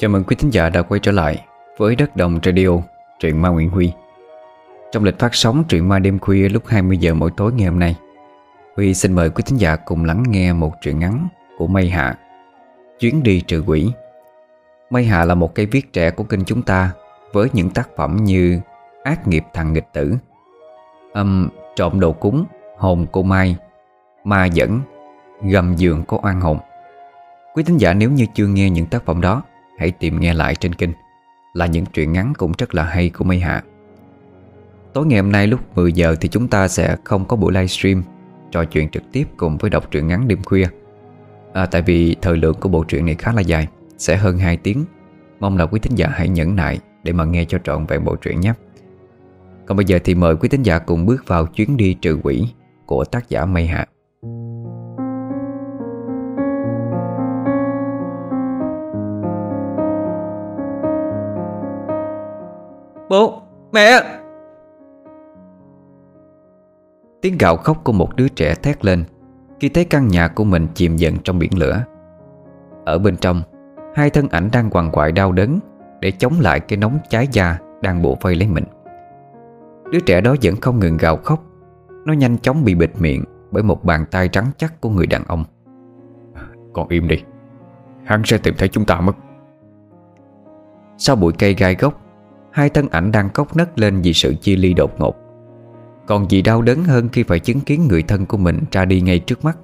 Chào 0.00 0.10
mừng 0.10 0.24
quý 0.24 0.36
thính 0.36 0.50
giả 0.50 0.70
đã 0.70 0.82
quay 0.82 1.00
trở 1.00 1.12
lại 1.12 1.44
với 1.76 1.96
Đất 1.96 2.16
Đồng 2.16 2.40
Radio, 2.44 2.68
truyện 3.18 3.42
ma 3.42 3.48
Nguyễn 3.48 3.70
Huy. 3.70 3.92
Trong 4.92 5.04
lịch 5.04 5.18
phát 5.18 5.34
sóng 5.34 5.64
truyện 5.68 5.88
ma 5.88 5.98
đêm 5.98 6.18
khuya 6.18 6.48
lúc 6.48 6.66
20 6.66 6.96
giờ 6.96 7.14
mỗi 7.14 7.30
tối 7.36 7.52
ngày 7.52 7.66
hôm 7.66 7.78
nay, 7.78 7.96
Huy 8.76 8.94
xin 8.94 9.12
mời 9.12 9.30
quý 9.30 9.42
thính 9.46 9.58
giả 9.58 9.76
cùng 9.76 10.04
lắng 10.04 10.24
nghe 10.28 10.52
một 10.52 10.72
truyện 10.80 10.98
ngắn 10.98 11.28
của 11.58 11.66
Mây 11.66 11.88
Hạ, 11.88 12.18
Chuyến 13.00 13.22
đi 13.22 13.40
trừ 13.40 13.64
quỷ. 13.66 13.92
Mây 14.90 15.04
Hạ 15.04 15.24
là 15.24 15.34
một 15.34 15.54
cây 15.54 15.66
viết 15.66 15.92
trẻ 15.92 16.10
của 16.10 16.24
kênh 16.24 16.44
chúng 16.44 16.62
ta 16.62 16.90
với 17.32 17.48
những 17.52 17.70
tác 17.70 17.88
phẩm 17.96 18.16
như 18.16 18.60
Ác 19.02 19.28
nghiệp 19.28 19.44
thằng 19.52 19.72
nghịch 19.72 19.92
tử, 19.92 20.14
Âm 21.12 21.48
trộm 21.76 22.00
đồ 22.00 22.12
cúng, 22.12 22.44
Hồn 22.78 23.06
cô 23.12 23.22
Mai, 23.22 23.56
Ma 24.24 24.44
dẫn, 24.46 24.80
Gầm 25.42 25.76
giường 25.76 26.04
có 26.04 26.18
oan 26.22 26.40
hồn. 26.40 26.58
Quý 27.54 27.62
thính 27.62 27.78
giả 27.78 27.94
nếu 27.94 28.10
như 28.10 28.26
chưa 28.34 28.46
nghe 28.46 28.70
những 28.70 28.86
tác 28.86 29.04
phẩm 29.04 29.20
đó 29.20 29.42
Hãy 29.80 29.90
tìm 29.90 30.20
nghe 30.20 30.34
lại 30.34 30.54
trên 30.54 30.74
kênh. 30.74 30.90
Là 31.52 31.66
những 31.66 31.86
truyện 31.86 32.12
ngắn 32.12 32.32
cũng 32.38 32.52
rất 32.58 32.74
là 32.74 32.84
hay 32.84 33.10
của 33.10 33.24
Mây 33.24 33.40
Hạ. 33.40 33.62
Tối 34.92 35.06
ngày 35.06 35.20
hôm 35.20 35.32
nay 35.32 35.46
lúc 35.46 35.60
10 35.76 35.92
giờ 35.92 36.16
Thì 36.20 36.28
chúng 36.28 36.48
ta 36.48 36.68
sẽ 36.68 36.96
không 37.04 37.24
có 37.24 37.36
buổi 37.36 37.52
livestream 37.52 38.02
Trò 38.50 38.64
chuyện 38.64 38.88
trực 38.88 39.02
tiếp 39.12 39.24
cùng 39.36 39.58
với 39.58 39.70
đọc 39.70 39.90
truyện 39.90 40.06
ngắn 40.06 40.28
đêm 40.28 40.42
khuya. 40.42 40.66
À, 41.52 41.66
Tại 41.66 41.82
vì 41.82 42.16
thời 42.22 42.36
lượng 42.36 42.54
của 42.60 42.68
bộ 42.68 42.84
truyện 42.84 43.06
này 43.06 43.14
khá 43.14 43.32
là 43.32 43.40
dài 43.40 43.68
Sẽ 43.98 44.16
hơn 44.16 44.38
2 44.38 44.56
tiếng. 44.56 44.84
Mong 45.40 45.56
là 45.56 45.66
quý 45.66 45.80
thính 45.80 45.98
giả 45.98 46.08
hãy 46.12 46.28
nhẫn 46.28 46.56
nại 46.56 46.80
Để 47.02 47.12
mà 47.12 47.24
nghe 47.24 47.44
cho 47.44 47.58
trọn 47.64 47.86
vẹn 47.86 48.04
bộ 48.04 48.16
truyện 48.16 48.40
nhé. 48.40 48.52
Còn 49.66 49.76
bây 49.76 49.84
giờ 49.84 49.98
thì 50.04 50.14
mời 50.14 50.36
quý 50.36 50.48
thính 50.48 50.62
giả 50.62 50.78
cùng 50.78 51.06
bước 51.06 51.24
vào 51.26 51.46
chuyến 51.46 51.76
đi 51.76 51.94
trừ 51.94 52.18
quỷ 52.22 52.48
Của 52.86 53.04
tác 53.04 53.28
giả 53.28 53.44
Mây 53.44 53.66
Hạ. 53.66 53.86
Bố, 63.10 63.42
mẹ. 63.72 64.00
Tiếng 67.22 67.38
gào 67.38 67.56
khóc 67.56 67.84
của 67.84 67.92
một 67.92 68.16
đứa 68.16 68.28
trẻ 68.28 68.54
thét 68.54 68.84
lên 68.84 69.04
Khi 69.60 69.68
thấy 69.68 69.84
căn 69.84 70.08
nhà 70.08 70.28
của 70.28 70.44
mình 70.44 70.66
chìm 70.74 70.96
dần 70.96 71.14
trong 71.24 71.38
biển 71.38 71.50
lửa. 71.58 71.84
Ở 72.84 72.98
bên 72.98 73.16
trong 73.16 73.42
Hai 73.94 74.10
thân 74.10 74.28
ảnh 74.28 74.48
đang 74.52 74.70
quằn 74.70 74.90
quại 74.90 75.12
đau 75.12 75.32
đớn 75.32 75.58
Để 76.00 76.10
chống 76.10 76.32
lại 76.40 76.60
cái 76.60 76.76
nóng 76.76 76.98
cháy 77.08 77.28
da 77.32 77.58
Đang 77.82 78.02
bủa 78.02 78.14
vây 78.20 78.34
lấy 78.34 78.48
mình. 78.48 78.64
Đứa 79.92 80.00
trẻ 80.00 80.20
đó 80.20 80.34
vẫn 80.42 80.54
không 80.60 80.78
ngừng 80.78 80.96
gào 80.96 81.16
khóc. 81.16 81.44
Nó 82.06 82.12
nhanh 82.12 82.38
chóng 82.38 82.64
bị 82.64 82.74
bịt 82.74 82.90
miệng 82.98 83.24
Bởi 83.50 83.62
một 83.62 83.84
bàn 83.84 84.04
tay 84.10 84.28
trắng 84.28 84.46
chắc 84.56 84.80
của 84.80 84.90
người 84.90 85.06
đàn 85.06 85.24
ông. 85.24 85.44
Con 86.72 86.88
im 86.88 87.08
đi. 87.08 87.22
Hắn 88.04 88.22
sẽ 88.24 88.38
tìm 88.38 88.54
thấy 88.58 88.68
chúng 88.68 88.84
ta 88.84 89.00
mất. 89.00 89.16
Sau 90.96 91.16
bụi 91.16 91.32
cây 91.38 91.54
gai 91.54 91.74
gốc 91.74 92.00
Hai 92.50 92.68
thân 92.68 92.88
ảnh 92.88 93.12
đang 93.12 93.30
cốc 93.30 93.56
nấc 93.56 93.78
lên 93.78 94.00
vì 94.02 94.12
sự 94.12 94.34
chia 94.34 94.56
ly 94.56 94.74
đột 94.74 95.00
ngột. 95.00 95.16
Còn 96.06 96.30
gì 96.30 96.42
đau 96.42 96.62
đớn 96.62 96.84
hơn 96.84 97.08
khi 97.08 97.22
phải 97.22 97.38
chứng 97.38 97.60
kiến 97.60 97.88
người 97.88 98.02
thân 98.02 98.26
của 98.26 98.36
mình 98.36 98.58
ra 98.70 98.84
đi 98.84 99.00
ngay 99.00 99.18
trước 99.18 99.44
mắt. 99.44 99.58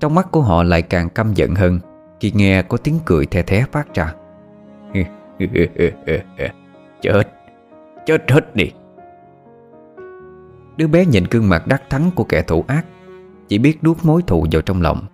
Trong 0.00 0.14
mắt 0.14 0.30
của 0.30 0.40
họ 0.40 0.62
lại 0.62 0.82
càng 0.82 1.08
căm 1.08 1.34
giận 1.34 1.54
hơn 1.54 1.80
Khi 2.20 2.32
nghe 2.34 2.62
có 2.62 2.76
tiếng 2.76 2.98
cười 3.04 3.26
the 3.26 3.42
thé 3.42 3.64
phát 3.72 3.94
ra. 3.94 4.14
Chết. 7.00 7.22
Chết 8.06 8.30
hết 8.30 8.56
đi. 8.56 8.72
Đứa 10.76 10.86
bé 10.86 11.06
nhìn 11.06 11.24
gương 11.30 11.48
mặt 11.48 11.66
đắc 11.66 11.82
thắng 11.90 12.10
của 12.14 12.24
kẻ 12.24 12.42
thủ 12.42 12.64
ác, 12.68 12.86
Chỉ 13.48 13.58
biết 13.58 13.82
đuốt 13.82 14.04
mối 14.04 14.22
thù 14.26 14.46
vào 14.52 14.62
trong 14.62 14.82
lòng, 14.82 15.06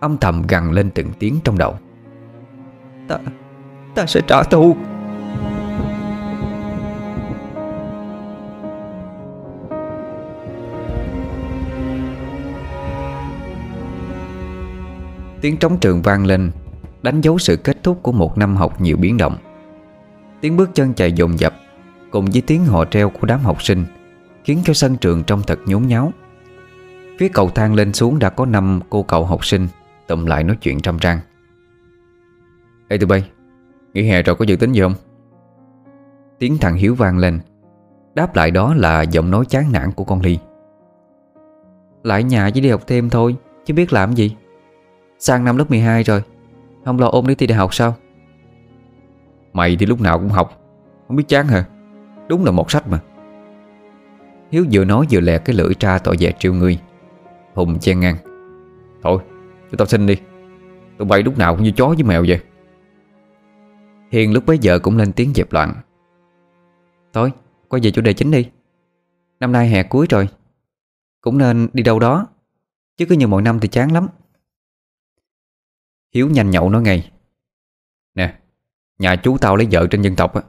Âm 0.00 0.16
thầm 0.18 0.42
gằn 0.48 0.72
lên 0.72 0.90
từng 0.90 1.08
tiếng 1.18 1.34
trong 1.44 1.58
đầu. 1.58 1.74
Ta 3.08 3.18
Ta 3.94 4.06
sẽ 4.06 4.20
trả 4.26 4.42
thù. 4.42 4.76
Tiếng 15.40 15.56
trống 15.56 15.78
trường 15.80 16.02
vang 16.02 16.26
lên, 16.26 16.50
Đánh 17.02 17.20
dấu 17.20 17.38
sự 17.38 17.56
kết 17.56 17.82
thúc 17.82 18.02
của 18.02 18.12
một 18.12 18.38
năm 18.38 18.56
học 18.56 18.80
nhiều 18.80 18.96
biến 18.96 19.16
động. 19.16 19.36
Tiếng 20.40 20.56
bước 20.56 20.70
chân 20.74 20.94
chạy 20.94 21.12
dồn 21.12 21.38
dập, 21.38 21.54
Cùng 22.10 22.24
với 22.32 22.42
tiếng 22.46 22.64
hò 22.64 22.84
treo 22.84 23.10
của 23.10 23.26
đám 23.26 23.40
học 23.40 23.62
sinh, 23.62 23.84
Khiến 24.44 24.60
cho 24.64 24.72
sân 24.72 24.96
trường 24.96 25.24
trông 25.24 25.42
thật 25.46 25.58
nhốn 25.66 25.86
nháo. 25.86 26.12
Phía 27.18 27.28
cầu 27.28 27.50
thang 27.50 27.74
lên 27.74 27.92
xuống 27.92 28.18
đã 28.18 28.30
có 28.30 28.46
năm 28.46 28.80
cô 28.90 29.02
cậu 29.02 29.24
học 29.24 29.44
sinh 29.44 29.68
Tụm 30.06 30.26
lại 30.26 30.44
nói 30.44 30.56
chuyện 30.60 30.80
trăm 30.80 30.98
trang. 30.98 31.18
Ê, 32.88 32.98
tụi 32.98 33.06
bay, 33.06 33.30
Nghỉ 33.94 34.02
hè 34.02 34.22
rồi 34.22 34.36
có 34.36 34.44
dự 34.44 34.56
tính 34.56 34.72
gì 34.72 34.80
không? 34.80 34.94
Tiếng 36.38 36.58
thằng 36.58 36.74
Hiếu 36.74 36.94
vang 36.94 37.18
lên, 37.18 37.40
Đáp 38.14 38.36
lại 38.36 38.50
đó 38.50 38.74
là 38.74 39.02
giọng 39.02 39.30
nói 39.30 39.44
chán 39.48 39.72
nản 39.72 39.92
của 39.92 40.04
con 40.04 40.20
Ly. 40.20 40.38
Lại 42.02 42.24
nhà 42.24 42.50
chỉ 42.50 42.60
đi 42.60 42.70
học 42.70 42.82
thêm 42.86 43.10
thôi, 43.10 43.36
Chứ 43.64 43.74
biết 43.74 43.92
làm 43.92 44.12
gì. 44.12 44.36
Sang 45.22 45.44
năm 45.44 45.56
lớp 45.56 45.70
12 45.70 46.02
rồi. 46.02 46.22
Không 46.84 46.98
lo 46.98 47.08
ôm 47.08 47.26
đi 47.26 47.34
thi 47.34 47.46
đại 47.46 47.58
học 47.58 47.74
sao? 47.74 47.96
Mày 49.52 49.76
thì 49.76 49.86
lúc 49.86 50.00
nào 50.00 50.18
cũng 50.18 50.28
học. 50.28 50.62
Không 51.08 51.16
biết 51.16 51.24
chán 51.28 51.48
hả? 51.48 51.64
Đúng 52.28 52.44
là 52.44 52.50
một 52.50 52.70
sách 52.70 52.88
mà. 52.88 53.00
Hiếu 54.50 54.64
vừa 54.72 54.84
nói 54.84 55.06
vừa 55.10 55.20
lẹ 55.20 55.38
cái 55.38 55.56
lưỡi 55.56 55.74
tra 55.74 55.98
tội 55.98 56.16
vẻ 56.20 56.32
triêu 56.38 56.54
người, 56.54 56.78
Hùng 57.54 57.78
chen 57.78 58.00
ngang. 58.00 58.16
Thôi 59.02 59.22
cho 59.70 59.76
tao 59.78 59.86
xin 59.86 60.06
đi. 60.06 60.16
Tụi 60.98 61.08
bay 61.08 61.22
lúc 61.22 61.38
nào 61.38 61.54
cũng 61.54 61.64
như 61.64 61.70
chó 61.70 61.88
với 61.88 62.02
mèo 62.02 62.24
vậy. 62.28 62.40
Hiền 64.10 64.32
lúc 64.32 64.46
bấy 64.46 64.58
giờ 64.58 64.78
cũng 64.78 64.96
lên 64.96 65.12
tiếng 65.12 65.32
dẹp 65.34 65.52
loạn. 65.52 65.74
Thôi 67.12 67.32
quay 67.68 67.80
về 67.82 67.90
chủ 67.90 68.02
đề 68.02 68.12
chính 68.12 68.30
đi. 68.30 68.50
Năm 69.40 69.52
nay 69.52 69.68
hè 69.68 69.82
cuối 69.82 70.06
rồi. 70.10 70.28
Cũng 71.20 71.38
nên 71.38 71.68
đi 71.72 71.82
đâu 71.82 71.98
đó. 71.98 72.26
Chứ 72.96 73.06
cứ 73.06 73.14
như 73.14 73.26
mọi 73.26 73.42
năm 73.42 73.60
thì 73.60 73.68
chán 73.68 73.92
lắm. 73.92 74.06
Hiếu 76.14 76.28
nhanh 76.30 76.50
nhậu 76.50 76.70
nói 76.70 76.82
ngay. 76.82 77.12
Nè, 78.14 78.40
Nhà 78.98 79.16
chú 79.16 79.38
tao 79.38 79.56
lấy 79.56 79.68
vợ 79.70 79.86
trên 79.90 80.02
dân 80.02 80.16
tộc 80.16 80.34
á. 80.34 80.42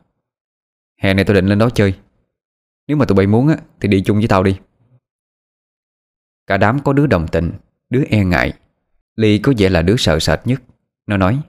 Hè 0.98 1.14
này 1.14 1.26
tao 1.26 1.34
định 1.34 1.46
lên 1.46 1.60
đó 1.60 1.70
chơi. 1.70 2.00
Nếu 2.88 2.98
mà 2.98 3.06
tụi 3.06 3.16
bay 3.16 3.28
muốn 3.28 3.48
á, 3.48 3.58
Thì 3.80 3.88
đi 3.88 4.04
chung 4.06 4.18
với 4.18 4.28
tao 4.28 4.44
đi. 4.44 4.60
Cả 6.48 6.58
đám 6.58 6.80
có 6.84 6.94
đứa 6.94 7.08
đồng 7.08 7.28
tình, 7.28 7.52
Đứa 7.90 8.04
e 8.10 8.24
ngại. 8.26 8.54
Ly 9.16 9.38
có 9.38 9.54
vẻ 9.58 9.70
là 9.70 9.82
đứa 9.82 9.96
sợ 9.98 10.20
sệt 10.20 10.40
nhất. 10.46 10.62
Nó 11.08 11.18
nói, 11.18 11.42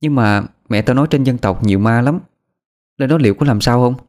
Nhưng 0.00 0.14
mà 0.14 0.44
mẹ 0.68 0.82
tao 0.82 0.94
nói 0.94 1.06
trên 1.10 1.24
dân 1.24 1.38
tộc 1.38 1.64
nhiều 1.64 1.78
ma 1.78 2.00
lắm. 2.00 2.20
Lên 2.96 3.08
đó 3.10 3.18
liệu 3.18 3.34
có 3.34 3.46
làm 3.46 3.60
sao 3.60 3.80
không? 3.80 4.06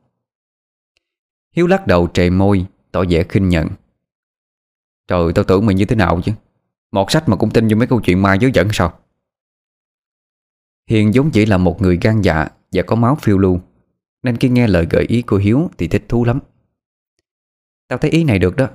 Hiếu 1.55 1.67
lắc 1.67 1.87
đầu 1.87 2.07
trề 2.13 2.29
môi, 2.29 2.65
Tỏ 2.91 3.03
vẻ 3.09 3.23
khinh 3.23 3.49
nhận. 3.49 3.67
Trời, 5.07 5.33
tao 5.35 5.43
tưởng 5.43 5.65
mày 5.65 5.75
như 5.75 5.85
thế 5.85 5.95
nào 5.95 6.21
chứ? 6.23 6.31
Một 6.93 7.11
sách 7.11 7.29
mà 7.29 7.35
cũng 7.35 7.51
tin 7.51 7.67
vô 7.67 7.77
mấy 7.77 7.87
câu 7.87 8.01
chuyện 8.01 8.21
ma 8.21 8.33
dối 8.33 8.51
dẫn 8.53 8.67
sao? 8.71 8.93
Hiền 10.89 11.13
giống 11.13 11.31
chỉ 11.31 11.45
là 11.45 11.57
một 11.57 11.81
người 11.81 11.99
gan 12.01 12.21
dạ 12.21 12.47
Và 12.71 12.83
có 12.83 12.95
máu 12.95 13.15
phiêu 13.15 13.37
lưu, 13.37 13.59
Nên 14.23 14.37
khi 14.37 14.49
nghe 14.49 14.67
lời 14.67 14.87
gợi 14.89 15.03
ý 15.03 15.21
của 15.21 15.37
Hiếu 15.37 15.69
Thì 15.77 15.87
thích 15.87 16.05
thú 16.09 16.25
lắm. 16.25 16.39
Tao 17.87 17.99
thấy 17.99 18.11
ý 18.11 18.23
này 18.23 18.39
được 18.39 18.55
đó. 18.55 18.67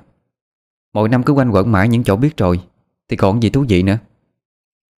Mỗi 0.93 1.09
năm 1.09 1.23
cứ 1.23 1.33
quanh 1.33 1.49
quẩn 1.49 1.71
mãi 1.71 1.87
những 1.87 2.03
chỗ 2.03 2.15
biết 2.15 2.37
rồi, 2.37 2.61
Thì 3.09 3.17
còn 3.17 3.43
gì 3.43 3.49
thú 3.49 3.65
vị 3.69 3.83
nữa. 3.83 3.97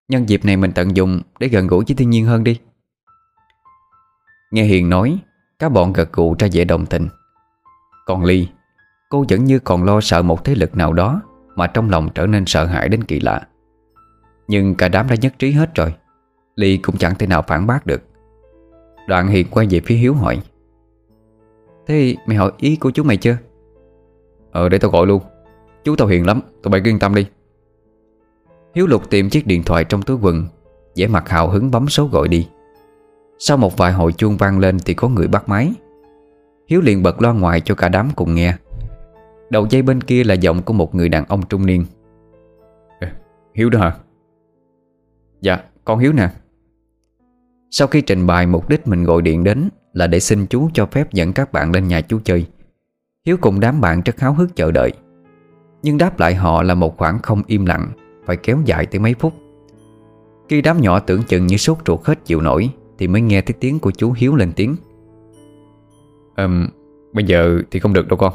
Nhân 0.08 0.30
dịp 0.30 0.46
này 0.46 0.58
mình 0.58 0.72
tận 0.76 0.96
dụng 0.96 1.22
Để 1.40 1.48
gần 1.48 1.68
gũi 1.68 1.84
với 1.88 1.96
thiên 1.96 2.10
nhiên 2.10 2.26
hơn 2.26 2.44
đi. 2.44 2.60
Nghe 4.52 4.64
Hiền 4.64 4.90
nói 4.90 5.20
Các 5.60 5.70
bọn 5.70 5.94
gật 5.94 6.14
gù 6.14 6.36
ra 6.40 6.48
vẻ 6.54 6.64
đồng 6.64 6.86
tình. 6.86 7.08
Còn 8.06 8.26
Ly, 8.26 8.48
Cô 9.10 9.26
vẫn 9.30 9.46
như 9.46 9.60
còn 9.60 9.84
lo 9.84 10.02
sợ 10.02 10.22
một 10.22 10.46
thế 10.46 10.56
lực 10.56 10.76
nào 10.76 10.94
đó 10.94 11.22
mà 11.60 11.68
trong 11.68 11.90
lòng 11.90 12.10
trở 12.16 12.26
nên 12.26 12.46
sợ 12.46 12.66
hãi 12.66 12.90
đến 12.90 13.04
kỳ 13.04 13.20
lạ. 13.20 13.42
Nhưng 14.48 14.76
cả 14.76 14.88
đám 14.88 15.08
đã 15.10 15.16
nhất 15.22 15.34
trí 15.40 15.52
hết 15.52 15.76
rồi. 15.76 15.94
Ly 16.56 16.78
cũng 16.78 16.98
chẳng 16.98 17.16
thể 17.16 17.28
nào 17.28 17.44
phản 17.48 17.68
bác 17.68 17.86
được. 17.86 18.02
Đoạn 19.08 19.28
Hiền 19.28 19.48
quay 19.52 19.68
về 19.70 19.82
phía 19.86 19.96
Hiếu 19.96 20.14
hỏi 20.14 20.42
Thế 21.88 22.16
mày 22.26 22.38
hỏi 22.38 22.52
ý 22.58 22.76
của 22.76 22.92
chú 22.92 23.04
mày 23.04 23.18
chưa? 23.18 23.38
Ờ 24.52 24.70
để 24.70 24.78
tao 24.78 24.92
gọi 24.92 25.08
luôn. 25.08 25.22
Chú 25.84 25.96
tao 25.96 26.08
hiền 26.08 26.26
lắm, 26.26 26.42
tụi 26.64 26.72
bay 26.72 26.82
yên 26.84 27.00
tâm 27.00 27.16
đi. 27.16 27.26
Hiếu 28.76 28.88
lục 28.88 29.10
tìm 29.10 29.30
chiếc 29.30 29.48
điện 29.48 29.64
thoại 29.64 29.84
trong 29.84 30.02
túi 30.02 30.18
quần 30.22 30.46
vẻ 30.96 31.08
mặt 31.08 31.30
hào 31.30 31.50
hứng 31.50 31.72
bấm 31.72 31.90
số 31.90 32.08
gọi 32.08 32.28
đi. 32.28 32.48
Sau 33.40 33.58
một 33.58 33.78
vài 33.78 33.94
hồi 33.94 34.14
chuông 34.14 34.38
vang 34.38 34.60
lên 34.60 34.78
Thì 34.86 34.94
có 34.94 35.08
người 35.08 35.28
bắt 35.28 35.50
máy. 35.50 35.74
Hiếu 36.68 36.82
liền 36.82 37.04
bật 37.04 37.22
loa 37.22 37.34
ngoài 37.34 37.62
cho 37.62 37.76
cả 37.76 37.90
đám 37.90 38.10
cùng 38.16 38.36
nghe. 38.36 38.54
Đầu 39.50 39.68
dây 39.70 39.82
bên 39.82 40.02
kia 40.02 40.24
là 40.24 40.34
giọng 40.34 40.62
của 40.62 40.74
một 40.74 40.96
người 40.96 41.10
đàn 41.10 41.26
ông 41.26 41.42
trung 41.50 41.66
niên. 41.66 41.86
Hiếu 43.56 43.70
đó 43.70 43.80
hả? 43.80 43.96
Dạ, 45.42 45.64
con 45.86 46.00
Hiếu 46.00 46.14
nè. 46.14 46.30
Sau 47.72 47.88
khi 47.88 48.02
trình 48.02 48.28
bày 48.28 48.46
mục 48.46 48.70
đích 48.70 48.88
mình 48.88 49.04
gọi 49.04 49.22
điện 49.22 49.44
đến 49.44 49.70
Là 49.94 50.08
để 50.08 50.20
xin 50.20 50.46
chú 50.46 50.70
cho 50.74 50.86
phép 50.86 51.14
dẫn 51.14 51.34
các 51.34 51.52
bạn 51.52 51.72
lên 51.72 51.88
nhà 51.88 52.02
chú 52.02 52.20
chơi. 52.24 52.46
Hiếu 53.26 53.38
cùng 53.42 53.60
đám 53.60 53.82
bạn 53.82 54.02
rất 54.06 54.20
háo 54.20 54.34
hức 54.34 54.56
chờ 54.56 54.72
đợi. 54.72 54.92
Nhưng 55.84 55.98
đáp 55.98 56.20
lại 56.20 56.36
họ 56.36 56.64
là 56.64 56.74
một 56.74 56.98
khoảng 56.98 57.20
không 57.20 57.42
im 57.48 57.66
lặng 57.66 57.88
Phải 58.26 58.38
kéo 58.38 58.58
dài 58.66 58.86
tới 58.86 59.00
mấy 59.00 59.14
phút. 59.14 59.34
Khi 60.50 60.62
đám 60.62 60.82
nhỏ 60.82 61.00
tưởng 61.00 61.24
chừng 61.24 61.48
như 61.48 61.58
sốt 61.58 61.78
ruột 61.86 62.06
hết 62.06 62.26
chịu 62.26 62.42
nổi 62.42 62.70
Thì 62.98 63.08
mới 63.08 63.22
nghe 63.22 63.42
thấy 63.42 63.54
tiếng 63.60 63.80
của 63.80 63.92
chú 63.92 64.12
Hiếu 64.12 64.36
lên 64.36 64.52
tiếng. 64.56 64.76
Um, 66.38 66.68
Bây 67.14 67.24
giờ 67.24 67.62
thì 67.72 67.80
không 67.80 67.94
được 67.94 68.08
đâu 68.08 68.18
con 68.18 68.34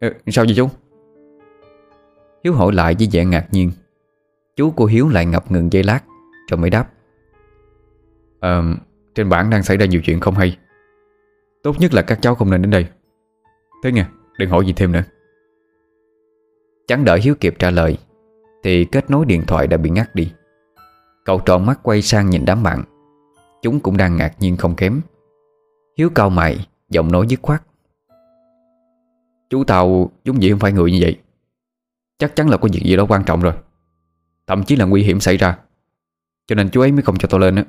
ừ, 0.00 0.12
Sao 0.26 0.44
vậy 0.44 0.54
chú? 0.56 0.68
Hiếu 2.44 2.54
hỏi 2.54 2.72
lại 2.72 2.96
với 2.98 3.08
vẻ 3.12 3.24
ngạc 3.24 3.46
nhiên. 3.50 3.72
Chú 4.56 4.70
của 4.70 4.86
Hiếu 4.86 5.08
lại 5.08 5.26
ngập 5.26 5.50
ngừng 5.52 5.72
giây 5.72 5.82
lát 5.82 6.00
Rồi 6.50 6.58
mới 6.58 6.70
đáp. 6.70 6.90
À, 8.40 8.62
Trên 9.14 9.28
bản 9.28 9.50
đang 9.50 9.62
xảy 9.62 9.76
ra 9.76 9.86
nhiều 9.86 10.00
chuyện 10.04 10.20
không 10.20 10.34
hay. 10.34 10.58
Tốt 11.62 11.80
nhất 11.80 11.94
là 11.94 12.02
các 12.02 12.18
cháu 12.22 12.34
không 12.34 12.50
nên 12.50 12.62
đến 12.62 12.70
đây. 12.70 12.86
Thế 13.82 13.92
nghe 13.92 14.06
đừng 14.38 14.50
hỏi 14.50 14.66
gì 14.66 14.72
thêm 14.76 14.92
nữa. 14.92 15.02
Chẳng 16.86 17.04
đợi 17.04 17.20
Hiếu 17.20 17.34
kịp 17.40 17.54
trả 17.58 17.70
lời 17.70 17.98
Thì 18.62 18.84
kết 18.84 19.10
nối 19.10 19.26
điện 19.26 19.42
thoại 19.46 19.66
đã 19.66 19.76
bị 19.76 19.90
ngắt 19.90 20.14
đi. 20.14 20.32
Cậu 21.24 21.40
tròn 21.40 21.66
mắt 21.66 21.80
quay 21.82 22.02
sang 22.02 22.30
nhìn 22.30 22.44
đám 22.44 22.62
bạn. 22.62 22.82
Chúng 23.62 23.80
cũng 23.80 23.96
đang 23.96 24.16
ngạc 24.16 24.32
nhiên 24.40 24.56
không 24.56 24.76
kém. 24.76 25.00
Hiếu 25.98 26.10
cao 26.14 26.30
mày 26.30 26.66
Giọng 26.88 27.12
nói 27.12 27.26
dứt 27.28 27.42
khoát. 27.42 27.62
Chú 29.50 29.64
Tàu 29.64 30.10
giống 30.24 30.42
gì 30.42 30.50
không 30.50 30.60
phải 30.60 30.72
người 30.72 30.92
như 30.92 30.98
vậy. 31.00 31.18
Chắc 32.18 32.36
chắn 32.36 32.48
là 32.48 32.56
có 32.56 32.68
việc 32.72 32.82
gì 32.84 32.96
đó 32.96 33.06
quan 33.08 33.24
trọng 33.24 33.40
rồi. 33.40 33.54
Thậm 34.46 34.64
chí 34.64 34.76
là 34.76 34.84
nguy 34.84 35.02
hiểm 35.02 35.20
xảy 35.20 35.36
ra. 35.36 35.58
Cho 36.46 36.54
nên 36.54 36.70
chú 36.70 36.80
ấy 36.80 36.92
mới 36.92 37.02
không 37.02 37.18
cho 37.18 37.28
tao 37.28 37.40
lên 37.40 37.56
á. 37.56 37.64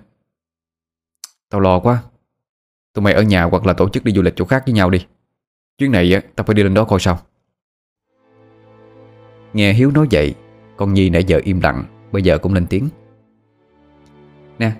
Tao 1.50 1.62
lo 1.62 1.80
quá. 1.80 2.04
Tụi 2.94 3.04
mày 3.04 3.14
ở 3.14 3.22
nhà 3.22 3.44
hoặc 3.44 3.66
là 3.66 3.74
tổ 3.74 3.90
chức 3.90 4.04
đi 4.04 4.12
du 4.12 4.22
lịch 4.22 4.34
chỗ 4.36 4.46
khác 4.46 4.64
với 4.66 4.74
nhau 4.74 4.90
đi. 4.90 5.06
Chuyến 5.78 5.92
này 5.92 6.14
á, 6.14 6.22
tao 6.36 6.46
phải 6.46 6.54
đi 6.54 6.64
lên 6.64 6.74
đó 6.74 6.86
coi 6.86 7.00
sao. 7.00 7.20
Nghe 9.54 9.74
Hiếu 9.74 9.92
nói 9.92 10.08
vậy 10.12 10.36
Con 10.78 10.94
Nhi 10.94 11.10
nãy 11.10 11.24
giờ 11.24 11.40
im 11.44 11.60
lặng 11.62 11.84
Bây 12.12 12.22
giờ 12.22 12.38
cũng 12.38 12.54
lên 12.54 12.68
tiếng. 12.70 12.90
Nè 14.60 14.72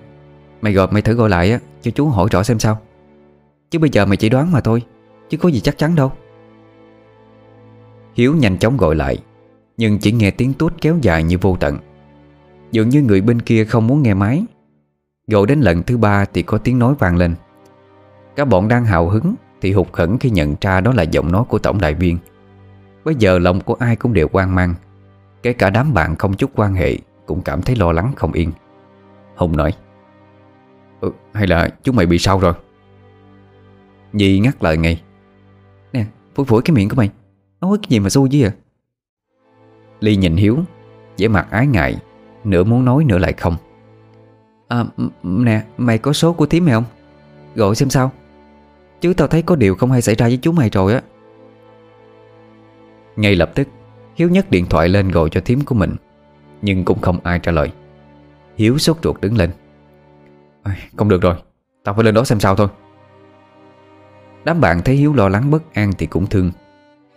Mày 0.60 0.72
gọi 0.72 0.88
mày 0.90 1.02
thử 1.02 1.14
gọi 1.14 1.28
lại 1.28 1.52
á 1.52 1.60
Cho 1.82 1.90
chú 1.90 2.08
hỏi 2.08 2.28
rõ 2.32 2.42
xem 2.42 2.58
sao. 2.58 2.80
Chứ 3.70 3.78
bây 3.78 3.90
giờ 3.90 4.06
mày 4.06 4.16
chỉ 4.16 4.28
đoán 4.28 4.52
mà 4.52 4.60
thôi 4.60 4.82
Chứ 5.28 5.36
có 5.36 5.48
gì 5.48 5.60
chắc 5.60 5.78
chắn 5.78 5.94
đâu. 5.94 6.12
Hiếu 8.18 8.34
nhanh 8.36 8.58
chóng 8.58 8.76
gọi 8.76 8.94
lại 8.94 9.18
Nhưng 9.76 9.98
chỉ 9.98 10.12
nghe 10.12 10.30
tiếng 10.30 10.52
tút 10.52 10.74
kéo 10.80 10.98
dài 11.02 11.22
như 11.22 11.38
vô 11.38 11.56
tận. 11.60 11.78
Dường 12.72 12.88
như 12.88 13.02
người 13.02 13.20
bên 13.20 13.42
kia 13.42 13.64
không 13.64 13.86
muốn 13.86 14.02
nghe 14.02 14.14
máy. 14.14 14.44
Gọi 15.26 15.46
đến 15.46 15.60
lần 15.60 15.82
thứ 15.82 15.98
ba 15.98 16.24
thì 16.24 16.42
có 16.42 16.58
tiếng 16.58 16.78
nói 16.78 16.94
vang 16.98 17.16
lên. 17.16 17.34
Các 18.36 18.44
bọn 18.44 18.68
đang 18.68 18.84
hào 18.84 19.08
hứng 19.08 19.34
Thì 19.60 19.72
hụt 19.72 19.92
khẩn 19.92 20.18
khi 20.18 20.30
nhận 20.30 20.54
ra 20.60 20.80
đó 20.80 20.92
là 20.92 21.02
giọng 21.02 21.32
nói 21.32 21.44
của 21.48 21.58
tổng 21.58 21.80
đại 21.80 21.94
viên. 21.94 22.18
Bây 23.04 23.14
giờ 23.14 23.38
lòng 23.38 23.60
của 23.60 23.74
ai 23.74 23.96
cũng 23.96 24.12
đều 24.12 24.28
quan 24.32 24.54
mang 24.54 24.74
Kể 25.42 25.52
cả 25.52 25.70
đám 25.70 25.94
bạn 25.94 26.16
không 26.16 26.34
chút 26.34 26.50
quan 26.54 26.74
hệ 26.74 26.96
Cũng 27.26 27.42
cảm 27.42 27.62
thấy 27.62 27.76
lo 27.76 27.92
lắng 27.92 28.12
không 28.16 28.32
yên. 28.32 28.52
Hùng 29.36 29.56
nói 29.56 29.72
ừ, 31.00 31.12
Hay 31.32 31.46
là 31.46 31.68
chúng 31.82 31.96
mày 31.96 32.06
bị 32.06 32.18
sao 32.18 32.38
rồi? 32.38 32.52
Nhi 34.12 34.38
ngắt 34.38 34.62
lời 34.62 34.76
ngay 34.76 35.02
Nè 35.92 36.04
phủi 36.34 36.46
phủi 36.46 36.62
cái 36.62 36.74
miệng 36.74 36.88
của 36.88 36.96
mày. 36.96 37.10
Nói 37.60 37.78
cái 37.82 37.88
gì 37.88 38.00
mà 38.00 38.08
xui 38.08 38.28
chứ 38.28 38.44
à 38.44 38.52
Ly 40.00 40.16
nhìn 40.16 40.36
Hiếu, 40.36 40.58
vẻ 41.18 41.28
mặt 41.28 41.46
ái 41.50 41.66
ngại, 41.66 41.98
Nửa 42.44 42.64
muốn 42.64 42.84
nói 42.84 43.04
nửa 43.04 43.18
lại 43.18 43.32
không. 43.32 43.56
À 44.68 44.84
nè, 45.22 45.62
mày 45.76 45.98
có 45.98 46.12
số 46.12 46.32
của 46.32 46.46
thím 46.46 46.64
mày 46.64 46.74
không? 46.74 46.84
Gọi 47.54 47.74
xem 47.74 47.90
sao. 47.90 48.12
Chứ 49.00 49.14
tao 49.14 49.28
thấy 49.28 49.42
có 49.42 49.56
điều 49.56 49.74
không 49.74 49.92
hay 49.92 50.02
xảy 50.02 50.14
ra 50.14 50.26
với 50.26 50.38
chú 50.42 50.52
mày 50.52 50.70
rồi 50.70 50.94
á. 50.94 51.02
Ngay 53.16 53.36
lập 53.36 53.50
tức, 53.54 53.68
Hiếu 54.14 54.28
nhấc 54.28 54.50
điện 54.50 54.66
thoại 54.66 54.88
lên 54.88 55.08
gọi 55.10 55.30
cho 55.30 55.40
thím 55.40 55.60
của 55.64 55.74
mình, 55.74 55.96
Nhưng 56.62 56.84
cũng 56.84 57.00
không 57.00 57.18
ai 57.22 57.38
trả 57.38 57.52
lời. 57.52 57.72
Hiếu 58.56 58.78
sốt 58.78 58.96
ruột 59.02 59.20
đứng 59.20 59.36
lên. 59.36 59.50
Không 60.96 61.08
được 61.08 61.22
rồi, 61.22 61.34
Tao 61.84 61.94
phải 61.94 62.04
lên 62.04 62.14
đó 62.14 62.24
xem 62.24 62.40
sao 62.40 62.56
thôi. 62.56 62.68
Đám 64.44 64.60
bạn 64.60 64.82
thấy 64.82 64.96
Hiếu 64.96 65.14
lo 65.14 65.28
lắng 65.28 65.50
bất 65.50 65.74
an 65.74 65.92
thì 65.98 66.06
cũng 66.06 66.26
thương. 66.26 66.50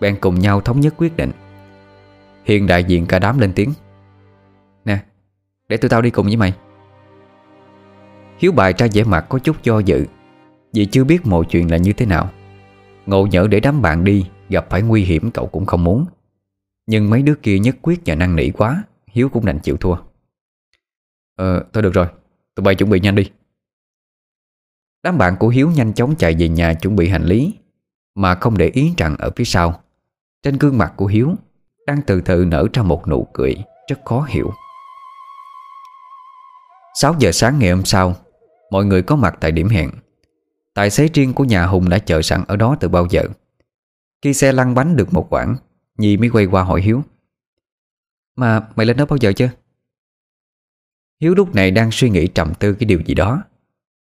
Bèn 0.01 0.18
cùng 0.21 0.39
nhau 0.39 0.62
thống 0.62 0.80
nhất 0.80 0.94
quyết 0.98 1.18
định. 1.18 1.31
Hiền 2.44 2.68
đại 2.68 2.83
diện 2.83 3.06
cả 3.06 3.19
đám 3.19 3.39
lên 3.39 3.53
tiếng. 3.56 3.74
Nè, 4.86 5.03
Để 5.69 5.77
tụi 5.77 5.89
tao 5.89 6.01
đi 6.01 6.09
cùng 6.09 6.25
với 6.25 6.36
mày. 6.36 6.53
Hiếu 8.38 8.51
bài 8.51 8.74
ra 8.77 8.88
vẻ 8.94 9.03
mặt 9.03 9.25
có 9.30 9.39
chút 9.39 9.63
do 9.63 9.80
dự, 9.80 10.06
Vì 10.74 10.86
chưa 10.86 11.03
biết 11.03 11.25
mọi 11.25 11.45
chuyện 11.50 11.71
là 11.71 11.77
như 11.77 11.94
thế 11.94 12.06
nào. 12.06 12.30
Ngộ 13.06 13.25
nhỡ 13.25 13.48
để 13.48 13.59
đám 13.59 13.81
bạn 13.81 14.03
đi, 14.03 14.25
Gặp 14.50 14.68
phải 14.69 14.81
nguy 14.81 15.03
hiểm 15.03 15.31
cậu 15.31 15.48
cũng 15.48 15.65
không 15.65 15.83
muốn. 15.83 16.06
Nhưng 16.88 17.09
mấy 17.09 17.21
đứa 17.21 17.36
kia 17.36 17.59
nhất 17.59 17.75
quyết 17.81 18.01
và 18.06 18.15
năng 18.15 18.36
nỉ 18.36 18.50
quá, 18.50 18.83
Hiếu 19.07 19.30
cũng 19.30 19.45
đành 19.45 19.59
chịu 19.59 19.77
thua. 19.77 19.95
Ờ 21.36 21.65
thôi 21.74 21.83
được 21.83 21.94
rồi, 21.94 22.07
Tụi 22.56 22.63
bay 22.63 22.75
chuẩn 22.75 22.89
bị 22.89 23.00
nhanh 23.00 23.15
đi. 23.15 23.31
Đám 25.03 25.18
bạn 25.18 25.36
của 25.39 25.48
Hiếu 25.48 25.71
nhanh 25.71 25.94
chóng 25.94 26.15
chạy 26.15 26.36
về 26.39 26.50
nhà 26.50 26.74
chuẩn 26.74 26.95
bị 26.95 27.09
hành 27.09 27.24
lý, 27.24 27.53
Mà 28.15 28.36
không 28.36 28.57
để 28.57 28.68
ý 28.68 28.94
rằng 28.98 29.18
ở 29.18 29.31
phía 29.36 29.44
sau 29.44 29.81
trên 30.43 30.57
gương 30.57 30.77
mặt 30.77 30.93
của 30.95 31.05
Hiếu 31.05 31.35
Đang 31.88 32.01
từ 32.07 32.21
từ 32.21 32.45
nở 32.45 32.67
ra 32.73 32.83
một 32.83 33.07
nụ 33.07 33.27
cười 33.33 33.55
Rất 33.88 33.99
khó 34.05 34.25
hiểu. 34.29 34.51
6 36.93 37.15
giờ 37.19 37.31
sáng 37.31 37.59
ngày 37.59 37.71
hôm 37.71 37.85
sau, 37.85 38.15
Mọi 38.71 38.85
người 38.85 39.01
có 39.03 39.15
mặt 39.15 39.38
tại 39.39 39.51
điểm 39.51 39.69
hẹn. 39.69 39.91
Tài 40.73 40.89
xế 40.89 41.07
riêng 41.13 41.33
của 41.33 41.43
nhà 41.43 41.65
Hùng 41.65 41.89
đã 41.89 41.99
chờ 41.99 42.21
sẵn 42.21 42.43
ở 42.47 42.55
đó 42.55 42.77
từ 42.79 42.89
bao 42.89 43.07
giờ? 43.09 43.23
Khi 44.21 44.33
xe 44.33 44.51
lăn 44.51 44.75
bánh 44.75 44.95
được 44.95 45.13
một 45.13 45.27
quãng, 45.29 45.55
Nhi 45.97 46.17
mới 46.17 46.29
quay 46.29 46.45
qua 46.45 46.63
hỏi 46.63 46.81
Hiếu. 46.81 47.03
Mà 48.35 48.67
mày 48.75 48.85
lên 48.85 48.97
đó 48.97 49.05
bao 49.05 49.17
giờ 49.17 49.33
chưa? 49.33 49.49
Hiếu 51.21 51.35
lúc 51.35 51.55
này 51.55 51.71
đang 51.71 51.91
suy 51.91 52.09
nghĩ 52.09 52.27
trầm 52.27 52.53
tư 52.59 52.73
cái 52.73 52.85
điều 52.85 53.01
gì 53.05 53.13
đó. 53.13 53.43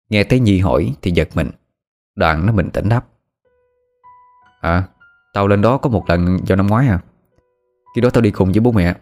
Nghe 0.08 0.24
thấy 0.24 0.40
Nhi 0.40 0.58
hỏi 0.58 0.94
thì 1.02 1.10
giật 1.10 1.28
mình. 1.34 1.50
Đoạn 2.14 2.46
nó 2.46 2.52
bình 2.52 2.70
tĩnh 2.70 2.88
đáp. 2.88 3.06
À 4.60 4.88
Tao 5.32 5.48
lên 5.48 5.62
đó 5.62 5.78
có 5.78 5.90
một 5.90 6.04
lần 6.08 6.38
vào 6.48 6.56
năm 6.56 6.66
ngoái 6.66 6.88
à. 6.88 6.98
Khi 7.94 8.00
đó 8.00 8.10
tao 8.10 8.20
đi 8.20 8.30
cùng 8.30 8.52
với 8.52 8.60
bố 8.60 8.72
mẹ. 8.72 8.94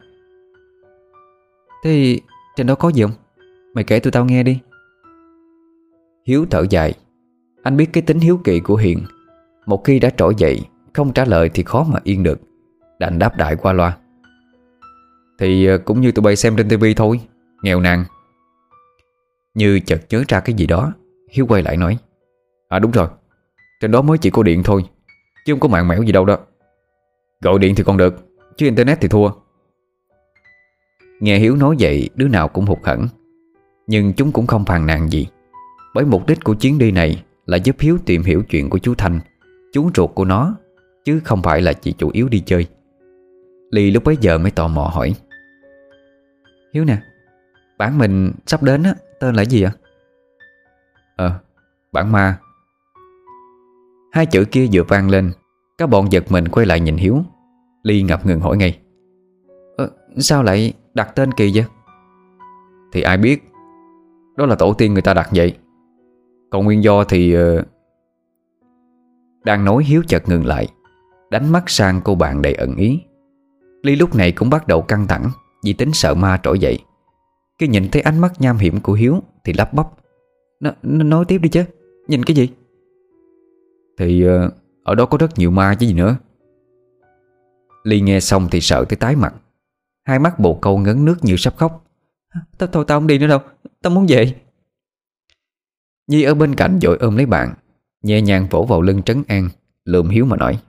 Thế 1.85 2.21
trên 2.57 2.67
đó 2.67 2.75
có 2.75 2.89
gì 2.89 3.03
không? 3.03 3.13
Mày 3.75 3.85
kể 3.85 4.01
tụi 4.01 4.11
tao 4.11 4.25
nghe 4.25 4.43
đi. 4.43 4.61
Hiếu 6.27 6.47
thở 6.51 6.67
dài. 6.71 6.95
Anh 7.63 7.77
biết 7.77 7.89
cái 7.93 8.03
tính 8.03 8.21
hiếu 8.21 8.41
kỳ 8.45 8.61
của 8.61 8.77
Hiền. 8.77 8.99
Một 9.67 9.85
khi 9.85 9.99
đã 9.99 10.11
trỗi 10.11 10.35
dậy, 10.39 10.61
Không 10.95 11.13
trả 11.13 11.25
lời 11.25 11.51
thì 11.55 11.63
khó 11.63 11.87
mà 11.89 12.01
yên 12.05 12.23
được. 12.23 12.41
Đành 12.99 13.19
đáp 13.19 13.37
đại 13.37 13.57
qua 13.57 13.73
loa. 13.73 13.97
Thì 15.39 15.67
ờ, 15.67 15.79
cũng 15.79 16.01
như 16.01 16.13
tụi 16.13 16.23
bay 16.23 16.37
xem 16.37 16.57
trên 16.57 16.69
tivi 16.69 16.95
thôi, 16.95 17.21
Nghèo 17.63 17.81
nàn. 17.81 18.05
Như 19.55 19.81
chợt 19.81 20.01
nhớ 20.11 20.25
ra 20.29 20.41
cái 20.41 20.55
gì 20.55 20.67
đó, 20.67 20.93
Hiếu 21.31 21.47
quay 21.47 21.63
lại 21.63 21.77
nói. 21.77 21.99
À 22.69 22.79
đúng 22.79 22.91
rồi. 22.91 23.09
Trên 23.81 23.91
đó 23.91 24.03
mới 24.03 24.19
chỉ 24.19 24.31
có 24.31 24.43
điện 24.43 24.63
thôi. 24.63 24.85
Chứ 25.49 25.55
không 25.55 25.61
có 25.61 25.69
mạng 25.69 25.89
mẽo 25.89 26.03
gì 26.03 26.13
đâu 26.13 26.25
đó. 26.25 26.39
Gọi 27.41 27.59
điện 27.59 27.75
thì 27.75 27.85
còn 27.85 27.97
được, 27.97 28.15
Chứ 28.57 28.67
internet 28.67 28.99
thì 29.01 29.09
thua. 29.09 29.31
Nghe 31.21 31.39
Hiếu 31.39 31.57
nói 31.57 31.77
vậy, 31.79 32.11
Đứa 32.15 32.29
nào 32.29 32.49
cũng 32.49 32.67
hụt 32.67 32.79
hẫng. 32.85 33.09
Nhưng 33.87 34.13
chúng 34.13 34.33
cũng 34.33 34.47
không 34.47 34.65
phàn 34.65 34.87
nàn 34.87 35.09
gì. 35.09 35.27
Bởi 35.95 36.05
mục 36.05 36.27
đích 36.27 36.45
của 36.45 36.55
chuyến 36.55 36.79
đi 36.79 36.91
này 36.91 37.25
Là 37.47 37.57
giúp 37.57 37.77
Hiếu 37.79 37.99
tìm 38.07 38.23
hiểu 38.23 38.43
chuyện 38.43 38.71
của 38.71 38.79
chú 38.79 38.95
Thanh, 38.95 39.21
Chú 39.73 39.91
ruột 39.95 40.11
của 40.15 40.25
nó, 40.25 40.55
Chứ 41.05 41.21
không 41.25 41.43
phải 41.43 41.63
là 41.63 41.73
chỉ 41.73 41.93
chủ 41.93 42.11
yếu 42.13 42.29
đi 42.29 42.43
chơi. 42.47 42.67
Ly 43.71 43.91
lúc 43.91 44.05
bấy 44.05 44.17
giờ 44.21 44.39
mới 44.39 44.51
tò 44.51 44.69
mò 44.69 44.91
hỏi. 44.95 45.15
Hiếu 46.75 46.85
nè 46.85 46.99
Bản 47.79 47.99
mình 47.99 48.33
sắp 48.47 48.63
đến 48.63 48.83
á, 48.83 48.95
Tên 49.21 49.35
là 49.35 49.45
gì 49.45 49.63
ạ? 49.63 49.73
Ờ 51.17 51.39
Bản 51.93 52.13
ma. 52.13 52.39
Hai 54.13 54.27
chữ 54.27 54.45
kia 54.45 54.67
vừa 54.73 54.83
vang 54.83 55.11
lên 55.11 55.33
các 55.79 55.87
bọn 55.87 56.13
giật 56.13 56.25
mình 56.33 56.49
quay 56.49 56.67
lại 56.67 56.81
nhìn 56.81 56.97
Hiếu. 56.97 57.19
Ly 57.83 58.03
ngập 58.03 58.27
ngừng 58.27 58.41
hỏi 58.41 58.57
ngay. 58.57 58.79
Ờ, 59.77 59.91
Sao 60.17 60.43
lại 60.43 60.73
đặt 60.95 61.13
tên 61.15 61.33
kỳ 61.33 61.53
vậy? 61.55 61.65
Thì 62.93 63.03
ai 63.03 63.17
biết. 63.17 63.43
Đó 64.37 64.47
là 64.47 64.55
tổ 64.55 64.73
tiên 64.73 64.93
người 64.93 65.03
ta 65.03 65.15
đặt 65.15 65.29
vậy. 65.35 65.55
Còn 66.51 66.65
nguyên 66.65 66.83
do 66.83 67.05
thì 67.05 67.37
uh... 67.37 67.65
Đang 69.45 69.65
nói 69.65 69.85
Hiếu 69.85 70.03
chợt 70.09 70.29
ngừng 70.29 70.47
lại 70.47 70.69
Đánh 71.31 71.53
mắt 71.53 71.65
sang 71.67 72.01
cô 72.05 72.15
bạn 72.15 72.43
đầy 72.43 72.55
ẩn 72.55 72.77
ý. 72.77 73.01
Ly 73.83 73.97
lúc 73.97 74.15
này 74.15 74.33
cũng 74.33 74.51
bắt 74.51 74.67
đầu 74.67 74.83
căng 74.83 75.07
thẳng 75.07 75.31
Vì 75.65 75.73
tính 75.73 75.93
sợ 75.93 76.15
ma 76.15 76.41
trỗi 76.43 76.59
dậy. 76.59 76.79
Khi 77.59 77.69
nhìn 77.69 77.89
thấy 77.93 78.03
ánh 78.03 78.19
mắt 78.19 78.33
nham 78.39 78.57
hiểm 78.57 78.81
của 78.81 78.93
Hiếu 78.93 79.21
Thì 79.45 79.53
lắp 79.53 79.75
bắp. 79.75 79.87
N 80.65 81.09
Nói 81.09 81.25
tiếp 81.25 81.39
đi 81.39 81.49
chứ 81.49 81.65
Nhìn 82.09 82.25
cái 82.25 82.37
gì? 82.37 82.49
Thì 83.99 84.27
uh, 84.29 84.53
ở 84.89 84.95
đó 84.95 85.07
có 85.07 85.19
rất 85.19 85.39
nhiều 85.39 85.51
ma 85.51 85.75
chứ 85.75 85.87
gì 85.87 85.93
nữa. 85.93 86.17
Ly 87.85 88.01
nghe 88.01 88.21
xong 88.21 88.49
thì 88.51 88.61
sợ 88.61 88.85
tới 88.89 88.97
tái 88.97 89.17
mặt. 89.17 89.35
Hai 90.05 90.19
mắt 90.19 90.39
bồ 90.39 90.55
câu 90.55 90.79
ngấn 90.79 91.05
nước 91.05 91.17
như 91.23 91.37
sắp 91.37 91.57
khóc. 91.57 91.85
Thôi 92.59 92.69
tao 92.73 92.85
không 92.87 93.07
đi 93.07 93.19
nữa 93.19 93.27
đâu. 93.27 93.39
Tao 93.83 93.91
muốn 93.91 94.07
về. 94.09 94.35
Nhi 96.07 96.23
ở 96.23 96.35
bên 96.35 96.55
cạnh 96.55 96.79
dội 96.83 96.99
ôm 97.01 97.17
lấy 97.17 97.27
bạn. 97.27 97.55
Nhẹ 98.03 98.21
nhàng 98.21 98.47
vỗ 98.51 98.65
vào 98.65 98.83
lưng 98.83 99.03
trấn 99.03 99.23
an 99.29 99.49
Lượm 99.85 100.09
Hiếu 100.09 100.25
mà 100.25 100.37
nói. 100.37 100.63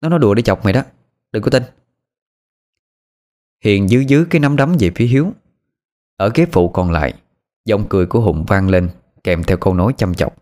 Nó 0.00 0.08
nói 0.08 0.18
đùa 0.18 0.34
để 0.34 0.42
chọc 0.42 0.64
mày 0.64 0.72
đó. 0.72 0.82
Đừng 1.32 1.42
có 1.42 1.50
tin. 1.50 1.62
Hiền 3.64 3.88
dứ 3.88 4.04
dứ 4.08 4.26
cái 4.30 4.40
nắm 4.40 4.56
đấm 4.56 4.76
về 4.78 4.90
phía 4.94 5.06
Hiếu. 5.06 5.32
Ở 6.16 6.30
ghế 6.34 6.46
phụ 6.52 6.68
còn 6.68 6.90
lại, 6.90 7.14
Giọng 7.64 7.86
cười 7.88 8.06
của 8.06 8.20
Hùng 8.20 8.44
vang 8.48 8.68
lên, 8.68 8.90
Kèm 9.24 9.44
theo 9.44 9.56
câu 9.56 9.74
nói 9.74 9.94
chăm 9.96 10.14
chọc. 10.14 10.34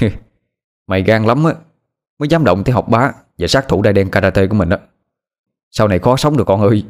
Mày 0.86 1.02
gan 1.02 1.24
lắm 1.24 1.44
á. 1.44 1.54
Mới 2.18 2.28
dám 2.28 2.44
động 2.44 2.64
tới 2.64 2.72
học 2.72 2.88
bá 2.88 3.12
Và 3.38 3.46
sát 3.46 3.68
thủ 3.68 3.82
đai 3.82 3.92
đen 3.92 4.10
karate 4.10 4.46
của 4.46 4.54
mình 4.54 4.68
á. 4.68 4.78
Sau 5.70 5.88
này 5.88 5.98
khó 5.98 6.16
sống 6.16 6.36
được 6.36 6.44
con 6.46 6.60
ơi. 6.60 6.84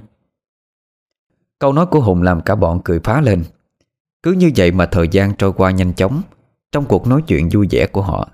Câu 1.58 1.72
nói 1.72 1.86
của 1.86 2.00
Hùng 2.00 2.22
làm 2.22 2.40
cả 2.40 2.54
bọn 2.54 2.80
cười 2.84 3.00
phá 3.00 3.20
lên. 3.20 3.44
Cứ 4.22 4.32
như 4.32 4.50
vậy 4.56 4.72
mà 4.72 4.86
thời 4.86 5.08
gian 5.08 5.34
trôi 5.34 5.52
qua 5.52 5.70
nhanh 5.70 5.94
chóng, 5.94 6.22
Trong 6.72 6.84
cuộc 6.84 7.06
nói 7.06 7.22
chuyện 7.26 7.48
vui 7.52 7.66
vẻ 7.70 7.86
của 7.86 8.02
họ. 8.02 8.28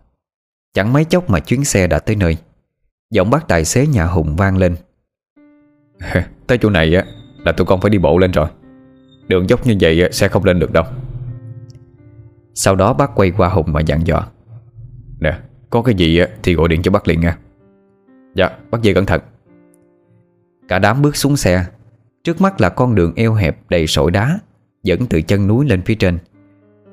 Chẳng 0.74 0.92
mấy 0.92 1.04
chốc 1.04 1.30
mà 1.30 1.40
chuyến 1.40 1.64
xe 1.64 1.86
đã 1.86 1.98
tới 1.98 2.16
nơi. 2.16 2.36
Giọng 3.10 3.30
bác 3.30 3.48
tài 3.48 3.64
xế 3.64 3.86
nhà 3.86 4.04
Hùng 4.04 4.36
vang 4.36 4.56
lên. 4.56 4.76
Tới 6.46 6.58
chỗ 6.58 6.70
này 6.70 6.94
á, 6.94 7.04
Là 7.44 7.52
tụi 7.52 7.66
con 7.66 7.80
phải 7.80 7.90
đi 7.90 7.98
bộ 7.98 8.18
lên 8.18 8.30
rồi. 8.30 8.48
Đường 9.28 9.48
dốc 9.48 9.66
như 9.66 9.76
vậy 9.80 10.08
sẽ 10.12 10.28
không 10.28 10.44
lên 10.44 10.58
được 10.58 10.72
đâu. 10.72 10.84
Sau 12.54 12.76
đó 12.76 12.92
bác 12.92 13.10
quay 13.14 13.30
qua 13.30 13.48
Hùng 13.48 13.72
mà 13.72 13.80
dặn 13.80 14.06
dò. 14.06 14.26
Nè 15.20 15.38
có 15.70 15.82
cái 15.82 15.94
gì 15.94 16.20
thì 16.42 16.54
gọi 16.54 16.68
điện 16.68 16.82
cho 16.82 16.90
bác 16.90 17.08
liền 17.08 17.20
nha. 17.20 17.38
Dạ 18.34 18.50
bác 18.70 18.78
về 18.82 18.94
cẩn 18.94 19.06
thận. 19.06 19.20
Cả 20.68 20.78
đám 20.78 21.02
bước 21.02 21.16
xuống 21.16 21.36
xe. 21.36 21.64
Trước 22.24 22.40
mắt 22.40 22.60
là 22.60 22.68
con 22.68 22.94
đường 22.94 23.12
eo 23.16 23.34
hẹp 23.34 23.58
đầy 23.68 23.86
sỏi 23.86 24.10
đá, 24.10 24.38
Dẫn 24.82 25.06
từ 25.06 25.22
chân 25.22 25.46
núi 25.46 25.66
lên 25.66 25.82
phía 25.82 25.94
trên. 25.94 26.18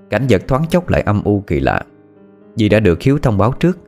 Cảnh 0.10 0.26
vật 0.30 0.48
thoáng 0.48 0.66
chốc 0.70 0.90
lại 0.90 1.02
âm 1.02 1.24
u 1.24 1.44
kỳ 1.48 1.60
lạ. 1.60 1.82
Vì 2.58 2.70
đã 2.70 2.80
được 2.80 3.02
Hiếu 3.02 3.20
thông 3.22 3.38
báo 3.38 3.52
trước, 3.52 3.80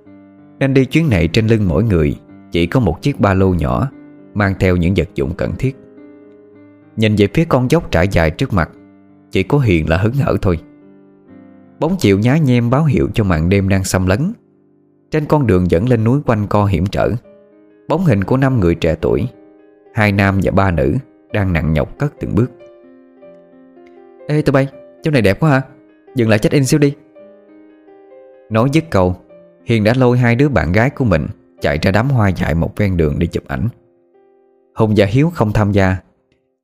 Nên 0.60 0.74
đi 0.74 0.86
chuyến 0.86 1.10
này 1.10 1.28
trên 1.28 1.48
lưng 1.48 1.68
mỗi 1.68 1.84
người 1.84 2.16
Chỉ 2.52 2.68
có 2.68 2.80
một 2.80 3.02
chiếc 3.02 3.20
ba 3.20 3.34
lô 3.34 3.54
nhỏ, 3.54 3.92
Mang 4.34 4.54
theo 4.60 4.76
những 4.76 4.94
vật 4.98 5.10
dụng 5.16 5.34
cần 5.36 5.52
thiết. 5.60 5.76
Nhìn 6.96 7.16
về 7.16 7.28
phía 7.34 7.46
con 7.46 7.72
dốc 7.72 7.92
trải 7.92 8.08
dài 8.08 8.32
trước 8.32 8.54
mặt, 8.54 8.70
Chỉ 9.32 9.44
có 9.44 9.58
Hiền 9.58 9.90
là 9.90 9.98
hứng 9.98 10.14
hở 10.14 10.38
thôi. 10.42 10.60
Bóng 11.80 11.96
chiều 12.00 12.20
nhá 12.20 12.38
nhem 12.38 12.70
báo 12.70 12.86
hiệu 12.86 13.10
cho 13.14 13.24
màn 13.24 13.50
đêm 13.50 13.70
đang 13.70 13.84
xâm 13.84 14.08
lấn. 14.08 14.34
Trên 15.12 15.26
con 15.26 15.48
đường 15.48 15.72
dẫn 15.72 15.90
lên 15.90 16.04
núi 16.04 16.20
quanh 16.26 16.48
co 16.48 16.66
hiểm 16.66 16.86
trở, 16.86 17.12
Bóng 17.88 18.06
hình 18.06 18.24
của 18.24 18.38
năm 18.38 18.60
người 18.60 18.76
trẻ 18.76 18.96
tuổi, 19.02 19.28
Hai 19.94 20.12
nam 20.12 20.40
và 20.44 20.52
ba 20.52 20.72
nữ 20.72 20.96
Đang 21.34 21.54
nặng 21.54 21.74
nhọc 21.74 21.98
cất 21.98 22.14
từng 22.20 22.36
bước. 22.36 22.52
Ê, 24.28 24.42
tụi 24.42 24.52
bay, 24.52 24.68
Chỗ 25.04 25.12
này 25.12 25.22
đẹp 25.22 25.40
quá 25.40 25.50
ha 25.50 25.62
Dừng 26.16 26.30
lại 26.30 26.40
check 26.40 26.54
in 26.54 26.66
xíu 26.66 26.80
đi. 26.80 26.96
Nói 28.50 28.70
dứt 28.74 28.84
câu, 28.90 29.16
Hiền 29.66 29.84
đã 29.84 29.94
lôi 29.98 30.18
hai 30.18 30.36
đứa 30.36 30.50
bạn 30.50 30.72
gái 30.72 30.90
của 30.90 31.06
mình 31.06 31.28
Chạy 31.62 31.78
ra 31.82 31.92
đám 31.92 32.10
hoa 32.10 32.30
dại 32.30 32.56
một 32.56 32.78
ven 32.78 32.98
đường 32.98 33.20
để 33.20 33.28
chụp 33.28 33.44
ảnh. 33.48 33.68
Hùng 34.76 34.94
và 34.98 35.06
Hiếu 35.06 35.30
không 35.30 35.54
tham 35.54 35.72
gia, 35.72 35.98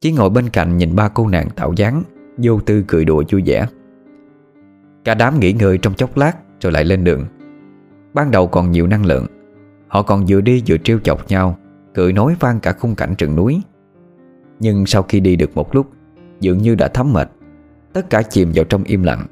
Chỉ 0.02 0.12
ngồi 0.12 0.30
bên 0.30 0.50
cạnh 0.50 0.78
nhìn 0.78 0.96
ba 0.96 1.10
cô 1.10 1.28
nàng 1.28 1.50
tạo 1.50 1.74
dáng, 1.76 2.04
Vô 2.38 2.60
tư 2.60 2.84
cười 2.88 3.06
đùa 3.06 3.24
vui 3.32 3.44
vẻ. 3.46 3.68
Cả 5.04 5.14
đám 5.14 5.40
nghỉ 5.40 5.54
ngơi 5.54 5.78
trong 5.78 5.94
chốc 5.94 6.18
lát 6.18 6.34
Rồi 6.62 6.72
lại 6.72 6.84
lên 6.84 7.04
đường. 7.04 7.26
Ban 8.16 8.32
đầu 8.32 8.48
còn 8.48 8.72
nhiều 8.72 8.88
năng 8.88 9.06
lượng. 9.06 9.26
Họ 9.88 10.02
còn 10.02 10.26
vừa 10.28 10.42
đi 10.42 10.64
vừa 10.68 10.78
trêu 10.78 11.00
chọc 11.00 11.28
nhau, 11.28 11.58
Cười 11.94 12.14
nói 12.14 12.36
vang 12.40 12.60
cả 12.60 12.72
khung 12.72 12.96
cảnh 12.96 13.16
rừng 13.18 13.36
núi. 13.36 13.62
Nhưng 14.60 14.86
sau 14.86 15.04
khi 15.04 15.20
đi 15.20 15.36
được 15.36 15.56
một 15.56 15.76
lúc, 15.76 15.88
Dường 16.40 16.58
như 16.58 16.76
đã 16.76 16.88
thấm 16.88 17.14
mệt. 17.14 17.32
Tất 17.94 18.10
cả 18.10 18.22
chìm 18.22 18.52
vào 18.56 18.66
trong 18.66 18.84
im 18.84 19.04
lặng. 19.04 19.26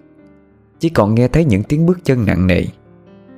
Chỉ 0.80 0.90
còn 0.90 1.16
nghe 1.16 1.28
thấy 1.28 1.46
những 1.46 1.64
tiếng 1.64 1.86
bước 1.86 2.00
chân 2.04 2.26
nặng 2.26 2.48
nề. 2.48 2.64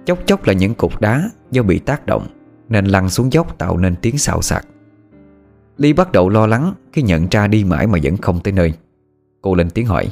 Chốc 0.06 0.20
chốc 0.26 0.46
là 0.46 0.54
những 0.54 0.76
cục 0.76 1.02
đá 1.02 1.30
Do 1.52 1.64
bị 1.64 1.80
tác 1.80 2.06
động, 2.06 2.28
Nên 2.70 2.86
lăn 2.86 3.10
xuống 3.10 3.34
dốc 3.34 3.58
tạo 3.58 3.78
nên 3.78 3.96
tiếng 4.02 4.18
xào 4.18 4.42
xạc. 4.42 4.68
Ly 5.78 5.94
bắt 5.94 6.12
đầu 6.12 6.30
lo 6.30 6.48
lắng 6.48 6.74
Khi 6.94 7.02
nhận 7.02 7.28
ra 7.32 7.48
đi 7.48 7.64
mãi 7.64 7.88
mà 7.88 8.00
vẫn 8.04 8.18
không 8.18 8.40
tới 8.44 8.54
nơi. 8.54 8.74
Cô 9.42 9.56
lên 9.56 9.70
tiếng 9.70 9.86
hỏi, 9.86 10.08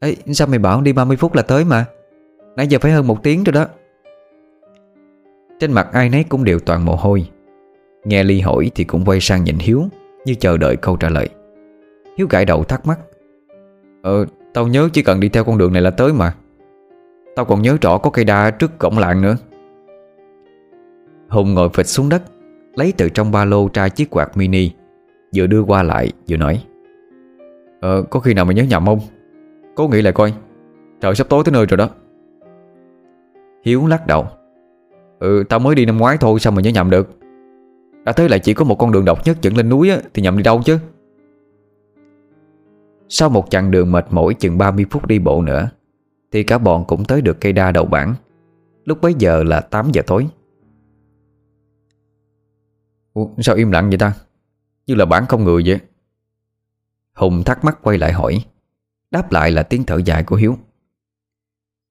Ê, 0.00 0.16
sao 0.32 0.48
mày 0.48 0.58
bảo 0.58 0.80
đi 0.80 0.92
30 0.92 1.16
phút 1.16 1.34
là 1.34 1.42
tới 1.42 1.64
mà? 1.64 1.84
Nãy 2.56 2.68
giờ 2.68 2.78
phải 2.78 2.92
hơn 2.92 3.06
một 3.06 3.22
tiếng 3.22 3.44
rồi 3.44 3.52
đó. 3.52 3.66
Trên 5.60 5.72
mặt 5.72 5.88
ai 5.92 6.08
nấy 6.08 6.24
cũng 6.28 6.44
đều 6.44 6.58
toàn 6.58 6.84
mồ 6.84 6.96
hôi. 6.96 7.26
Nghe 8.04 8.22
Ly 8.22 8.40
hỏi 8.40 8.70
thì 8.74 8.84
cũng 8.84 9.04
quay 9.04 9.20
sang 9.20 9.44
nhìn 9.44 9.56
Hiếu, 9.58 9.82
Như 10.24 10.34
chờ 10.34 10.56
đợi 10.56 10.76
câu 10.76 10.96
trả 10.96 11.08
lời. 11.08 11.28
Hiếu 12.18 12.26
gãi 12.30 12.44
đầu 12.44 12.64
thắc 12.64 12.86
mắc 12.86 12.98
Ờ 14.02 14.26
tao 14.54 14.68
nhớ 14.68 14.88
chỉ 14.92 15.02
cần 15.02 15.20
đi 15.20 15.28
theo 15.28 15.44
con 15.44 15.58
đường 15.58 15.72
này 15.72 15.82
là 15.82 15.90
tới 15.90 16.12
mà. 16.12 16.34
Tao 17.36 17.44
còn 17.44 17.62
nhớ 17.62 17.76
rõ 17.80 17.98
có 17.98 18.10
cây 18.10 18.24
đa 18.24 18.50
trước 18.50 18.78
cổng 18.78 18.98
làng 18.98 19.22
nữa. 19.22 19.36
Hùng 21.28 21.54
ngồi 21.54 21.68
phịch 21.68 21.86
xuống 21.86 22.08
đất, 22.08 22.22
Lấy 22.74 22.92
từ 22.96 23.08
trong 23.08 23.32
ba 23.32 23.44
lô 23.44 23.68
ra 23.74 23.88
chiếc 23.88 24.10
quạt 24.10 24.36
mini, 24.36 24.70
Vừa 25.36 25.46
đưa 25.46 25.62
qua 25.62 25.82
lại 25.82 26.12
vừa 26.28 26.36
nói 26.36 26.64
Ờ 27.80 28.02
có 28.10 28.20
khi 28.20 28.34
nào 28.34 28.44
mày 28.44 28.54
nhớ 28.54 28.62
nhầm 28.62 28.86
không? 28.86 29.00
Cố 29.74 29.88
nghĩ 29.88 30.02
lại 30.02 30.12
coi, 30.12 30.34
Trời 31.00 31.14
sắp 31.14 31.28
tối 31.28 31.42
tới 31.44 31.52
nơi 31.52 31.66
rồi 31.66 31.76
đó. 31.76 31.88
Hiếu 33.64 33.86
lắc 33.86 34.06
đầu 34.06 34.26
Ừ 35.18 35.44
tao 35.48 35.58
mới 35.58 35.74
đi 35.74 35.86
năm 35.86 35.98
ngoái 35.98 36.16
thôi 36.20 36.40
sao 36.40 36.52
mà 36.52 36.62
nhớ 36.62 36.70
nhầm 36.70 36.90
được? 36.90 37.18
Đã 38.04 38.12
thế 38.12 38.28
lại 38.28 38.38
chỉ 38.40 38.54
có 38.54 38.64
một 38.64 38.74
con 38.74 38.92
đường 38.92 39.04
độc 39.04 39.26
nhất 39.26 39.42
dẫn 39.42 39.56
lên 39.56 39.68
núi 39.68 39.90
á, 39.90 39.98
Thì 40.14 40.22
nhầm 40.22 40.36
đi 40.36 40.42
đâu 40.42 40.62
chứ? 40.64 40.78
Sau 43.08 43.28
một 43.28 43.50
chặng 43.50 43.70
đường 43.70 43.92
mệt 43.92 44.06
mỏi 44.10 44.34
chừng 44.34 44.58
30 44.58 44.86
phút 44.90 45.06
đi 45.06 45.18
bộ 45.18 45.42
nữa 45.42 45.70
Thì 46.32 46.42
cả 46.42 46.58
bọn 46.58 46.84
cũng 46.88 47.04
tới 47.04 47.20
được 47.20 47.40
cây 47.40 47.52
đa 47.52 47.72
đầu 47.72 47.84
bản 47.84 48.14
Lúc 48.84 49.00
bấy 49.00 49.14
giờ 49.18 49.42
là 49.42 49.60
8 49.60 49.90
giờ 49.92 50.02
tối. 50.06 50.26
Ủa, 53.12 53.28
Sao 53.38 53.56
im 53.56 53.70
lặng 53.70 53.88
vậy 53.88 53.98
ta? 53.98 54.12
Như 54.86 54.94
là 54.94 55.04
bản 55.04 55.26
không 55.28 55.44
người 55.44 55.62
vậy. 55.66 55.80
Hùng 57.14 57.42
thắc 57.44 57.64
mắc 57.64 57.78
quay 57.82 57.98
lại 57.98 58.12
hỏi 58.12 58.44
Đáp 59.10 59.32
lại 59.32 59.50
là 59.50 59.62
tiếng 59.62 59.84
thở 59.84 60.00
dài 60.04 60.24
của 60.24 60.36
Hiếu. 60.36 60.58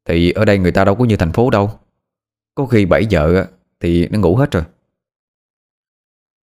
Thì 0.06 0.32
ở 0.32 0.46
đây 0.46 0.58
người 0.58 0.72
ta 0.72 0.86
đâu 0.86 0.96
có 0.96 1.06
như 1.06 1.16
thành 1.16 1.32
phố 1.32 1.50
đâu. 1.50 1.72
Có 2.56 2.66
khi 2.66 2.86
7 2.86 3.06
giờ 3.06 3.46
thì 3.80 4.08
nó 4.08 4.20
ngủ 4.20 4.36
hết 4.36 4.52
rồi. 4.52 4.64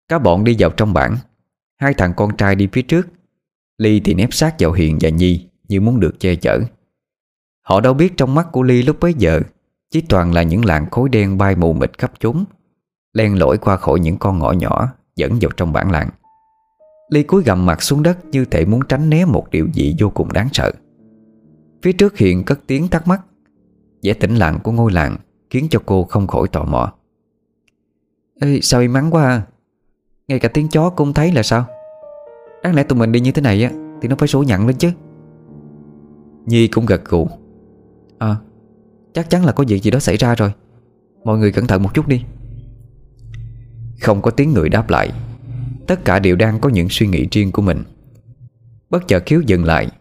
Cả 0.08 0.20
bọn 0.20 0.44
đi 0.44 0.56
vào 0.60 0.70
trong 0.70 0.94
bản 0.94 1.16
Hai 1.78 1.94
thằng 1.94 2.14
con 2.18 2.38
trai 2.38 2.56
đi 2.56 2.68
phía 2.72 2.82
trước. 2.82 3.08
Ly 3.78 4.00
thì 4.00 4.14
nép 4.14 4.34
sát 4.34 4.56
vào 4.60 4.72
Hiền 4.72 4.98
và 5.02 5.10
Nhi 5.10 5.48
Như 5.68 5.82
muốn 5.82 6.00
được 6.00 6.20
che 6.20 6.36
chở. 6.36 6.60
Họ 7.62 7.82
đâu 7.82 7.94
biết 7.94 8.18
trong 8.18 8.36
mắt 8.36 8.48
của 8.52 8.64
Ly 8.64 8.82
lúc 8.82 9.00
bấy 9.00 9.14
giờ, 9.14 9.42
Chỉ 9.92 10.02
toàn 10.02 10.34
là 10.34 10.44
những 10.44 10.66
làn 10.66 10.90
khối 10.90 11.10
đen 11.10 11.38
bay 11.38 11.56
mù 11.56 11.74
mịt 11.74 11.98
khắp 11.98 12.12
chúng 12.20 12.46
Len 13.14 13.40
lỏi 13.40 13.58
qua 13.58 13.78
khỏi 13.78 14.00
những 14.00 14.18
con 14.18 14.40
ngõ 14.40 14.52
nhỏ 14.52 14.94
Dẫn 15.16 15.38
vào 15.42 15.52
trong 15.58 15.74
bản 15.74 15.92
làng. 15.92 16.10
Ly 17.10 17.24
cúi 17.24 17.44
gầm 17.44 17.66
mặt 17.66 17.82
xuống 17.82 18.04
đất 18.04 18.26
Như 18.26 18.46
thể 18.46 18.66
muốn 18.66 18.82
tránh 18.90 19.10
né 19.10 19.26
một 19.26 19.50
điều 19.52 19.68
gì 19.74 19.96
vô 20.00 20.10
cùng 20.10 20.34
đáng 20.34 20.50
sợ. 20.54 20.72
Phía 21.82 21.92
trước 21.92 22.18
Hiền 22.18 22.44
cất 22.44 22.60
tiếng 22.68 22.88
thắc 22.88 23.08
mắc, 23.08 23.22
vẻ 24.04 24.14
tĩnh 24.14 24.36
lặng 24.36 24.60
của 24.64 24.72
ngôi 24.72 24.92
làng 24.92 25.18
Khiến 25.50 25.68
cho 25.70 25.80
cô 25.86 26.04
không 26.04 26.28
khỏi 26.28 26.48
tò 26.48 26.64
mò. 26.64 26.94
Ê, 28.40 28.60
sao 28.62 28.82
im 28.82 28.94
mắng 28.94 29.12
quá 29.12 29.24
à? 29.24 29.42
Ngay 30.28 30.40
cả 30.40 30.50
tiếng 30.54 30.68
chó 30.68 30.90
cũng 30.90 31.14
thấy 31.14 31.32
là 31.32 31.44
sao? 31.44 31.66
Đáng 32.64 32.76
lẽ 32.76 32.84
tụi 32.84 33.00
mình 33.00 33.12
đi 33.12 33.20
như 33.20 33.32
thế 33.32 33.42
này 33.42 33.64
á, 33.64 33.72
Thì 34.02 34.08
nó 34.08 34.16
phải 34.16 34.28
số 34.28 34.44
nhận 34.44 34.68
lên 34.68 34.78
chứ. 34.78 34.92
Nhi 36.46 36.68
cũng 36.68 36.86
gật 36.86 37.06
gù. 37.06 37.28
À 38.18 38.36
chắc 39.18 39.30
chắn 39.30 39.46
là 39.46 39.52
có 39.52 39.64
việc 39.68 39.84
gì 39.84 39.92
đó 39.92 40.00
xảy 40.00 40.18
ra 40.18 40.36
rồi. 40.36 40.52
Mọi 41.24 41.38
người 41.38 41.52
cẩn 41.52 41.68
thận 41.68 41.84
một 41.84 41.94
chút 41.94 42.08
đi. 42.08 42.24
Không 44.02 44.22
có 44.22 44.32
tiếng 44.32 44.54
người 44.54 44.70
đáp 44.70 44.90
lại. 44.90 45.12
Tất 45.88 46.06
cả 46.06 46.20
đều 46.20 46.36
đang 46.36 46.60
có 46.60 46.70
những 46.70 46.88
suy 46.90 47.08
nghĩ 47.08 47.28
riêng 47.32 47.52
của 47.52 47.62
mình. 47.62 47.84
Bất 48.90 49.08
chợt 49.08 49.24
khiếu 49.26 49.42
dừng 49.42 49.66
lại, 49.66 49.92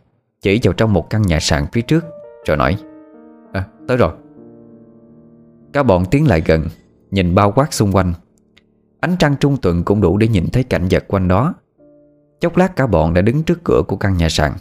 Chỉ 0.42 0.60
vào 0.62 0.72
trong 0.72 0.92
một 0.92 1.10
căn 1.10 1.22
nhà 1.22 1.40
sàn 1.40 1.66
phía 1.72 1.82
trước, 1.82 2.04
Rồi 2.46 2.56
nói 2.56 2.76
À 3.52 3.64
tới 3.88 3.96
rồi. 3.96 4.12
Cả 5.76 5.82
bọn 5.82 6.04
tiến 6.10 6.28
lại 6.28 6.42
gần 6.46 6.68
Nhìn 7.10 7.34
bao 7.34 7.52
quát 7.52 7.72
xung 7.72 7.92
quanh. 7.92 8.12
Ánh 9.00 9.16
trăng 9.18 9.36
trung 9.40 9.56
tuần 9.62 9.84
cũng 9.84 10.00
đủ 10.00 10.16
để 10.16 10.28
nhìn 10.28 10.46
thấy 10.52 10.64
cảnh 10.64 10.86
vật 10.90 11.04
quanh 11.08 11.28
đó. 11.28 11.54
Chốc 12.40 12.56
lát 12.56 12.76
cả 12.76 12.86
bọn 12.86 13.14
đã 13.14 13.22
đứng 13.22 13.42
trước 13.42 13.58
cửa 13.64 13.82
của 13.88 13.96
căn 13.96 14.16
nhà 14.16 14.28
sàn. 14.28 14.54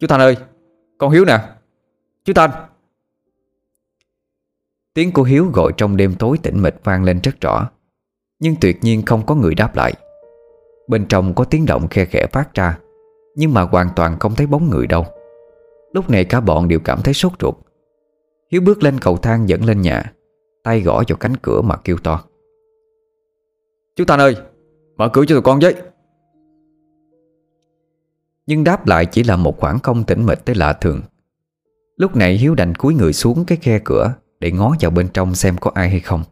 Chú 0.00 0.06
Thanh 0.06 0.20
ơi 0.20 0.36
Con 0.98 1.10
Hiếu 1.10 1.24
nè. 1.24 1.40
Chú 2.24 2.32
Thanh 2.32 2.50
Tiếng 4.94 5.12
của 5.12 5.22
Hiếu 5.22 5.50
gọi 5.54 5.72
trong 5.76 5.96
đêm 5.96 6.14
tối 6.18 6.38
tĩnh 6.42 6.62
mịch 6.62 6.84
vang 6.84 7.04
lên 7.04 7.20
rất 7.22 7.40
rõ 7.40 7.70
Nhưng 8.40 8.56
tuyệt 8.60 8.78
nhiên 8.82 9.02
không 9.06 9.26
có 9.26 9.34
người 9.34 9.54
đáp 9.54 9.76
lại. 9.76 9.92
Bên 10.88 11.06
trong 11.08 11.34
có 11.34 11.44
tiếng 11.44 11.66
động 11.66 11.88
khe 11.88 12.04
khẽ 12.04 12.26
phát 12.32 12.54
ra 12.54 12.78
Nhưng 13.36 13.54
mà 13.54 13.62
hoàn 13.62 13.88
toàn 13.96 14.18
không 14.18 14.34
thấy 14.34 14.46
bóng 14.46 14.70
người 14.70 14.86
đâu. 14.86 15.06
Lúc 15.92 16.10
này 16.10 16.24
cả 16.24 16.40
bọn 16.40 16.68
đều 16.68 16.80
cảm 16.80 17.02
thấy 17.02 17.14
sốt 17.14 17.32
ruột 17.40 17.54
Hiếu 18.52 18.60
bước 18.60 18.82
lên 18.82 18.98
cầu 18.98 19.16
thang 19.16 19.48
dẫn 19.48 19.64
lên 19.64 19.80
nhà, 19.80 20.12
Tay 20.62 20.80
gõ 20.80 21.02
vào 21.08 21.16
cánh 21.16 21.36
cửa 21.36 21.62
mà 21.62 21.76
kêu 21.76 21.96
to. 22.04 22.24
Chú 23.96 24.04
Thanh 24.04 24.20
ơi, 24.20 24.36
Mở 24.96 25.08
cửa 25.08 25.24
cho 25.26 25.34
tụi 25.34 25.42
con 25.42 25.58
với. 25.58 25.74
Nhưng 28.46 28.64
đáp 28.64 28.86
lại 28.86 29.06
chỉ 29.06 29.22
là 29.22 29.36
một 29.36 29.58
khoảng 29.58 29.78
không 29.78 30.04
tĩnh 30.04 30.26
mịch 30.26 30.44
tới 30.44 30.56
lạ 30.56 30.72
thường. 30.72 31.02
Lúc 31.96 32.16
này 32.16 32.34
Hiếu 32.34 32.54
đành 32.54 32.74
cúi 32.74 32.94
người 32.94 33.12
xuống 33.12 33.44
cái 33.44 33.58
khe 33.62 33.78
cửa 33.84 34.14
Để 34.40 34.52
ngó 34.52 34.74
vào 34.80 34.90
bên 34.90 35.08
trong 35.08 35.34
xem 35.34 35.56
có 35.60 35.70
ai 35.74 35.90
hay 35.90 36.00
không. 36.00 36.24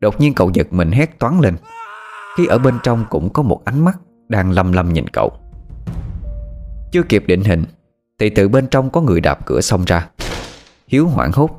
Đột 0.00 0.20
nhiên 0.20 0.34
cậu 0.34 0.50
giật 0.54 0.72
mình 0.72 0.90
hét 0.90 1.18
toán 1.18 1.40
lên, 1.40 1.56
Khi 2.36 2.46
ở 2.46 2.58
bên 2.58 2.74
trong 2.82 3.04
cũng 3.10 3.32
có 3.32 3.42
một 3.42 3.64
ánh 3.64 3.84
mắt 3.84 3.98
Đang 4.28 4.50
lăm 4.50 4.72
lăm 4.72 4.92
nhìn 4.92 5.08
cậu. 5.12 5.32
Chưa 6.92 7.02
kịp 7.02 7.24
định 7.26 7.44
hình, 7.44 7.64
Thì 8.18 8.30
từ 8.30 8.48
bên 8.48 8.68
trong 8.68 8.90
có 8.90 9.00
người 9.00 9.20
đạp 9.20 9.46
cửa 9.46 9.60
xông 9.60 9.84
ra. 9.84 10.08
Hiếu 10.88 11.08
hoảng 11.08 11.32
hốt, 11.32 11.50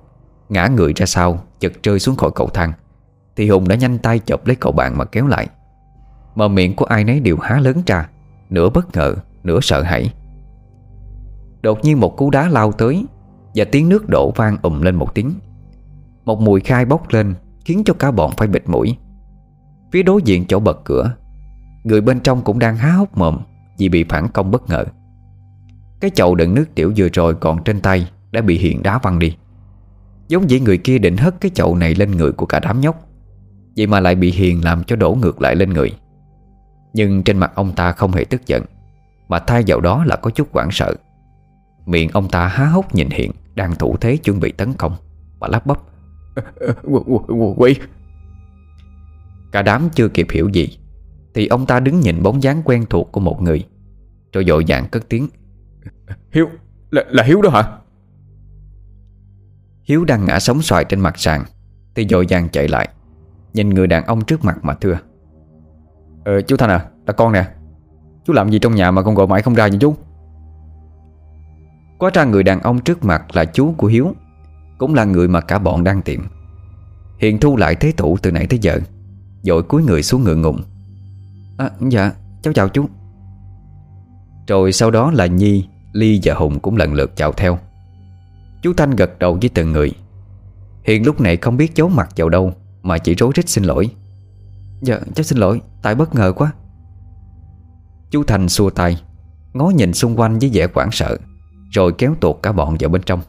Ngã 0.49 0.67
người 0.67 0.93
ra 0.95 1.05
sau, 1.05 1.39
Chật 1.59 1.73
rơi 1.83 1.99
xuống 1.99 2.15
khỏi 2.15 2.31
cầu 2.35 2.49
thang. 2.53 2.73
Thì 3.35 3.49
Hùng 3.49 3.67
đã 3.67 3.75
nhanh 3.75 3.97
tay 3.97 4.19
chộp 4.19 4.47
lấy 4.47 4.55
cậu 4.55 4.71
bạn 4.71 4.97
mà 4.97 5.05
kéo 5.05 5.27
lại. 5.27 5.47
Mà 6.35 6.47
miệng 6.47 6.75
của 6.75 6.85
ai 6.85 7.03
nấy 7.03 7.19
đều 7.19 7.37
há 7.37 7.59
lớn 7.59 7.77
ra, 7.85 8.09
Nửa 8.49 8.69
bất 8.69 8.95
ngờ, 8.95 9.15
Nửa 9.43 9.59
sợ 9.61 9.81
hãi. 9.81 10.13
Đột 11.61 11.79
nhiên 11.83 11.99
một 11.99 12.17
cú 12.17 12.29
đá 12.29 12.49
lao 12.49 12.71
tới 12.71 13.05
Và 13.55 13.65
tiếng 13.71 13.89
nước 13.89 14.09
đổ 14.09 14.31
vang 14.31 14.57
ùm 14.61 14.81
lên 14.81 14.95
một 14.95 15.15
tiếng. 15.15 15.33
Một 16.25 16.41
mùi 16.41 16.59
khai 16.59 16.85
bốc 16.85 17.09
lên, 17.09 17.33
Khiến 17.65 17.83
cho 17.85 17.93
cả 17.93 18.11
bọn 18.11 18.31
phải 18.37 18.47
bịt 18.47 18.63
mũi. 18.67 18.97
Phía 19.91 20.03
đối 20.03 20.21
diện 20.21 20.45
chỗ 20.47 20.59
bật 20.59 20.81
cửa, 20.83 21.15
Người 21.83 22.01
bên 22.01 22.19
trong 22.19 22.41
cũng 22.41 22.59
đang 22.59 22.77
há 22.77 22.91
hốc 22.91 23.17
mồm 23.17 23.37
Vì 23.77 23.89
bị 23.89 24.05
phản 24.09 24.27
công 24.27 24.51
bất 24.51 24.69
ngờ. 24.69 24.85
Cái 25.99 26.11
chậu 26.15 26.35
đựng 26.35 26.53
nước 26.53 26.65
tiểu 26.75 26.93
vừa 26.97 27.07
rồi 27.13 27.35
còn 27.35 27.63
trên 27.63 27.81
tay. 27.81 28.07
Đã 28.31 28.41
bị 28.41 28.57
hiện 28.57 28.83
đá 28.83 28.97
văng 28.97 29.19
đi. 29.19 29.35
Giống 30.27 30.47
như 30.47 30.59
người 30.59 30.77
kia 30.77 30.97
định 30.97 31.17
hất 31.17 31.35
cái 31.41 31.51
chậu 31.55 31.75
này 31.75 31.95
lên 31.95 32.11
người 32.11 32.31
của 32.31 32.45
cả 32.45 32.59
đám 32.59 32.81
nhóc 32.81 33.09
Vậy 33.77 33.87
mà 33.87 33.99
lại 33.99 34.15
bị 34.15 34.31
Hiền 34.31 34.63
làm 34.63 34.83
cho 34.83 34.95
đổ 34.95 35.17
ngược 35.21 35.41
lại 35.41 35.55
lên 35.55 35.69
người. 35.69 35.91
Nhưng 36.93 37.23
trên 37.23 37.37
mặt 37.37 37.51
ông 37.55 37.75
ta 37.75 37.91
không 37.91 38.11
hề 38.11 38.23
tức 38.23 38.47
giận 38.47 38.63
Mà 39.27 39.39
thay 39.39 39.63
vào 39.67 39.81
đó 39.81 40.03
là 40.05 40.15
có 40.15 40.29
chút 40.29 40.47
hoảng 40.53 40.71
sợ. 40.71 40.93
Miệng 41.85 42.09
ông 42.13 42.29
ta 42.29 42.47
há 42.47 42.65
hốc 42.65 42.95
nhìn 42.95 43.09
Hiền 43.09 43.31
Đang 43.55 43.75
thủ 43.75 43.97
thế 43.97 44.17
chuẩn 44.17 44.39
bị 44.39 44.51
tấn 44.51 44.73
công 44.73 44.95
Mà 45.39 45.47
lắp 45.47 45.65
bắp 45.65 45.79
Quỷ 47.57 47.75
Cả 49.51 49.61
đám 49.61 49.89
chưa 49.95 50.07
kịp 50.07 50.27
hiểu 50.31 50.49
gì 50.49 50.77
Thì 51.33 51.47
ông 51.47 51.65
ta 51.65 51.79
đứng 51.79 51.99
nhìn 51.99 52.23
bóng 52.23 52.43
dáng 52.43 52.61
quen 52.65 52.85
thuộc 52.89 53.11
của 53.11 53.19
một 53.19 53.41
người 53.41 53.67
Rồi 54.33 54.45
dội 54.47 54.65
dàng 54.65 54.87
cất 54.91 55.09
tiếng. 55.09 55.27
Hiếu, 56.31 56.47
là, 56.91 57.03
là 57.07 57.23
Hiếu 57.23 57.41
đó 57.41 57.49
hả? 57.49 57.77
Hiếu 59.89 60.05
đang 60.05 60.25
ngã 60.25 60.39
sóng 60.39 60.61
xoài 60.61 60.85
trên 60.85 60.99
mặt 60.99 61.19
sàn 61.19 61.43
Thì 61.95 62.07
dội 62.09 62.27
dàng 62.27 62.49
chạy 62.49 62.67
lại 62.67 62.89
Nhìn 63.53 63.69
người 63.69 63.87
đàn 63.87 64.05
ông 64.05 64.21
trước 64.21 64.45
mặt 64.45 64.57
mà 64.61 64.73
thưa. 64.73 64.97
Ờ 66.25 66.41
chú 66.41 66.57
Thanh 66.57 66.69
à, 66.69 66.85
là 67.07 67.13
con 67.13 67.31
nè. 67.31 67.45
Chú 68.25 68.33
làm 68.33 68.49
gì 68.49 68.59
trong 68.59 68.75
nhà 68.75 68.91
mà 68.91 69.01
con 69.01 69.15
gọi 69.15 69.27
mãi 69.27 69.41
không 69.41 69.53
ra 69.53 69.67
vậy 69.67 69.77
chú? 69.81 69.95
Quá 71.97 72.11
ra 72.13 72.23
người 72.23 72.43
đàn 72.43 72.59
ông 72.59 72.79
trước 72.79 73.05
mặt 73.05 73.35
là 73.35 73.45
chú 73.45 73.73
của 73.77 73.87
Hiếu 73.87 74.13
Cũng 74.77 74.93
là 74.93 75.05
người 75.05 75.27
mà 75.27 75.41
cả 75.41 75.59
bọn 75.59 75.83
đang 75.83 76.01
tìm. 76.01 76.27
Hiện 77.19 77.39
thu 77.39 77.57
lại 77.57 77.75
thế 77.75 77.93
thủ 77.97 78.17
từ 78.21 78.31
nãy 78.31 78.47
tới 78.49 78.59
giờ 78.59 78.79
Dội 79.41 79.63
cúi 79.63 79.83
người 79.83 80.03
xuống 80.03 80.23
ngượng 80.23 80.41
ngùng 80.41 80.61
À 81.57 81.69
dạ 81.89 82.11
cháu 82.41 82.53
chào 82.53 82.69
chú. 82.69 82.85
Rồi 84.47 84.71
sau 84.71 84.91
đó 84.91 85.11
là 85.11 85.25
Nhi 85.25 85.67
Ly 85.93 86.19
và 86.23 86.33
Hùng 86.33 86.59
cũng 86.59 86.77
lần 86.77 86.93
lượt 86.93 87.15
chào 87.15 87.31
theo. 87.31 87.59
Chú 88.61 88.73
Thanh 88.73 88.95
gật 88.95 89.19
đầu 89.19 89.37
với 89.41 89.49
từng 89.49 89.71
người. 89.71 89.91
Hiện 90.83 91.05
lúc 91.05 91.21
này 91.21 91.37
không 91.37 91.57
biết 91.57 91.75
giấu 91.75 91.89
mặt 91.89 92.09
vào 92.15 92.29
đâu 92.29 92.53
Mà 92.83 92.97
chỉ 92.97 93.15
rối 93.15 93.31
rít 93.35 93.49
xin 93.49 93.63
lỗi. 93.63 93.89
Dạ 94.81 94.99
cháu 95.15 95.23
xin 95.23 95.37
lỗi 95.37 95.61
Tại 95.81 95.95
bất 95.95 96.15
ngờ 96.15 96.33
quá. 96.35 96.51
Chú 98.11 98.23
Thành 98.23 98.49
xua 98.49 98.69
tay 98.69 99.01
Ngó 99.53 99.69
nhìn 99.69 99.93
xung 99.93 100.19
quanh 100.19 100.39
với 100.39 100.49
vẻ 100.53 100.67
quảng 100.67 100.91
sợ 100.91 101.17
Rồi 101.71 101.93
kéo 101.97 102.15
tuột 102.21 102.35
cả 102.43 102.51
bọn 102.51 102.75
vào 102.79 102.89
bên 102.89 103.01
trong. 103.05 103.21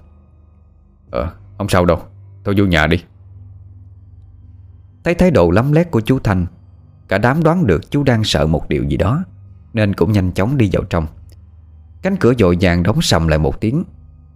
Ờ 1.10 1.30
không 1.58 1.68
sao 1.68 1.84
đâu 1.84 1.99
Thôi 2.44 2.54
vô 2.58 2.64
nhà 2.64 2.87
đi. 2.87 3.04
Thấy 5.04 5.14
thái 5.14 5.30
độ 5.30 5.50
lắm 5.50 5.72
lét 5.72 5.90
của 5.90 6.00
chú 6.00 6.18
Thanh 6.18 6.46
Cả 7.08 7.18
đám 7.18 7.42
đoán 7.42 7.66
được 7.66 7.90
chú 7.90 8.02
đang 8.02 8.25
sợ 8.25 8.46
một 8.46 8.68
điều 8.68 8.84
gì 8.84 8.96
đó 8.96 9.25
Nên 9.72 9.94
cũng 9.94 10.12
nhanh 10.12 10.32
chóng 10.32 10.56
đi 10.56 10.70
vào 10.72 10.82
trong. 10.84 11.06
Cánh 12.02 12.16
cửa 12.16 12.32
dội 12.38 12.56
vàng 12.60 12.82
đóng 12.82 13.02
sầm 13.02 13.28
lại 13.28 13.38
một 13.38 13.60
tiếng 13.60 13.84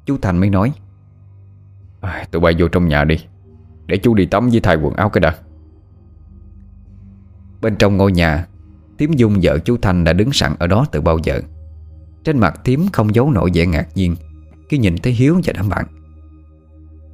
Chú 0.06 0.18
Thành 0.22 0.38
mới 0.38 0.50
nói 0.50 0.72
à, 2.04 2.24
Tụi 2.30 2.40
bay 2.40 2.54
vô 2.58 2.68
trong 2.68 2.88
nhà 2.88 3.04
đi. 3.04 3.16
Để 3.86 3.96
chú 3.96 4.14
đi 4.14 4.26
tắm 4.26 4.48
với 4.48 4.60
thay 4.60 4.76
quần 4.76 4.94
áo 4.94 5.08
cái 5.08 5.20
đã. 5.20 5.34
Bên 7.60 7.76
trong 7.76 7.96
ngôi 7.96 8.12
nhà 8.12 8.46
Tiếm 8.98 9.12
Dung 9.12 9.38
vợ 9.42 9.58
chú 9.58 9.76
Thanh 9.82 10.04
đã 10.04 10.12
đứng 10.12 10.32
sẵn 10.32 10.54
ở 10.58 10.66
đó 10.66 10.86
từ 10.92 11.00
bao 11.00 11.18
giờ. 11.22 11.40
Trên 12.24 12.38
mặt 12.38 12.60
Tiếm 12.64 12.86
không 12.92 13.14
giấu 13.14 13.30
nổi 13.30 13.50
vẻ 13.54 13.66
ngạc 13.66 13.88
nhiên 13.94 14.16
Khi 14.68 14.78
nhìn 14.78 14.96
thấy 15.02 15.12
Hiếu 15.12 15.40
và 15.44 15.52
đám 15.56 15.68
bạn. 15.68 15.86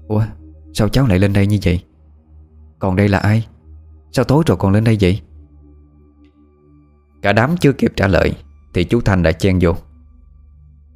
Ủa 0.09 0.25
sao 0.73 0.89
cháu 0.89 1.07
lại 1.07 1.19
lên 1.19 1.33
đây 1.33 1.47
như 1.47 1.59
vậy? 1.65 1.83
Còn 2.79 2.97
đây 2.97 3.09
là 3.09 3.19
ai? 3.19 3.47
Sao 4.13 4.25
tối 4.25 4.43
rồi 4.47 4.57
còn 4.57 4.73
lên 4.73 4.85
đây 4.85 4.99
vậy? 5.01 5.21
Cả 7.23 7.33
đám 7.33 7.57
chưa 7.57 7.73
kịp 7.73 7.93
trả 7.97 8.07
lời 8.07 8.33
Thì 8.75 8.85
chú 8.85 9.01
Thanh 9.01 9.23
đã 9.23 9.33
chen 9.33 9.59
vô. 9.61 9.75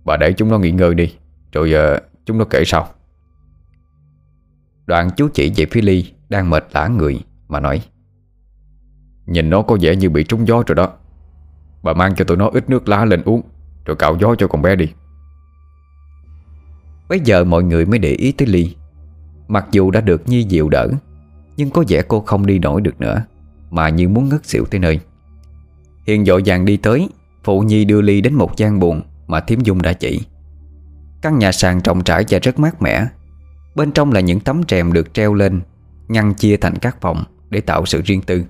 Bà 0.05 0.17
để 0.17 0.33
chúng 0.33 0.49
nó 0.49 0.59
nghỉ 0.59 0.71
ngơi 0.71 0.95
đi 0.95 1.15
Rồi 1.53 1.75
uh, 1.95 2.03
chúng 2.27 2.39
nó 2.39 2.45
kể 2.45 2.63
sau. 2.67 2.89
Đoạn 4.87 5.11
chú 5.17 5.29
chỉ 5.35 5.53
về 5.57 5.67
phía 5.71 5.81
Ly, 5.81 6.13
Đang 6.29 6.51
mệt 6.51 6.65
lã 6.73 6.89
người, 6.89 7.21
mà 7.49 7.61
nói, 7.61 7.83
Nhìn 9.27 9.51
nó 9.51 9.63
có 9.63 9.77
vẻ 9.81 9.97
như 9.97 10.11
bị 10.11 10.25
trúng 10.25 10.49
gió 10.49 10.63
rồi 10.67 10.75
đó. 10.75 10.93
Bà 11.83 11.93
mang 11.93 12.15
cho 12.15 12.25
tụi 12.25 12.37
nó 12.37 12.49
ít 12.49 12.71
nước 12.71 12.89
lá 12.89 13.05
lên 13.05 13.23
uống, 13.25 13.43
Rồi 13.85 13.97
cạo 13.97 14.17
gió 14.21 14.35
cho 14.35 14.49
con 14.49 14.63
bé 14.63 14.77
đi. 14.77 14.89
Bây 17.09 17.21
giờ 17.21 17.45
mọi 17.45 17.63
người 17.63 17.87
mới 17.87 17.99
để 17.99 18.11
ý 18.11 18.33
tới 18.33 18.49
Ly. 18.49 18.77
Mặc 19.49 19.67
dù 19.71 19.91
đã 19.91 20.01
được 20.01 20.29
Nhi 20.29 20.43
dịu 20.43 20.69
đỡ, 20.69 20.89
Nhưng 21.57 21.71
có 21.71 21.85
vẻ 21.89 22.03
cô 22.09 22.21
không 22.21 22.47
đi 22.47 22.59
nổi 22.59 22.81
được 22.81 23.01
nữa, 23.01 23.25
Mà 23.71 23.89
như 23.89 24.09
muốn 24.09 24.29
ngất 24.29 24.47
xỉu 24.47 24.65
tới 24.65 24.81
nơi. 24.81 25.01
Hiền 26.07 26.25
dội 26.25 26.43
vàng 26.47 26.65
đi 26.65 26.77
tới, 26.77 27.09
Phụ 27.45 27.61
Nhi 27.61 27.85
đưa 27.85 28.01
Ly 28.01 28.21
đến 28.21 28.35
một 28.35 28.57
gian 28.57 28.81
buồn 28.81 29.03
Mà 29.27 29.41
Thiếm 29.41 29.61
Dung 29.61 29.83
đã 29.83 29.93
chỉ. 29.93 30.21
Căn 31.23 31.39
nhà 31.39 31.53
sàn 31.53 31.81
rộng 31.85 32.05
trải 32.05 32.25
và 32.29 32.39
rất 32.39 32.59
mát 32.59 32.83
mẻ 32.83 33.07
Bên 33.75 33.93
trong 33.93 34.13
là 34.13 34.21
những 34.21 34.41
tấm 34.41 34.61
rèm 34.69 34.93
được 34.93 35.15
treo 35.15 35.35
lên 35.35 35.61
Ngăn 36.09 36.35
chia 36.35 36.57
thành 36.57 36.79
các 36.79 37.01
phòng 37.01 37.25
Để 37.51 37.61
tạo 37.61 37.87
sự 37.87 38.03
riêng 38.05 38.23
tư. 38.23 38.45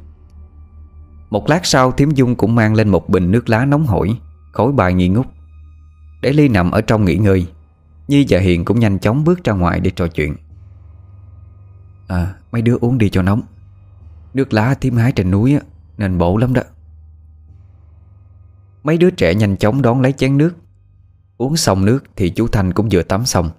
Một 1.30 1.48
lát 1.48 1.66
sau 1.66 1.92
Thiếm 1.92 2.10
Dung 2.10 2.36
cũng 2.36 2.54
mang 2.54 2.74
lên 2.74 2.88
một 2.88 3.08
bình 3.08 3.30
nước 3.30 3.48
lá 3.48 3.64
nóng 3.64 3.86
hổi 3.86 4.16
Khối 4.52 4.72
bài 4.72 4.94
nghi 4.94 5.08
ngút. 5.08 5.26
Để 6.22 6.32
Ly 6.32 6.48
nằm 6.48 6.70
ở 6.70 6.80
trong 6.80 7.04
nghỉ 7.04 7.16
ngơi 7.16 7.46
Nhi 8.08 8.26
và 8.28 8.38
Hiền 8.38 8.64
cũng 8.64 8.80
nhanh 8.80 8.98
chóng 8.98 9.24
bước 9.24 9.44
ra 9.44 9.52
ngoài 9.52 9.80
để 9.80 9.90
trò 9.90 10.08
chuyện. 10.08 10.36
À 12.08 12.34
mấy 12.52 12.62
đứa 12.62 12.78
uống 12.80 12.98
đi 12.98 13.08
cho 13.08 13.22
nóng. 13.22 13.42
Nước 14.34 14.52
lá 14.52 14.74
Thiếm 14.74 14.96
hái 14.96 15.12
trên 15.12 15.30
núi 15.30 15.54
á, 15.54 15.60
Nên 15.98 16.18
bổ 16.18 16.36
lắm 16.36 16.54
đó. 16.54 16.62
Mấy 18.82 18.98
đứa 18.98 19.10
trẻ 19.10 19.34
nhanh 19.34 19.56
chóng 19.56 19.82
đón 19.82 20.00
lấy 20.00 20.12
chén 20.12 20.36
nước. 20.36 20.56
Uống 21.36 21.56
xong 21.56 21.84
nước 21.84 22.04
thì 22.16 22.30
chú 22.30 22.48
Thanh 22.48 22.72
cũng 22.72 22.88
vừa 22.92 23.02
tắm 23.02 23.24
xong. 23.24 23.50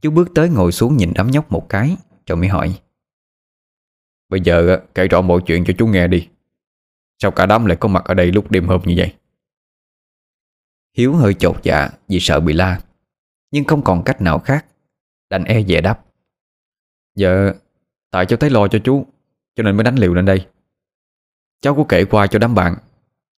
Chú 0.00 0.10
bước 0.10 0.28
tới 0.34 0.48
ngồi 0.48 0.72
xuống 0.72 0.96
nhìn 0.96 1.12
đám 1.14 1.30
nhóc 1.30 1.52
một 1.52 1.68
cái 1.68 1.96
Rồi 2.26 2.36
mới 2.36 2.48
hỏi. 2.48 2.80
Bây 4.28 4.40
giờ 4.40 4.66
ờ, 4.68 4.82
kể 4.94 5.08
rõ 5.08 5.20
mọi 5.20 5.40
chuyện 5.46 5.64
cho 5.66 5.74
chú 5.78 5.86
nghe 5.86 6.08
đi. 6.08 6.28
Sao 7.18 7.30
cả 7.30 7.46
đám 7.46 7.66
lại 7.66 7.76
có 7.80 7.88
mặt 7.88 8.04
ở 8.04 8.14
đây 8.14 8.32
lúc 8.32 8.50
đêm 8.50 8.66
hôm 8.66 8.80
như 8.84 8.94
vậy? 8.96 9.14
Hiếu 10.96 11.14
hơi 11.14 11.34
chột 11.34 11.56
dạ 11.62 11.90
vì 12.08 12.20
sợ 12.20 12.40
bị 12.40 12.52
la, 12.52 12.80
Nhưng 13.50 13.64
không 13.64 13.82
còn 13.84 14.02
cách 14.04 14.20
nào 14.20 14.38
khác. 14.38 14.66
Đành 15.30 15.44
e 15.44 15.62
dè 15.62 15.80
đáp. 15.80 16.04
Dạ 17.14 17.52
Tại 18.10 18.26
cháu 18.26 18.36
thấy 18.36 18.50
lo 18.50 18.68
cho 18.68 18.78
chú, 18.84 19.06
Cho 19.56 19.62
nên 19.62 19.76
mới 19.76 19.84
đánh 19.84 19.96
liều 19.96 20.14
lên 20.14 20.24
đây. 20.24 20.46
Cháu 21.60 21.74
có 21.74 21.84
kể 21.88 22.04
qua 22.04 22.26
cho 22.26 22.38
đám 22.38 22.54
bạn, 22.54 22.76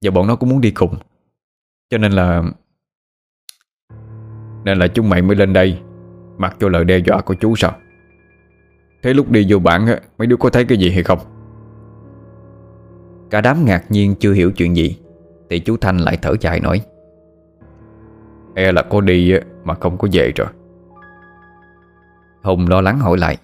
Và 0.00 0.10
bọn 0.10 0.26
nó 0.26 0.36
cũng 0.36 0.48
muốn 0.48 0.60
đi 0.60 0.70
cùng. 0.70 0.96
Cho 1.90 1.98
nên 1.98 2.12
là 2.12 2.42
Nên 4.64 4.78
là 4.78 4.88
chúng 4.88 5.08
mày 5.08 5.22
mới 5.22 5.36
lên 5.36 5.52
đây. 5.52 5.82
Mặc 6.40 6.56
cho 6.60 6.68
lời 6.68 6.84
đe 6.84 6.98
dọa 6.98 7.20
của 7.20 7.34
chú 7.34 7.56
sao? 7.56 7.72
Thế 9.02 9.14
lúc 9.14 9.30
đi 9.30 9.46
vô 9.48 9.58
bản 9.58 9.86
Mấy 10.18 10.26
đứa 10.26 10.36
có 10.36 10.50
thấy 10.50 10.64
cái 10.64 10.78
gì 10.78 10.90
hay 10.90 11.02
không? 11.02 11.18
Cả 13.30 13.40
đám 13.40 13.64
ngạc 13.64 13.84
nhiên 13.90 14.14
chưa 14.20 14.32
hiểu 14.32 14.52
chuyện 14.52 14.76
gì 14.76 14.98
Thì 15.50 15.58
chú 15.58 15.76
Thanh 15.76 15.98
lại 15.98 16.18
thở 16.22 16.34
dài 16.40 16.60
nói. 16.60 16.80
E 18.54 18.72
là 18.72 18.82
có 18.82 19.00
đi 19.00 19.34
mà 19.64 19.74
không 19.74 19.98
có 19.98 20.08
về 20.12 20.32
rồi. 20.36 20.48
Hùng 22.42 22.68
lo 22.68 22.80
lắng 22.80 22.98
hỏi 22.98 23.18
lại. 23.18 23.36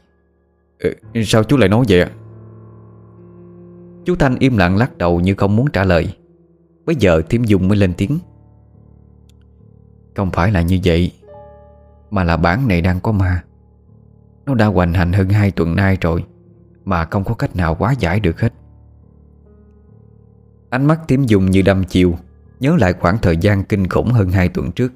Ừ, 0.79 0.93
Sao 1.25 1.45
chú 1.45 1.57
lại 1.57 1.69
nói 1.69 1.85
vậy 1.89 2.07
Chú 4.05 4.15
Thanh 4.17 4.37
im 4.39 4.57
lặng 4.57 4.77
lắc 4.77 4.99
đầu 4.99 5.21
như 5.21 5.35
không 5.35 5.57
muốn 5.57 5.67
trả 5.73 5.85
lời. 5.85 6.17
Bây 6.87 6.97
giờ 6.97 7.23
Thiếm 7.29 7.45
Dung 7.45 7.69
mới 7.69 7.79
lên 7.79 7.93
tiếng. 7.97 8.19
Không 10.17 10.31
phải 10.31 10.53
là 10.53 10.63
như 10.63 10.79
vậy 10.85 11.13
mà 12.17 12.25
là 12.25 12.37
bản 12.37 12.69
này 12.69 12.83
đang 12.83 13.01
có 13.01 13.13
ma. 13.13 13.43
Nó 14.47 14.55
đã 14.55 14.67
hoành 14.67 14.95
hành 14.95 15.13
hơn 15.13 15.29
hai 15.29 15.51
tuần 15.51 15.77
nay 15.77 15.99
rồi, 16.01 16.25
Mà 16.85 17.05
không 17.05 17.25
có 17.25 17.35
cách 17.35 17.57
nào 17.57 17.75
quá 17.75 17.95
giải 17.99 18.21
được 18.21 18.41
hết. 18.41 18.53
Ánh 20.71 20.87
mắt 20.87 21.01
tím 21.09 21.25
dùng 21.25 21.51
như 21.51 21.63
đâm 21.63 21.85
chiều 21.85 22.15
Nhớ 22.61 22.77
lại 22.81 22.93
khoảng 22.93 23.19
thời 23.19 23.37
gian 23.37 23.65
kinh 23.65 23.89
khủng 23.89 24.11
hơn 24.11 24.31
hai 24.31 24.49
tuần 24.49 24.73
trước. 24.73 24.93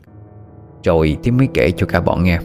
Rồi 0.84 1.16
tím 1.22 1.36
mới 1.36 1.48
kể 1.54 1.70
cho 1.70 1.86
cả 1.86 2.00
bọn 2.00 2.24
nghe. 2.24 2.40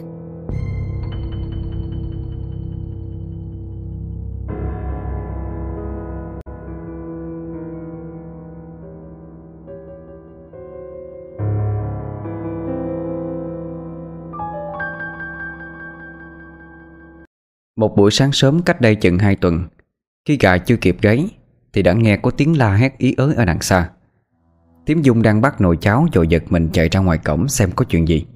Một 17.76 17.96
buổi 17.96 18.10
sáng 18.10 18.32
sớm 18.32 18.62
cách 18.62 18.80
đây 18.80 18.94
chừng 18.94 19.18
hai 19.18 19.36
tuần 19.36 19.64
Khi 20.28 20.36
gà 20.40 20.58
chưa 20.58 20.76
kịp 20.76 20.96
gáy 21.02 21.30
Thì 21.72 21.82
đã 21.82 21.92
nghe 21.92 22.16
có 22.16 22.30
tiếng 22.30 22.58
la 22.58 22.74
hét 22.74 22.98
ý 22.98 23.14
ới 23.16 23.34
ở 23.34 23.44
đằng 23.44 23.60
xa. 23.60 23.90
Tiếm 24.86 25.02
Dung 25.02 25.22
đang 25.22 25.40
bắt 25.40 25.60
nồi 25.60 25.76
cháo 25.76 26.06
Rồi 26.12 26.28
giật 26.28 26.42
mình 26.48 26.68
chạy 26.72 26.88
ra 26.88 27.00
ngoài 27.00 27.18
cổng 27.18 27.48
xem 27.48 27.70
có 27.76 27.84
chuyện 27.84 28.08
gì. 28.08 28.26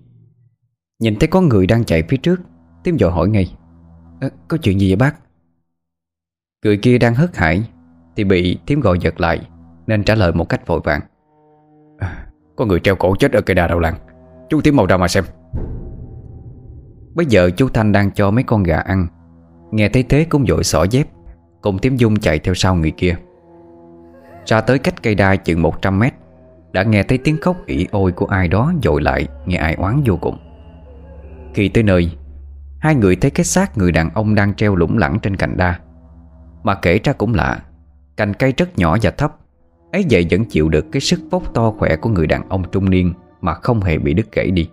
Nhìn 1.00 1.16
thấy 1.18 1.28
có 1.28 1.40
người 1.40 1.66
đang 1.66 1.84
chạy 1.84 2.02
phía 2.08 2.16
trước 2.16 2.40
Tiếm 2.84 2.98
dội 2.98 3.10
hỏi 3.10 3.28
ngay 3.28 3.56
à, 4.20 4.28
Có 4.48 4.56
chuyện 4.56 4.80
gì 4.80 4.88
vậy 4.90 4.96
bác? 4.96 5.14
Người 6.64 6.76
kia 6.76 6.98
đang 6.98 7.14
hất 7.14 7.36
hải 7.36 7.62
Thì 8.16 8.24
bị 8.24 8.58
Tiếm 8.66 8.80
gọi 8.80 8.98
giật 9.00 9.20
lại 9.20 9.48
Nên 9.86 10.04
trả 10.04 10.14
lời 10.14 10.32
một 10.32 10.48
cách 10.48 10.66
vội 10.66 10.80
vàng 10.84 11.00
à, 11.98 12.26
Có 12.56 12.64
người 12.64 12.80
treo 12.80 12.96
cổ 12.96 13.16
chết 13.18 13.32
ở 13.32 13.40
cây 13.40 13.54
đà 13.54 13.66
đầu 13.66 13.78
làng 13.78 13.94
Chú 14.48 14.60
Tiếm 14.60 14.76
mau 14.76 14.86
ra 14.86 14.96
mà 14.96 15.08
xem. 15.08 15.24
Bây 17.14 17.26
giờ 17.26 17.50
chú 17.56 17.68
Thanh 17.68 17.92
đang 17.92 18.10
cho 18.10 18.30
mấy 18.30 18.44
con 18.44 18.62
gà 18.62 18.78
ăn 18.78 19.06
Nghe 19.70 19.88
thấy 19.88 20.02
thế 20.02 20.24
cũng 20.24 20.46
dội 20.46 20.64
xỏ 20.64 20.86
dép. 20.90 21.06
Cùng 21.60 21.78
Tiếm 21.78 21.96
Dung 21.96 22.16
chạy 22.16 22.38
theo 22.38 22.54
sau 22.54 22.74
người 22.74 22.90
kia. 22.90 23.16
Ra 24.46 24.60
tới 24.60 24.78
cách 24.78 25.02
cây 25.02 25.14
đa 25.14 25.36
chừng 25.36 25.62
100 25.62 25.98
mét, 25.98 26.14
Đã 26.72 26.82
nghe 26.82 27.02
thấy 27.02 27.18
tiếng 27.18 27.36
khóc 27.40 27.56
ỉ 27.66 27.86
ôi 27.90 28.12
của 28.12 28.26
ai 28.26 28.48
đó 28.48 28.72
dội 28.82 29.02
lại, 29.02 29.28
Nghe 29.46 29.56
ai 29.56 29.74
oán 29.74 30.02
vô 30.06 30.16
cùng. 30.16 30.38
Khi 31.54 31.68
tới 31.68 31.82
nơi, 31.82 32.10
Hai 32.78 32.94
người 32.94 33.16
thấy 33.16 33.30
cái 33.30 33.44
xác 33.44 33.78
người 33.78 33.92
đàn 33.92 34.10
ông 34.14 34.34
đang 34.34 34.54
treo 34.54 34.76
lủng 34.76 34.98
lẳng 34.98 35.18
trên 35.22 35.36
cành 35.36 35.56
đa. 35.56 35.78
Mà 36.62 36.74
kể 36.74 37.00
ra 37.04 37.12
cũng 37.12 37.34
lạ, 37.34 37.58
Cành 38.16 38.34
cây 38.34 38.52
rất 38.56 38.78
nhỏ 38.78 38.96
và 39.02 39.10
thấp, 39.10 39.36
ấy 39.92 40.04
vậy 40.10 40.26
vẫn 40.30 40.44
chịu 40.44 40.68
được 40.68 40.86
cái 40.92 41.00
sức 41.00 41.20
vóc 41.30 41.54
to 41.54 41.70
khỏe 41.78 41.96
của 41.96 42.10
người 42.10 42.26
đàn 42.26 42.48
ông 42.48 42.70
trung 42.72 42.90
niên 42.90 43.12
Mà 43.40 43.54
không 43.54 43.80
hề 43.80 43.98
bị 43.98 44.14
đứt 44.14 44.32
gãy 44.32 44.50
đi. 44.50 44.68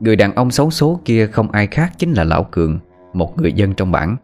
Người 0.00 0.16
đàn 0.16 0.34
ông 0.34 0.50
xấu 0.50 0.70
số 0.70 1.00
kia 1.04 1.26
không 1.26 1.50
ai 1.50 1.66
khác 1.66 1.92
chính 1.98 2.12
là 2.12 2.24
Lão 2.24 2.44
Cường 2.44 2.78
một 3.16 3.38
người 3.38 3.52
dân 3.52 3.74
trong 3.74 3.92
bản 3.92 4.16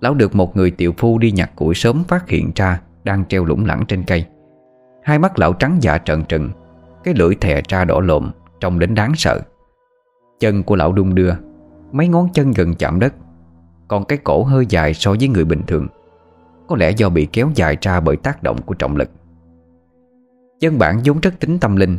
Lão 0.00 0.14
được 0.14 0.34
một 0.34 0.56
người 0.56 0.70
tiểu 0.70 0.94
phu 0.98 1.18
đi 1.18 1.30
nhặt 1.30 1.50
củi 1.56 1.74
sớm 1.74 2.04
phát 2.04 2.28
hiện 2.28 2.52
ra 2.54 2.80
Đang 3.04 3.24
treo 3.24 3.44
lủng 3.44 3.64
lẳng 3.64 3.84
trên 3.88 4.02
cây. 4.02 4.24
Hai 5.02 5.18
mắt 5.18 5.38
lão 5.38 5.52
trắng 5.52 5.78
dạ 5.80 5.98
trợn 5.98 6.24
trừng, 6.24 6.50
Cái 7.04 7.14
lưỡi 7.14 7.34
thè 7.34 7.60
ra 7.68 7.84
đỏ 7.84 8.00
lộm 8.00 8.30
Trông 8.60 8.78
đến 8.78 8.94
đáng 8.94 9.12
sợ. 9.16 9.40
Chân 10.40 10.62
của 10.62 10.76
lão 10.76 10.92
đung 10.92 11.14
đưa, 11.14 11.32
Mấy 11.92 12.08
ngón 12.08 12.28
chân 12.34 12.50
gần 12.50 12.74
chạm 12.74 13.00
đất, 13.00 13.14
Còn 13.88 14.04
cái 14.04 14.18
cổ 14.18 14.42
hơi 14.42 14.66
dài 14.68 14.94
so 14.94 15.10
với 15.10 15.28
người 15.28 15.44
bình 15.44 15.62
thường. 15.66 15.86
Có 16.68 16.76
lẽ 16.76 16.90
do 16.90 17.08
bị 17.08 17.26
kéo 17.32 17.50
dài 17.54 17.76
ra 17.80 18.00
bởi 18.00 18.16
tác 18.16 18.42
động 18.42 18.62
của 18.62 18.74
trọng 18.74 18.96
lực. 18.96 19.10
Dân 20.60 20.78
bản 20.78 21.00
vốn 21.04 21.20
rất 21.20 21.40
tính 21.40 21.58
tâm 21.58 21.76
linh, 21.76 21.98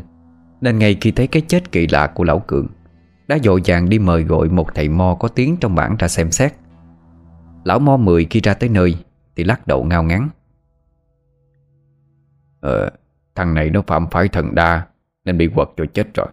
Nên 0.62 0.80
ngay 0.80 0.98
khi 1.02 1.12
thấy 1.12 1.28
cái 1.28 1.42
chết 1.48 1.72
kỳ 1.72 1.88
lạ 1.88 2.08
của 2.08 2.24
lão 2.24 2.40
Cường 2.40 2.68
đã 3.28 3.38
dội 3.44 3.62
vàng 3.66 3.90
đi 3.90 4.00
mời 4.00 4.24
gọi 4.24 4.50
một 4.50 4.76
thầy 4.76 4.90
mo 4.90 5.18
có 5.20 5.28
tiếng 5.28 5.58
trong 5.58 5.76
bản 5.76 5.96
ra 6.00 6.08
xem 6.08 6.32
xét. 6.32 6.54
Lão 7.64 7.80
mo 7.80 7.98
mười 7.98 8.28
khi 8.30 8.40
ra 8.40 8.54
tới 8.54 8.70
nơi, 8.70 8.98
Thì 9.36 9.44
lắc 9.44 9.68
đầu 9.68 9.84
ngao 9.84 10.04
ngắn 10.04 10.30
Ờ 12.60 12.90
Thằng 13.36 13.54
này 13.54 13.70
nó 13.70 13.82
phạm 13.88 14.08
phải 14.12 14.28
thần 14.28 14.56
đa, 14.56 14.88
Nên 15.26 15.38
bị 15.38 15.50
quật 15.56 15.68
cho 15.78 15.86
chết 15.94 16.14
rồi. 16.14 16.28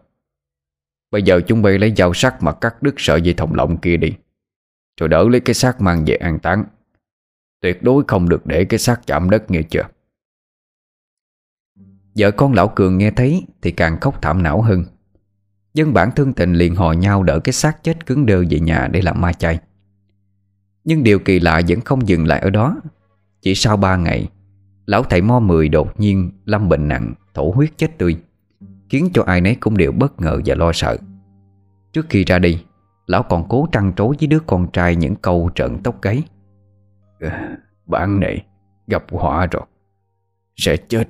Bây 1.10 1.22
giờ 1.22 1.40
chúng 1.46 1.62
bay 1.62 1.78
lấy 1.78 1.94
dao 1.96 2.14
sắc 2.14 2.42
mà 2.42 2.52
cắt 2.52 2.82
đứt 2.82 2.94
sợi 2.96 3.22
dây 3.22 3.34
thòng 3.34 3.54
lọng 3.54 3.76
kia 3.76 3.96
đi, 3.96 4.12
Rồi 5.00 5.08
đỡ 5.08 5.28
lấy 5.28 5.40
cái 5.40 5.54
xác 5.54 5.80
mang 5.80 6.04
về 6.06 6.14
an 6.14 6.38
táng. 6.38 6.64
Tuyệt 7.60 7.82
đối 7.82 8.04
không 8.08 8.28
được 8.28 8.46
để 8.46 8.64
cái 8.64 8.78
xác 8.78 9.06
chạm 9.06 9.30
đất, 9.30 9.50
nghe 9.50 9.62
chưa? 9.62 9.84
Vợ 12.14 12.30
con 12.30 12.52
lão 12.52 12.68
Cường 12.68 12.98
nghe 12.98 13.10
thấy 13.10 13.46
Thì 13.62 13.70
càng 13.70 14.00
khóc 14.00 14.22
thảm 14.22 14.42
não 14.42 14.62
hơn. 14.62 14.84
Dân 15.74 15.92
bản 15.92 16.10
thương 16.16 16.32
tình 16.32 16.52
liền 16.52 16.74
hò 16.74 16.92
nhau 16.92 17.22
đỡ 17.22 17.40
cái 17.40 17.52
xác 17.52 17.84
chết 17.84 18.06
cứng 18.06 18.26
đơ 18.26 18.44
về 18.50 18.60
nhà 18.60 18.88
để 18.92 19.02
làm 19.02 19.20
ma 19.20 19.32
chay. 19.32 19.58
Nhưng 20.84 21.02
điều 21.02 21.18
kỳ 21.18 21.40
lạ 21.40 21.60
vẫn 21.68 21.80
không 21.80 22.08
dừng 22.08 22.26
lại 22.26 22.40
ở 22.40 22.50
đó. 22.50 22.76
Chỉ 23.40 23.54
sau 23.54 23.76
ba 23.76 23.96
ngày, 23.96 24.28
Lão 24.86 25.02
thầy 25.02 25.22
mo 25.22 25.40
mười 25.40 25.68
đột 25.68 26.00
nhiên 26.00 26.30
lâm 26.44 26.68
bệnh 26.68 26.88
nặng, 26.88 27.14
Thổ 27.34 27.50
huyết 27.50 27.70
chết 27.76 27.98
tươi, 27.98 28.16
Khiến 28.88 29.08
cho 29.14 29.22
ai 29.22 29.40
nấy 29.40 29.54
cũng 29.60 29.76
đều 29.76 29.92
bất 29.92 30.20
ngờ 30.20 30.40
và 30.44 30.54
lo 30.54 30.72
sợ. 30.72 30.96
Trước 31.92 32.06
khi 32.08 32.24
ra 32.24 32.38
đi, 32.38 32.64
Lão 33.06 33.22
còn 33.22 33.48
cố 33.48 33.68
trăn 33.72 33.92
trối 33.96 34.16
với 34.20 34.26
đứa 34.26 34.40
con 34.46 34.66
trai 34.72 34.96
những 34.96 35.14
câu 35.14 35.50
trận 35.54 35.78
tóc 35.82 36.02
gáy. 36.02 36.22
Ờ, 37.20 37.30
bản 37.86 38.20
này 38.20 38.44
gặp 38.86 39.04
họa 39.10 39.46
rồi. 39.46 39.62
Sẽ 40.56 40.76
chết. 40.76 41.08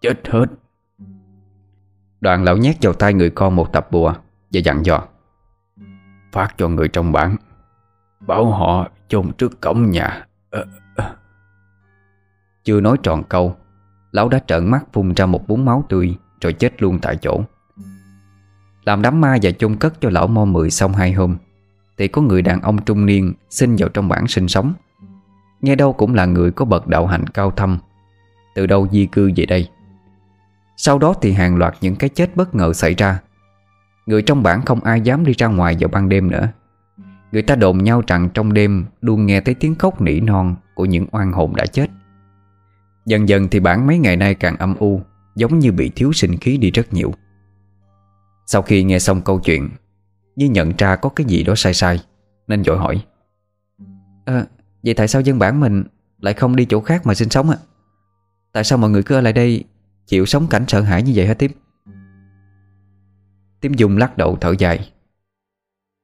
Chết 0.00 0.28
hết. 0.28 0.46
Đoạn 2.22 2.44
lão 2.44 2.56
nhét 2.56 2.76
vào 2.82 2.92
tay 2.92 3.14
người 3.14 3.30
con 3.30 3.56
một 3.56 3.72
tập 3.72 3.88
bùa 3.90 4.14
Và 4.52 4.60
dặn 4.64 4.84
dò 4.84 5.02
Phát 6.32 6.54
cho 6.56 6.68
người 6.68 6.88
trong 6.88 7.12
bản 7.12 7.36
Bảo 8.26 8.50
họ 8.50 8.88
chôn 9.08 9.32
trước 9.32 9.60
cổng 9.60 9.90
nhà. 9.90 10.26
À, 10.50 10.60
à. 10.96 11.14
Chưa 12.64 12.80
nói 12.80 12.96
tròn 13.02 13.22
câu 13.28 13.56
Lão 14.12 14.28
đã 14.28 14.38
trợn 14.38 14.70
mắt 14.70 14.84
phun 14.92 15.14
ra 15.14 15.26
một 15.26 15.48
búng 15.48 15.64
máu 15.64 15.84
tươi 15.88 16.16
Rồi 16.40 16.52
chết 16.52 16.82
luôn 16.82 16.98
tại 17.02 17.16
chỗ. 17.16 17.40
Làm 18.84 19.02
đám 19.02 19.20
ma 19.20 19.36
và 19.42 19.50
chôn 19.50 19.76
cất 19.76 20.00
cho 20.00 20.10
lão 20.10 20.26
mo 20.26 20.44
mười 20.44 20.70
xong 20.70 20.92
hai 20.92 21.12
hôm 21.12 21.36
Thì 21.98 22.08
có 22.08 22.22
người 22.22 22.42
đàn 22.42 22.60
ông 22.60 22.84
trung 22.84 23.06
niên 23.06 23.34
Xin 23.50 23.76
vào 23.76 23.88
trong 23.88 24.08
bản 24.08 24.28
sinh 24.28 24.48
sống. 24.48 24.72
Nghe 25.60 25.74
đâu 25.74 25.92
cũng 25.92 26.14
là 26.14 26.26
người 26.26 26.50
có 26.50 26.64
bậc 26.64 26.86
đạo 26.86 27.06
hành 27.06 27.26
cao 27.26 27.50
thâm. 27.50 27.78
Từ 28.54 28.66
đâu 28.66 28.88
di 28.92 29.06
cư 29.06 29.30
về 29.36 29.46
đây? 29.46 29.68
Sau 30.76 30.98
đó 30.98 31.14
thì 31.22 31.32
hàng 31.32 31.56
loạt 31.56 31.74
những 31.80 31.96
cái 31.96 32.10
chết 32.10 32.36
bất 32.36 32.54
ngờ 32.54 32.72
xảy 32.72 32.94
ra. 32.94 33.20
Người 34.06 34.22
trong 34.22 34.42
bản 34.42 34.64
không 34.64 34.80
ai 34.80 35.00
dám 35.00 35.24
đi 35.24 35.32
ra 35.32 35.46
ngoài 35.46 35.76
vào 35.80 35.88
ban 35.88 36.08
đêm 36.08 36.30
nữa. 36.30 36.48
Người 37.32 37.42
ta 37.42 37.54
đồn 37.54 37.78
nhau 37.78 38.02
rằng 38.06 38.28
trong 38.34 38.52
đêm 38.52 38.84
Luôn 39.00 39.26
nghe 39.26 39.40
thấy 39.40 39.54
tiếng 39.54 39.74
khóc 39.74 40.00
nỉ 40.00 40.20
non 40.20 40.56
Của 40.74 40.84
những 40.84 41.06
oan 41.12 41.32
hồn 41.32 41.56
đã 41.56 41.66
chết. 41.66 41.86
Dần 43.06 43.28
dần 43.28 43.48
thì 43.48 43.60
bản 43.60 43.86
mấy 43.86 43.98
ngày 43.98 44.16
nay 44.16 44.34
càng 44.34 44.56
âm 44.56 44.74
u 44.74 45.00
Giống 45.34 45.58
như 45.58 45.72
bị 45.72 45.90
thiếu 45.96 46.12
sinh 46.12 46.36
khí 46.36 46.56
đi 46.56 46.70
rất 46.70 46.92
nhiều. 46.92 47.12
Sau 48.46 48.62
khi 48.62 48.84
nghe 48.84 48.98
xong 48.98 49.20
câu 49.22 49.40
chuyện 49.40 49.70
Như 50.36 50.46
nhận 50.46 50.72
ra 50.78 50.96
có 50.96 51.08
cái 51.08 51.26
gì 51.26 51.44
đó 51.44 51.54
sai 51.56 51.74
sai 51.74 52.00
Nên 52.48 52.64
dội 52.64 52.78
hỏi. 52.78 53.04
À, 54.24 54.44
Vậy 54.84 54.94
tại 54.94 55.08
sao 55.08 55.22
dân 55.22 55.38
bản 55.38 55.60
mình 55.60 55.84
Lại 56.20 56.34
không 56.34 56.56
đi 56.56 56.64
chỗ 56.64 56.80
khác 56.80 57.06
mà 57.06 57.14
sinh 57.14 57.30
sống 57.30 57.50
ạ? 57.50 57.56
Tại 58.52 58.64
sao 58.64 58.78
mọi 58.78 58.90
người 58.90 59.02
cứ 59.02 59.14
ở 59.14 59.20
lại 59.20 59.32
đây 59.32 59.64
Chịu 60.12 60.26
sống 60.26 60.46
cảnh 60.50 60.64
sợ 60.68 60.80
hãi 60.80 61.02
như 61.02 61.12
vậy 61.14 61.26
hả 61.26 61.34
Tiếm 61.34 61.50
Tiếm 63.60 63.74
Dung 63.74 63.96
lắc 63.96 64.16
đầu 64.16 64.38
thở 64.40 64.54
dài. 64.58 64.92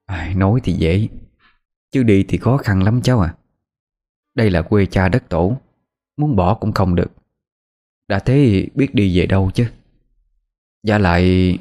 À, 0.05 0.33
Nói 0.35 0.59
thì 0.63 0.73
dễ. 0.73 1.07
Chứ 1.91 2.03
đi 2.03 2.25
thì 2.27 2.37
khó 2.37 2.57
khăn 2.57 2.83
lắm 2.83 3.01
cháu 3.01 3.19
à. 3.19 3.35
Đây 4.35 4.49
là 4.49 4.61
quê 4.61 4.85
cha 4.85 5.09
đất 5.09 5.29
tổ. 5.29 5.57
Muốn 6.17 6.35
bỏ 6.35 6.55
cũng 6.55 6.71
không 6.71 6.95
được. 6.95 7.11
Đã 8.07 8.19
thế 8.19 8.67
biết 8.75 8.95
đi 8.95 9.19
về 9.19 9.25
đâu 9.25 9.51
chứ? 9.53 9.71
Và 10.83 10.97
lại 10.97 11.57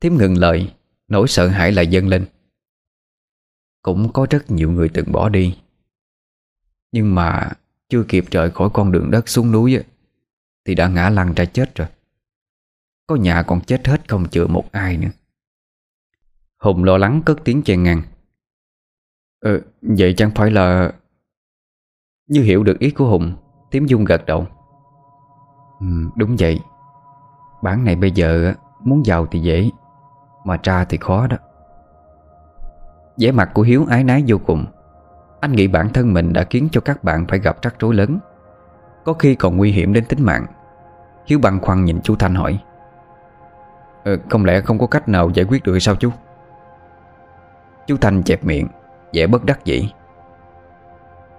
Tiếm 0.00 0.16
ngừng 0.16 0.38
lời. 0.38 0.74
Nỗi 1.08 1.28
sợ 1.28 1.48
hãi 1.48 1.72
lại 1.72 1.86
dâng 1.86 2.08
lên. 2.08 2.26
Cũng 3.82 4.12
có 4.12 4.26
rất 4.30 4.50
nhiều 4.50 4.70
người 4.70 4.88
từng 4.94 5.12
bỏ 5.12 5.28
đi. 5.28 5.58
Nhưng 6.92 7.14
mà 7.14 7.50
Chưa 7.88 8.04
kịp 8.08 8.24
rời 8.30 8.50
khỏi 8.50 8.70
con 8.72 8.92
đường 8.92 9.10
đất 9.10 9.28
xuống 9.28 9.52
núi 9.52 9.84
thì 10.64 10.74
đã 10.74 10.88
ngã 10.88 11.10
lăn 11.10 11.34
ra 11.34 11.44
chết 11.44 11.74
rồi. 11.74 11.88
Có 13.06 13.16
nhà 13.16 13.42
còn 13.42 13.60
chết 13.60 13.88
hết 13.88 14.08
không 14.08 14.28
chữa 14.28 14.46
một 14.46 14.72
ai 14.72 14.96
nữa. 14.96 15.08
Hùng 16.58 16.84
lo 16.84 16.98
lắng 16.98 17.22
cất 17.24 17.38
tiếng 17.44 17.62
chen 17.62 17.82
ngang 17.82 18.02
Ờ, 19.40 19.60
vậy 19.80 20.14
chẳng 20.16 20.30
phải 20.34 20.50
là 20.50 20.92
Như 22.28 22.42
hiểu 22.42 22.62
được 22.62 22.78
ý 22.78 22.90
của 22.90 23.06
Hùng 23.06 23.36
Tiếm 23.70 23.86
Dung 23.86 24.04
gật 24.04 24.26
đầu. 24.26 24.46
Ừ, 25.80 25.86
Đúng 26.16 26.36
vậy. 26.38 26.60
Bản 27.62 27.84
này 27.84 27.96
bây 27.96 28.10
giờ 28.10 28.54
muốn 28.80 29.06
giàu 29.06 29.26
thì 29.30 29.38
dễ 29.38 29.70
Mà 30.44 30.56
tra 30.56 30.84
thì 30.84 30.98
khó 30.98 31.26
đó. 31.26 31.36
Vẻ 33.18 33.32
mặt 33.32 33.50
của 33.54 33.62
Hiếu 33.62 33.86
ái 33.88 34.04
nái 34.04 34.24
vô 34.26 34.38
cùng. 34.46 34.66
Anh 35.40 35.52
nghĩ 35.52 35.66
bản 35.68 35.88
thân 35.92 36.12
mình 36.12 36.32
đã 36.32 36.44
khiến 36.50 36.68
cho 36.72 36.80
các 36.80 37.04
bạn 37.04 37.26
phải 37.28 37.38
gặp 37.38 37.62
rắc 37.62 37.74
rối 37.78 37.94
lớn 37.94 38.18
có 39.04 39.12
khi 39.12 39.34
còn 39.34 39.56
nguy 39.56 39.72
hiểm 39.72 39.92
đến 39.92 40.04
tính 40.04 40.24
mạng. 40.24 40.46
Hiếu 41.26 41.38
băn 41.42 41.60
khoăn 41.60 41.84
nhìn 41.84 42.00
chú 42.02 42.16
Thanh 42.16 42.34
hỏi. 42.34 42.58
Ờ, 44.04 44.16
Không 44.30 44.44
lẽ 44.44 44.60
không 44.60 44.78
có 44.78 44.86
cách 44.86 45.08
nào 45.08 45.30
giải 45.30 45.46
quyết 45.48 45.62
được 45.62 45.78
sao 45.78 45.96
chú? 45.96 46.10
Chú 47.86 47.96
Thanh 48.00 48.22
chẹp 48.22 48.44
miệng 48.44 48.68
vẻ 49.12 49.26
bất 49.26 49.44
đắc 49.44 49.64
dĩ. 49.64 49.88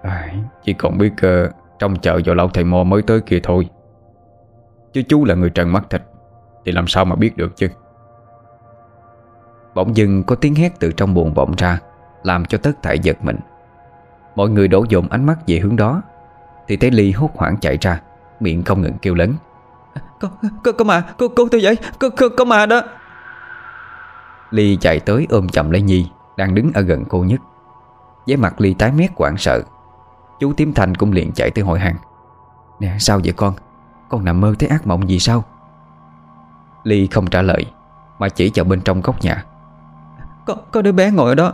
À, 0.02 0.32
Chỉ 0.62 0.72
còn 0.72 0.98
biết 0.98 1.12
ờ, 1.22 1.44
uh, 1.44 1.50
Trong 1.78 1.96
chợ 1.96 2.20
vào 2.24 2.34
lão 2.34 2.48
thầy 2.48 2.64
mò 2.64 2.84
mới 2.84 3.02
tới 3.02 3.20
kia 3.20 3.40
thôi. 3.42 3.68
Chứ 4.92 5.02
chú 5.08 5.24
là 5.24 5.34
người 5.34 5.50
trần 5.50 5.72
mắt 5.72 5.90
thịt 5.90 6.02
Thì 6.64 6.72
làm 6.72 6.86
sao 6.86 7.04
mà 7.04 7.16
biết 7.16 7.36
được 7.36 7.56
chứ? 7.56 7.68
Bỗng 9.74 9.96
dưng 9.96 10.22
có 10.22 10.36
tiếng 10.36 10.54
hét 10.54 10.72
từ 10.80 10.92
trong 10.92 11.14
buồn 11.14 11.34
vọng 11.34 11.54
ra 11.58 11.78
Làm 12.22 12.44
cho 12.44 12.58
tất 12.58 12.72
thảy 12.82 12.98
giật 12.98 13.16
mình. 13.24 13.36
Mọi 14.34 14.48
người 14.48 14.68
đổ 14.68 14.84
dồn 14.88 15.08
ánh 15.08 15.26
mắt 15.26 15.38
về 15.46 15.58
hướng 15.58 15.76
đó 15.76 16.02
thì 16.68 16.76
thấy 16.76 16.90
Ly 16.90 17.12
hốt 17.12 17.30
hoảng 17.34 17.56
chạy 17.60 17.78
ra 17.80 18.00
Miệng 18.40 18.62
không 18.62 18.82
ngừng 18.82 18.98
kêu 19.02 19.14
lớn. 19.14 19.34
Có, 20.20 20.28
có, 20.64 20.72
có 20.72 20.84
mà, 20.84 21.00
có, 21.18 21.28
có 21.28 21.44
tôi 21.50 21.60
vậy 21.64 21.76
Có, 21.98 22.08
có, 22.08 22.28
có 22.28 22.44
mà 22.44 22.66
đó. 22.66 22.82
Ly 24.50 24.76
chạy 24.80 25.00
tới 25.00 25.26
ôm 25.30 25.48
chậm 25.48 25.70
lấy 25.70 25.82
Nhi 25.82 26.10
Đang 26.36 26.54
đứng 26.54 26.70
ở 26.74 26.80
gần 26.80 27.04
cô 27.08 27.24
nhất. 27.24 27.40
Với 28.26 28.36
mặt 28.36 28.60
Ly 28.60 28.74
tái 28.74 28.92
mét 28.92 29.10
quảng 29.14 29.36
sợ. 29.36 29.62
Chú 30.40 30.52
Tím 30.52 30.72
Thành 30.72 30.94
cũng 30.94 31.12
liền 31.12 31.32
chạy 31.32 31.50
tới 31.50 31.64
hội 31.64 31.78
hàng. 31.78 31.96
Nè 32.80 32.96
sao 32.98 33.20
vậy 33.24 33.32
con? 33.36 33.54
Con 34.08 34.24
nằm 34.24 34.40
mơ 34.40 34.54
thấy 34.58 34.68
ác 34.68 34.86
mộng 34.86 35.08
gì 35.08 35.18
sao? 35.18 35.44
Ly 36.84 37.06
không 37.06 37.26
trả 37.26 37.42
lời 37.42 37.64
Mà 38.18 38.28
chỉ 38.28 38.50
vào 38.54 38.64
bên 38.64 38.80
trong 38.80 39.00
góc 39.00 39.22
nhà. 39.22 39.44
Có, 40.46 40.56
có 40.70 40.82
đứa 40.82 40.92
bé 40.92 41.10
ngồi 41.10 41.28
ở 41.28 41.34
đó. 41.34 41.52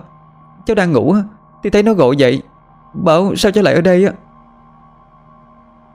Cháu 0.67 0.75
đang 0.75 0.93
ngủ 0.93 1.15
Thì 1.63 1.71
thấy 1.71 1.83
nó 1.83 1.95
gọi 1.95 2.17
dậy. 2.17 2.43
Bảo 2.93 3.37
sao 3.37 3.53
cháu 3.53 3.65
lại 3.65 3.75
ở 3.75 3.81
đây 3.81 4.05
á 4.05 4.13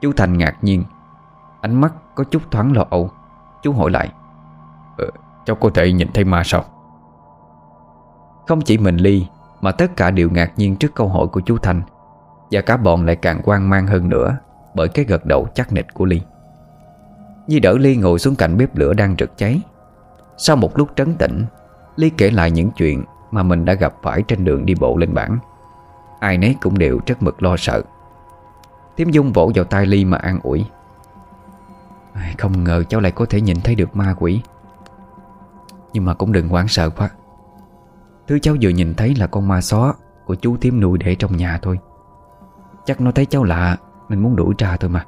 Chú 0.00 0.12
Thành 0.16 0.38
ngạc 0.38 0.64
nhiên. 0.64 0.84
Ánh 1.60 1.80
mắt 1.80 1.92
có 2.14 2.24
chút 2.24 2.42
thoáng 2.50 2.72
lo 2.72 2.84
âu. 2.90 3.10
Chú 3.62 3.72
hỏi 3.72 3.90
lại. 3.90 4.12
Ờ, 4.98 5.06
Cháu 5.46 5.56
có 5.56 5.70
thể 5.74 5.92
nhìn 5.92 6.08
thấy 6.14 6.24
ma 6.24 6.42
sao? 6.44 6.64
Không 8.46 8.60
chỉ 8.60 8.78
mình 8.78 8.96
Ly 8.96 9.26
Mà 9.60 9.72
tất 9.72 9.96
cả 9.96 10.10
đều 10.10 10.30
ngạc 10.30 10.52
nhiên 10.56 10.76
trước 10.76 10.94
câu 10.94 11.08
hỏi 11.08 11.26
của 11.26 11.40
chú 11.40 11.58
Thành. 11.58 11.82
Và 12.50 12.60
cả 12.60 12.76
bọn 12.76 13.06
lại 13.06 13.16
càng 13.16 13.40
quan 13.44 13.70
mang 13.70 13.86
hơn 13.86 14.08
nữa 14.08 14.36
Bởi 14.74 14.88
cái 14.88 15.04
gật 15.04 15.26
đầu 15.26 15.48
chắc 15.54 15.72
nịch 15.72 15.86
của 15.94 16.04
Ly. 16.04 16.20
Nhi 17.46 17.60
đỡ 17.60 17.78
Ly 17.78 17.96
ngồi 17.96 18.18
xuống 18.18 18.34
cạnh 18.34 18.56
bếp 18.56 18.76
lửa 18.76 18.94
đang 18.94 19.14
rực 19.18 19.36
cháy. 19.36 19.60
Sau 20.36 20.56
một 20.56 20.78
lúc 20.78 20.88
trấn 20.96 21.14
tĩnh 21.14 21.44
Ly 21.96 22.10
kể 22.10 22.30
lại 22.30 22.50
những 22.50 22.70
chuyện 22.76 23.04
Mà 23.30 23.42
mình 23.42 23.64
đã 23.64 23.74
gặp 23.74 23.94
phải 24.02 24.22
trên 24.22 24.44
đường 24.44 24.66
đi 24.66 24.74
bộ 24.80 24.96
lên 24.96 25.14
bản 25.14 25.38
Ai 26.20 26.38
nấy 26.38 26.56
cũng 26.60 26.78
đều 26.78 27.00
rất 27.06 27.22
mực 27.22 27.42
lo 27.42 27.56
sợ. 27.56 27.82
Tiếm 28.96 29.10
Dung 29.10 29.32
vỗ 29.32 29.52
vào 29.54 29.64
tay 29.64 29.86
Ly 29.86 30.04
mà 30.04 30.16
an 30.16 30.40
ủi. 30.42 30.66
Không 32.38 32.64
ngờ 32.64 32.82
cháu 32.88 33.00
lại 33.00 33.12
có 33.12 33.26
thể 33.26 33.40
nhìn 33.40 33.60
thấy 33.60 33.74
được 33.74 33.96
ma 33.96 34.14
quỷ. 34.18 34.42
Nhưng 35.92 36.04
mà 36.04 36.14
cũng 36.14 36.32
đừng 36.32 36.48
hoảng 36.48 36.68
sợ 36.68 36.90
quá. 36.90 37.10
Thứ 38.26 38.38
cháu 38.38 38.56
vừa 38.62 38.68
nhìn 38.68 38.94
thấy 38.94 39.14
là 39.14 39.26
con 39.26 39.48
ma 39.48 39.60
xó 39.60 39.94
Của 40.26 40.34
chú 40.34 40.56
tiếm 40.60 40.80
nuôi 40.80 40.98
để 40.98 41.14
trong 41.14 41.36
nhà 41.36 41.58
thôi. 41.62 41.78
Chắc 42.84 43.00
nó 43.00 43.10
thấy 43.10 43.26
cháu 43.26 43.44
lạ, 43.44 43.76
Nên 44.08 44.22
muốn 44.22 44.36
đuổi 44.36 44.54
ra 44.58 44.76
thôi 44.76 44.90
mà. 44.90 45.04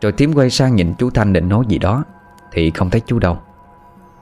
Rồi 0.00 0.12
tiếm 0.12 0.32
quay 0.34 0.50
sang 0.50 0.76
nhìn 0.76 0.94
chú 0.94 1.10
Thanh 1.10 1.32
định 1.32 1.48
nói 1.48 1.64
gì 1.68 1.78
đó, 1.78 2.04
Thì 2.52 2.70
không 2.70 2.90
thấy 2.90 3.00
chú 3.06 3.18
đâu. 3.18 3.38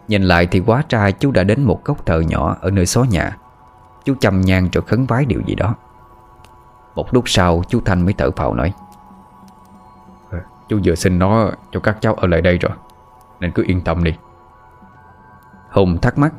Nhìn 0.09 0.23
lại 0.23 0.47
thì 0.47 0.61
quá 0.61 0.83
trai 0.89 1.13
chú 1.13 1.31
đã 1.31 1.45
đến 1.45 1.65
một 1.65 1.85
góc 1.85 2.07
thờ 2.07 2.21
nhỏ 2.21 2.57
Ở 2.61 2.71
nơi 2.71 2.87
xó 2.87 3.03
nhà. 3.03 3.37
Chú 4.05 4.15
chầm 4.21 4.41
nhang 4.41 4.69
rồi 4.73 4.83
khấn 4.87 5.07
vái 5.07 5.25
điều 5.25 5.41
gì 5.47 5.55
đó. 5.55 5.75
Một 6.95 7.15
lúc 7.15 7.25
sau 7.27 7.63
chú 7.69 7.81
Thanh 7.85 8.05
mới 8.05 8.15
thở 8.19 8.31
phào 8.31 8.55
nói. 8.55 8.73
Ờ, 10.31 10.39
Chú 10.69 10.81
vừa 10.85 10.95
xin 10.95 11.19
nó 11.19 11.51
cho 11.73 11.81
các 11.81 11.97
cháu 12.01 12.15
ở 12.15 12.27
lại 12.27 12.41
đây 12.41 12.59
rồi 12.59 12.73
Nên 13.41 13.51
cứ 13.53 13.65
yên 13.67 13.81
tâm 13.81 14.05
đi. 14.05 14.15
Hùng 15.71 15.99
thắc 16.03 16.19
mắc 16.19 16.33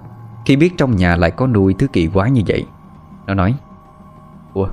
Khi 0.46 0.56
biết 0.56 0.74
trong 0.78 0.96
nhà 0.96 1.16
lại 1.16 1.32
có 1.32 1.48
nuôi 1.48 1.76
thứ 1.80 1.88
kỳ 1.88 2.08
quái 2.08 2.32
như 2.32 2.42
vậy 2.48 2.66
Nó 3.28 3.34
nói 3.34 3.56
Ủa 4.54 4.68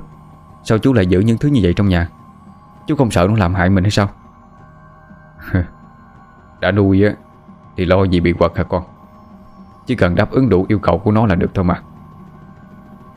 sao 0.62 0.78
chú 0.78 0.92
lại 0.92 1.06
giữ 1.06 1.20
những 1.20 1.38
thứ 1.38 1.48
như 1.48 1.60
vậy 1.62 1.74
trong 1.74 1.88
nhà? 1.88 2.08
Chú 2.86 2.96
không 2.96 3.10
sợ 3.10 3.26
nó 3.28 3.36
làm 3.36 3.54
hại 3.54 3.70
mình 3.70 3.84
hay 3.84 3.90
sao? 3.90 4.08
Đã 6.60 6.70
nuôi 6.70 7.04
á 7.04 7.12
Thì 7.76 7.84
lo 7.84 8.04
gì 8.04 8.20
bị 8.20 8.32
quật 8.32 8.56
hả 8.56 8.62
con? 8.62 8.82
Chỉ 9.86 9.94
cần 9.94 10.14
đáp 10.14 10.30
ứng 10.30 10.48
đủ 10.48 10.66
yêu 10.68 10.78
cầu 10.78 10.98
của 10.98 11.12
nó 11.12 11.26
là 11.26 11.34
được 11.34 11.50
thôi 11.54 11.64
mà. 11.64 11.82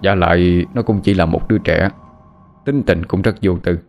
Và 0.04 0.16
lại 0.16 0.66
nó 0.74 0.82
cũng 0.82 1.02
chỉ 1.02 1.14
là 1.14 1.26
một 1.26 1.48
đứa 1.48 1.58
trẻ 1.58 1.90
Tính 2.66 2.84
tình 2.86 3.06
cũng 3.06 3.22
rất 3.22 3.36
vô 3.42 3.58
tư. 3.64 3.80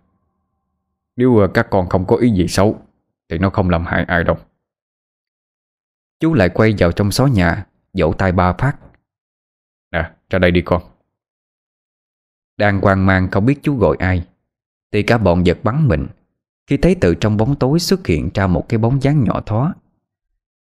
Nếu 1.17 1.37
ờ, 1.37 1.49
các 1.55 1.67
con 1.71 1.89
không 1.89 2.07
có 2.07 2.17
ý 2.17 2.31
gì 2.31 2.49
xấu, 2.49 2.79
Thì 3.29 3.39
nó 3.39 3.51
không 3.51 3.71
làm 3.71 3.85
hại 3.87 4.05
ai 4.05 4.25
đâu. 4.25 4.37
Chú 6.21 6.35
lại 6.35 6.49
quay 6.49 6.75
vào 6.79 6.93
trong 6.93 7.11
xó 7.11 7.27
nhà 7.27 7.67
Dỗ 7.93 8.13
tay 8.13 8.33
ba 8.33 8.53
phát. 8.53 8.77
Nè, 9.93 10.11
ra 10.31 10.39
đây 10.39 10.51
đi 10.51 10.63
con. 10.63 10.83
Đang 12.57 12.81
hoang 12.81 13.07
mang 13.07 13.31
không 13.31 13.47
biết 13.47 13.59
chú 13.63 13.77
gọi 13.77 13.97
ai. 14.01 14.27
Thì 14.93 15.03
cả 15.03 15.19
bọn 15.19 15.47
giật 15.47 15.59
bắn 15.63 15.89
mình, 15.89 16.07
Khi 16.67 16.77
thấy 16.77 16.97
từ 17.01 17.15
trong 17.15 17.37
bóng 17.37 17.57
tối 17.57 17.79
xuất 17.79 18.07
hiện 18.07 18.31
ra 18.35 18.47
một 18.47 18.69
cái 18.69 18.79
bóng 18.79 19.03
dáng 19.03 19.25
nhỏ 19.25 19.41
thó. 19.47 19.75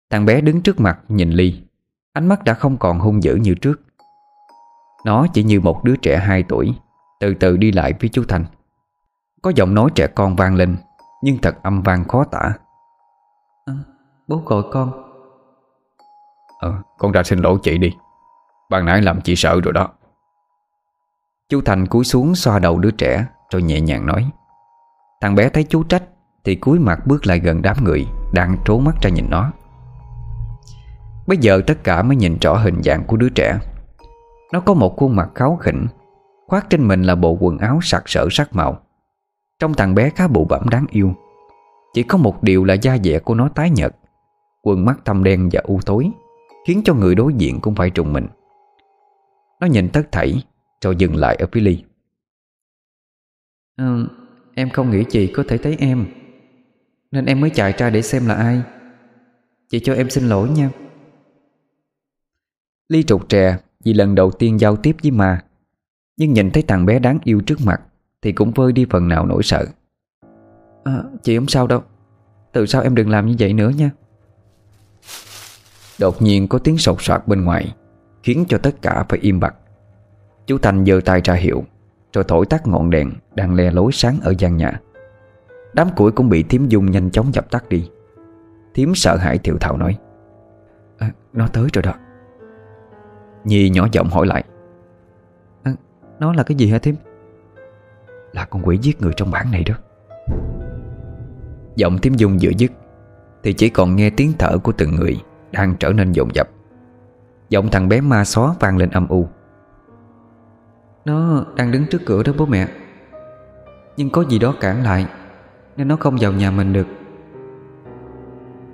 Thằng 0.09 0.25
bé 0.25 0.41
đứng 0.41 0.61
trước 0.61 0.79
mặt 0.79 0.99
nhìn 1.07 1.29
Ly, 1.29 1.61
Ánh 2.13 2.27
mắt 2.27 2.43
đã 2.43 2.53
không 2.53 2.77
còn 2.77 2.99
hung 2.99 3.23
dữ 3.23 3.35
như 3.35 3.55
trước. 3.55 3.81
Nó 5.05 5.27
chỉ 5.33 5.43
như 5.43 5.59
một 5.61 5.83
đứa 5.83 5.95
trẻ 5.95 6.17
2 6.17 6.43
tuổi. 6.43 6.73
Từ 7.19 7.33
từ 7.33 7.57
đi 7.57 7.71
lại 7.71 7.93
với 7.99 8.09
chú 8.09 8.23
Thành. 8.27 8.45
Có 9.41 9.51
giọng 9.55 9.73
nói 9.73 9.89
trẻ 9.95 10.07
con 10.07 10.35
vang 10.35 10.55
lên 10.55 10.77
Nhưng 11.23 11.37
thật 11.37 11.55
âm 11.63 11.81
vang 11.81 12.07
khó 12.07 12.23
tả. 12.23 12.53
À, 13.65 13.73
Bố 14.27 14.41
gọi 14.45 14.63
con. 14.71 14.91
Ờ, 16.59 16.73
con 16.97 17.11
ra 17.11 17.23
xin 17.23 17.39
lỗi 17.39 17.57
chị 17.63 17.77
đi. 17.77 17.91
Ban 18.69 18.85
nãy 18.85 19.01
làm 19.01 19.21
chị 19.21 19.35
sợ 19.35 19.61
rồi 19.63 19.73
đó. 19.73 19.89
Chú 21.49 21.61
Thành 21.61 21.87
cúi 21.87 22.05
xuống 22.05 22.35
xoa 22.35 22.59
đầu 22.59 22.79
đứa 22.79 22.91
trẻ 22.91 23.25
Rồi 23.51 23.61
nhẹ 23.61 23.81
nhàng 23.81 24.05
nói. 24.05 24.29
Thằng 25.21 25.35
bé 25.35 25.49
thấy 25.49 25.63
chú 25.63 25.83
trách 25.83 26.03
Thì 26.43 26.55
cúi 26.55 26.79
mặt 26.79 26.99
bước 27.05 27.27
lại 27.27 27.39
gần 27.39 27.61
đám 27.61 27.83
người 27.83 28.07
Đang 28.33 28.57
trố 28.65 28.79
mắt 28.79 28.95
ra 29.01 29.09
nhìn 29.09 29.29
nó. 29.29 29.51
Bây 31.27 31.37
giờ 31.37 31.61
tất 31.67 31.83
cả 31.83 32.03
mới 32.03 32.15
nhìn 32.15 32.37
rõ 32.41 32.55
hình 32.55 32.83
dạng 32.83 33.03
của 33.03 33.17
đứa 33.17 33.29
trẻ. 33.29 33.59
Nó 34.53 34.59
có 34.59 34.73
một 34.73 34.97
khuôn 34.97 35.15
mặt 35.15 35.29
kháu 35.35 35.55
khỉnh 35.55 35.87
Khoác 36.49 36.69
trên 36.69 36.87
mình 36.87 37.03
là 37.03 37.15
bộ 37.15 37.37
quần 37.39 37.57
áo 37.57 37.79
sặc 37.81 38.03
sỡ 38.05 38.27
sắc 38.31 38.55
màu. 38.55 38.81
Trong 39.59 39.73
thằng 39.73 39.95
bé 39.95 40.09
khá 40.09 40.27
bụ 40.27 40.45
bẩm 40.45 40.69
đáng 40.69 40.85
yêu. 40.89 41.13
Chỉ 41.93 42.03
có 42.03 42.17
một 42.17 42.43
điều 42.43 42.63
là 42.63 42.73
da 42.73 42.97
dẻ 42.97 43.19
của 43.19 43.35
nó 43.35 43.49
tái 43.49 43.69
nhợt. 43.69 43.95
Quần 44.61 44.85
mắt 44.85 44.99
thâm 45.05 45.23
đen 45.23 45.49
và 45.51 45.61
u 45.63 45.79
tối 45.85 46.11
Khiến 46.67 46.81
cho 46.85 46.93
người 46.93 47.15
đối 47.15 47.33
diện 47.33 47.59
cũng 47.61 47.75
phải 47.75 47.89
trùng 47.89 48.13
mình. 48.13 48.27
Nó 49.61 49.67
nhìn 49.67 49.89
tất 49.89 50.01
thảy 50.11 50.43
Rồi 50.81 50.95
dừng 50.95 51.15
lại 51.15 51.35
ở 51.35 51.47
phía 51.51 51.61
Ly. 51.61 51.83
Ừ, 53.77 54.07
Em 54.55 54.69
không 54.69 54.91
nghĩ 54.91 55.03
chị 55.09 55.27
có 55.27 55.43
thể 55.47 55.57
thấy 55.57 55.75
em 55.79 56.05
Nên 57.11 57.25
em 57.25 57.41
mới 57.41 57.49
chạy 57.49 57.73
ra 57.77 57.89
để 57.89 58.01
xem 58.01 58.27
là 58.27 58.33
ai. 58.33 58.61
Chị 59.69 59.79
cho 59.79 59.93
em 59.93 60.09
xin 60.09 60.23
lỗi 60.23 60.49
nha. 60.49 60.69
Ly 62.87 63.03
trục 63.03 63.29
trè 63.29 63.57
Vì 63.85 63.93
lần 63.93 64.15
đầu 64.15 64.31
tiên 64.31 64.59
giao 64.59 64.75
tiếp 64.75 64.95
với 65.03 65.11
ma 65.11 65.41
nhưng 66.19 66.33
nhìn 66.33 66.51
thấy 66.51 66.63
thằng 66.67 66.85
bé 66.85 66.99
đáng 66.99 67.19
yêu 67.23 67.41
trước 67.41 67.59
mặt 67.65 67.81
Thì 68.21 68.31
cũng 68.31 68.51
vơi 68.51 68.71
đi 68.71 68.85
phần 68.89 69.07
nào 69.07 69.25
nỗi 69.25 69.43
sợ. 69.43 69.65
À, 70.83 71.03
Chị 71.23 71.37
không 71.37 71.47
sao 71.47 71.67
đâu. 71.67 71.83
Từ 72.51 72.65
sau 72.65 72.81
em 72.81 72.95
đừng 72.95 73.09
làm 73.09 73.25
như 73.25 73.35
vậy 73.39 73.53
nữa 73.53 73.69
nha. 73.69 73.91
Đột 75.99 76.21
nhiên 76.21 76.47
có 76.47 76.59
tiếng 76.59 76.77
sột 76.77 76.97
soạt 77.01 77.27
bên 77.27 77.45
ngoài 77.45 77.75
Khiến 78.23 78.45
cho 78.49 78.57
tất 78.57 78.81
cả 78.81 79.05
phải 79.09 79.19
im 79.19 79.39
bặt. 79.39 79.55
Chú 80.47 80.57
Thành 80.57 80.85
giơ 80.85 80.99
tay 81.05 81.21
ra 81.23 81.33
hiệu 81.33 81.63
Rồi 82.13 82.23
thổi 82.27 82.45
tắt 82.45 82.67
ngọn 82.67 82.89
đèn 82.89 83.11
Đang 83.35 83.55
le 83.55 83.71
lối 83.71 83.91
sáng 83.91 84.19
ở 84.21 84.33
gian 84.37 84.57
nhà. 84.57 84.79
Đám 85.73 85.89
củi 85.95 86.11
cũng 86.11 86.29
bị 86.29 86.43
Thiếm 86.43 86.67
Dung 86.67 86.91
nhanh 86.91 87.11
chóng 87.11 87.33
dập 87.33 87.51
tắt 87.51 87.69
đi. 87.69 87.89
Thiếm 88.73 88.95
sợ 88.95 89.17
hãi 89.17 89.37
thiệu 89.37 89.57
thảo 89.59 89.77
nói 89.77 89.97
à, 90.97 91.11
Nó 91.33 91.47
tới 91.47 91.67
rồi 91.73 91.83
đó. 91.83 91.93
Nhi 93.43 93.69
nhỏ 93.69 93.87
giọng 93.91 94.09
hỏi 94.09 94.27
lại 94.27 94.43
nó 96.19 96.33
là 96.33 96.43
cái 96.43 96.57
gì 96.57 96.71
hả 96.71 96.79
Thiếm 96.79 96.95
Là 98.33 98.45
con 98.45 98.61
quỷ 98.61 98.79
giết 98.81 99.01
người 99.01 99.13
trong 99.17 99.31
bản 99.31 99.51
này 99.51 99.63
đó. 99.63 99.75
Giọng 101.75 101.97
Thiếm 101.97 102.13
Dung 102.13 102.37
vừa 102.41 102.51
dứt 102.57 102.71
Thì 103.43 103.53
chỉ 103.53 103.69
còn 103.69 103.95
nghe 103.95 104.09
tiếng 104.09 104.33
thở 104.39 104.57
của 104.57 104.71
từng 104.71 104.95
người 104.95 105.21
đang 105.51 105.75
trở 105.79 105.89
nên 105.89 106.11
dồn 106.11 106.29
dập. 106.35 106.49
Giọng 107.49 107.69
thằng 107.69 107.89
bé 107.89 108.01
ma 108.01 108.25
xó 108.25 108.55
vang 108.59 108.77
lên 108.77 108.89
âm 108.89 109.07
u. 109.07 109.27
Nó 111.05 111.45
đang 111.55 111.71
đứng 111.71 111.85
trước 111.91 112.01
cửa 112.05 112.23
đó 112.23 112.33
bố 112.37 112.45
mẹ. 112.45 112.67
Nhưng 113.97 114.09
có 114.09 114.23
gì 114.29 114.39
đó 114.39 114.55
cản 114.59 114.83
lại 114.83 115.05
Nên 115.77 115.87
nó 115.87 115.95
không 115.95 116.17
vào 116.19 116.31
nhà 116.31 116.51
mình 116.51 116.73
được. 116.73 116.87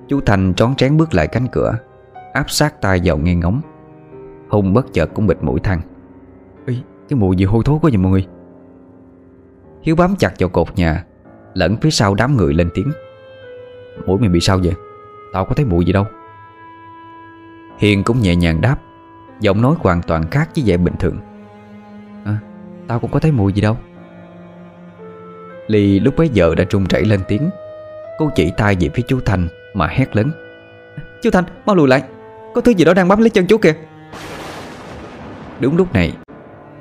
Chú 0.07 0.21
Thành 0.25 0.53
trón 0.53 0.75
trén 0.75 0.97
bước 0.97 1.13
lại 1.13 1.27
cánh 1.27 1.47
cửa 1.47 1.77
Áp 2.33 2.49
sát 2.49 2.81
tay 2.81 3.01
vào 3.03 3.17
nghe 3.17 3.35
ngóng. 3.35 3.61
Hùng 4.49 4.73
bất 4.73 4.93
chợt 4.93 5.09
cũng 5.13 5.27
bịt 5.27 5.37
mũi 5.41 5.59
thăng 5.59 5.81
cái 7.09 7.19
mùi 7.19 7.35
gì 7.35 7.45
hôi 7.45 7.63
thối 7.65 7.79
quá 7.81 7.89
vậy 7.89 7.97
mọi 7.97 8.11
người? 8.11 8.27
Hiếu 9.81 9.95
bám 9.95 10.15
chặt 10.15 10.33
vào 10.39 10.49
cột 10.49 10.67
nhà, 10.75 11.05
Lẫn 11.53 11.77
phía 11.77 11.89
sau 11.89 12.15
đám 12.15 12.37
người 12.37 12.53
lên 12.53 12.69
tiếng. 12.73 12.91
Mũi 14.05 14.19
mày 14.19 14.29
bị 14.29 14.39
sao 14.39 14.59
vậy? 14.63 14.73
Tao 15.33 15.45
có 15.45 15.55
thấy 15.55 15.65
mùi 15.65 15.85
gì 15.85 15.93
đâu. 15.93 16.05
Hiền 17.77 18.03
cũng 18.03 18.19
nhẹ 18.19 18.35
nhàng 18.35 18.61
đáp, 18.61 18.77
Giọng 19.39 19.61
nói 19.61 19.75
hoàn 19.79 20.01
toàn 20.01 20.29
khác 20.31 20.49
với 20.55 20.63
vẻ 20.67 20.77
bình 20.77 20.93
thường. 20.99 21.17
À 22.25 22.37
Tao 22.87 22.99
cũng 22.99 23.11
có 23.11 23.19
thấy 23.19 23.31
mùi 23.31 23.53
gì 23.53 23.61
đâu. 23.61 23.77
Ly 25.67 25.99
lúc 25.99 26.15
bấy 26.17 26.29
giờ 26.29 26.55
đã 26.55 26.63
trung 26.63 26.85
chảy 26.85 27.01
lên 27.01 27.19
tiếng. 27.27 27.49
Cô 28.17 28.29
chỉ 28.35 28.51
tay 28.57 28.77
về 28.79 28.89
phía 28.93 29.03
chú 29.07 29.19
Thành 29.25 29.47
Mà 29.73 29.87
hét 29.87 30.15
lớn. 30.15 30.31
Chú 31.23 31.29
Thành, 31.31 31.43
mau 31.65 31.75
lùi 31.75 31.87
lại. 31.87 32.03
Có 32.53 32.61
thứ 32.61 32.71
gì 32.71 32.85
đó 32.85 32.93
đang 32.93 33.07
bám 33.07 33.19
lấy 33.19 33.29
chân 33.29 33.47
chú 33.47 33.57
kìa. 33.57 33.73
Đúng 35.59 35.77
lúc 35.77 35.93
này 35.93 36.13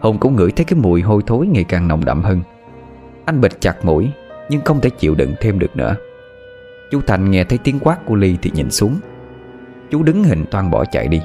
Hùng 0.05 0.19
cũng 0.19 0.37
ngửi 0.37 0.53
thấy 0.53 0.65
cái 0.65 0.79
mùi 0.79 1.03
hôi 1.03 1.23
thối 1.27 1.47
ngày 1.47 1.65
càng 1.65 1.89
nồng 1.89 2.05
đậm 2.05 2.23
hơn. 2.23 2.41
Anh 3.25 3.41
bịt 3.41 3.53
chặt 3.61 3.85
mũi, 3.85 4.11
Nhưng 4.49 4.61
không 4.65 4.81
thể 4.81 4.91
chịu 4.91 5.15
đựng 5.15 5.35
thêm 5.41 5.59
được 5.59 5.77
nữa. 5.77 5.97
Chú 6.91 7.01
Thành 7.07 7.31
nghe 7.31 7.45
thấy 7.45 7.59
tiếng 7.65 7.79
quát 7.81 7.99
của 8.07 8.15
Ly 8.15 8.37
thì 8.43 8.51
nhìn 8.55 8.71
xuống. 8.71 8.97
Chú 9.91 10.03
đứng 10.03 10.25
hình 10.25 10.45
toan 10.51 10.71
bỏ 10.71 10.85
chạy 10.85 11.09
đi, 11.09 11.23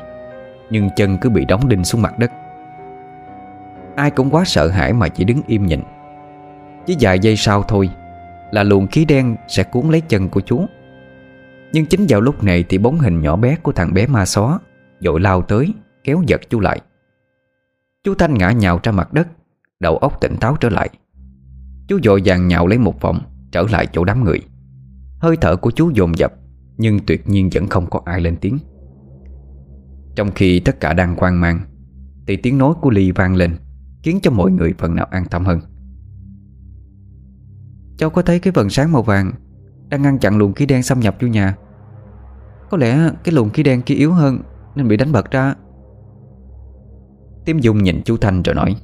Nhưng 0.70 0.90
chân 0.96 1.18
cứ 1.22 1.30
bị 1.30 1.46
đóng 1.46 1.70
đinh 1.70 1.84
xuống 1.84 2.02
mặt 2.02 2.20
đất. 2.20 2.32
Ai 3.96 4.12
cũng 4.12 4.30
quá 4.30 4.44
sợ 4.46 4.68
hãi 4.68 4.94
mà 4.94 5.08
chỉ 5.08 5.24
đứng 5.24 5.42
im 5.48 5.66
nhìn. 5.66 5.82
Chỉ 6.86 6.98
vài 7.00 7.20
giây 7.20 7.36
sau 7.36 7.64
thôi 7.64 7.90
Là 8.52 8.64
luồng 8.64 8.88
khí 8.88 9.06
đen 9.06 9.36
sẽ 9.48 9.64
cuốn 9.64 9.90
lấy 9.90 10.02
chân 10.02 10.30
của 10.30 10.42
chú. 10.42 10.66
Nhưng 11.72 11.86
chính 11.86 12.06
vào 12.10 12.22
lúc 12.22 12.44
này 12.44 12.64
Thì 12.70 12.78
bóng 12.78 13.00
hình 13.00 13.22
nhỏ 13.22 13.36
bé 13.36 13.56
của 13.64 13.72
thằng 13.72 13.94
bé 13.94 14.08
ma 14.08 14.26
xó 14.26 14.60
Dội 15.00 15.20
lao 15.20 15.42
tới, 15.42 15.74
Kéo 16.04 16.22
giật 16.28 16.42
chú 16.50 16.60
lại. 16.60 16.82
Chú 18.04 18.16
Thanh 18.16 18.34
ngã 18.34 18.52
nhào 18.52 18.80
ra 18.84 18.92
mặt 18.92 19.14
đất, 19.14 19.28
Đầu 19.80 19.98
óc 19.98 20.22
tỉnh 20.22 20.36
táo 20.40 20.56
trở 20.60 20.70
lại. 20.70 20.90
Chú 21.88 22.00
dội 22.04 22.22
vàng 22.26 22.48
nhào 22.48 22.68
lấy 22.68 22.78
một 22.78 23.02
vòng, 23.02 23.20
Trở 23.52 23.66
lại 23.72 23.88
chỗ 23.94 24.04
đám 24.04 24.24
người. 24.24 24.40
Hơi 25.20 25.38
thở 25.42 25.56
của 25.56 25.72
chú 25.72 25.90
dồn 25.90 26.18
dập, 26.18 26.34
Nhưng 26.78 27.00
tuyệt 27.08 27.30
nhiên 27.30 27.50
vẫn 27.54 27.68
không 27.68 27.90
có 27.90 28.02
ai 28.06 28.22
lên 28.22 28.36
tiếng. 28.42 28.58
Trong 30.16 30.32
khi 30.32 30.60
tất 30.60 30.80
cả 30.80 30.94
đang 30.94 31.16
quan 31.18 31.42
mang, 31.42 31.60
Thì 32.28 32.36
tiếng 32.36 32.58
nói 32.58 32.74
của 32.82 32.90
Ly 32.90 33.12
vang 33.12 33.36
lên, 33.36 33.56
Khiến 34.04 34.20
cho 34.24 34.32
mọi 34.32 34.52
người 34.52 34.74
phần 34.78 34.96
nào 34.96 35.08
an 35.12 35.26
tâm 35.26 35.46
hơn. 35.46 35.60
Cháu 37.98 38.10
có 38.10 38.22
thấy 38.22 38.40
cái 38.40 38.52
vần 38.52 38.70
sáng 38.70 38.92
màu 38.92 39.04
vàng 39.04 39.32
Đang 39.90 40.02
ngăn 40.02 40.20
chặn 40.20 40.38
luồng 40.38 40.54
khí 40.54 40.66
đen 40.66 40.84
xâm 40.84 41.00
nhập 41.00 41.16
vô 41.22 41.28
nhà? 41.28 41.56
Có 42.70 42.78
lẽ 42.78 43.12
cái 43.24 43.34
luồng 43.34 43.50
khí 43.50 43.64
đen 43.64 43.82
kia 43.82 43.96
yếu 43.96 44.14
hơn 44.14 44.40
Nên 44.76 44.88
bị 44.88 44.98
đánh 44.98 45.12
bật 45.12 45.32
ra. 45.32 45.56
Tiếm 47.46 47.60
Dung 47.60 47.84
nhìn 47.84 48.02
chú 48.06 48.18
Thanh 48.18 48.42
rồi 48.44 48.56
nói, 48.56 48.76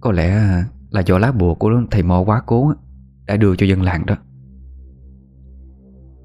Có 0.00 0.12
lẽ 0.12 0.40
là 0.90 1.00
do 1.06 1.18
lá 1.18 1.32
bùa 1.32 1.54
của 1.54 1.70
thầy 1.90 2.02
mò 2.02 2.20
quá 2.20 2.42
cố 2.46 2.72
Đã 3.26 3.36
đưa 3.36 3.56
cho 3.56 3.66
dân 3.66 3.82
làng 3.82 4.06
đó. 4.06 4.16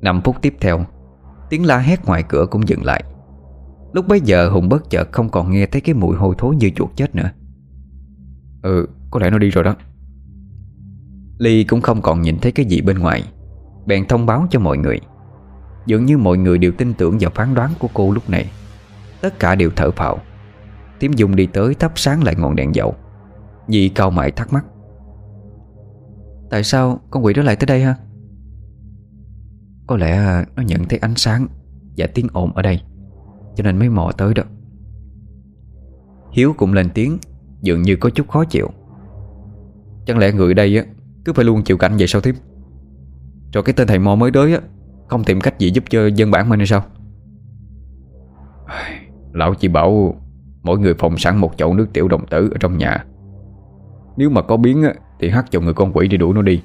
5 0.02 0.22
phút 0.24 0.36
tiếp 0.42 0.54
theo, 0.60 0.86
Tiếng 1.50 1.66
la 1.66 1.78
hét 1.78 2.06
ngoài 2.06 2.24
cửa 2.30 2.46
cũng 2.52 2.68
dừng 2.68 2.84
lại. 2.84 3.04
Lúc 3.94 4.08
bấy 4.08 4.22
giờ 4.22 4.50
Hùng 4.50 4.70
bất 4.70 4.90
chợt 4.90 5.12
không 5.12 5.30
còn 5.30 5.52
nghe 5.52 5.66
thấy 5.66 5.82
cái 5.82 5.96
mùi 5.96 6.16
hôi 6.16 6.36
thối 6.38 6.56
như 6.56 6.70
chuột 6.76 6.90
chết 6.96 7.16
nữa. 7.16 7.30
Ừ 8.62 8.88
có 9.12 9.20
lẽ 9.20 9.30
nó 9.30 9.38
đi 9.38 9.50
rồi 9.50 9.64
đó. 9.64 9.76
Ly 11.38 11.64
cũng 11.64 11.82
không 11.82 12.02
còn 12.02 12.22
nhìn 12.22 12.38
thấy 12.40 12.52
cái 12.52 12.66
gì 12.66 12.82
bên 12.82 13.00
ngoài, 13.00 13.24
Bèn 13.86 14.08
thông 14.08 14.26
báo 14.26 14.48
cho 14.50 14.60
mọi 14.60 14.78
người. 14.78 15.00
Dường 15.86 16.06
như 16.06 16.18
mọi 16.18 16.38
người 16.38 16.58
đều 16.58 16.72
tin 16.72 16.94
tưởng 16.94 17.18
vào 17.20 17.32
phán 17.36 17.54
đoán 17.54 17.72
của 17.80 17.88
cô 17.94 18.12
lúc 18.12 18.30
này. 18.30 18.52
Tất 19.22 19.40
cả 19.40 19.56
đều 19.56 19.70
thở 19.76 19.92
phào. 19.92 20.20
Tiếm 21.00 21.14
Dung 21.14 21.36
đi 21.36 21.46
tới 21.46 21.74
thắp 21.74 21.92
sáng 21.96 22.24
lại 22.24 22.36
ngọn 22.38 22.56
đèn 22.56 22.76
dầu. 22.76 22.96
Nhi 23.68 23.90
cao 23.90 24.12
mày 24.12 24.32
thắc 24.32 24.54
mắc. 24.54 24.66
Tại 26.50 26.64
sao 26.64 27.00
con 27.10 27.26
quỷ 27.26 27.34
đó 27.34 27.44
lại 27.44 27.56
tới 27.56 27.66
đây 27.66 27.82
ha? 27.82 27.96
Có 29.88 29.98
lẽ 29.98 30.44
nó 30.56 30.64
nhận 30.64 30.86
thấy 30.86 31.00
ánh 31.00 31.16
sáng 31.16 31.48
Và 31.98 32.08
tiếng 32.14 32.28
ồn 32.34 32.54
ở 32.54 32.62
đây 32.62 32.82
Cho 33.56 33.64
nên 33.64 33.80
mới 33.80 33.90
mò 33.90 34.12
tới 34.18 34.34
đó. 34.34 34.44
Hiếu 36.32 36.54
cũng 36.58 36.74
lên 36.74 36.90
tiếng 36.94 37.18
Dường 37.62 37.82
như 37.82 37.96
có 37.96 38.10
chút 38.10 38.28
khó 38.30 38.44
chịu. 38.46 38.70
Chẳng 40.06 40.18
lẽ 40.18 40.32
người 40.32 40.54
đây 40.54 40.78
á 40.78 40.84
Cứ 41.26 41.34
phải 41.34 41.46
luôn 41.46 41.64
chịu 41.64 41.78
cảnh 41.78 41.98
vậy 41.98 42.08
sao 42.08 42.22
tiếp 42.22 42.36
Rồi 43.54 43.64
cái 43.64 43.74
tên 43.74 43.88
thầy 43.88 44.00
mò 44.00 44.16
mới 44.16 44.32
tới 44.32 44.54
á 44.54 44.62
Không 45.08 45.24
tìm 45.24 45.42
cách 45.42 45.60
gì 45.60 45.72
giúp 45.72 45.84
cho 45.90 46.08
dân 46.08 46.32
bản 46.32 46.50
mình 46.50 46.60
hay 46.60 46.68
sao? 46.68 46.84
Lão 49.34 49.56
chỉ 49.56 49.68
bảo 49.68 50.16
Mỗi 50.64 50.80
người 50.80 50.94
phòng 50.94 51.18
sẵn 51.18 51.38
một 51.38 51.54
chậu 51.58 51.74
nước 51.74 51.88
tiểu 51.94 52.08
đồng 52.08 52.28
tử 52.28 52.50
Ở 52.52 52.58
trong 52.60 52.78
nhà. 52.78 53.06
Nếu 54.18 54.30
mà 54.30 54.42
có 54.42 54.58
biến 54.58 54.84
á, 54.84 54.94
thì 55.20 55.30
hắt 55.30 55.46
cho 55.52 55.60
người 55.60 55.74
con 55.74 55.92
quỷ 55.94 56.08
đi 56.08 56.18
đuổi 56.18 56.34
nó 56.34 56.42
đi. 56.42 56.64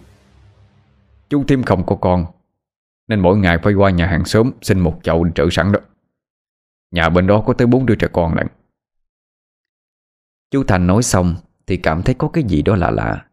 Chú 1.28 1.44
thêm 1.48 1.62
không 1.62 1.86
có 1.86 1.96
con 1.96 2.26
Nên 3.08 3.20
mỗi 3.20 3.38
ngày 3.38 3.58
phải 3.62 3.74
qua 3.74 3.90
nhà 3.90 4.06
hàng 4.06 4.24
xóm 4.24 4.50
Xin 4.62 4.80
một 4.80 5.00
chậu 5.02 5.26
trữ 5.34 5.50
sẵn 5.50 5.72
đó. 5.72 5.80
Nhà 6.90 7.08
bên 7.08 7.26
đó 7.26 7.42
có 7.46 7.52
tới 7.52 7.66
bốn 7.66 7.86
đứa 7.86 7.94
trẻ 7.94 8.08
con 8.12 8.34
lận. 8.34 8.46
Chú 10.50 10.64
Thành 10.64 10.86
nói 10.86 11.02
xong 11.02 11.34
Thì 11.66 11.76
cảm 11.76 12.02
thấy 12.02 12.14
có 12.14 12.28
cái 12.28 12.44
gì 12.44 12.62
đó 12.62 12.76
lạ 12.76 12.90
lạ. 12.90 13.24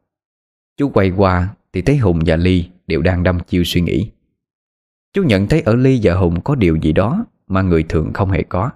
Chú 0.78 0.90
quay 0.90 1.12
qua 1.18 1.50
Thì 1.74 1.82
thấy 1.82 1.98
Hùng 1.98 2.20
và 2.26 2.36
Ly 2.36 2.70
đều 2.88 3.02
đang 3.02 3.24
đâm 3.24 3.40
chiêu 3.40 3.64
suy 3.64 3.82
nghĩ. 3.82 4.12
Chú 5.14 5.24
nhận 5.24 5.48
thấy 5.48 5.62
ở 5.62 5.76
Ly 5.76 6.00
và 6.04 6.14
Hùng 6.14 6.42
có 6.42 6.56
điều 6.56 6.76
gì 6.76 6.94
đó 6.94 7.26
Mà 7.48 7.62
người 7.62 7.84
thường 7.84 8.14
không 8.14 8.32
hề 8.32 8.44
có. 8.44 8.72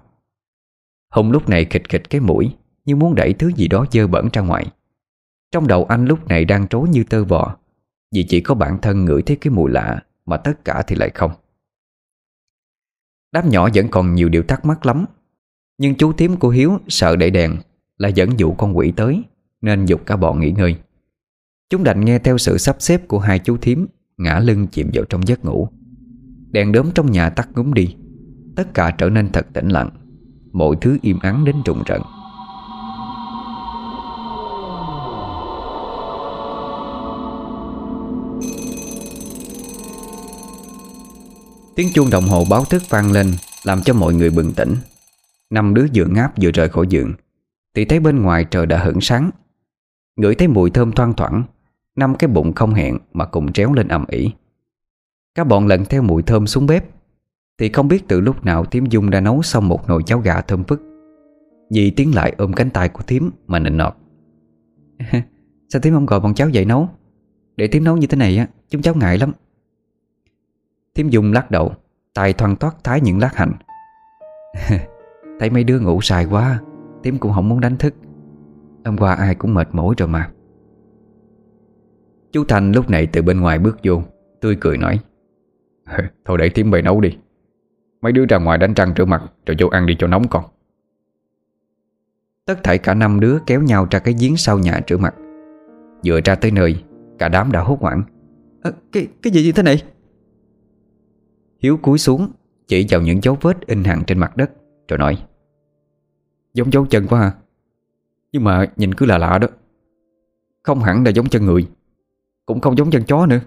Hùng 1.16 1.30
lúc 1.30 1.48
này 1.48 1.66
khịch 1.70 1.88
khịch 1.88 2.10
cái 2.10 2.20
mũi, 2.20 2.54
Như 2.84 2.96
muốn 2.96 3.14
đẩy 3.14 3.34
thứ 3.34 3.52
gì 3.56 3.68
đó 3.68 3.86
dơ 3.92 4.06
bẩn 4.06 4.28
ra 4.32 4.42
ngoài. 4.42 4.66
Trong 5.52 5.66
đầu 5.66 5.84
anh 5.84 6.04
lúc 6.04 6.28
này 6.28 6.44
đang 6.44 6.68
trối 6.68 6.88
như 6.88 7.04
tơ 7.04 7.24
vò, 7.24 7.56
Vì 8.14 8.26
chỉ 8.28 8.40
có 8.40 8.54
bản 8.54 8.78
thân 8.82 9.04
ngửi 9.04 9.22
thấy 9.22 9.36
cái 9.36 9.50
mùi 9.50 9.70
lạ 9.70 10.02
Mà 10.26 10.36
tất 10.36 10.64
cả 10.64 10.82
thì 10.86 10.96
lại 10.96 11.10
không. 11.14 11.30
Đám 13.32 13.48
nhỏ 13.48 13.68
vẫn 13.74 13.88
còn 13.88 14.14
nhiều 14.14 14.28
điều 14.28 14.42
thắc 14.42 14.64
mắc 14.64 14.86
lắm, 14.86 15.04
Nhưng 15.78 15.94
chú 15.94 16.12
tím 16.12 16.36
của 16.36 16.48
Hiếu 16.48 16.78
sợ 16.88 17.16
đẩy 17.16 17.30
đèn 17.30 17.56
Là 17.98 18.08
dẫn 18.08 18.38
dụ 18.38 18.52
con 18.52 18.76
quỷ 18.76 18.92
tới, 18.96 19.22
Nên 19.60 19.84
dục 19.84 20.06
cả 20.06 20.16
bọn 20.16 20.40
nghỉ 20.40 20.50
ngơi. 20.50 20.76
Chúng 21.70 21.84
đành 21.84 22.04
nghe 22.04 22.18
theo 22.18 22.38
sự 22.38 22.58
sắp 22.58 22.76
xếp 22.78 23.08
của 23.08 23.18
hai 23.18 23.38
chú 23.38 23.56
thím, 23.56 23.86
Ngã 24.16 24.38
lưng 24.38 24.66
chìm 24.66 24.90
vào 24.94 25.04
trong 25.04 25.28
giấc 25.28 25.44
ngủ. 25.44 25.68
Đèn 26.50 26.72
đốm 26.72 26.90
trong 26.94 27.12
nhà 27.12 27.30
tắt 27.30 27.48
ngúng 27.54 27.74
đi, 27.74 27.96
Tất 28.56 28.74
cả 28.74 28.90
trở 28.98 29.10
nên 29.10 29.32
thật 29.32 29.46
tĩnh 29.52 29.68
lặng. 29.68 29.90
Mọi 30.56 30.76
thứ 30.80 30.98
im 31.02 31.18
ắng 31.18 31.44
đến 31.44 31.56
trùng 31.64 31.84
trận 31.84 32.02
Tiếng 41.74 41.88
chuông 41.94 42.10
đồng 42.10 42.24
hồ 42.24 42.44
báo 42.50 42.64
thức 42.64 42.82
vang 42.88 43.12
lên, 43.12 43.32
Làm 43.64 43.82
cho 43.82 43.94
mọi 43.94 44.14
người 44.14 44.30
bừng 44.30 44.52
tỉnh. 44.52 44.74
Năm 45.50 45.74
đứa 45.74 45.86
vừa 45.94 46.06
ngáp 46.06 46.32
vừa 46.42 46.50
rời 46.50 46.68
khỏi 46.68 46.86
giường. 46.88 47.14
Thì 47.74 47.84
thấy 47.84 48.00
bên 48.00 48.22
ngoài 48.22 48.44
trời 48.50 48.66
đã 48.66 48.78
hửng 48.78 49.00
sáng. 49.00 49.30
Ngửi 50.16 50.34
thấy 50.34 50.48
mùi 50.48 50.70
thơm 50.70 50.92
thoang 50.92 51.14
thoảng, 51.14 51.42
Năm 51.96 52.14
cái 52.14 52.28
bụng 52.28 52.52
không 52.52 52.74
hẹn 52.74 52.98
mà 53.12 53.24
cùng 53.24 53.52
tréo 53.52 53.72
lên 53.72 53.88
ầm 53.88 54.04
ĩ. 54.08 54.30
Các 55.34 55.46
bọn 55.46 55.66
lần 55.66 55.84
theo 55.84 56.02
mùi 56.02 56.22
thơm 56.22 56.46
xuống 56.46 56.66
bếp 56.66 56.95
thì 57.58 57.68
không 57.68 57.88
biết 57.88 58.08
từ 58.08 58.20
lúc 58.20 58.44
nào 58.44 58.64
Thiếm 58.64 58.86
Dung 58.86 59.10
đã 59.10 59.20
nấu 59.20 59.42
xong 59.42 59.68
một 59.68 59.88
nồi 59.88 60.02
cháo 60.06 60.18
gà 60.18 60.40
thơm 60.40 60.64
phức. 60.64 60.82
Dì 61.70 61.90
tiến 61.90 62.14
lại 62.14 62.34
ôm 62.38 62.52
cánh 62.52 62.70
tay 62.70 62.88
của 62.88 63.02
Thiếm 63.06 63.22
mà 63.46 63.58
nịnh 63.58 63.76
nọt. 63.76 63.94
Sao 65.68 65.80
Thiếm 65.82 65.94
không 65.94 66.06
gọi 66.06 66.20
bọn 66.20 66.34
cháu 66.34 66.48
dậy 66.48 66.64
nấu? 66.64 66.88
Để 67.56 67.68
Thiếm 67.68 67.84
nấu 67.84 67.96
như 67.96 68.06
thế 68.06 68.16
này 68.16 68.36
á, 68.36 68.46
Chúng 68.68 68.82
cháu 68.82 68.94
ngại 68.94 69.18
lắm. 69.18 69.32
Thiếm 70.94 71.08
Dung 71.08 71.32
lắc 71.32 71.50
đầu, 71.50 71.72
tay 72.14 72.32
thoăn 72.32 72.56
toát 72.56 72.84
thái 72.84 73.00
những 73.00 73.18
lát 73.18 73.36
hành. 73.36 73.52
Thấy 75.40 75.50
mấy 75.50 75.64
đứa 75.64 75.80
ngủ 75.80 76.00
xài 76.00 76.24
quá, 76.24 76.60
Thiếm 77.04 77.18
cũng 77.18 77.32
không 77.32 77.48
muốn 77.48 77.60
đánh 77.60 77.76
thức. 77.76 77.94
Hôm 78.84 78.96
qua 78.98 79.14
ai 79.14 79.34
cũng 79.34 79.54
mệt 79.54 79.68
mỏi 79.72 79.94
rồi 79.98 80.08
mà. 80.08 80.30
Chú 82.32 82.44
Thành 82.44 82.72
lúc 82.72 82.90
này 82.90 83.06
từ 83.06 83.22
bên 83.22 83.40
ngoài 83.40 83.58
bước 83.58 83.78
vô, 83.84 84.02
Tươi 84.40 84.56
cười 84.60 84.78
nói, 84.78 84.98
Thôi 86.24 86.38
để 86.38 86.48
Thiếm 86.48 86.70
về 86.70 86.82
nấu 86.82 87.00
đi. 87.00 87.18
Mấy 88.00 88.12
đứa 88.12 88.24
ra 88.28 88.38
ngoài 88.38 88.58
đánh 88.58 88.74
răng 88.74 88.94
rửa 88.96 89.04
mặt 89.04 89.22
Rồi 89.46 89.56
vô 89.60 89.68
ăn 89.68 89.86
đi 89.86 89.96
cho 89.98 90.06
nóng 90.06 90.28
con. 90.28 90.44
Tất 92.44 92.64
thảy 92.64 92.78
cả 92.78 92.94
năm 92.94 93.20
đứa 93.20 93.38
kéo 93.46 93.62
nhau 93.62 93.86
ra 93.90 93.98
cái 93.98 94.14
giếng 94.20 94.36
sau 94.36 94.58
nhà 94.58 94.80
rửa 94.88 94.96
mặt. 94.96 95.14
Vừa 96.04 96.20
ra 96.24 96.34
tới 96.34 96.50
nơi 96.50 96.84
Cả 97.18 97.28
đám 97.28 97.52
đã 97.52 97.60
hốt 97.60 97.80
hoảng. 97.80 98.02
À, 98.62 98.70
Cái 98.92 99.08
cái 99.22 99.32
gì 99.32 99.42
như 99.42 99.52
thế 99.52 99.62
này? 99.62 99.82
Hiếu 101.58 101.76
cúi 101.76 101.98
xuống 101.98 102.30
Chỉ 102.66 102.86
vào 102.90 103.00
những 103.00 103.22
dấu 103.22 103.38
vết 103.40 103.66
in 103.66 103.84
hằn 103.84 104.04
trên 104.06 104.18
mặt 104.18 104.36
đất 104.36 104.50
Rồi 104.88 104.98
nói 104.98 105.26
Giống 106.54 106.72
dấu 106.72 106.86
chân 106.86 107.06
quá 107.06 107.20
ha. 107.20 107.32
Nhưng 108.32 108.44
mà 108.44 108.66
nhìn 108.76 108.94
cứ 108.94 109.06
là 109.06 109.18
lạ 109.18 109.38
đó. 109.38 109.48
Không 110.62 110.80
hẳn 110.80 111.04
là 111.04 111.10
giống 111.10 111.28
chân 111.28 111.44
người 111.44 111.68
Cũng 112.46 112.60
không 112.60 112.76
giống 112.76 112.90
chân 112.90 113.04
chó 113.04 113.26
nữa. 113.26 113.40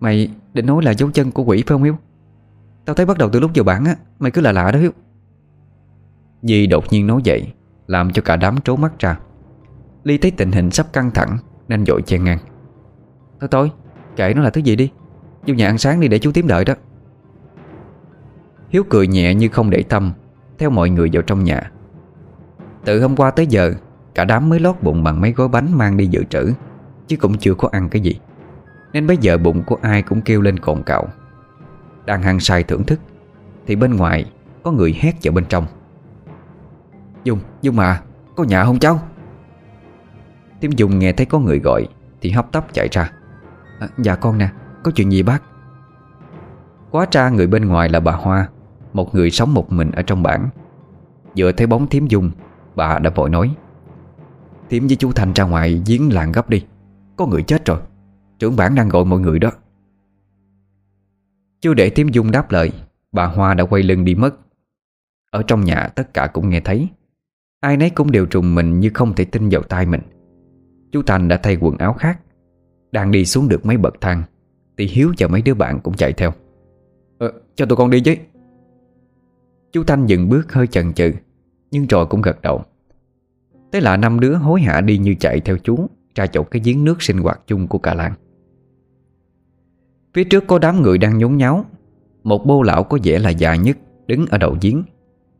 Mày 0.00 0.30
định 0.54 0.66
nói 0.66 0.82
là 0.82 0.94
dấu 0.94 1.10
chân 1.10 1.30
của 1.30 1.44
quỷ 1.44 1.56
phải 1.56 1.74
không 1.74 1.82
Hiếu 1.82 1.96
Tao 2.88 2.94
thấy 2.94 3.06
bắt 3.06 3.18
đầu 3.18 3.28
từ 3.32 3.40
lúc 3.40 3.50
vào 3.54 3.64
bản 3.64 3.84
á 3.84 3.96
Mày 4.18 4.30
cứ 4.30 4.40
là 4.40 4.52
lạ 4.52 4.72
đó 4.72 4.78
Hiếu. 4.78 4.90
Di 6.42 6.66
đột 6.66 6.84
nhiên 6.90 7.06
nói 7.06 7.20
vậy 7.24 7.52
Làm 7.86 8.12
cho 8.12 8.22
cả 8.22 8.36
đám 8.36 8.60
trố 8.60 8.76
mắt 8.76 8.92
ra. 8.98 9.18
Ly 10.04 10.18
thấy 10.18 10.30
tình 10.30 10.52
hình 10.52 10.70
sắp 10.70 10.86
căng 10.92 11.10
thẳng 11.10 11.38
Nên 11.68 11.86
dội 11.86 12.02
chen 12.02 12.24
ngang. 12.24 12.38
Thôi 13.40 13.48
thôi 13.50 13.70
kệ 14.16 14.34
nó 14.34 14.42
là 14.42 14.50
thứ 14.50 14.60
gì 14.60 14.76
đi. 14.76 14.90
Vô 15.46 15.54
nhà 15.54 15.66
ăn 15.66 15.78
sáng 15.78 16.00
đi 16.00 16.08
để 16.08 16.18
chú 16.18 16.32
tím 16.32 16.46
đợi 16.46 16.64
đó. 16.64 16.74
Hiếu 18.68 18.82
cười 18.90 19.06
nhẹ 19.06 19.34
như 19.34 19.48
không 19.48 19.70
để 19.70 19.82
tâm 19.82 20.12
Theo 20.58 20.70
mọi 20.70 20.90
người 20.90 21.10
vào 21.12 21.22
trong 21.22 21.44
nhà. 21.44 21.70
Từ 22.84 23.02
hôm 23.02 23.16
qua 23.16 23.30
tới 23.30 23.46
giờ 23.46 23.74
Cả 24.14 24.24
đám 24.24 24.48
mới 24.48 24.60
lót 24.60 24.76
bụng 24.82 25.04
bằng 25.04 25.20
mấy 25.20 25.32
gói 25.32 25.48
bánh 25.48 25.78
mang 25.78 25.96
đi 25.96 26.06
dự 26.06 26.24
trữ 26.24 26.52
Chứ 27.06 27.16
cũng 27.16 27.38
chưa 27.38 27.54
có 27.54 27.68
ăn 27.72 27.88
cái 27.88 28.02
gì. 28.02 28.20
Nên 28.92 29.06
bây 29.06 29.16
giờ 29.16 29.38
bụng 29.38 29.62
của 29.66 29.76
ai 29.82 30.02
cũng 30.02 30.20
kêu 30.20 30.40
lên 30.40 30.58
cồn 30.58 30.82
cạo 30.82 31.08
đang 32.08 32.22
hăng 32.22 32.40
say 32.40 32.62
thưởng 32.62 32.84
thức 32.84 33.00
Thì 33.66 33.76
bên 33.76 33.96
ngoài 33.96 34.24
có 34.62 34.70
người 34.70 34.96
hét 35.00 35.12
vào 35.22 35.32
bên 35.32 35.44
trong. 35.48 35.66
Dung, 37.24 37.40
Dung 37.62 37.76
mà 37.76 38.02
Có 38.36 38.44
nhà 38.44 38.64
không 38.64 38.78
cháu? 38.78 39.00
Tiếm 40.60 40.70
Dung 40.70 40.98
nghe 40.98 41.12
thấy 41.12 41.26
có 41.26 41.38
người 41.38 41.58
gọi 41.58 41.88
Thì 42.20 42.30
hấp 42.30 42.52
tấp 42.52 42.66
chạy 42.72 42.88
ra. 42.92 43.12
À, 43.80 43.88
Dạ 43.98 44.16
con 44.16 44.38
nè, 44.38 44.48
có 44.82 44.90
chuyện 44.94 45.12
gì 45.12 45.22
bác? 45.22 45.42
Quá 46.90 47.06
tra 47.06 47.28
người 47.28 47.46
bên 47.46 47.64
ngoài 47.64 47.88
là 47.88 48.00
bà 48.00 48.12
Hoa 48.12 48.48
Một 48.92 49.14
người 49.14 49.30
sống 49.30 49.54
một 49.54 49.72
mình 49.72 49.90
ở 49.90 50.02
trong 50.02 50.22
bản 50.22 50.48
Vừa 51.36 51.52
thấy 51.52 51.66
bóng 51.66 51.86
thiếm 51.86 52.06
dung 52.06 52.30
Bà 52.74 52.98
đã 52.98 53.10
vội 53.10 53.30
nói 53.30 53.54
Thiếm 54.70 54.86
với 54.86 54.96
chú 54.96 55.12
Thành 55.12 55.32
ra 55.32 55.44
ngoài 55.44 55.82
giếng 55.86 56.12
làng 56.12 56.32
gấp 56.32 56.50
đi 56.50 56.64
Có 57.16 57.26
người 57.26 57.42
chết 57.42 57.64
rồi. 57.64 57.78
Trưởng 58.38 58.56
bản 58.56 58.74
đang 58.74 58.88
gọi 58.88 59.04
mọi 59.04 59.20
người 59.20 59.38
đó. 59.38 59.50
Chưa 61.60 61.74
để 61.74 61.90
Tiếm 61.90 62.08
dung 62.08 62.30
đáp 62.30 62.52
lời 62.52 62.72
Bà 63.12 63.26
Hoa 63.26 63.54
đã 63.54 63.64
quay 63.64 63.82
lưng 63.82 64.04
đi 64.04 64.14
mất. 64.14 64.34
Ở 65.30 65.42
trong 65.42 65.64
nhà 65.64 65.88
tất 65.94 66.14
cả 66.14 66.26
cũng 66.26 66.48
nghe 66.48 66.60
thấy. 66.60 66.88
Ai 67.60 67.76
nấy 67.76 67.90
cũng 67.90 68.10
đều 68.10 68.26
trùng 68.26 68.54
mình 68.54 68.80
như 68.80 68.90
không 68.94 69.14
thể 69.14 69.24
tin 69.24 69.48
vào 69.48 69.62
tai 69.62 69.86
mình. 69.86 70.00
Chú 70.92 71.02
Thành 71.02 71.28
đã 71.28 71.36
thay 71.36 71.56
quần 71.60 71.78
áo 71.78 71.92
khác 71.92 72.20
Đang 72.92 73.10
đi 73.10 73.24
xuống 73.24 73.48
được 73.48 73.66
mấy 73.66 73.76
bậc 73.76 74.00
thang. 74.00 74.22
Thì 74.78 74.86
Hiếu 74.86 75.12
và 75.18 75.28
mấy 75.28 75.42
đứa 75.42 75.54
bạn 75.54 75.80
cũng 75.80 75.94
chạy 75.94 76.12
theo. 76.12 76.32
Ờ, 77.18 77.32
Cho 77.54 77.66
tụi 77.66 77.76
con 77.76 77.90
đi 77.90 78.00
chứ. 78.00 78.14
Chú 79.72 79.84
Thanh 79.84 80.06
dừng 80.06 80.28
bước 80.28 80.52
hơi 80.52 80.66
chần 80.66 80.92
chừ 80.92 81.12
Nhưng 81.70 81.86
rồi 81.86 82.06
cũng 82.06 82.22
gật 82.22 82.42
đầu. 82.42 82.62
Thế 83.72 83.80
là 83.80 83.96
năm 83.96 84.20
đứa 84.20 84.34
hối 84.34 84.60
hả 84.60 84.80
đi 84.80 84.98
như 84.98 85.14
chạy 85.20 85.40
theo 85.40 85.58
chú 85.58 85.86
Ra 86.14 86.26
chỗ 86.26 86.42
cái 86.42 86.62
giếng 86.64 86.84
nước 86.84 87.02
sinh 87.02 87.18
hoạt 87.18 87.40
chung 87.46 87.68
của 87.68 87.78
cả 87.78 87.94
làng. 87.94 88.14
Phía 90.18 90.24
trước 90.24 90.46
có 90.46 90.58
đám 90.58 90.82
người 90.82 90.98
đang 90.98 91.18
nhốn 91.18 91.36
nháo. 91.36 91.64
Một 92.24 92.46
bô 92.46 92.62
lão 92.62 92.84
có 92.84 92.98
vẻ 93.04 93.18
là 93.18 93.30
già 93.30 93.54
nhất 93.54 93.76
Đứng 94.06 94.26
ở 94.26 94.38
đầu 94.38 94.56
giếng. 94.60 94.82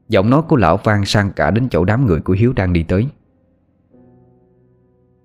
Giọng 0.09 0.31
nói 0.31 0.43
của 0.49 0.57
lão 0.57 0.76
vang 0.85 1.05
sang 1.05 1.31
cả 1.37 1.51
đến 1.51 1.68
chỗ 1.68 1.85
đám 1.85 2.07
người 2.07 2.20
của 2.20 2.33
Hiếu 2.33 2.53
đang 2.53 2.72
đi 2.72 2.83
tới. 2.83 3.07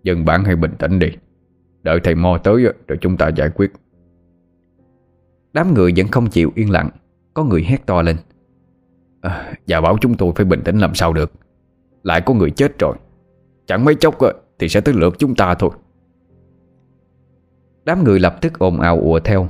Dân 0.04 0.26
bản 0.26 0.44
hãy 0.44 0.56
bình 0.56 0.72
tĩnh 0.80 1.00
đi. 1.00 1.08
Đợi 1.84 2.00
thầy 2.04 2.16
Mo 2.16 2.38
tới 2.38 2.64
rồi 2.88 2.98
chúng 3.02 3.18
ta 3.18 3.28
giải 3.28 3.50
quyết. 3.50 3.74
Đám 5.54 5.74
người 5.74 5.94
vẫn 5.98 6.08
không 6.08 6.28
chịu 6.28 6.52
yên 6.56 6.72
lặng. 6.72 6.90
Có 7.34 7.44
người 7.44 7.64
hét 7.64 7.86
to 7.86 8.02
lên. 8.02 8.18
À, 9.22 9.54
Và 9.68 9.82
bảo 9.82 9.98
chúng 10.02 10.18
tôi 10.18 10.32
phải 10.36 10.46
bình 10.46 10.62
tĩnh 10.66 10.80
làm 10.80 10.96
sao 10.96 11.14
được. 11.14 11.32
Lại 12.04 12.22
có 12.22 12.34
người 12.34 12.52
chết 12.52 12.80
rồi. 12.80 12.96
Chẳng 13.68 13.86
mấy 13.86 13.96
chốc 13.96 14.18
thì 14.60 14.70
sẽ 14.70 14.82
tới 14.82 14.94
lượt 14.94 15.16
chúng 15.20 15.36
ta 15.36 15.56
thôi 15.56 15.72
Đám 17.86 18.04
người 18.04 18.20
lập 18.20 18.36
tức 18.42 18.60
ồn 18.60 18.80
ào 18.80 19.00
ùa 19.00 19.20
theo. 19.20 19.48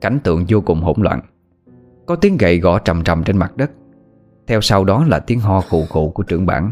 Cảnh 0.00 0.18
tượng 0.24 0.44
vô 0.48 0.60
cùng 0.60 0.80
hỗn 0.80 0.96
loạn. 0.98 1.20
Có 2.06 2.16
tiếng 2.16 2.36
gậy 2.36 2.58
gõ 2.58 2.78
trầm 2.78 3.04
trầm 3.04 3.24
trên 3.24 3.36
mặt 3.36 3.56
đất. 3.56 3.70
Theo 4.46 4.60
sau 4.60 4.84
đó 4.84 5.04
là 5.08 5.18
tiếng 5.18 5.40
ho 5.40 5.60
khụ 5.60 5.84
khụ 5.90 6.10
của 6.10 6.22
trưởng 6.22 6.46
bản 6.46 6.70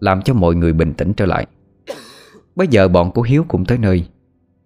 Làm 0.00 0.22
cho 0.22 0.34
mọi 0.34 0.54
người 0.54 0.72
bình 0.72 0.92
tĩnh 0.94 1.12
trở 1.12 1.26
lại. 1.26 1.46
Bây 2.56 2.68
giờ 2.68 2.88
bọn 2.88 3.10
của 3.10 3.22
Hiếu 3.22 3.44
cũng 3.48 3.64
tới 3.64 3.78
nơi. 3.78 4.08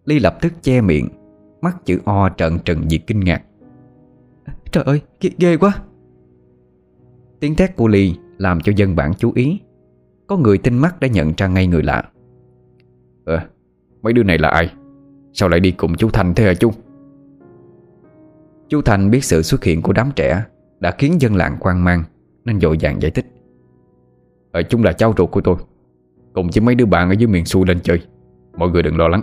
Ly 0.04 0.18
lập 0.18 0.38
tức 0.40 0.52
che 0.62 0.80
miệng 0.80 1.08
Mắt 1.60 1.84
chữ 1.84 1.98
O 2.04 2.28
trợn 2.36 2.58
trừng 2.64 2.82
vì 2.90 2.98
kinh 2.98 3.20
ngạc. 3.20 3.42
Trời 4.72 4.84
ơi, 4.84 5.00
ghê, 5.20 5.30
ghê 5.38 5.56
quá. 5.56 5.72
Tiếng 7.40 7.54
thét 7.54 7.76
của 7.76 7.88
Ly 7.88 8.14
làm 8.38 8.60
cho 8.60 8.72
dân 8.76 8.96
bản 8.96 9.12
chú 9.18 9.32
ý. 9.34 9.60
Có 10.26 10.36
người 10.36 10.58
tinh 10.58 10.78
mắt 10.78 11.00
đã 11.00 11.08
nhận 11.08 11.32
ra 11.36 11.46
ngay 11.46 11.66
người 11.66 11.82
lạ. 11.82 12.02
Ờ, 13.24 13.40
mấy 14.02 14.12
đứa 14.12 14.22
này 14.22 14.38
là 14.38 14.48
ai? 14.48 14.70
Sao 15.38 15.48
lại 15.48 15.60
đi 15.60 15.70
cùng 15.70 15.94
chú 15.94 16.10
Thành 16.10 16.34
thế 16.34 16.44
hả 16.44 16.54
chú? 16.54 16.70
Chú 18.68 18.82
Thành 18.82 19.10
biết 19.10 19.24
sự 19.24 19.42
xuất 19.42 19.64
hiện 19.64 19.82
của 19.82 19.92
đám 19.92 20.10
trẻ 20.16 20.44
Đã 20.80 20.90
khiến 20.98 21.20
dân 21.20 21.34
làng 21.34 21.56
quan 21.60 21.84
mang 21.84 22.04
Nên 22.44 22.60
dội 22.60 22.76
vàng 22.80 23.02
giải 23.02 23.10
thích. 23.10 23.26
Ờ, 24.52 24.60
ở 24.60 24.62
chúng 24.62 24.84
là 24.84 24.92
cháu 24.92 25.14
ruột 25.16 25.30
của 25.30 25.40
tôi. 25.40 25.56
Cùng 26.32 26.50
với 26.54 26.60
mấy 26.60 26.74
đứa 26.74 26.86
bạn 26.86 27.10
ở 27.10 27.12
dưới 27.12 27.26
miền 27.26 27.44
xuôi 27.44 27.66
lên 27.66 27.80
chơi. 27.80 28.00
Mọi 28.56 28.70
người 28.70 28.82
đừng 28.82 28.96
lo 28.96 29.08
lắng. 29.08 29.22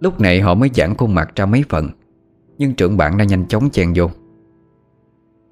Lúc 0.00 0.20
này 0.20 0.40
họ 0.40 0.54
mới 0.54 0.70
giãn 0.74 0.94
khuôn 0.94 1.14
mặt 1.14 1.32
ra 1.36 1.46
mấy 1.46 1.64
phần 1.68 1.88
Nhưng 2.58 2.74
trưởng 2.74 2.96
bạn 2.96 3.16
đã 3.16 3.24
nhanh 3.24 3.48
chóng 3.48 3.70
chen 3.70 3.92
vô. 3.94 4.10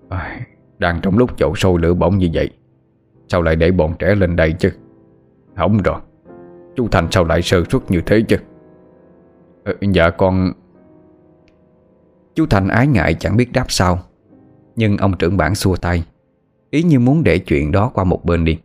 À, 0.09 0.41
Đang 0.79 1.01
trong 1.03 1.19
lúc 1.19 1.39
chậu 1.39 1.55
sôi 1.55 1.81
lửa 1.81 1.95
bỏng 1.95 2.19
như 2.19 2.29
vậy 2.33 2.51
Sao 3.29 3.43
lại 3.43 3.57
để 3.57 3.71
bọn 3.71 3.95
trẻ 3.99 4.15
lên 4.15 4.37
đây 4.37 4.53
chứ? 4.59 4.71
Hỏng 5.55 5.83
rồi. 5.83 6.01
Chú 6.79 6.89
Thành 6.89 7.09
sao 7.11 7.25
lại 7.25 7.43
sơ 7.43 7.65
suất 7.71 7.91
như 7.91 8.01
thế 8.07 8.23
chứ? 8.29 8.37
Ờ, 9.65 9.75
Dạ 9.93 10.11
con 10.11 10.53
Chú 12.35 12.47
Thành 12.47 12.69
ái 12.69 12.87
ngại 12.87 13.15
chẳng 13.15 13.37
biết 13.37 13.53
đáp 13.53 13.65
sao. 13.69 13.99
Nhưng 14.77 14.97
ông 14.97 15.17
trưởng 15.19 15.37
bản 15.37 15.55
xua 15.55 15.77
tay. 15.77 16.05
Ý 16.71 16.83
như 16.83 17.01
muốn 17.01 17.25
để 17.25 17.39
chuyện 17.39 17.73
đó 17.73 17.91
qua 17.95 18.05
một 18.05 18.25
bên 18.25 18.45
đi. 18.45 18.59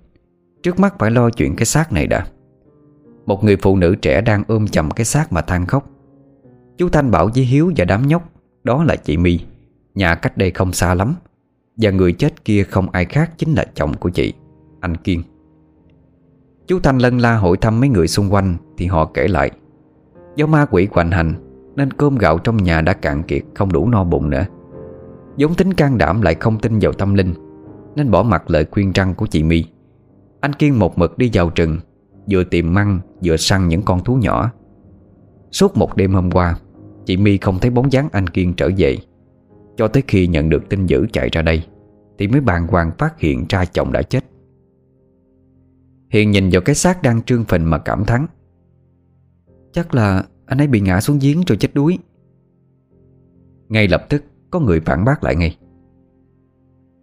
Trước 0.63 0.79
mắt 0.79 0.95
phải 0.99 1.11
lo 1.11 1.29
chuyện 1.29 1.55
cái 1.55 1.65
xác 1.65 1.93
này 1.93 2.07
đã. 2.07 2.25
Một 3.25 3.43
người 3.43 3.57
phụ 3.57 3.77
nữ 3.77 3.95
trẻ 3.95 4.21
đang 4.21 4.43
ôm 4.47 4.67
chầm 4.67 4.91
cái 4.91 5.05
xác 5.05 5.33
mà 5.33 5.41
than 5.41 5.65
khóc. 5.65 5.89
Chú 6.77 6.89
Thanh 6.89 7.11
bảo 7.11 7.29
với 7.35 7.43
Hiếu 7.43 7.71
và 7.77 7.85
đám 7.85 8.07
nhóc 8.07 8.29
Đó 8.63 8.83
là 8.83 8.95
chị 8.95 9.17
My. 9.17 9.39
Nhà 9.95 10.15
cách 10.15 10.37
đây 10.37 10.51
không 10.51 10.73
xa 10.73 10.93
lắm. 10.93 11.15
Và 11.77 11.91
người 11.91 12.13
chết 12.13 12.45
kia 12.45 12.63
không 12.63 12.89
ai 12.89 13.05
khác 13.05 13.31
chính 13.37 13.53
là 13.53 13.65
chồng 13.75 13.97
của 13.97 14.09
chị 14.09 14.33
Anh 14.79 14.97
Kiên. 14.97 15.23
Chú 16.73 16.79
Thanh 16.79 16.97
lân 16.97 17.17
la 17.17 17.37
hội 17.37 17.57
thăm 17.57 17.79
mấy 17.79 17.89
người 17.89 18.07
xung 18.07 18.33
quanh, 18.33 18.55
Thì 18.77 18.85
họ 18.85 19.05
kể 19.05 19.27
lại. 19.27 19.51
Do 20.35 20.45
ma 20.45 20.65
quỷ 20.65 20.87
hoành 20.91 21.11
hành, 21.11 21.33
Nên 21.75 21.93
cơm 21.93 22.15
gạo 22.15 22.37
trong 22.37 22.57
nhà 22.57 22.81
đã 22.81 22.93
cạn 22.93 23.23
kiệt, 23.23 23.41
Không 23.55 23.71
đủ 23.71 23.89
no 23.89 24.03
bụng 24.03 24.29
nữa. 24.29 24.45
Giống 25.37 25.55
tính 25.55 25.73
can 25.73 25.97
đảm 25.97 26.21
lại 26.21 26.35
không 26.35 26.59
tin 26.59 26.79
vào 26.81 26.93
tâm 26.93 27.13
linh, 27.13 27.33
Nên 27.95 28.11
bỏ 28.11 28.23
mặt 28.23 28.49
lời 28.49 28.65
khuyên 28.71 28.91
răng 28.91 29.15
của 29.15 29.25
chị 29.25 29.43
My. 29.43 29.65
Anh 30.39 30.53
Kiên 30.53 30.79
một 30.79 30.97
mực 30.97 31.17
đi 31.17 31.29
vào 31.33 31.51
rừng, 31.55 31.77
Vừa 32.29 32.43
tìm 32.43 32.73
măng, 32.73 32.99
vừa 33.23 33.37
săn 33.37 33.67
những 33.67 33.81
con 33.81 34.03
thú 34.03 34.15
nhỏ. 34.15 34.51
Suốt 35.51 35.77
một 35.77 35.95
đêm 35.95 36.13
hôm 36.13 36.31
qua, 36.31 36.55
Chị 37.05 37.17
My 37.17 37.37
không 37.37 37.59
thấy 37.59 37.71
bóng 37.71 37.91
dáng 37.91 38.09
anh 38.11 38.27
Kiên 38.27 38.53
trở 38.53 38.69
về. 38.77 38.97
Cho 39.77 39.87
tới 39.87 40.03
khi 40.07 40.27
nhận 40.27 40.49
được 40.49 40.69
tin 40.69 40.85
dữ 40.85 41.05
chạy 41.13 41.29
ra 41.31 41.41
đây, 41.41 41.63
Thì 42.17 42.27
mới 42.27 42.41
bàng 42.41 42.67
hoàng 42.67 42.91
phát 42.97 43.19
hiện 43.19 43.45
ra 43.49 43.65
chồng 43.65 43.91
đã 43.91 44.01
chết. 44.01 44.25
Hiền 46.13 46.31
nhìn 46.31 46.49
vào 46.51 46.61
cái 46.61 46.75
xác 46.75 47.01
đang 47.01 47.21
trương 47.21 47.43
phình 47.43 47.69
mà 47.69 47.77
cảm 47.77 48.05
thắng. 48.05 48.27
Chắc 49.71 49.95
là 49.95 50.23
anh 50.45 50.57
ấy 50.57 50.67
bị 50.67 50.79
ngã 50.79 51.01
xuống 51.01 51.19
giếng 51.21 51.43
rồi 51.47 51.57
chết 51.57 51.73
đuối. 51.73 51.97
Ngay 53.69 53.87
lập 53.87 54.05
tức 54.09 54.23
có 54.51 54.59
người 54.59 54.79
phản 54.79 55.05
bác 55.05 55.23
lại 55.23 55.35
ngay. 55.35 55.57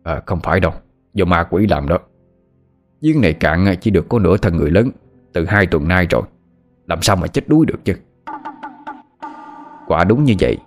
À 0.03 0.23
không 0.27 0.41
phải 0.41 0.61
đâu 0.61 0.73
Do 1.15 1.25
ma 1.25 1.47
quỷ 1.51 1.67
làm 1.67 1.89
đó. 1.89 1.99
Giếng 3.01 3.21
này 3.21 3.33
cạn 3.33 3.67
chỉ 3.81 3.91
được 3.91 4.09
có 4.09 4.19
nửa 4.19 4.37
thân 4.37 4.57
người 4.57 4.71
lớn 4.71 4.91
Từ 5.33 5.45
hai 5.45 5.67
tuần 5.67 5.89
nay 5.89 6.07
rồi. 6.11 6.23
Làm 6.87 7.03
sao 7.03 7.17
mà 7.17 7.27
chết 7.27 7.49
đuối 7.49 7.67
được 7.67 7.85
chứ? 7.85 7.95
Quả 9.87 10.05
đúng 10.05 10.25
như 10.25 10.35
vậy. 10.41 10.59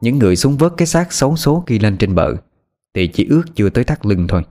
Những 0.00 0.18
người 0.18 0.36
xuống 0.36 0.56
vớt 0.56 0.72
cái 0.76 0.86
xác 0.86 1.12
xấu 1.12 1.36
số 1.36 1.64
kia 1.66 1.78
lên 1.78 1.96
trên 1.96 2.14
bờ 2.14 2.34
Thì 2.94 3.08
chỉ 3.08 3.26
ước 3.30 3.42
chưa 3.54 3.70
tới 3.70 3.84
thắt 3.84 4.06
lưng 4.06 4.26
thôi 4.28 4.42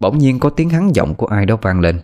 Bỗng 0.00 0.18
nhiên 0.18 0.38
có 0.38 0.50
tiếng 0.50 0.70
hắn 0.70 0.94
giọng 0.94 1.14
của 1.14 1.26
ai 1.26 1.46
đó 1.46 1.56
vang 1.62 1.80
lên. 1.80 2.00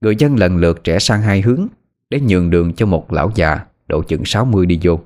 Người 0.00 0.16
dân 0.16 0.36
lần 0.36 0.56
lượt 0.56 0.84
trẻ 0.84 0.98
sang 0.98 1.22
hai 1.22 1.40
hướng 1.40 1.66
Để 2.10 2.20
nhường 2.20 2.50
đường 2.50 2.74
cho 2.74 2.86
một 2.86 3.12
lão 3.12 3.32
già 3.34 3.66
Độ 3.86 4.02
chừng 4.02 4.24
60 4.24 4.66
đi 4.66 4.80
vô. 4.82 5.00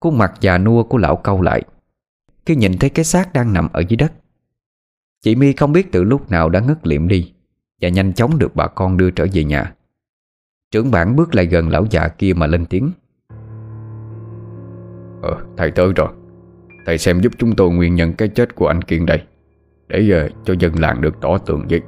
Khuôn 0.00 0.18
mặt 0.18 0.34
già 0.40 0.58
nua 0.58 0.82
của 0.82 0.98
lão 0.98 1.16
câu 1.16 1.42
lại 1.42 1.62
Khi 2.46 2.56
nhìn 2.56 2.78
thấy 2.78 2.90
cái 2.90 3.04
xác 3.04 3.32
đang 3.32 3.52
nằm 3.52 3.68
ở 3.72 3.82
dưới 3.88 3.96
đất. 3.96 4.12
Chị 5.22 5.34
My 5.34 5.52
không 5.52 5.72
biết 5.72 5.92
từ 5.92 6.04
lúc 6.04 6.30
nào 6.30 6.48
đã 6.48 6.60
ngất 6.60 6.86
liệm 6.86 7.08
đi 7.08 7.32
Và 7.80 7.88
nhanh 7.88 8.12
chóng 8.12 8.38
được 8.38 8.56
bà 8.56 8.66
con 8.66 8.96
đưa 8.96 9.10
trở 9.10 9.26
về 9.32 9.44
nhà. 9.44 9.74
Trưởng 10.70 10.90
bản 10.90 11.16
bước 11.16 11.34
lại 11.34 11.46
gần 11.46 11.68
lão 11.68 11.86
già 11.90 12.08
kia 12.08 12.32
mà 12.36 12.46
lên 12.46 12.66
tiếng. 12.66 12.90
Ờ, 15.22 15.44
thầy 15.56 15.70
tới 15.70 15.92
rồi. 15.96 16.08
Thầy 16.86 16.98
xem 16.98 17.20
giúp 17.20 17.32
chúng 17.38 17.56
tôi 17.56 17.70
nguyên 17.70 17.94
nhân 17.94 18.12
cái 18.12 18.28
chết 18.28 18.54
của 18.54 18.66
anh 18.66 18.82
Kiên 18.82 19.06
đây. 19.06 19.22
Để 19.88 20.26
uh, 20.26 20.44
cho 20.44 20.54
dân 20.58 20.78
làng 20.78 21.00
được 21.00 21.20
tỏ 21.20 21.38
tường 21.38 21.66
với 21.70 21.80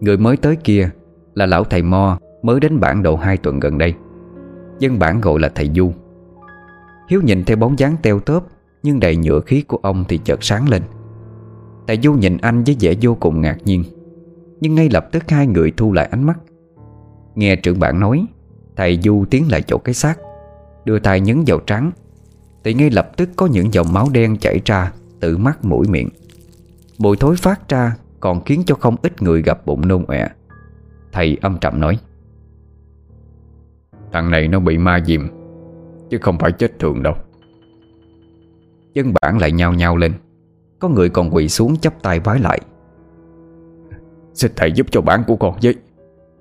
Người 0.00 0.16
mới 0.16 0.36
tới 0.36 0.56
kia 0.56 0.90
Là 1.34 1.46
lão 1.46 1.64
thầy 1.64 1.82
Mo 1.82 2.18
Mới 2.42 2.60
đến 2.60 2.80
bản 2.80 3.02
độ 3.02 3.16
2 3.16 3.36
tuần 3.36 3.60
gần 3.60 3.78
đây. 3.78 3.94
Dân 4.78 4.98
bản 4.98 5.20
gọi 5.20 5.40
là 5.40 5.48
thầy 5.54 5.70
Du. 5.74 5.92
Hiếu 7.08 7.20
nhìn 7.24 7.44
theo 7.44 7.56
bóng 7.56 7.78
dáng 7.78 7.96
teo 8.02 8.20
tớp 8.20 8.40
Nhưng 8.82 9.00
đầy 9.00 9.16
nhựa 9.16 9.40
khí 9.40 9.62
của 9.62 9.78
ông 9.82 10.04
thì 10.08 10.18
chợt 10.24 10.44
sáng 10.44 10.68
lên. 10.68 10.82
Thầy 11.86 11.98
Du 12.02 12.12
nhìn 12.12 12.36
anh 12.36 12.64
với 12.64 12.76
vẻ 12.80 12.94
vô 13.00 13.16
cùng 13.20 13.40
ngạc 13.40 13.56
nhiên 13.64 13.84
Nhưng 14.60 14.74
ngay 14.74 14.88
lập 14.92 15.08
tức 15.12 15.22
hai 15.28 15.46
người 15.46 15.72
thu 15.76 15.92
lại 15.92 16.08
ánh 16.10 16.24
mắt. 16.24 16.38
Nghe 17.34 17.56
trưởng 17.56 17.80
bản 17.80 18.00
nói 18.00 18.26
Thầy 18.76 18.98
Du 19.02 19.24
tiến 19.30 19.44
lại 19.50 19.62
chỗ 19.62 19.78
cái 19.78 19.94
xác 19.94 20.18
Đưa 20.84 20.98
tay 20.98 21.20
nhấn 21.20 21.44
vào 21.46 21.58
trắng 21.66 21.90
Thì 22.64 22.74
ngay 22.74 22.90
lập 22.90 23.16
tức 23.16 23.28
có 23.36 23.46
những 23.46 23.74
dòng 23.74 23.92
máu 23.92 24.08
đen 24.12 24.36
chảy 24.36 24.60
ra. 24.64 24.92
Từ 25.20 25.36
mắt 25.36 25.64
mũi 25.64 25.86
miệng. 25.88 26.08
Mùi 26.98 27.16
thối 27.16 27.36
phát 27.36 27.68
ra 27.68 27.96
Còn 28.20 28.44
khiến 28.44 28.62
cho 28.66 28.74
không 28.74 28.96
ít 29.02 29.22
người 29.22 29.42
gặp 29.42 29.66
bụng 29.66 29.88
nôn 29.88 30.04
ọe. 30.04 30.28
Thầy 31.12 31.38
âm 31.40 31.58
trầm 31.60 31.80
nói 31.80 31.98
Thằng 34.12 34.30
này 34.30 34.48
nó 34.48 34.60
bị 34.60 34.78
ma 34.78 35.00
dìm 35.06 35.28
Chứ 36.10 36.18
không 36.20 36.38
phải 36.38 36.52
chết 36.52 36.78
thường 36.78 37.02
đâu. 37.02 37.14
Dân 38.94 39.14
bản 39.20 39.38
lại 39.38 39.52
nhao 39.52 39.72
nhao 39.72 39.96
lên. 39.96 40.12
Có 40.78 40.88
người 40.88 41.08
còn 41.08 41.34
quỳ 41.34 41.48
xuống 41.48 41.76
chắp 41.76 42.02
tay 42.02 42.20
vái 42.20 42.38
lại. 42.38 42.60
Xin 44.34 44.52
thầy 44.56 44.72
giúp 44.72 44.86
cho 44.90 45.00
bản 45.00 45.22
của 45.26 45.36
con 45.36 45.58
với 45.62 45.74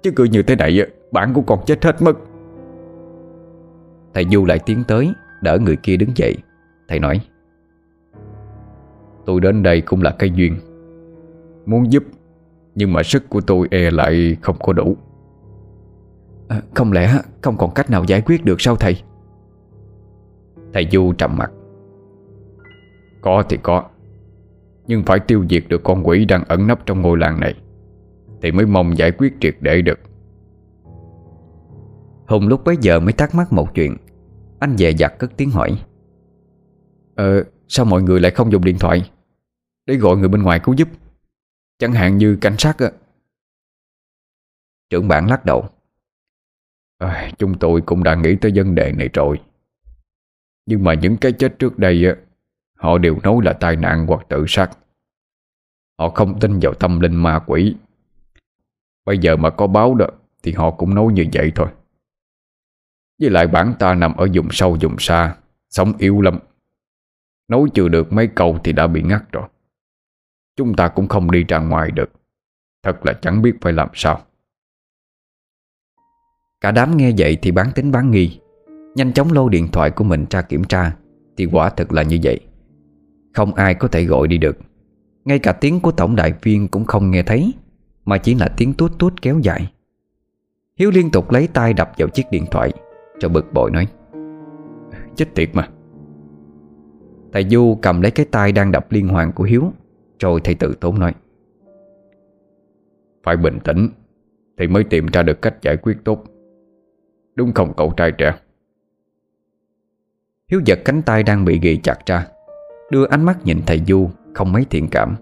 Chứ 0.04 0.12
cứ 0.16 0.24
như 0.24 0.44
thế 0.44 0.56
này 0.56 0.80
Bản 1.12 1.34
của 1.34 1.42
con 1.42 1.60
chết 1.66 1.84
hết 1.86 2.02
mất. 2.02 2.14
Thầy 4.14 4.26
Du 4.32 4.46
lại 4.46 4.60
tiến 4.60 4.84
tới 4.88 5.14
Đỡ 5.42 5.58
người 5.62 5.76
kia 5.76 5.98
đứng 5.98 6.10
dậy. 6.16 6.38
Thầy 6.88 7.00
nói 7.00 7.22
Tôi 9.26 9.42
đến 9.42 9.64
đây 9.64 9.82
cũng 9.82 10.02
là 10.02 10.12
cái 10.20 10.30
duyên. 10.30 10.58
Muốn 11.66 11.92
giúp 11.92 12.04
Nhưng 12.76 12.94
mà 12.94 13.04
sức 13.04 13.30
của 13.30 13.42
tôi 13.42 13.68
e 13.72 13.92
lại 13.92 14.38
không 14.42 14.56
có 14.60 14.74
đủ. 14.74 14.98
À, 16.48 16.62
Không 16.76 16.92
lẽ 16.92 17.20
không 17.42 17.58
còn 17.58 17.74
cách 17.74 17.90
nào 17.90 18.04
giải 18.08 18.22
quyết 18.22 18.46
được 18.46 18.62
sao 18.62 18.76
thầy? 18.76 19.02
Thầy 20.74 20.88
Du 20.92 21.14
trầm 21.14 21.38
mặt. 21.38 21.52
Có 23.22 23.44
thì 23.50 23.58
có 23.64 23.84
Nhưng 24.88 25.04
phải 25.04 25.20
tiêu 25.20 25.46
diệt 25.50 25.64
được 25.70 25.84
con 25.84 26.08
quỷ 26.08 26.26
đang 26.26 26.44
ẩn 26.48 26.68
nấp 26.68 26.86
trong 26.86 27.02
ngôi 27.02 27.18
làng 27.18 27.40
này 27.40 27.54
Thì 28.42 28.52
mới 28.52 28.66
mong 28.66 28.98
giải 28.98 29.12
quyết 29.12 29.34
triệt 29.40 29.56
để 29.60 29.82
được. 29.82 30.00
Hùng 32.28 32.48
lúc 32.48 32.64
bấy 32.64 32.78
giờ 32.82 33.00
mới 33.00 33.14
thắc 33.14 33.36
mắc 33.36 33.54
một 33.54 33.74
chuyện. 33.74 33.98
Anh 34.60 34.78
dè 34.78 34.90
dặt 34.90 35.20
cất 35.20 35.32
tiếng 35.38 35.50
hỏi. 35.50 35.78
Ờ 37.16 37.44
sao 37.74 37.86
mọi 37.86 38.04
người 38.04 38.20
lại 38.20 38.32
không 38.32 38.52
dùng 38.52 38.64
điện 38.64 38.78
thoại? 38.80 39.12
Để 39.86 39.96
gọi 39.96 40.18
người 40.18 40.28
bên 40.28 40.44
ngoài 40.44 40.60
cứu 40.64 40.76
giúp. 40.76 40.88
Chẳng 41.80 41.94
hạn 41.94 42.18
như 42.18 42.38
cảnh 42.42 42.56
sát 42.58 42.78
á. 42.78 42.92
Trưởng 44.90 45.08
bản 45.08 45.30
lắc 45.30 45.46
đầu. 45.46 45.70
À, 46.98 47.32
Chúng 47.38 47.60
tôi 47.60 47.82
cũng 47.82 48.04
đã 48.04 48.16
nghĩ 48.16 48.36
tới 48.36 48.52
vấn 48.56 48.76
đề 48.76 48.92
này 48.92 49.10
rồi. 49.14 49.42
Nhưng 50.66 50.84
mà 50.84 50.94
những 50.94 51.18
cái 51.18 51.32
chết 51.32 51.56
trước 51.60 51.80
đây 51.80 52.06
á 52.06 52.16
Họ 52.78 52.98
đều 52.98 53.20
nói 53.24 53.36
là 53.44 53.54
tai 53.54 53.76
nạn 53.76 54.08
hoặc 54.08 54.26
tự 54.30 54.46
sát. 54.48 54.70
Họ 56.00 56.10
không 56.10 56.40
tin 56.40 56.60
vào 56.60 56.74
tâm 56.74 57.00
linh 57.00 57.16
ma 57.16 57.40
quỷ. 57.48 57.76
Bây 59.06 59.18
giờ 59.18 59.36
mà 59.36 59.50
có 59.50 59.68
báo 59.68 59.96
đó 59.96 60.08
Thì 60.44 60.52
họ 60.52 60.72
cũng 60.72 60.96
nói 60.96 61.14
như 61.14 61.26
vậy 61.34 61.52
thôi. 61.56 61.68
Với 63.20 63.30
lại 63.30 63.48
bản 63.48 63.74
ta 63.80 63.94
nằm 63.94 64.16
ở 64.16 64.28
vùng 64.34 64.48
sâu 64.52 64.78
vùng 64.82 64.96
xa 65.00 65.38
Sống 65.70 65.94
yếu 65.98 66.22
lắm. 66.22 66.40
Nói 67.48 67.70
chưa 67.74 67.88
được 67.88 68.14
mấy 68.14 68.28
câu 68.28 68.60
thì 68.64 68.74
đã 68.74 68.88
bị 68.88 69.02
ngắt 69.02 69.32
rồi. 69.32 69.48
Chúng 70.56 70.76
ta 70.76 70.88
cũng 70.88 71.08
không 71.08 71.32
đi 71.32 71.44
ra 71.48 71.60
ngoài 71.60 71.92
được. 71.92 72.12
Thật 72.84 73.06
là 73.06 73.14
chẳng 73.14 73.42
biết 73.42 73.54
phải 73.62 73.74
làm 73.74 73.90
sao. 73.94 74.22
Cả 76.62 76.72
đám 76.72 76.98
nghe 76.98 77.12
vậy 77.18 77.38
thì 77.42 77.52
bán 77.52 77.72
tính 77.76 77.92
bán 77.92 78.12
nghi. 78.12 78.40
Nhanh 78.96 79.14
chóng 79.14 79.32
lôi 79.32 79.50
điện 79.50 79.68
thoại 79.72 79.92
của 79.92 80.04
mình 80.04 80.26
ra 80.30 80.42
kiểm 80.42 80.64
tra. 80.64 80.96
Thì 81.38 81.46
quả 81.46 81.70
thật 81.70 81.92
là 81.92 82.04
như 82.04 82.20
vậy. 82.24 82.40
Không 83.34 83.54
ai 83.54 83.76
có 83.76 83.88
thể 83.88 84.04
gọi 84.06 84.28
đi 84.28 84.38
được. 84.38 84.58
Ngay 85.26 85.40
cả 85.40 85.52
tiếng 85.52 85.80
của 85.80 85.92
tổng 85.92 86.16
đại 86.16 86.34
viên 86.42 86.68
cũng 86.68 86.86
không 86.86 87.12
nghe 87.12 87.24
thấy, 87.24 87.54
Mà 88.06 88.18
chỉ 88.18 88.36
là 88.36 88.48
tiếng 88.58 88.74
tuốt 88.74 89.00
tuốt 89.00 89.22
kéo 89.22 89.40
dài. 89.40 89.72
Hiếu 90.80 90.92
liên 90.92 91.12
tục 91.12 91.32
lấy 91.32 91.48
tay 91.48 91.74
đập 91.74 91.92
vào 91.98 92.08
chiếc 92.08 92.24
điện 92.32 92.46
thoại 92.52 92.72
cho 93.20 93.30
bực 93.30 93.54
bội 93.54 93.72
nói, 93.72 93.88
Chết 95.16 95.36
tiệt 95.36 95.50
mà. 95.54 95.70
Thầy 97.34 97.46
Du 97.50 97.78
cầm 97.82 98.02
lấy 98.02 98.12
cái 98.12 98.26
tay 98.32 98.52
đang 98.52 98.72
đập 98.72 98.92
liên 98.92 99.08
hoàn 99.08 99.32
của 99.32 99.44
Hiếu 99.44 99.72
Rồi 100.20 100.42
thầy 100.44 100.56
tự 100.56 100.76
tốn 100.80 101.00
nói. 101.00 101.14
Phải 103.24 103.38
bình 103.38 103.60
tĩnh 103.64 103.90
Thì 104.58 104.68
mới 104.68 104.84
tìm 104.84 105.06
ra 105.06 105.24
được 105.24 105.42
cách 105.42 105.62
giải 105.62 105.78
quyết 105.78 105.98
tốt. 106.04 106.24
Đúng 107.36 107.54
không 107.54 107.74
cậu 107.78 107.94
trai 107.98 108.12
trẻ? 108.12 108.36
Hiếu 110.52 110.62
giật 110.66 110.80
cánh 110.86 111.02
tay 111.02 111.24
đang 111.24 111.46
bị 111.46 111.60
ghi 111.60 111.78
chặt 111.78 112.06
ra 112.06 112.28
Đưa 112.92 113.06
ánh 113.06 113.24
mắt 113.24 113.46
nhìn 113.46 113.62
thầy 113.66 113.82
Du 113.88 114.10
Không 114.34 114.52
mấy 114.52 114.66
thiện 114.70 114.88
cảm. 114.92 115.16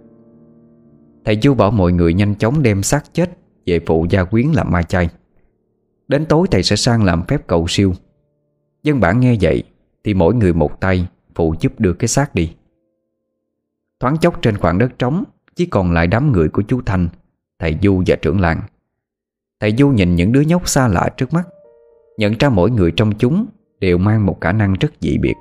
Thầy 1.25 1.39
Du 1.41 1.53
bảo 1.53 1.71
mọi 1.71 1.91
người 1.91 2.13
nhanh 2.13 2.35
chóng 2.35 2.63
đem 2.63 2.83
xác 2.83 3.13
chết 3.13 3.29
Về 3.65 3.79
phụ 3.85 4.05
gia 4.09 4.23
quyến 4.23 4.47
làm 4.47 4.71
ma 4.71 4.83
chay 4.83 5.09
Đến 6.07 6.25
tối 6.25 6.47
thầy 6.51 6.63
sẽ 6.63 6.75
sang 6.75 7.03
làm 7.03 7.23
phép 7.27 7.47
cầu 7.47 7.65
siêu. 7.67 7.93
Dân 8.83 8.99
bản 8.99 9.19
nghe 9.19 9.35
vậy 9.41 9.63
Thì 10.03 10.13
mỗi 10.13 10.33
người 10.33 10.53
một 10.53 10.81
tay 10.81 11.07
Phụ 11.35 11.55
giúp 11.59 11.79
đưa 11.79 11.93
cái 11.93 12.07
xác 12.07 12.35
đi. 12.35 12.55
Thoáng 13.99 14.17
chốc 14.17 14.41
trên 14.41 14.57
khoảng 14.57 14.77
đất 14.77 14.91
trống, 14.99 15.23
Chỉ 15.55 15.65
còn 15.65 15.91
lại 15.91 16.07
đám 16.07 16.31
người 16.31 16.49
của 16.49 16.61
chú 16.61 16.81
Thanh 16.85 17.09
Thầy 17.59 17.77
Du 17.81 18.03
và 18.07 18.15
trưởng 18.21 18.39
làng. 18.39 18.61
Thầy 19.59 19.75
Du 19.77 19.89
nhìn 19.89 20.15
những 20.15 20.31
đứa 20.31 20.41
nhóc 20.41 20.67
xa 20.67 20.87
lạ 20.87 21.09
trước 21.17 21.33
mắt, 21.33 21.43
Nhận 22.17 22.33
ra 22.39 22.49
mỗi 22.49 22.71
người 22.71 22.91
trong 22.95 23.11
chúng 23.17 23.45
Đều 23.79 23.97
mang 23.97 24.25
một 24.25 24.41
khả 24.41 24.51
năng 24.51 24.73
rất 24.73 24.91
dị 24.99 25.17
biệt, 25.17 25.35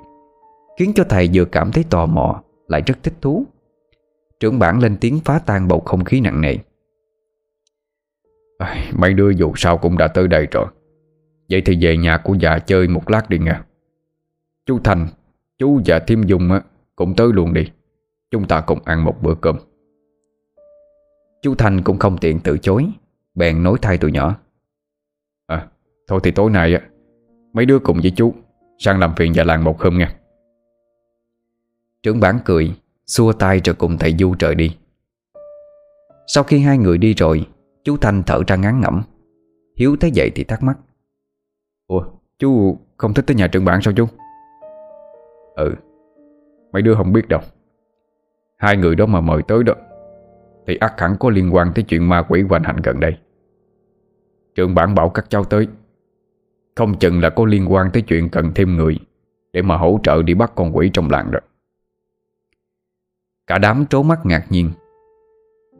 Khiến 0.79 0.91
cho 0.95 1.03
thầy 1.09 1.29
vừa 1.33 1.45
cảm 1.45 1.71
thấy 1.71 1.85
tò 1.89 2.05
mò, 2.05 2.43
Lại 2.67 2.81
rất 2.85 3.03
thích 3.03 3.13
thú. 3.21 3.45
Trưởng 4.39 4.59
bản 4.59 4.79
lên 4.79 4.97
tiếng 5.01 5.19
phá 5.19 5.39
tan 5.39 5.67
bầu 5.67 5.79
không 5.79 6.03
khí 6.03 6.21
nặng 6.21 6.41
nề. 6.41 6.57
Mấy 8.93 9.13
đứa 9.13 9.29
dù 9.29 9.53
sao 9.55 9.77
cũng 9.77 9.97
đã 9.97 10.07
tới 10.07 10.27
đây 10.27 10.47
rồi. 10.51 10.65
Vậy 11.49 11.61
thì 11.65 11.77
về 11.81 11.97
nhà 11.97 12.17
của 12.17 12.33
già 12.33 12.59
chơi 12.59 12.87
một 12.87 13.09
lát 13.09 13.29
đi 13.29 13.39
nha. 13.39 13.63
Chú 14.65 14.79
Thành 14.83 15.07
Chú 15.61 15.81
và 15.85 15.99
Thiêm 15.99 16.23
Dung 16.23 16.49
cũng 16.95 17.15
tới 17.15 17.27
luôn 17.33 17.53
đi. 17.53 17.71
Chúng 18.31 18.47
ta 18.47 18.61
cùng 18.61 18.79
ăn 18.85 19.03
một 19.05 19.17
bữa 19.21 19.35
cơm. 19.35 19.57
Chú 21.41 21.55
Thành 21.55 21.83
cũng 21.83 21.99
không 21.99 22.17
tiện 22.17 22.39
từ 22.43 22.57
chối, 22.57 22.87
Bèn 23.35 23.63
nối 23.63 23.77
thay 23.81 23.97
tụi 23.97 24.11
nhỏ. 24.11 24.37
À 25.47 25.67
Thôi 26.07 26.19
thì 26.23 26.31
tối 26.31 26.51
nay 26.51 26.73
á, 26.73 26.81
Mấy 27.53 27.65
đứa 27.65 27.79
cùng 27.79 27.99
với 28.01 28.11
chú 28.15 28.33
Sang 28.79 28.99
làm 28.99 29.15
phiền 29.15 29.35
già 29.35 29.43
làng 29.43 29.63
một 29.63 29.81
hôm 29.81 29.97
nha. 29.97 30.15
Trưởng 32.03 32.19
bản 32.19 32.39
cười, 32.45 32.75
Xua 33.07 33.33
tay 33.33 33.61
rồi 33.63 33.75
cùng 33.75 33.97
thầy 33.97 34.15
Du 34.19 34.35
trời 34.35 34.55
đi. 34.55 34.77
Sau 36.27 36.43
khi 36.43 36.59
hai 36.59 36.77
người 36.77 36.97
đi 36.97 37.13
rồi, 37.13 37.47
Chú 37.83 37.97
Thanh 37.97 38.23
thở 38.27 38.41
ra 38.47 38.55
ngán 38.55 38.81
ngẩm. 38.81 39.03
Hiếu 39.75 39.95
thấy 39.99 40.11
vậy 40.15 40.31
thì 40.35 40.43
thắc 40.43 40.63
mắc. 40.63 40.77
Ủa, 41.87 42.03
chú 42.39 42.77
không 42.97 43.13
thích 43.13 43.25
tới 43.27 43.35
nhà 43.35 43.47
trưởng 43.47 43.65
bản 43.65 43.81
sao 43.81 43.93
chú? 43.97 44.07
Ừ 45.55 45.75
Mấy 46.71 46.81
đứa 46.81 46.95
không 46.95 47.13
biết 47.13 47.27
đâu. 47.27 47.41
Hai 48.57 48.77
người 48.77 48.95
đó 48.95 49.05
mà 49.05 49.21
mời 49.21 49.41
tới 49.47 49.63
đó, 49.63 49.73
Thì 50.67 50.75
ắt 50.75 50.99
hẳn 50.99 51.15
có 51.19 51.29
liên 51.29 51.55
quan 51.55 51.71
tới 51.75 51.83
chuyện 51.83 52.09
ma 52.09 52.23
quỷ 52.29 52.41
hoành 52.49 52.63
hành 52.63 52.77
gần 52.83 52.99
đây. 52.99 53.17
Trưởng 54.55 54.75
bản 54.75 54.95
bảo 54.95 55.09
các 55.09 55.25
cháu 55.29 55.43
tới, 55.43 55.67
Không 56.75 56.99
chừng 56.99 57.21
là 57.21 57.29
có 57.29 57.45
liên 57.45 57.73
quan 57.73 57.91
tới 57.93 58.01
chuyện 58.01 58.29
cần 58.29 58.51
thêm 58.55 58.75
người 58.75 58.99
Để 59.53 59.61
mà 59.61 59.77
hỗ 59.77 59.99
trợ 60.03 60.23
đi 60.23 60.33
bắt 60.33 60.51
con 60.55 60.77
quỷ 60.77 60.89
trong 60.93 61.09
làng 61.09 61.31
rồi 61.31 61.41
Cả 63.47 63.57
đám 63.57 63.85
trố 63.89 64.03
mắt 64.03 64.25
ngạc 64.25 64.45
nhiên. 64.49 64.71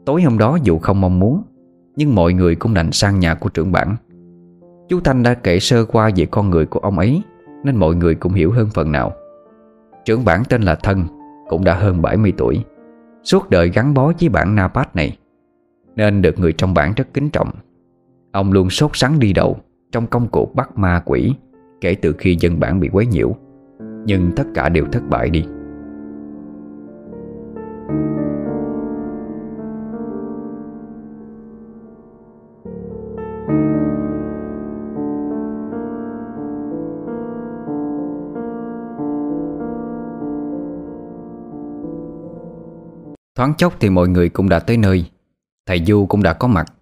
Tối 0.06 0.22
hôm 0.22 0.38
đó 0.38 0.58
dù 0.62 0.78
không 0.78 1.00
mong 1.00 1.18
muốn, 1.18 1.42
Nhưng 1.96 2.14
mọi 2.14 2.32
người 2.32 2.54
cũng 2.54 2.74
đành 2.74 2.92
sang 2.92 3.20
nhà 3.20 3.34
của 3.34 3.48
trưởng 3.48 3.72
bản. 3.72 3.96
Chú 4.88 5.00
Thanh 5.00 5.22
đã 5.22 5.34
kể 5.34 5.58
sơ 5.60 5.84
qua 5.84 6.10
về 6.16 6.26
con 6.30 6.50
người 6.50 6.66
của 6.66 6.80
ông 6.80 6.98
ấy, 6.98 7.22
Nên 7.64 7.76
mọi 7.76 7.94
người 7.94 8.14
cũng 8.14 8.32
hiểu 8.32 8.52
hơn 8.52 8.68
phần 8.74 8.92
nào. 8.92 9.12
Trưởng 10.04 10.24
bản 10.24 10.42
tên 10.48 10.62
là 10.62 10.74
Thân, 10.74 11.04
Cũng 11.48 11.64
đã 11.64 11.74
hơn 11.74 12.02
70 12.02 12.32
tuổi, 12.38 12.64
Suốt 13.22 13.50
đời 13.50 13.70
gắn 13.70 13.94
bó 13.94 14.12
với 14.20 14.28
bản 14.28 14.54
Napat 14.54 14.96
này, 14.96 15.18
Nên 15.96 16.22
được 16.22 16.38
người 16.38 16.52
trong 16.52 16.74
bản 16.74 16.92
rất 16.96 17.14
kính 17.14 17.30
trọng. 17.30 17.50
Ông 18.32 18.52
luôn 18.52 18.70
sốt 18.70 18.90
sắng 18.94 19.18
đi 19.18 19.32
đầu 19.32 19.56
Trong 19.92 20.06
công 20.06 20.28
cuộc 20.28 20.54
bắt 20.54 20.78
ma 20.78 21.02
quỷ 21.04 21.34
Kể 21.82 21.94
từ 21.94 22.14
khi 22.18 22.36
dân 22.40 22.60
bản 22.60 22.80
bị 22.80 22.88
quấy 22.92 23.06
nhiễu, 23.06 23.36
Nhưng 24.06 24.30
tất 24.36 24.44
cả 24.54 24.68
đều 24.68 24.86
thất 24.92 25.02
bại 25.08 25.30
đi. 25.30 25.44
Thoáng 43.42 43.54
chốc 43.54 43.74
thì 43.80 43.90
mọi 43.90 44.08
người 44.08 44.28
cũng 44.28 44.48
đã 44.48 44.58
tới 44.58 44.76
nơi. 44.76 45.10
Thầy 45.66 45.84
Du 45.84 46.06
cũng 46.06 46.22
đã 46.22 46.32
có 46.32 46.48
mặt. 46.48 46.72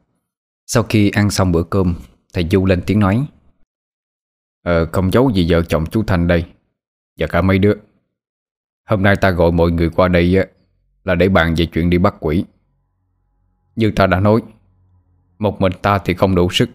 Sau 0.66 0.82
khi 0.82 1.10
ăn 1.10 1.30
xong 1.30 1.52
bữa 1.52 1.62
cơm, 1.62 1.94
Thầy 2.34 2.48
Du 2.50 2.66
lên 2.66 2.82
tiếng 2.86 3.00
nói. 3.00 3.26
Ờ 4.64 4.86
không 4.92 5.10
giấu 5.10 5.30
gì 5.30 5.46
vợ 5.48 5.62
chồng 5.62 5.86
chú 5.86 6.02
Thành 6.06 6.26
đây, 6.26 6.44
Và 7.18 7.26
cả 7.26 7.42
mấy 7.42 7.58
đứa. 7.58 7.74
Hôm 8.88 9.02
nay 9.02 9.16
ta 9.16 9.30
gọi 9.30 9.52
mọi 9.52 9.70
người 9.70 9.90
qua 9.90 10.08
đây 10.08 10.36
Là 11.04 11.14
để 11.14 11.28
bàn 11.28 11.54
về 11.56 11.66
chuyện 11.66 11.90
đi 11.90 11.98
bắt 11.98 12.14
quỷ. 12.20 12.44
Như 13.76 13.92
ta 13.96 14.06
đã 14.06 14.20
nói, 14.20 14.42
Một 15.38 15.60
mình 15.60 15.72
ta 15.82 15.98
thì 15.98 16.14
không 16.14 16.34
đủ 16.34 16.50
sức. 16.50 16.68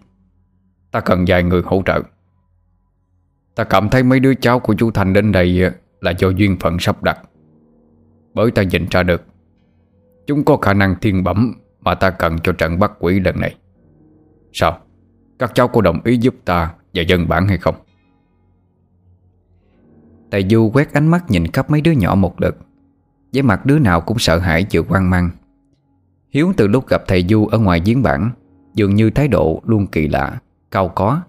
Ta 0.90 1.00
cần 1.00 1.24
vài 1.28 1.42
người 1.42 1.62
hỗ 1.64 1.82
trợ. 1.86 2.02
Ta 3.54 3.64
cảm 3.64 3.88
thấy 3.88 4.02
mấy 4.02 4.20
đứa 4.20 4.34
cháu 4.34 4.60
của 4.60 4.74
chú 4.74 4.90
Thành 4.90 5.12
đến 5.12 5.32
đây 5.32 5.62
Là 6.00 6.10
do 6.10 6.28
duyên 6.28 6.56
phận 6.60 6.76
sắp 6.80 7.02
đặt. 7.02 7.20
Bởi 8.34 8.50
ta 8.50 8.62
nhìn 8.62 8.86
ra 8.90 9.02
được 9.02 9.22
Chúng 10.26 10.44
có 10.44 10.56
khả 10.56 10.74
năng 10.74 10.94
thiên 11.00 11.24
bẩm 11.24 11.54
Mà 11.80 11.94
ta 11.94 12.10
cần 12.10 12.38
cho 12.38 12.52
trận 12.52 12.78
bắt 12.78 12.92
quỷ 12.98 13.20
lần 13.20 13.40
này. 13.40 13.56
Sao? 14.52 14.78
Các 15.38 15.54
cháu 15.54 15.68
có 15.68 15.80
đồng 15.80 16.00
ý 16.04 16.16
giúp 16.16 16.34
ta 16.44 16.74
Và 16.94 17.02
dân 17.02 17.28
bản 17.28 17.48
hay 17.48 17.58
không? 17.58 17.74
Thầy 20.30 20.46
Du 20.50 20.70
quét 20.74 20.92
ánh 20.92 21.08
mắt 21.08 21.30
nhìn 21.30 21.46
khắp 21.46 21.70
mấy 21.70 21.80
đứa 21.80 21.90
nhỏ 21.90 22.14
một 22.14 22.40
lượt. 22.40 22.56
Với 23.32 23.42
mặt 23.42 23.66
đứa 23.66 23.78
nào 23.78 24.00
cũng 24.00 24.18
sợ 24.18 24.38
hãi 24.38 24.64
chịu 24.64 24.84
quan 24.88 25.10
mang. 25.10 25.30
Hiếu 26.30 26.52
từ 26.56 26.66
lúc 26.66 26.88
gặp 26.88 27.02
thầy 27.06 27.26
Du 27.28 27.46
ở 27.46 27.58
ngoài 27.58 27.82
giếng 27.84 28.02
bản, 28.02 28.30
Dường 28.74 28.94
như 28.94 29.10
thái 29.10 29.28
độ 29.28 29.62
luôn 29.66 29.86
kỳ 29.86 30.08
lạ, 30.08 30.38
Cao 30.70 30.88
có. 30.88 31.22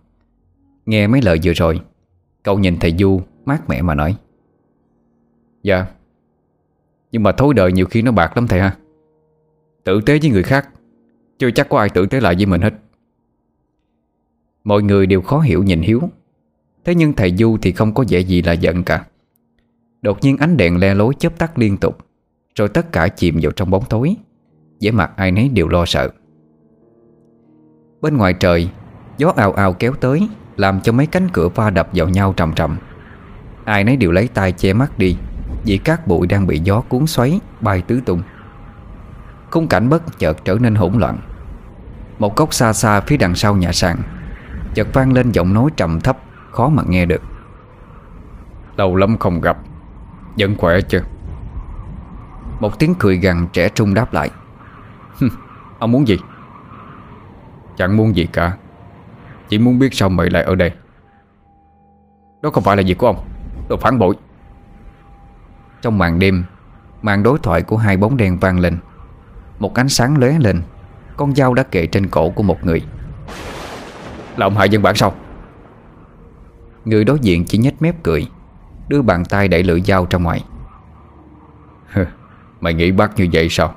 Nghe 0.86 1.08
mấy 1.08 1.22
lời 1.22 1.40
vừa 1.44 1.54
rồi, 1.54 1.82
Cậu 2.44 2.60
nhìn 2.60 2.78
thầy 2.80 2.96
Du 3.00 3.22
mát 3.46 3.70
mẻ 3.70 3.82
mà 3.82 3.96
nói. 3.96 4.18
Dạ 5.64 5.86
Nhưng 7.12 7.24
mà 7.24 7.32
thối 7.32 7.54
đời 7.54 7.72
nhiều 7.72 7.86
khi 7.86 8.02
nó 8.02 8.12
bạc 8.12 8.32
lắm 8.38 8.48
thầy 8.48 8.60
ha. 8.60 8.76
Tử 9.88 10.02
tế 10.02 10.20
với 10.22 10.30
người 10.30 10.44
khác. 10.44 10.70
Chưa 11.40 11.52
chắc 11.52 11.70
có 11.70 11.80
ai 11.80 11.90
tử 11.90 12.06
tế 12.06 12.20
lại 12.20 12.36
với 12.36 12.46
mình 12.46 12.62
hết. 12.62 12.74
Mọi 14.64 14.84
người 14.84 15.06
đều 15.06 15.22
khó 15.22 15.40
hiểu 15.40 15.64
nhìn 15.64 15.82
Hiếu. 15.82 16.02
Thế 16.86 16.96
nhưng 16.96 17.14
thầy 17.14 17.36
Du 17.38 17.58
thì 17.62 17.72
không 17.72 17.94
có 17.94 18.04
vẻ 18.10 18.20
gì 18.20 18.42
là 18.42 18.54
giận 18.54 18.84
cả. 18.84 19.06
Đột 20.02 20.18
nhiên 20.22 20.38
ánh 20.38 20.58
đèn 20.58 20.78
le 20.80 20.94
lối 20.94 21.14
chớp 21.20 21.38
tắt 21.38 21.60
liên 21.60 21.78
tục, 21.78 21.98
Rồi 22.56 22.70
tất 22.70 22.92
cả 22.92 23.08
chìm 23.08 23.40
vào 23.42 23.52
trong 23.52 23.70
bóng 23.70 23.84
tối. 23.90 24.16
Vẻ 24.82 24.92
mặt 24.92 25.12
ai 25.16 25.32
nấy 25.32 25.50
đều 25.50 25.68
lo 25.68 25.86
sợ. 25.86 26.10
Bên 28.02 28.18
ngoài 28.18 28.34
trời, 28.34 28.70
Gió 29.18 29.34
ào 29.36 29.54
ào 29.54 29.74
kéo 29.74 29.94
tới, 29.94 30.28
Làm 30.58 30.82
cho 30.82 30.92
mấy 30.92 31.06
cánh 31.06 31.30
cửa 31.34 31.50
va 31.50 31.70
đập 31.70 31.90
vào 31.94 32.10
nhau 32.10 32.34
trầm 32.38 32.54
trầm. 32.56 32.78
Ai 33.66 33.84
nấy 33.84 33.96
đều 33.96 34.12
lấy 34.12 34.28
tay 34.28 34.52
che 34.52 34.74
mắt 34.74 34.98
đi, 35.00 35.18
Vì 35.66 35.78
các 35.78 36.08
bụi 36.08 36.28
đang 36.28 36.48
bị 36.48 36.60
gió 36.60 36.82
cuốn 36.82 37.08
xoáy, 37.08 37.40
Bay 37.62 37.82
tứ 37.82 38.02
tung. 38.06 38.22
Khung 39.52 39.68
cảnh 39.68 39.90
bất 39.90 40.20
chợt 40.20 40.38
trở 40.46 40.58
nên 40.62 40.76
hỗn 40.76 40.94
loạn. 40.94 41.20
Một 42.20 42.36
góc 42.36 42.54
xa 42.54 42.74
xa 42.74 43.02
phía 43.02 43.18
đằng 43.18 43.36
sau 43.36 43.56
nhà 43.56 43.72
sàn, 43.72 43.98
Chợt 44.74 44.88
vang 44.94 45.14
lên 45.14 45.32
giọng 45.32 45.54
nói 45.54 45.70
trầm 45.78 46.00
thấp, 46.00 46.18
Khó 46.52 46.70
mà 46.70 46.84
nghe 46.88 47.06
được. 47.06 47.22
Lâu 48.78 48.96
lắm 48.96 49.18
không 49.18 49.42
gặp, 49.42 49.58
Vẫn 50.38 50.56
khỏe 50.58 50.82
chưa 50.82 51.02
Một 52.60 52.80
tiếng 52.80 52.96
cười 53.00 53.18
gằn 53.18 53.48
trẻ 53.54 53.70
trung 53.70 53.94
đáp 53.94 54.14
lại. 54.14 54.30
Ông 55.80 55.92
muốn 55.92 56.08
gì? 56.08 56.20
Chẳng 57.78 57.98
muốn 57.98 58.16
gì 58.16 58.28
cả, 58.34 58.58
Chỉ 59.50 59.60
muốn 59.60 59.80
biết 59.80 59.94
sao 59.94 60.10
mày 60.10 60.30
lại 60.30 60.44
ở 60.44 60.56
đây. 60.56 60.72
Đó 62.42 62.50
không 62.50 62.64
phải 62.64 62.78
là 62.78 62.84
việc 62.86 62.98
của 62.98 63.08
ông 63.08 63.26
Đồ 63.70 63.78
phản 63.78 64.00
bội. 64.00 64.16
Trong 65.82 65.98
màn 65.98 66.20
đêm, 66.20 66.44
Màn 67.02 67.24
đối 67.24 67.40
thoại 67.40 67.62
của 67.62 67.78
hai 67.78 67.98
bóng 67.98 68.18
đen 68.18 68.38
vang 68.38 68.60
lên. 68.60 68.78
Một 69.60 69.74
ánh 69.74 69.90
sáng 69.90 70.18
lóe 70.18 70.40
lên. 70.40 70.62
Con 71.18 71.36
dao 71.36 71.54
đã 71.54 71.64
kệ 71.64 71.88
trên 71.88 72.08
cổ 72.08 72.30
của 72.30 72.44
một 72.44 72.66
người. 72.66 72.82
Là 74.38 74.46
ông 74.46 74.58
hại 74.58 74.70
dân 74.70 74.82
bản 74.82 74.96
sao? 74.96 75.16
Người 76.86 77.04
đối 77.04 77.20
diện 77.20 77.46
chỉ 77.46 77.58
nhếch 77.58 77.82
mép 77.82 78.04
cười, 78.04 78.28
Đưa 78.88 79.02
bàn 79.02 79.26
tay 79.26 79.48
đẩy 79.48 79.64
lưỡi 79.64 79.82
dao 79.82 80.08
ra 80.10 80.20
ngoài. 80.20 80.44
Mày 82.62 82.74
nghĩ 82.74 82.92
bắt 82.92 83.12
như 83.16 83.28
vậy 83.34 83.48
sao? 83.50 83.76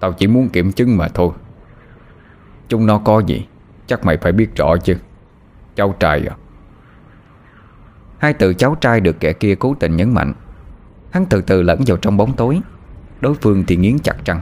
Tao 0.00 0.12
chỉ 0.12 0.26
muốn 0.26 0.48
kiểm 0.48 0.72
chứng 0.72 0.96
mà 0.96 1.08
thôi. 1.08 1.30
Chúng 2.68 2.86
nó 2.86 2.98
có 2.98 3.18
gì? 3.18 3.46
Chắc 3.86 4.04
mày 4.04 4.16
phải 4.16 4.32
biết 4.32 4.56
rõ 4.56 4.76
chứ. 4.76 4.96
Cháu 5.74 5.94
trai 6.00 6.26
à? 6.26 6.36
Hai 8.18 8.32
từ 8.32 8.54
cháu 8.54 8.74
trai 8.74 9.00
được 9.00 9.20
kẻ 9.20 9.32
kia 9.32 9.54
cố 9.54 9.74
tình 9.80 9.96
nhấn 9.96 10.14
mạnh. 10.14 10.32
Hắn 11.10 11.26
từ 11.26 11.40
từ 11.40 11.62
lẫn 11.62 11.80
vào 11.86 11.96
trong 11.96 12.16
bóng 12.16 12.32
tối. 12.36 12.60
Đối 13.20 13.34
phương 13.34 13.64
thì 13.66 13.76
nghiến 13.76 13.98
chặt 13.98 14.16
răng. 14.24 14.40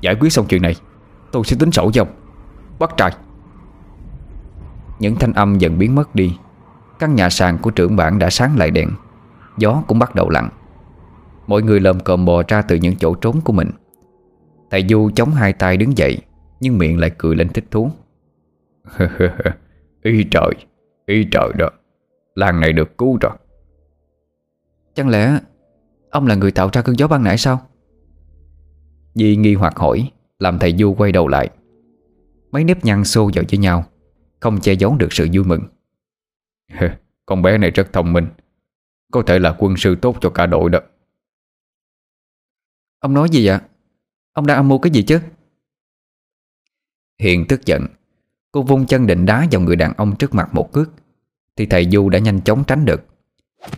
Giải 0.00 0.14
quyết 0.20 0.32
xong 0.32 0.46
chuyện 0.48 0.62
này, 0.62 0.74
Tôi 1.32 1.44
sẽ 1.44 1.56
tính 1.60 1.72
sổ 1.72 1.90
với 1.94 1.98
ông. 1.98 2.08
Bắt 2.78 2.90
trai. 2.96 3.12
Những 4.98 5.16
thanh 5.16 5.32
âm 5.32 5.58
dần 5.58 5.78
biến 5.78 5.94
mất 5.94 6.14
đi. 6.14 6.36
Căn 6.98 7.14
nhà 7.14 7.30
sàn 7.30 7.58
của 7.58 7.70
trưởng 7.70 7.96
bản 7.96 8.18
đã 8.18 8.30
sáng 8.30 8.56
lại 8.56 8.70
đèn. 8.70 8.90
Gió 9.56 9.82
cũng 9.86 9.98
bắt 9.98 10.14
đầu 10.14 10.30
lặng 10.30 10.48
Mọi 11.46 11.62
người 11.62 11.80
lồm 11.80 12.00
cồm 12.00 12.24
bò 12.24 12.42
ra 12.48 12.62
từ 12.62 12.76
những 12.76 12.96
chỗ 12.96 13.14
trốn 13.14 13.40
của 13.40 13.52
mình. 13.52 13.70
Thầy 14.70 14.86
Du 14.88 15.10
chống 15.14 15.30
hai 15.30 15.52
tay 15.52 15.76
đứng 15.76 15.98
dậy, 15.98 16.18
Nhưng 16.60 16.78
miệng 16.78 16.98
lại 16.98 17.10
cười 17.18 17.36
lên 17.36 17.48
thích 17.48 17.64
thú. 17.70 17.90
Y 20.02 20.24
trời 20.30 20.54
y 21.06 21.24
trời 21.24 21.52
đó. 21.58 21.68
Làng 22.34 22.60
này 22.60 22.72
được 22.72 22.98
cứu 22.98 23.18
rồi. 23.20 23.32
Chẳng 24.94 25.08
lẽ 25.08 25.38
Ông 26.12 26.26
là 26.26 26.34
người 26.34 26.50
tạo 26.50 26.70
ra 26.72 26.82
cơn 26.82 26.98
gió 26.98 27.08
băng 27.08 27.24
nãy 27.24 27.38
sao? 27.38 27.66
Di 29.14 29.36
nghi 29.36 29.54
hoặc 29.54 29.76
hỏi, 29.76 30.10
Làm 30.38 30.58
thầy 30.58 30.76
Du 30.76 30.94
quay 30.94 31.12
đầu 31.12 31.28
lại. 31.28 31.50
Mấy 32.50 32.64
nếp 32.64 32.84
nhăn 32.84 33.04
xô 33.04 33.30
vào 33.34 33.44
với 33.50 33.58
nhau, 33.58 33.84
Không 34.40 34.60
che 34.60 34.72
giấu 34.72 34.96
được 34.96 35.12
sự 35.12 35.28
vui 35.32 35.44
mừng. 35.44 35.62
Con 37.26 37.42
bé 37.42 37.58
này 37.58 37.70
rất 37.70 37.92
thông 37.92 38.12
minh. 38.12 38.26
Có 39.12 39.22
thể 39.26 39.38
là 39.38 39.56
quân 39.58 39.76
sư 39.76 39.96
tốt 40.02 40.16
cho 40.20 40.30
cả 40.30 40.46
đội 40.46 40.70
đó. 40.70 40.78
Ông 42.98 43.14
nói 43.14 43.28
gì 43.30 43.46
vậy? 43.46 43.58
Ông 44.32 44.46
đang 44.46 44.56
âm 44.56 44.68
mưu 44.68 44.78
cái 44.78 44.90
gì 44.90 45.02
chứ? 45.02 45.20
Hiền 47.18 47.44
tức 47.48 47.66
giận, 47.66 47.86
Cô 48.52 48.62
vung 48.62 48.86
chân 48.86 49.06
định 49.06 49.26
đá 49.26 49.46
vào 49.50 49.60
người 49.60 49.76
đàn 49.76 49.92
ông 49.96 50.16
trước 50.16 50.34
mặt 50.34 50.54
một 50.54 50.72
cước, 50.72 50.90
Thì 51.56 51.66
thầy 51.66 51.90
Du 51.90 52.08
đã 52.08 52.18
nhanh 52.18 52.40
chóng 52.40 52.64
tránh 52.64 52.84
được. 52.84 53.11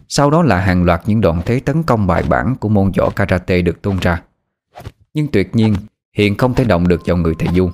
Sau 0.09 0.31
đó 0.31 0.43
là 0.43 0.61
hàng 0.61 0.85
loạt 0.85 1.03
những 1.07 1.21
đoạn 1.21 1.43
thế 1.47 1.61
tấn 1.61 1.83
công 1.83 2.07
bài 2.07 2.23
bản 2.29 2.57
Của 2.61 2.69
môn 2.69 2.93
võ 2.99 3.11
karate 3.11 3.63
được 3.63 3.83
tung 3.83 3.99
ra. 4.01 4.23
Nhưng 5.15 5.29
tuyệt 5.29 5.57
nhiên, 5.57 5.75
hiện 6.13 6.37
không 6.37 6.55
thể 6.55 6.65
động 6.65 6.89
được 6.89 7.01
vào 7.07 7.17
người 7.17 7.35
thầy 7.39 7.49
Du. 7.55 7.71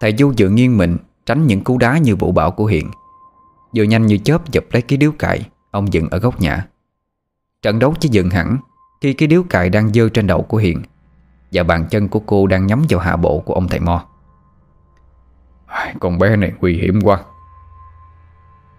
Thầy 0.00 0.14
Du 0.18 0.34
dựa 0.34 0.48
nghiêng 0.48 0.78
mình, 0.78 0.96
Tránh 1.26 1.46
những 1.46 1.64
cú 1.64 1.78
đá 1.78 1.98
như 1.98 2.16
vũ 2.16 2.32
bảo 2.32 2.50
của 2.50 2.66
hiện 2.66 2.90
Vừa 3.76 3.82
nhanh 3.82 4.06
như 4.06 4.18
chớp 4.18 4.52
dập 4.52 4.64
lấy 4.72 4.82
cái 4.82 4.96
điếu 4.96 5.12
cại 5.12 5.48
Ông 5.70 5.92
dừng 5.92 6.08
ở 6.10 6.18
góc 6.18 6.40
nhà. 6.40 6.66
Trận 7.62 7.78
đấu 7.78 7.94
chỉ 8.00 8.08
dừng 8.08 8.30
hẳn 8.30 8.56
Khi 9.00 9.12
cái 9.12 9.28
điếu 9.28 9.42
cại 9.42 9.70
đang 9.70 9.92
dơ 9.92 10.08
trên 10.08 10.26
đầu 10.26 10.42
của 10.42 10.56
Hiền 10.56 10.82
Và 11.52 11.62
bàn 11.62 11.86
chân 11.90 12.08
của 12.08 12.20
cô 12.20 12.46
đang 12.46 12.66
nhắm 12.66 12.84
vào 12.88 13.00
hạ 13.00 13.16
bộ 13.16 13.40
của 13.40 13.54
ông 13.54 13.68
thầy 13.68 13.80
Mo. 13.80 14.04
Con 16.00 16.18
bé 16.18 16.36
này 16.36 16.52
nguy 16.60 16.76
hiểm 16.76 17.00
quá. 17.00 17.20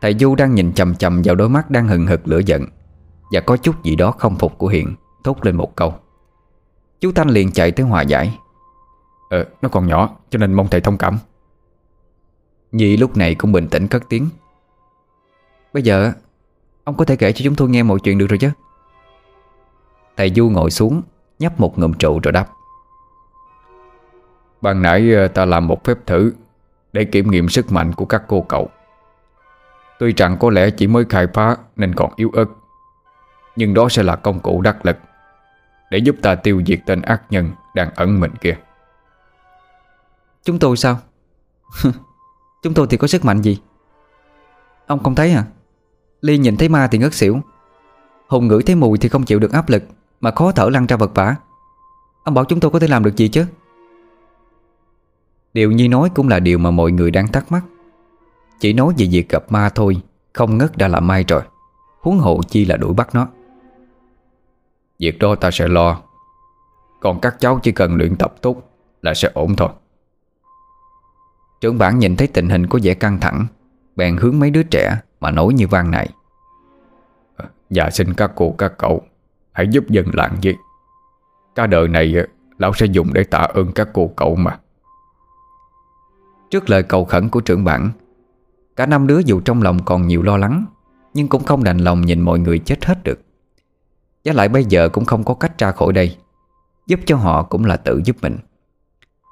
Thầy 0.01 0.15
Du 0.19 0.35
đang 0.35 0.55
nhìn 0.55 0.73
chầm 0.73 0.95
chầm 0.95 1.21
vào 1.25 1.35
đôi 1.35 1.49
mắt 1.49 1.71
đang 1.71 1.87
hừng 1.87 2.07
hực 2.07 2.27
lửa 2.27 2.41
giận 2.45 2.65
Và 3.31 3.39
có 3.39 3.57
chút 3.57 3.83
gì 3.83 3.95
đó 3.95 4.11
không 4.11 4.37
phục 4.37 4.57
của 4.57 4.67
Hiền 4.67 4.95
Thốt 5.23 5.45
lên 5.45 5.55
một 5.55 5.75
câu. 5.75 5.93
Chú 6.99 7.11
Thanh 7.11 7.29
liền 7.29 7.51
chạy 7.51 7.71
tới 7.71 7.85
hòa 7.85 8.01
giải. 8.01 8.37
Ờ, 9.29 9.45
nó 9.61 9.69
còn 9.69 9.87
nhỏ 9.87 10.17
cho 10.29 10.39
nên 10.39 10.53
mong 10.53 10.67
thầy 10.67 10.81
thông 10.81 10.97
cảm. 10.97 11.17
Nhi 12.71 12.97
lúc 12.97 13.17
này 13.17 13.35
cũng 13.35 13.51
bình 13.51 13.67
tĩnh 13.67 13.87
cất 13.87 14.03
tiếng. 14.09 14.29
Bây 15.73 15.83
giờ 15.83 16.13
Ông 16.85 16.95
có 16.97 17.05
thể 17.05 17.15
kể 17.15 17.31
cho 17.31 17.43
chúng 17.43 17.55
tôi 17.55 17.69
nghe 17.69 17.83
mọi 17.83 17.99
chuyện 18.03 18.17
được 18.17 18.27
rồi 18.27 18.37
chứ? 18.37 18.49
Thầy 20.17 20.31
Du 20.35 20.49
ngồi 20.49 20.71
xuống 20.71 21.01
Nhấp 21.39 21.59
một 21.59 21.79
ngụm 21.79 21.93
trụ 21.93 22.19
rồi 22.23 22.31
đáp. 22.31 22.47
Ban 24.61 24.81
nãy 24.81 25.13
ờ, 25.13 25.27
ta 25.27 25.45
làm 25.45 25.67
một 25.67 25.83
phép 25.83 25.97
thử 26.05 26.33
Để 26.93 27.05
kiểm 27.05 27.31
nghiệm 27.31 27.49
sức 27.49 27.71
mạnh 27.71 27.93
của 27.93 28.05
các 28.05 28.23
cô 28.27 28.41
cậu. 28.41 28.69
Tuy 29.99 30.13
rằng 30.13 30.37
có 30.39 30.49
lẽ 30.49 30.69
chỉ 30.69 30.87
mới 30.87 31.05
khai 31.09 31.27
phá 31.33 31.57
Nên 31.75 31.95
còn 31.95 32.13
yếu 32.15 32.31
ớt, 32.33 32.45
Nhưng 33.55 33.73
đó 33.73 33.89
sẽ 33.89 34.03
là 34.03 34.15
công 34.15 34.39
cụ 34.39 34.61
đắc 34.61 34.85
lực 34.85 34.97
Để 35.91 35.97
giúp 35.97 36.15
ta 36.21 36.35
tiêu 36.35 36.61
diệt 36.65 36.79
tên 36.85 37.01
ác 37.01 37.21
nhân 37.29 37.51
Đang 37.75 37.89
ẩn 37.95 38.19
mình 38.19 38.31
kia. 38.41 38.57
Chúng 40.43 40.59
tôi 40.59 40.77
sao? 40.77 40.99
Chúng 42.63 42.73
tôi 42.73 42.87
thì 42.89 42.97
có 42.97 43.07
sức 43.07 43.25
mạnh 43.25 43.41
gì? 43.41 43.59
Ông 44.87 45.03
không 45.03 45.15
thấy 45.15 45.33
à? 45.33 45.43
Ly 46.21 46.37
nhìn 46.37 46.57
thấy 46.57 46.69
ma 46.69 46.87
thì 46.87 46.97
ngất 46.97 47.13
xỉu. 47.13 47.39
Hùng 48.27 48.47
ngửi 48.47 48.63
thấy 48.63 48.75
mùi 48.75 48.97
thì 48.97 49.09
không 49.09 49.23
chịu 49.23 49.39
được 49.39 49.51
áp 49.51 49.69
lực, 49.69 49.83
Mà 50.21 50.31
khó 50.31 50.51
thở 50.51 50.69
lăn 50.69 50.85
ra 50.85 50.97
vật 50.97 51.11
vả 51.15 51.35
Ông 52.23 52.33
bảo 52.33 52.45
chúng 52.45 52.59
tôi 52.59 52.71
có 52.71 52.79
thể 52.79 52.87
làm 52.87 53.03
được 53.03 53.15
gì 53.15 53.27
chứ? 53.27 53.45
Điều 55.53 55.71
Nhi 55.71 55.87
nói 55.87 56.09
cũng 56.15 56.27
là 56.27 56.39
điều 56.39 56.57
mà 56.57 56.71
mọi 56.71 56.91
người 56.91 57.11
đang 57.11 57.27
thắc 57.27 57.51
mắc. 57.51 57.63
Chỉ 58.59 58.73
nói 58.73 58.93
về 58.97 59.07
việc 59.11 59.29
gặp 59.29 59.51
ma 59.51 59.69
thôi, 59.69 60.01
Không 60.33 60.57
ngất 60.57 60.77
đã 60.77 60.87
là 60.87 60.99
may 60.99 61.23
rồi. 61.27 61.41
Huống 61.99 62.19
hộ 62.19 62.41
chi 62.49 62.65
là 62.65 62.77
đuổi 62.77 62.93
bắt 62.93 63.15
nó. 63.15 63.27
Việc 64.99 65.19
đó 65.19 65.35
ta 65.35 65.51
sẽ 65.51 65.67
lo. 65.67 66.01
Còn 67.01 67.19
các 67.21 67.35
cháu 67.39 67.59
chỉ 67.63 67.71
cần 67.71 67.95
luyện 67.95 68.15
tập 68.15 68.35
tốt 68.41 68.71
Là 69.01 69.13
sẽ 69.13 69.31
ổn 69.33 69.55
thôi. 69.55 69.69
Trưởng 71.61 71.77
bản 71.77 71.99
nhìn 71.99 72.15
thấy 72.15 72.27
tình 72.27 72.49
hình 72.49 72.67
có 72.67 72.79
vẻ 72.83 72.93
căng 72.93 73.19
thẳng, 73.19 73.45
Bèn 73.95 74.17
hướng 74.17 74.39
mấy 74.39 74.49
đứa 74.49 74.63
trẻ 74.63 74.99
Mà 75.19 75.31
nói 75.31 75.53
như 75.53 75.67
vang 75.67 75.91
này. 75.91 76.09
Dạ 77.69 77.89
xin 77.89 78.13
các 78.13 78.31
cô, 78.35 78.55
các 78.57 78.77
cậu, 78.77 79.01
Hãy 79.51 79.67
giúp 79.71 79.89
dân 79.89 80.05
làng 80.13 80.37
gì 80.41 80.55
Cả 81.55 81.67
đời 81.67 81.87
này, 81.87 82.15
Lão 82.57 82.73
sẽ 82.73 82.85
dùng 82.85 83.13
để 83.13 83.23
tạ 83.23 83.37
ơn 83.37 83.71
các 83.71 83.89
cô, 83.93 84.11
cậu 84.15 84.35
mà. 84.35 84.59
Trước 86.49 86.69
lời 86.69 86.83
cầu 86.83 87.05
khẩn 87.05 87.29
của 87.29 87.39
trưởng 87.39 87.63
bản 87.63 87.91
Cả 88.75 88.85
năm 88.85 89.07
đứa 89.07 89.19
dù 89.19 89.39
trong 89.39 89.61
lòng 89.61 89.85
còn 89.85 90.07
nhiều 90.07 90.21
lo 90.21 90.37
lắng 90.37 90.65
Nhưng 91.13 91.27
cũng 91.27 91.43
không 91.43 91.63
đành 91.63 91.77
lòng 91.77 92.01
nhìn 92.01 92.21
mọi 92.21 92.39
người 92.39 92.59
chết 92.59 92.85
hết 92.85 93.03
được. 93.03 93.19
Giá 94.23 94.33
lại 94.33 94.49
bây 94.49 94.65
giờ 94.65 94.89
cũng 94.89 95.05
không 95.05 95.23
có 95.23 95.33
cách 95.33 95.57
ra 95.57 95.71
khỏi 95.71 95.93
đây 95.93 96.17
Giúp 96.87 96.99
cho 97.05 97.15
họ 97.15 97.43
cũng 97.43 97.65
là 97.65 97.77
tự 97.77 98.01
giúp 98.05 98.15
mình. 98.21 98.37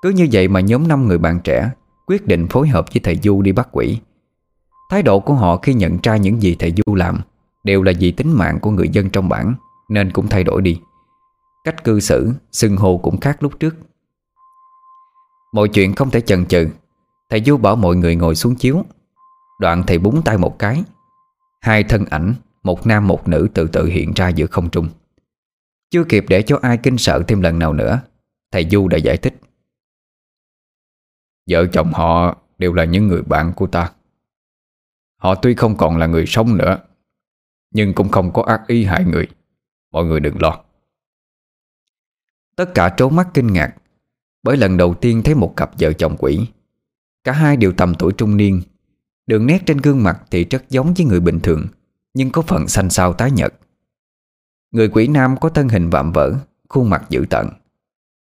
Cứ 0.02 0.10
như 0.10 0.28
vậy 0.32 0.48
mà 0.48 0.60
nhóm 0.60 0.88
năm 0.88 1.08
người 1.08 1.18
bạn 1.18 1.40
trẻ 1.44 1.72
Quyết 2.08 2.28
định 2.28 2.48
phối 2.48 2.68
hợp 2.68 2.86
với 2.94 3.02
thầy 3.04 3.20
Du 3.24 3.42
đi 3.42 3.52
bắt 3.52 3.68
quỷ. 3.72 4.00
Thái 4.90 5.04
độ 5.04 5.20
của 5.20 5.34
họ 5.34 5.58
khi 5.58 5.74
nhận 5.74 5.98
ra 6.04 6.18
những 6.18 6.42
gì 6.42 6.56
thầy 6.60 6.74
Du 6.86 6.96
làm 6.96 7.20
Đều 7.64 7.84
là 7.84 7.92
vì 8.00 8.12
tính 8.12 8.32
mạng 8.32 8.60
của 8.60 8.72
người 8.72 8.90
dân 8.90 9.10
trong 9.10 9.30
bản 9.30 9.54
Nên 9.90 10.12
cũng 10.12 10.28
thay 10.28 10.44
đổi 10.44 10.62
đi. 10.62 10.80
Cách 11.64 11.84
cư 11.84 12.00
xử, 12.00 12.32
xưng 12.52 12.78
hô 12.78 12.98
cũng 12.98 13.20
khác 13.20 13.44
lúc 13.44 13.60
trước. 13.60 13.76
Mọi 15.54 15.70
chuyện 15.70 15.96
không 15.96 16.10
thể 16.10 16.22
chần 16.22 16.46
chừ 16.46 16.68
Thầy 17.30 17.44
Du 17.44 17.58
bảo 17.58 17.76
mọi 17.76 17.96
người 17.96 18.16
ngồi 18.16 18.36
xuống 18.36 18.56
chiếu. 18.56 18.84
Đoạn 19.64 19.84
thầy 19.88 20.00
búng 20.00 20.22
tay 20.26 20.38
một 20.38 20.60
cái. 20.60 20.84
Hai 21.62 21.84
thân 21.84 22.06
ảnh, 22.06 22.34
Một 22.64 22.88
nam 22.88 23.08
một 23.08 23.28
nữ 23.28 23.48
tự 23.54 23.68
tự 23.68 23.86
hiện 23.86 24.14
ra 24.16 24.30
giữa 24.30 24.46
không 24.46 24.70
trung. 24.70 24.90
Chưa 25.90 26.04
kịp 26.04 26.26
để 26.30 26.42
cho 26.42 26.60
ai 26.62 26.78
kinh 26.84 26.98
sợ 26.98 27.24
thêm 27.28 27.42
lần 27.42 27.60
nào 27.60 27.74
nữa, 27.74 28.02
Thầy 28.52 28.70
Du 28.70 28.88
đã 28.88 28.98
giải 28.98 29.18
thích. 29.18 29.34
Vợ 31.50 31.66
chồng 31.74 31.94
họ 31.94 32.38
đều 32.58 32.74
là 32.74 32.86
những 32.86 33.08
người 33.08 33.22
bạn 33.22 33.54
của 33.56 33.68
ta. 33.68 33.92
Họ 35.18 35.36
tuy 35.36 35.56
không 35.56 35.78
còn 35.78 35.98
là 35.98 36.08
người 36.08 36.26
sống 36.26 36.58
nữa, 36.58 36.78
Nhưng 37.72 37.94
cũng 37.94 38.10
không 38.10 38.34
có 38.34 38.42
ác 38.42 38.62
ý 38.68 38.86
hại 38.86 39.06
người. 39.06 39.28
Mọi 39.92 40.06
người 40.06 40.20
đừng 40.20 40.42
lo. 40.42 40.64
Tất 42.56 42.72
cả 42.76 42.94
trố 42.98 43.10
mắt 43.10 43.28
kinh 43.34 43.54
ngạc, 43.54 43.76
Bởi 44.44 44.58
lần 44.58 44.78
đầu 44.78 44.94
tiên 44.94 45.22
thấy 45.24 45.36
một 45.36 45.54
cặp 45.56 45.72
vợ 45.80 45.94
chồng 45.94 46.16
quỷ. 46.20 46.48
Cả 47.24 47.32
hai 47.32 47.58
đều 47.58 47.74
tầm 47.78 47.96
tuổi 47.96 48.14
trung 48.18 48.38
niên 48.38 48.62
Đường 49.28 49.48
nét 49.48 49.62
trên 49.66 49.78
gương 49.78 50.04
mặt 50.04 50.22
thì 50.32 50.46
rất 50.46 50.70
giống 50.70 50.94
với 50.94 51.06
người 51.06 51.20
bình 51.20 51.40
thường, 51.40 51.68
Nhưng 52.14 52.32
có 52.32 52.42
phần 52.42 52.68
xanh 52.68 52.90
xao 52.90 53.14
tái 53.14 53.32
nhợt. 53.32 53.54
Người 54.72 54.90
quỷ 54.90 55.08
nam 55.08 55.36
có 55.42 55.50
thân 55.50 55.70
hình 55.70 55.90
vạm 55.90 56.12
vỡ, 56.12 56.34
Khuôn 56.70 56.90
mặt 56.90 57.06
dữ 57.10 57.26
tợn. 57.30 57.48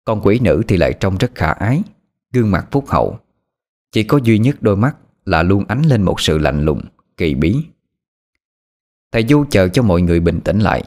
Còn 0.05 0.21
quỷ 0.23 0.39
nữ 0.39 0.63
thì 0.69 0.77
lại 0.77 0.93
trông 1.01 1.17
rất 1.19 1.35
khả 1.35 1.51
ái, 1.51 1.83
Gương 2.33 2.51
mặt 2.51 2.67
phúc 2.71 2.85
hậu. 2.89 3.19
Chỉ 3.93 4.03
có 4.03 4.19
duy 4.23 4.39
nhất 4.39 4.57
đôi 4.61 4.77
mắt 4.77 4.97
là 5.25 5.43
luôn 5.43 5.65
ánh 5.69 5.83
lên 5.83 6.03
một 6.03 6.21
sự 6.21 6.39
lạnh 6.39 6.65
lùng, 6.65 6.81
Kỳ 7.17 7.35
bí. 7.35 7.57
Thầy 9.13 9.27
Du 9.29 9.45
chờ 9.51 9.69
cho 9.69 9.83
mọi 9.83 10.03
người 10.03 10.21
bình 10.21 10.41
tĩnh 10.41 10.59
lại. 10.59 10.85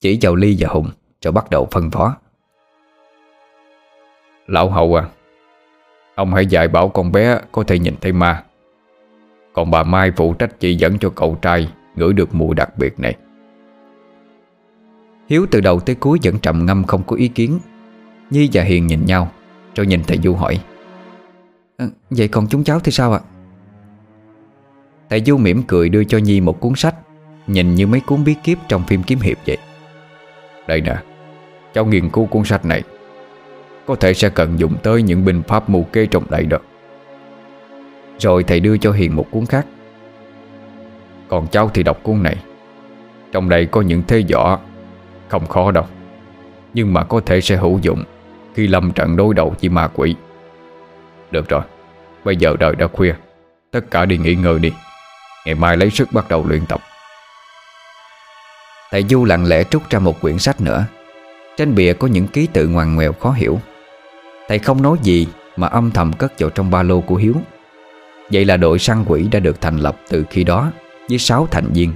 Chỉ 0.00 0.18
vào 0.22 0.34
Ly 0.34 0.56
và 0.58 0.68
Hùng, 0.68 0.90
Rồi 1.22 1.32
bắt 1.32 1.50
đầu 1.50 1.68
phân 1.70 1.90
phó. 1.90 2.16
Lão 4.46 4.70
hậu 4.70 4.94
à 4.94 5.08
Ông 6.14 6.34
hãy 6.34 6.46
dạy 6.46 6.68
bảo 6.68 6.88
con 6.88 7.12
bé 7.12 7.40
có 7.52 7.64
thể 7.66 7.78
nhìn 7.78 7.94
thấy 8.00 8.12
ma. 8.12 8.44
Còn 9.52 9.70
bà 9.70 9.82
Mai 9.82 10.12
phụ 10.16 10.34
trách 10.34 10.60
chỉ 10.60 10.74
dẫn 10.74 10.98
cho 10.98 11.10
cậu 11.10 11.38
trai 11.42 11.72
Ngửi 11.96 12.12
được 12.12 12.34
mùi 12.34 12.54
đặc 12.54 12.78
biệt 12.78 13.00
này. 13.00 13.16
Hiếu 15.28 15.46
từ 15.50 15.60
đầu 15.60 15.80
tới 15.80 15.94
cuối 15.94 16.18
vẫn 16.22 16.38
trầm 16.38 16.66
ngâm 16.66 16.84
không 16.84 17.02
có 17.02 17.16
ý 17.16 17.28
kiến. 17.28 17.58
Nhi 18.30 18.48
và 18.52 18.62
Hiền 18.62 18.86
nhìn 18.86 19.04
nhau 19.04 19.30
Rồi 19.74 19.86
nhìn 19.86 20.02
thầy 20.06 20.18
Du 20.18 20.34
hỏi 20.34 20.60
à, 21.76 21.86
Vậy 22.10 22.28
còn 22.28 22.46
chúng 22.48 22.64
cháu 22.64 22.80
thì 22.80 22.92
sao 22.92 23.12
ạ? 23.12 23.20
Thầy 25.10 25.22
Du 25.26 25.36
mỉm 25.36 25.62
cười 25.62 25.88
đưa 25.88 26.04
cho 26.04 26.18
Nhi 26.18 26.40
một 26.40 26.60
cuốn 26.60 26.72
sách 26.76 26.94
Nhìn 27.46 27.74
như 27.74 27.86
mấy 27.86 28.00
cuốn 28.00 28.24
bí 28.24 28.34
kíp 28.44 28.58
trong 28.68 28.82
phim 28.86 29.02
kiếm 29.02 29.18
hiệp 29.20 29.36
vậy. 29.46 29.58
Đây 30.66 30.80
nè 30.80 30.96
Cháu 31.74 31.86
nghiên 31.86 32.10
cứu 32.10 32.26
cuốn 32.26 32.44
sách 32.44 32.64
này. 32.64 32.82
Có 33.86 33.94
thể 33.94 34.14
sẽ 34.14 34.28
cần 34.28 34.58
dùng 34.58 34.76
tới 34.82 35.02
những 35.02 35.24
binh 35.24 35.42
pháp 35.42 35.70
mù 35.70 35.82
kê 35.82 36.06
trong 36.06 36.24
đây 36.30 36.46
đó. 36.46 36.58
Rồi 38.20 38.44
thầy 38.44 38.60
đưa 38.60 38.76
cho 38.76 38.92
Hiền 38.92 39.16
một 39.16 39.26
cuốn 39.30 39.46
khác. 39.46 39.66
Còn 41.28 41.46
cháu 41.46 41.70
thì 41.74 41.82
đọc 41.82 41.98
cuốn 42.02 42.22
này. 42.22 42.36
Trong 43.32 43.48
đây 43.48 43.66
có 43.66 43.80
những 43.80 44.02
thế 44.08 44.24
võ, 44.32 44.58
Không 45.28 45.46
khó 45.46 45.70
đâu. 45.70 45.84
Nhưng 46.74 46.94
mà 46.94 47.04
có 47.04 47.20
thể 47.26 47.40
sẽ 47.40 47.56
hữu 47.56 47.78
dụng 47.82 48.04
Khi 48.54 48.66
lâm 48.66 48.92
trận 48.92 49.16
đối 49.16 49.34
đầu 49.34 49.54
với 49.60 49.68
ma 49.68 49.88
quỷ. 49.94 50.14
Được 51.30 51.48
rồi, 51.48 51.62
Bây 52.24 52.36
giờ 52.36 52.56
đời 52.60 52.74
đã 52.74 52.86
khuya. 52.86 53.14
Tất 53.70 53.80
cả 53.90 54.04
đi 54.04 54.18
nghỉ 54.18 54.34
ngơi 54.34 54.58
đi. 54.58 54.72
Ngày 55.46 55.54
mai 55.54 55.76
lấy 55.76 55.90
sức 55.90 56.08
bắt 56.12 56.28
đầu 56.28 56.44
luyện 56.48 56.66
tập. 56.66 56.80
Thầy 58.90 59.04
Du 59.08 59.24
lặng 59.24 59.44
lẽ 59.46 59.64
trút 59.64 59.90
ra 59.90 59.98
một 59.98 60.20
quyển 60.20 60.38
sách 60.38 60.60
nữa. 60.60 60.84
Trên 61.56 61.74
bìa 61.74 61.92
có 61.92 62.06
những 62.06 62.26
ký 62.26 62.48
tự 62.52 62.68
ngoằn 62.68 62.94
ngoèo 62.94 63.12
khó 63.12 63.30
hiểu. 63.30 63.60
Thầy 64.48 64.58
không 64.58 64.82
nói 64.82 64.96
gì 65.02 65.28
Mà 65.56 65.66
âm 65.66 65.90
thầm 65.90 66.12
cất 66.12 66.32
vào 66.38 66.50
trong 66.50 66.70
ba 66.70 66.82
lô 66.82 67.00
của 67.00 67.14
Hiếu. 67.14 67.34
Vậy 68.32 68.44
là 68.44 68.56
đội 68.56 68.78
săn 68.78 69.04
quỷ 69.06 69.28
đã 69.30 69.40
được 69.40 69.60
thành 69.60 69.76
lập 69.76 69.96
từ 70.08 70.24
khi 70.30 70.44
đó 70.44 70.72
Với 71.08 71.18
6 71.18 71.46
thành 71.50 71.72
viên 71.72 71.92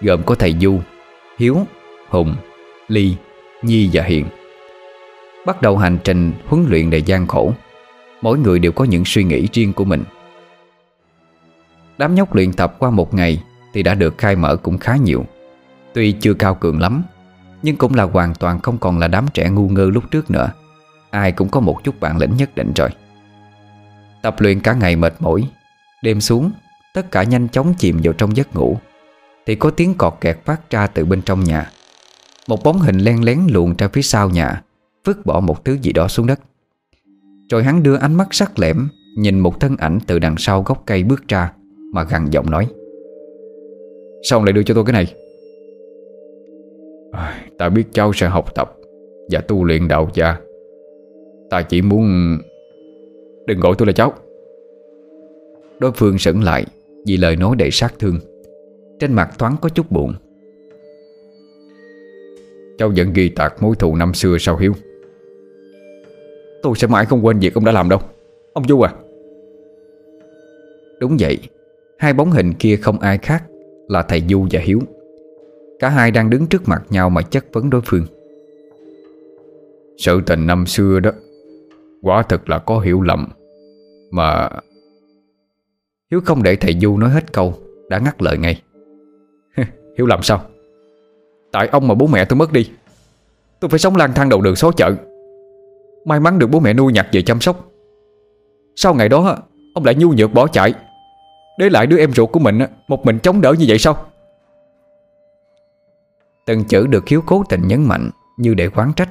Gồm 0.00 0.22
có 0.22 0.34
thầy 0.34 0.54
Du, 0.60 0.80
Hiếu, 1.38 1.58
Hùng, 2.08 2.36
Ly, 2.88 3.14
Nhi 3.62 3.90
và 3.92 4.02
Hiền. 4.02 4.26
Bắt 5.46 5.62
đầu 5.62 5.78
hành 5.78 5.98
trình 6.04 6.32
huấn 6.46 6.66
luyện 6.68 6.90
đầy 6.90 7.02
gian 7.02 7.26
khổ 7.26 7.52
Mỗi 8.22 8.38
người 8.38 8.58
đều 8.58 8.72
có 8.72 8.84
những 8.84 9.04
suy 9.04 9.24
nghĩ 9.24 9.48
riêng 9.52 9.72
của 9.72 9.84
mình. 9.84 10.04
Đám 11.98 12.14
nhóc 12.14 12.34
luyện 12.34 12.52
tập 12.52 12.76
qua 12.78 12.90
một 12.90 13.14
ngày 13.14 13.42
Thì 13.72 13.82
đã 13.82 13.94
được 13.94 14.18
khai 14.18 14.36
mở 14.36 14.56
cũng 14.56 14.78
khá 14.78 14.96
nhiều. 14.96 15.24
Tuy 15.92 16.12
chưa 16.12 16.34
cao 16.34 16.54
cường 16.54 16.80
lắm 16.80 17.02
Nhưng 17.62 17.76
cũng 17.76 17.94
là 17.94 18.02
hoàn 18.04 18.34
toàn 18.34 18.60
không 18.60 18.78
còn 18.78 18.98
là 18.98 19.08
đám 19.08 19.26
trẻ 19.34 19.48
ngu 19.50 19.68
ngơ 19.68 19.90
lúc 19.94 20.04
trước 20.10 20.30
nữa. 20.30 20.52
Ai 21.10 21.32
cũng 21.32 21.48
có 21.48 21.60
một 21.60 21.84
chút 21.84 22.00
bản 22.00 22.18
lĩnh 22.18 22.36
nhất 22.36 22.54
định 22.54 22.72
rồi. 22.76 22.88
Tập 24.22 24.36
luyện 24.38 24.60
cả 24.60 24.72
ngày 24.72 24.96
mệt 24.96 25.14
mỏi 25.18 25.48
Đêm 26.02 26.20
xuống 26.20 26.50
Tất 26.94 27.10
cả 27.10 27.22
nhanh 27.22 27.48
chóng 27.48 27.74
chìm 27.78 28.00
vào 28.04 28.12
trong 28.12 28.36
giấc 28.36 28.56
ngủ. 28.56 28.76
Thì 29.46 29.54
có 29.54 29.70
tiếng 29.70 29.94
cọt 29.94 30.14
kẹt 30.20 30.38
phát 30.44 30.70
ra 30.70 30.86
từ 30.86 31.04
bên 31.04 31.22
trong 31.22 31.44
nhà. 31.44 31.70
Một 32.48 32.64
bóng 32.64 32.78
hình 32.78 32.98
len 32.98 33.24
lén 33.24 33.38
luồn 33.50 33.74
ra 33.78 33.88
phía 33.88 34.02
sau 34.02 34.30
nhà 34.30 34.62
Vứt 35.04 35.26
bỏ 35.26 35.40
một 35.40 35.64
thứ 35.64 35.78
gì 35.82 35.92
đó 35.92 36.08
xuống 36.08 36.26
đất. 36.26 36.40
Rồi 37.50 37.64
hắn 37.64 37.82
đưa 37.82 37.96
ánh 37.96 38.14
mắt 38.14 38.28
sắc 38.30 38.58
lẻm 38.58 38.88
Nhìn 39.16 39.40
một 39.40 39.60
thân 39.60 39.76
ảnh 39.76 39.98
từ 40.06 40.18
đằng 40.18 40.34
sau 40.38 40.62
gốc 40.62 40.82
cây 40.86 41.02
bước 41.02 41.28
ra 41.28 41.52
Mà 41.92 42.02
gằn 42.02 42.30
giọng 42.30 42.50
nói. 42.50 42.68
Sao 44.30 44.38
ông 44.38 44.44
lại 44.44 44.52
đưa 44.52 44.62
cho 44.62 44.74
tôi 44.74 44.84
cái 44.84 44.92
này. 44.92 45.14
À, 47.12 47.40
Ta 47.58 47.68
biết 47.68 47.84
cháu 47.92 48.12
sẽ 48.12 48.28
học 48.28 48.54
tập 48.54 48.72
Và 49.30 49.40
tu 49.40 49.64
luyện 49.64 49.88
đạo 49.88 50.10
gia. 50.14 50.36
Ta 51.50 51.62
chỉ 51.62 51.82
muốn 51.82 52.38
Đừng 53.46 53.60
gọi 53.60 53.74
tôi 53.78 53.86
là 53.86 53.92
cháu. 53.92 54.12
Đối 55.80 55.92
phương 55.92 56.18
sững 56.18 56.42
lại 56.42 56.66
Vì 57.06 57.16
lời 57.16 57.36
nói 57.36 57.56
đầy 57.58 57.70
sát 57.70 57.94
thương. 57.98 58.18
Trên 59.00 59.12
mặt 59.12 59.30
thoáng 59.38 59.56
có 59.60 59.68
chút 59.68 59.92
buồn. 59.92 60.14
Cháu 62.78 62.92
vẫn 62.96 63.12
ghi 63.12 63.28
tạc 63.28 63.62
mối 63.62 63.76
thù 63.78 63.96
năm 63.96 64.14
xưa 64.14 64.36
sao 64.38 64.56
Hiếu? 64.56 64.72
Tôi 66.62 66.72
sẽ 66.76 66.86
mãi 66.86 67.06
không 67.06 67.26
quên 67.26 67.38
việc 67.38 67.54
ông 67.54 67.64
đã 67.64 67.72
làm 67.72 67.88
đâu. 67.88 68.00
Ông 68.52 68.68
Du 68.68 68.80
à. 68.80 68.94
Đúng 71.00 71.16
vậy, 71.20 71.38
Hai 71.98 72.12
bóng 72.12 72.30
hình 72.30 72.54
kia 72.54 72.76
không 72.76 72.98
ai 72.98 73.18
khác 73.18 73.44
Là 73.88 74.02
thầy 74.02 74.22
Du 74.28 74.46
và 74.50 74.60
Hiếu. 74.60 74.80
Cả 75.78 75.88
hai 75.88 76.10
đang 76.10 76.30
đứng 76.30 76.46
trước 76.46 76.68
mặt 76.68 76.82
nhau 76.90 77.10
mà 77.10 77.22
chất 77.22 77.44
vấn 77.52 77.70
đối 77.70 77.80
phương. 77.84 78.06
Sự 79.98 80.20
tình 80.26 80.46
năm 80.46 80.66
xưa 80.66 81.00
đó, 81.00 81.10
Quả 82.02 82.22
thực 82.22 82.50
là 82.50 82.58
có 82.58 82.78
hiểu 82.78 83.02
lầm, 83.02 83.28
Mà 84.10 84.48
Hiếu 86.10 86.20
không 86.24 86.42
để 86.42 86.56
thầy 86.56 86.78
Du 86.80 86.98
nói 86.98 87.10
hết 87.10 87.32
câu, 87.32 87.54
Đã 87.88 87.98
ngắt 87.98 88.22
lời 88.22 88.38
ngay. 88.38 88.62
Hiếu 89.96 90.06
làm 90.06 90.22
sao? 90.22 90.40
Tại 91.52 91.68
ông 91.68 91.88
mà 91.88 91.94
bố 91.94 92.06
mẹ 92.06 92.24
tôi 92.24 92.36
mất 92.36 92.52
đi, 92.52 92.70
Tôi 93.60 93.68
phải 93.68 93.78
sống 93.78 93.96
lang 93.96 94.12
thang 94.14 94.28
đầu 94.28 94.40
đường 94.40 94.56
xó 94.56 94.72
chợ. 94.72 94.94
May 96.04 96.20
mắn 96.20 96.38
được 96.38 96.46
bố 96.46 96.60
mẹ 96.60 96.72
nuôi 96.72 96.92
nhặt 96.92 97.06
về 97.12 97.22
chăm 97.22 97.40
sóc. 97.40 97.68
Sau 98.76 98.94
ngày 98.94 99.08
đó, 99.08 99.38
Ông 99.74 99.84
lại 99.84 99.94
nhu 99.94 100.12
nhược 100.12 100.32
bỏ 100.32 100.46
chạy, 100.46 100.74
Để 101.58 101.70
lại 101.70 101.86
đứa 101.86 101.98
em 101.98 102.12
ruột 102.12 102.32
của 102.32 102.40
mình 102.40 102.58
Một 102.88 103.06
mình 103.06 103.18
chống 103.18 103.40
đỡ 103.40 103.54
như 103.58 103.64
vậy 103.68 103.78
sao? 103.78 104.06
Từng 106.46 106.64
chữ 106.64 106.86
được 106.86 107.08
Hiếu 107.08 107.22
cố 107.26 107.44
tình 107.48 107.68
nhấn 107.68 107.84
mạnh 107.84 108.10
Như 108.36 108.54
để 108.54 108.68
quán 108.68 108.92
trách. 108.96 109.08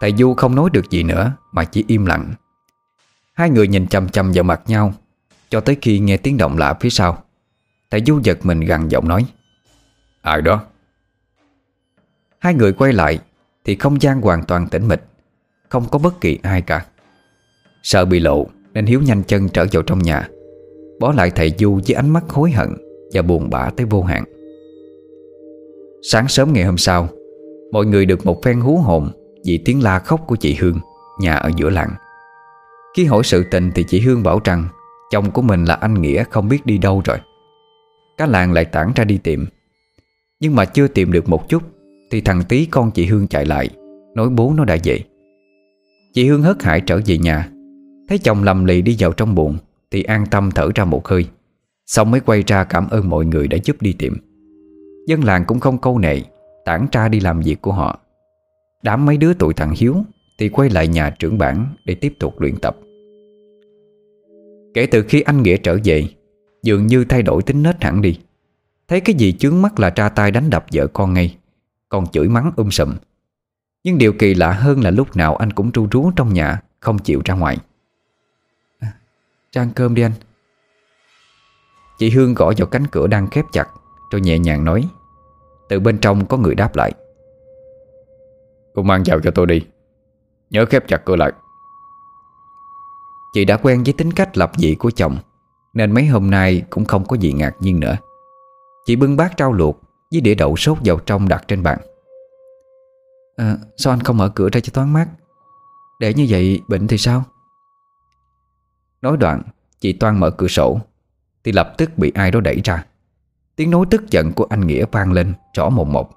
Thầy 0.00 0.12
Du 0.12 0.34
không 0.34 0.54
nói 0.54 0.70
được 0.72 0.90
gì 0.90 1.02
nữa, 1.02 1.32
Mà 1.52 1.64
chỉ 1.64 1.84
im 1.88 2.06
lặng. 2.06 2.32
Hai 3.34 3.50
người 3.50 3.68
nhìn 3.68 3.86
chầm 3.86 4.08
chầm 4.08 4.32
vào 4.34 4.44
mặt 4.44 4.62
nhau 4.66 4.92
cho 5.52 5.60
tới 5.60 5.76
khi 5.82 5.98
nghe 5.98 6.16
tiếng 6.16 6.36
động 6.36 6.58
lạ 6.58 6.74
phía 6.80 6.90
sau 6.90 7.22
Thầy 7.90 8.02
Du 8.06 8.20
giật 8.22 8.38
mình 8.42 8.60
gằn 8.60 8.88
giọng 8.88 9.08
nói. 9.08 9.24
Ai 10.22 10.42
đó? 10.42 10.64
Hai 12.38 12.54
người 12.54 12.72
quay 12.72 12.92
lại 12.92 13.18
Thì 13.64 13.74
không 13.74 14.02
gian 14.02 14.20
hoàn 14.20 14.44
toàn 14.44 14.68
tĩnh 14.68 14.88
mịch 14.88 15.02
Không 15.68 15.88
có 15.90 15.98
bất 15.98 16.20
kỳ 16.20 16.38
ai 16.42 16.62
cả. 16.62 16.86
Sợ 17.82 18.04
bị 18.04 18.20
lộ 18.20 18.46
Nên 18.72 18.86
Hiếu 18.86 19.00
nhanh 19.00 19.22
chân 19.22 19.48
trở 19.48 19.66
vào 19.72 19.82
trong 19.82 19.98
nhà 19.98 20.28
Bỏ 21.00 21.12
lại 21.12 21.30
thầy 21.30 21.52
Du 21.58 21.80
với 21.86 21.94
ánh 21.94 22.10
mắt 22.10 22.24
hối 22.28 22.50
hận 22.50 22.76
Và 23.12 23.22
buồn 23.22 23.50
bã 23.50 23.70
tới 23.76 23.86
vô 23.86 24.02
hạn. 24.02 24.24
Sáng 26.02 26.28
sớm 26.28 26.52
ngày 26.52 26.64
hôm 26.64 26.78
sau 26.78 27.08
Mọi 27.72 27.86
người 27.86 28.06
được 28.06 28.26
một 28.26 28.42
phen 28.42 28.60
hú 28.60 28.76
hồn 28.76 29.10
Vì 29.44 29.62
tiếng 29.64 29.82
la 29.82 29.98
khóc 29.98 30.20
của 30.26 30.36
chị 30.36 30.54
Hương 30.54 30.80
Nhà 31.20 31.34
ở 31.34 31.50
giữa 31.56 31.70
làng. 31.70 31.94
Khi 32.96 33.04
hỏi 33.04 33.22
sự 33.24 33.44
tình 33.50 33.70
thì 33.74 33.84
chị 33.88 34.00
Hương 34.00 34.22
bảo 34.22 34.40
rằng 34.44 34.68
Chồng 35.12 35.30
của 35.30 35.42
mình 35.42 35.64
là 35.64 35.74
anh 35.74 36.02
Nghĩa 36.02 36.24
không 36.24 36.48
biết 36.48 36.66
đi 36.66 36.78
đâu 36.78 37.02
rồi. 37.04 37.18
Cả 38.18 38.26
làng 38.26 38.52
lại 38.52 38.64
tản 38.64 38.92
ra 38.94 39.04
đi 39.04 39.18
tìm. 39.18 39.46
Nhưng 40.40 40.54
mà 40.54 40.64
chưa 40.64 40.88
tìm 40.88 41.12
được 41.12 41.28
một 41.28 41.48
chút, 41.48 41.62
Thì 42.10 42.20
thằng 42.20 42.42
tí 42.48 42.66
con 42.66 42.90
chị 42.90 43.06
Hương 43.06 43.28
chạy 43.28 43.46
lại, 43.46 43.68
Nói 44.14 44.28
bố 44.28 44.54
nó 44.56 44.64
đã 44.64 44.76
về. 44.84 45.00
Chị 46.14 46.28
Hương 46.28 46.42
hớt 46.42 46.62
hải 46.62 46.80
trở 46.80 47.00
về 47.06 47.18
nhà. 47.18 47.48
Thấy 48.08 48.18
chồng 48.18 48.42
lầm 48.42 48.64
lì 48.64 48.82
đi 48.82 48.96
vào 48.98 49.12
trong 49.12 49.34
buồn 49.34 49.56
Thì 49.90 50.02
an 50.02 50.26
tâm 50.30 50.50
thở 50.50 50.70
ra 50.74 50.84
một 50.84 51.08
hơi. 51.08 51.26
Xong 51.86 52.10
mới 52.10 52.20
quay 52.20 52.42
ra 52.46 52.64
cảm 52.64 52.88
ơn 52.90 53.08
mọi 53.08 53.24
người 53.24 53.48
đã 53.48 53.58
giúp 53.64 53.82
đi 53.82 53.92
tìm. 53.92 54.16
Dân 55.06 55.24
làng 55.24 55.44
cũng 55.46 55.60
không 55.60 55.78
câu 55.78 55.98
nệ, 55.98 56.20
Tản 56.64 56.86
ra 56.92 57.08
đi 57.08 57.20
làm 57.20 57.40
việc 57.40 57.62
của 57.62 57.72
họ. 57.72 58.00
Đám 58.82 59.06
mấy 59.06 59.16
đứa 59.16 59.34
tụi 59.34 59.54
thằng 59.54 59.74
Hiếu 59.76 59.96
Thì 60.38 60.48
quay 60.48 60.70
lại 60.70 60.88
nhà 60.88 61.10
trưởng 61.18 61.38
bản 61.38 61.66
Để 61.84 61.94
tiếp 61.94 62.14
tục 62.18 62.40
luyện 62.40 62.56
tập. 62.56 62.76
Kể 64.74 64.86
từ 64.86 65.02
khi 65.08 65.20
anh 65.20 65.42
Nghĩa 65.42 65.56
trở 65.56 65.78
về 65.84 66.08
Dường 66.62 66.86
như 66.86 67.04
thay 67.04 67.22
đổi 67.22 67.42
tính 67.42 67.62
nết 67.62 67.84
hẳn 67.84 68.02
đi. 68.02 68.20
Thấy 68.88 69.00
cái 69.00 69.14
gì 69.14 69.32
chướng 69.32 69.62
mắt 69.62 69.80
là 69.80 69.90
tra 69.90 70.08
tay 70.08 70.30
đánh 70.30 70.50
đập 70.50 70.66
vợ 70.72 70.86
con 70.86 71.14
ngay 71.14 71.36
Còn 71.88 72.06
chửi 72.06 72.28
mắng 72.28 72.52
um 72.56 72.70
sùm. 72.70 72.94
Nhưng 73.84 73.98
điều 73.98 74.12
kỳ 74.12 74.34
lạ 74.34 74.52
hơn 74.52 74.80
là 74.80 74.90
lúc 74.90 75.16
nào 75.16 75.36
anh 75.36 75.52
cũng 75.52 75.72
tru 75.72 75.88
rú 75.90 76.10
trong 76.16 76.34
nhà 76.34 76.62
Không 76.80 76.98
chịu 76.98 77.22
ra 77.24 77.34
ngoài. 77.34 77.58
À, 78.78 78.92
cơm 79.74 79.94
đi 79.94 80.02
anh. 80.02 80.12
Chị 81.98 82.10
Hương 82.10 82.34
gõ 82.34 82.52
vào 82.56 82.66
cánh 82.66 82.86
cửa 82.86 83.06
đang 83.06 83.30
khép 83.30 83.44
chặt 83.52 83.68
Rồi 84.10 84.20
nhẹ 84.20 84.38
nhàng 84.38 84.64
nói. 84.64 84.88
Từ 85.68 85.80
bên 85.80 85.98
trong 85.98 86.26
có 86.26 86.36
người 86.36 86.54
đáp 86.54 86.76
lại. 86.76 86.92
Cô 88.74 88.82
mang 88.82 89.02
vào 89.06 89.20
cho 89.20 89.30
tôi 89.30 89.46
đi. 89.46 89.66
Nhớ 90.50 90.64
khép 90.66 90.88
chặt 90.88 91.02
cửa 91.04 91.16
lại. 91.16 91.32
Chị 93.32 93.44
đã 93.44 93.56
quen 93.56 93.82
với 93.82 93.92
tính 93.92 94.12
cách 94.12 94.36
lập 94.38 94.52
dị 94.56 94.74
của 94.74 94.90
chồng 94.90 95.16
Nên 95.74 95.92
mấy 95.92 96.06
hôm 96.06 96.30
nay 96.30 96.62
cũng 96.70 96.84
không 96.84 97.04
có 97.04 97.16
gì 97.16 97.32
ngạc 97.32 97.52
nhiên 97.60 97.80
nữa. 97.80 97.96
Chị 98.86 98.96
bưng 98.96 99.16
bát 99.16 99.32
rau 99.38 99.52
luộc 99.52 99.80
Với 100.12 100.20
đĩa 100.20 100.34
đậu 100.34 100.56
sốt 100.56 100.78
vào 100.84 100.98
trong 100.98 101.28
đặt 101.28 101.44
trên 101.48 101.62
bàn. 101.62 101.78
À, 103.36 103.56
Sao 103.76 103.92
anh 103.92 104.00
không 104.00 104.16
mở 104.16 104.28
cửa 104.28 104.48
ra 104.52 104.60
cho 104.60 104.70
thoáng 104.74 104.92
mát? 104.92 105.08
Để 106.00 106.14
như 106.14 106.26
vậy 106.28 106.60
bệnh 106.68 106.86
thì 106.86 106.98
sao? 106.98 107.24
Nói 109.02 109.16
đoạn 109.16 109.42
Chị 109.80 109.92
Toan 109.92 110.20
mở 110.20 110.30
cửa 110.30 110.48
sổ 110.48 110.80
Thì 111.44 111.52
lập 111.52 111.74
tức 111.78 111.98
bị 111.98 112.12
ai 112.14 112.30
đó 112.30 112.40
đẩy 112.40 112.60
ra. 112.64 112.86
Tiếng 113.56 113.70
nói 113.70 113.84
tức 113.90 114.10
giận 114.10 114.32
của 114.32 114.46
anh 114.50 114.66
Nghĩa 114.66 114.84
vang 114.92 115.12
lên 115.12 115.34
Rõ 115.56 115.68
mồm 115.68 115.92
một. 115.92 116.10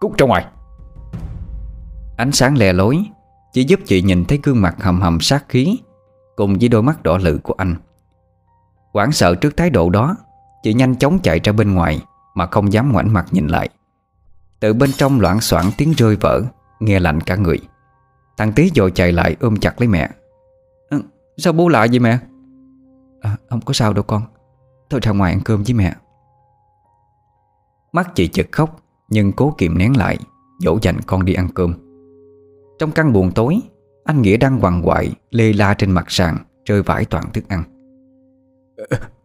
Cút 0.00 0.18
ra 0.18 0.26
ngoài! 0.26 0.46
Ánh 2.16 2.32
sáng 2.32 2.56
lè 2.56 2.72
lối 2.72 3.04
Chỉ 3.52 3.64
giúp 3.64 3.80
chị 3.84 4.02
nhìn 4.02 4.24
thấy 4.24 4.40
gương 4.42 4.62
mặt 4.62 4.74
hầm 4.78 5.00
hầm 5.00 5.20
sát 5.20 5.44
khí 5.48 5.78
Cùng 6.40 6.56
với 6.60 6.68
đôi 6.68 6.82
mắt 6.82 7.02
đỏ 7.02 7.18
lự 7.18 7.38
của 7.42 7.54
anh. 7.56 7.74
Quảng 8.92 9.12
sợ 9.12 9.34
trước 9.34 9.56
thái 9.56 9.70
độ 9.70 9.90
đó 9.90 10.16
Chị 10.62 10.74
nhanh 10.74 10.96
chóng 10.96 11.18
chạy 11.22 11.40
ra 11.44 11.52
bên 11.52 11.74
ngoài 11.74 12.02
Mà 12.34 12.46
không 12.46 12.72
dám 12.72 12.92
ngoảnh 12.92 13.12
mặt 13.12 13.26
nhìn 13.30 13.46
lại. 13.46 13.68
Từ 14.60 14.72
bên 14.72 14.90
trong 14.92 15.20
loạn 15.20 15.40
soạn 15.40 15.64
tiếng 15.76 15.92
rơi 15.92 16.16
vỡ 16.16 16.42
Nghe 16.80 17.00
lạnh 17.00 17.20
cả 17.20 17.36
người. 17.36 17.58
Thằng 18.36 18.52
Tý 18.52 18.70
dội 18.74 18.90
chạy 18.90 19.12
lại 19.12 19.36
ôm 19.40 19.56
chặt 19.56 19.80
lấy 19.80 19.88
mẹ. 19.88 20.10
À, 20.90 20.98
Sao 21.36 21.52
bố 21.52 21.68
lại 21.68 21.88
vậy 21.88 21.98
mẹ? 21.98 22.18
À, 23.20 23.36
Không 23.50 23.60
có 23.60 23.72
sao 23.72 23.92
đâu 23.92 24.04
con. 24.04 24.22
Tôi 24.88 25.00
ra 25.02 25.12
ngoài 25.12 25.32
ăn 25.32 25.40
cơm 25.44 25.62
với 25.62 25.74
mẹ. 25.74 25.94
Mắt 27.92 28.10
chị 28.14 28.28
chật 28.28 28.46
khóc 28.52 28.80
Nhưng 29.08 29.32
cố 29.32 29.54
kiềm 29.58 29.78
nén 29.78 29.96
lại 29.96 30.18
Dỗ 30.58 30.78
dành 30.82 31.00
con 31.06 31.24
đi 31.24 31.34
ăn 31.34 31.48
cơm. 31.54 31.74
Trong 32.78 32.90
căn 32.90 33.12
buồng 33.12 33.32
tối 33.32 33.60
anh 34.10 34.22
Nghĩa 34.22 34.36
đang 34.36 34.58
quằn 34.60 34.82
quại 34.84 35.12
Lê 35.30 35.52
la 35.52 35.74
trên 35.74 35.90
mặt 35.90 36.04
sàn 36.08 36.36
Rơi 36.64 36.82
vãi 36.82 37.04
toàn 37.04 37.32
thức 37.32 37.44
ăn. 37.48 37.62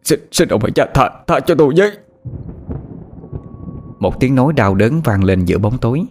Xin, 0.02 0.20
xin 0.32 0.48
ông 0.48 0.60
hãy 0.62 0.70
tha, 0.76 0.86
tha, 0.94 1.10
tha 1.26 1.40
cho 1.40 1.54
tôi 1.54 1.74
với 1.76 1.90
Một 3.98 4.20
tiếng 4.20 4.34
nói 4.34 4.52
đau 4.52 4.74
đớn 4.74 5.00
vang 5.04 5.24
lên 5.24 5.44
giữa 5.44 5.58
bóng 5.58 5.78
tối. 5.78 6.02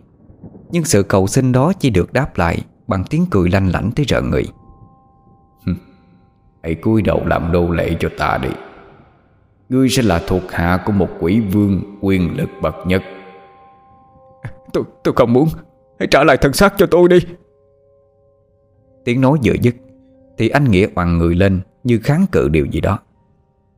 Nhưng 0.72 0.84
sự 0.84 1.04
cầu 1.04 1.28
xin 1.28 1.52
đó 1.52 1.74
chỉ 1.80 1.90
được 1.90 2.14
đáp 2.14 2.38
lại 2.38 2.62
Bằng 2.88 3.04
tiếng 3.10 3.26
cười 3.32 3.50
lanh 3.50 3.72
lảnh 3.72 3.92
tới 3.96 4.06
rợn 4.06 4.30
người. 4.30 4.46
Hãy 6.64 6.76
cúi 6.76 7.02
đầu 7.02 7.22
làm 7.26 7.52
đô 7.52 7.72
lệ 7.72 7.96
cho 8.00 8.10
ta 8.18 8.38
đi. 8.38 8.50
Ngươi 9.70 9.90
sẽ 9.90 10.04
là 10.04 10.22
thuộc 10.28 10.52
hạ 10.52 10.84
của 10.86 10.92
một 10.92 11.10
quỷ 11.20 11.40
vương 11.40 11.82
quyền 12.02 12.38
lực 12.38 12.50
bậc 12.62 12.76
nhất. 12.86 13.04
Tôi 14.74 14.84
tôi 15.04 15.14
không 15.18 15.34
muốn. 15.34 15.48
Hãy 16.00 16.08
trả 16.12 16.24
lại 16.24 16.38
thân 16.38 16.54
xác 16.54 16.74
cho 16.78 16.86
tôi 16.86 17.10
đi 17.10 17.20
Tiếng 19.06 19.22
nói 19.22 19.38
vừa 19.44 19.54
dứt, 19.62 19.76
Thì 20.38 20.50
anh 20.50 20.72
Nghĩa 20.72 20.88
oằn 20.96 21.18
người 21.18 21.36
lên 21.36 21.62
Như 21.84 22.00
kháng 22.04 22.26
cự 22.32 22.50
điều 22.50 22.66
gì 22.66 22.82
đó. 22.82 23.00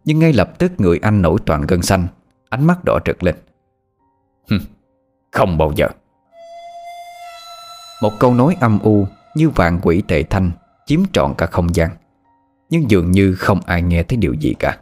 Nhưng 0.06 0.20
ngay 0.20 0.34
lập 0.34 0.60
tức 0.60 0.72
người 0.78 1.00
anh 1.02 1.22
nổi 1.22 1.40
toàn 1.46 1.62
gân 1.68 1.82
xanh, 1.82 2.08
Ánh 2.50 2.68
mắt 2.68 2.80
đỏ 2.86 3.00
trực 3.06 3.24
lên. 3.24 3.36
Không 5.32 5.58
bao 5.58 5.72
giờ. 5.76 5.88
Một 8.02 8.14
câu 8.20 8.34
nói 8.34 8.56
âm 8.60 8.80
u 8.80 9.08
Như 9.36 9.50
vạn 9.50 9.80
quỷ 9.84 10.02
tệ 10.08 10.24
thanh 10.24 10.52
Chiếm 10.86 11.00
trọn 11.14 11.34
cả 11.38 11.46
không 11.46 11.76
gian, 11.76 11.90
Nhưng 12.70 12.92
dường 12.92 13.12
như 13.12 13.36
không 13.36 13.60
ai 13.66 13.82
nghe 13.82 14.04
thấy 14.04 14.18
điều 14.18 14.34
gì 14.34 14.54
cả. 14.60 14.78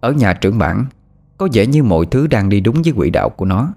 Ở 0.00 0.12
nhà 0.12 0.34
trưởng 0.34 0.58
bản, 0.58 0.86
Có 1.38 1.48
vẻ 1.52 1.66
như 1.66 1.82
mọi 1.82 2.06
thứ 2.10 2.26
đang 2.26 2.48
đi 2.48 2.60
đúng 2.60 2.82
với 2.82 2.92
quỹ 2.92 3.10
đạo 3.10 3.30
của 3.30 3.44
nó. 3.44 3.72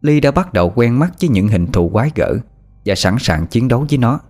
Ly 0.00 0.20
đã 0.20 0.30
bắt 0.30 0.52
đầu 0.52 0.72
quen 0.74 0.98
mắt 0.98 1.12
với 1.20 1.28
những 1.28 1.48
hình 1.48 1.66
thù 1.66 1.88
quái 1.88 2.10
gở. 2.14 2.36
Và 2.86 2.94
sẵn 2.94 3.16
sàng 3.18 3.46
chiến 3.46 3.68
đấu 3.68 3.86
với 3.90 3.98
nó. 3.98 4.20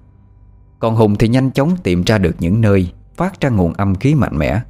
Còn 0.78 0.96
Hùng 0.96 1.16
thì 1.16 1.28
nhanh 1.28 1.50
chóng 1.50 1.76
tìm 1.82 2.02
ra 2.02 2.18
được 2.18 2.36
những 2.38 2.60
nơi 2.60 2.92
Phát 3.16 3.40
ra 3.40 3.48
nguồn 3.48 3.72
âm 3.72 3.94
khí 3.94 4.14
mạnh 4.14 4.38
mẽ. 4.38 4.60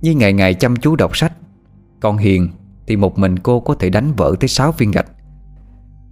Như 0.00 0.14
ngày 0.14 0.32
ngày 0.32 0.54
chăm 0.54 0.76
chú 0.76 0.96
đọc 0.96 1.16
sách, 1.16 1.32
Còn 2.00 2.16
Hiền 2.16 2.48
thì 2.86 2.96
một 2.96 3.18
mình 3.18 3.38
cô 3.38 3.60
có 3.60 3.74
thể 3.74 3.90
đánh 3.90 4.12
vỡ 4.16 4.34
tới 4.40 4.48
6 4.48 4.72
viên 4.72 4.90
gạch. 4.90 5.06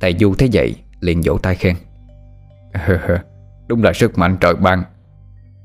Thầy 0.00 0.14
Du 0.20 0.34
thấy 0.34 0.48
vậy, 0.52 0.74
liền 1.00 1.20
vỗ 1.24 1.38
tay 1.38 1.54
khen. 1.54 1.76
Đúng 3.68 3.82
là 3.82 3.92
sức 3.92 4.18
mạnh 4.18 4.36
trời 4.40 4.54
ban. 4.54 4.82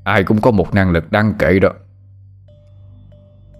Ai 0.04 0.24
cũng 0.24 0.40
có 0.40 0.50
một 0.50 0.74
năng 0.74 0.90
lực 0.90 1.12
đáng 1.12 1.34
kể 1.38 1.58
đó. 1.58 1.72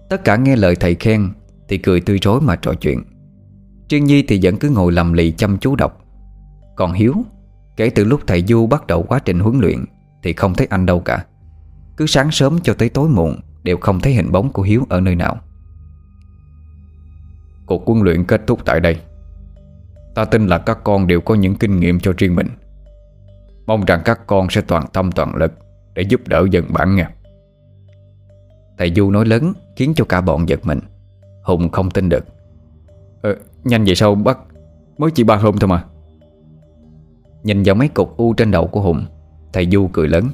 Tất 0.09 0.23
cả 0.23 0.35
nghe 0.35 0.55
lời 0.55 0.75
thầy 0.75 0.95
khen 0.95 1.29
Thì 1.67 1.77
cười 1.77 2.01
tươi 2.01 2.19
rối 2.21 2.41
mà 2.41 2.55
trò 2.55 2.73
chuyện. 2.73 3.03
Trương 3.87 4.03
Nhi 4.03 4.23
thì 4.27 4.39
vẫn 4.43 4.57
cứ 4.57 4.69
ngồi 4.69 4.91
lầm 4.91 5.13
lì 5.13 5.31
chăm 5.31 5.57
chú 5.57 5.75
đọc. 5.75 6.05
Còn 6.75 6.93
Hiếu 6.93 7.13
Kể 7.81 7.89
từ 7.89 8.03
lúc 8.03 8.21
thầy 8.27 8.43
Du 8.47 8.67
bắt 8.67 8.87
đầu 8.87 9.03
quá 9.03 9.19
trình 9.19 9.39
huấn 9.39 9.59
luyện 9.59 9.85
Thì 10.23 10.33
không 10.33 10.53
thấy 10.53 10.67
anh 10.69 10.85
đâu 10.85 10.99
cả. 10.99 11.25
Cứ 11.97 12.05
sáng 12.05 12.31
sớm 12.31 12.59
cho 12.63 12.73
tới 12.73 12.89
tối 12.89 13.09
muộn 13.09 13.39
Đều 13.63 13.77
không 13.77 13.99
thấy 13.99 14.13
hình 14.13 14.31
bóng 14.31 14.51
của 14.51 14.61
Hiếu 14.61 14.85
ở 14.89 15.01
nơi 15.01 15.15
nào. 15.15 15.37
Cuộc 17.65 17.87
huấn 17.87 18.01
luyện 18.03 18.25
kết 18.25 18.41
thúc 18.47 18.59
tại 18.65 18.79
đây. 18.79 18.97
Ta 20.15 20.25
tin 20.25 20.47
là 20.47 20.57
các 20.57 20.77
con 20.83 21.07
đều 21.07 21.21
có 21.21 21.35
những 21.35 21.55
kinh 21.55 21.79
nghiệm 21.79 21.99
cho 21.99 22.13
riêng 22.17 22.35
mình. 22.35 22.47
Mong 23.65 23.85
rằng 23.85 24.01
các 24.05 24.27
con 24.27 24.49
sẽ 24.49 24.61
toàn 24.61 24.83
tâm 24.93 25.11
toàn 25.11 25.35
lực 25.35 25.53
Để 25.93 26.01
giúp 26.01 26.27
đỡ 26.27 26.45
dân 26.51 26.65
bản 26.69 26.95
nghe 26.95 27.07
Thầy 28.77 28.93
Du 28.95 29.11
nói 29.11 29.25
lớn 29.25 29.53
Khiến 29.75 29.93
cho 29.95 30.05
cả 30.05 30.21
bọn 30.21 30.49
giật 30.49 30.59
mình. 30.63 30.79
Hùng 31.43 31.69
không 31.69 31.91
tin 31.91 32.09
được. 32.09 32.25
Ờ, 33.21 33.35
Nhanh 33.63 33.83
vậy 33.83 33.95
sao 33.95 34.15
bác? 34.15 34.37
Mới 34.97 35.11
chỉ 35.11 35.23
ba 35.23 35.35
hôm 35.35 35.57
thôi 35.57 35.67
mà. 35.67 35.85
Nhìn 37.43 37.63
vào 37.63 37.75
mấy 37.75 37.87
cục 37.87 38.17
u 38.17 38.33
trên 38.33 38.51
đầu 38.51 38.67
của 38.67 38.81
Hùng, 38.81 39.05
Thầy 39.53 39.67
Du 39.71 39.89
cười 39.93 40.07
lớn. 40.07 40.29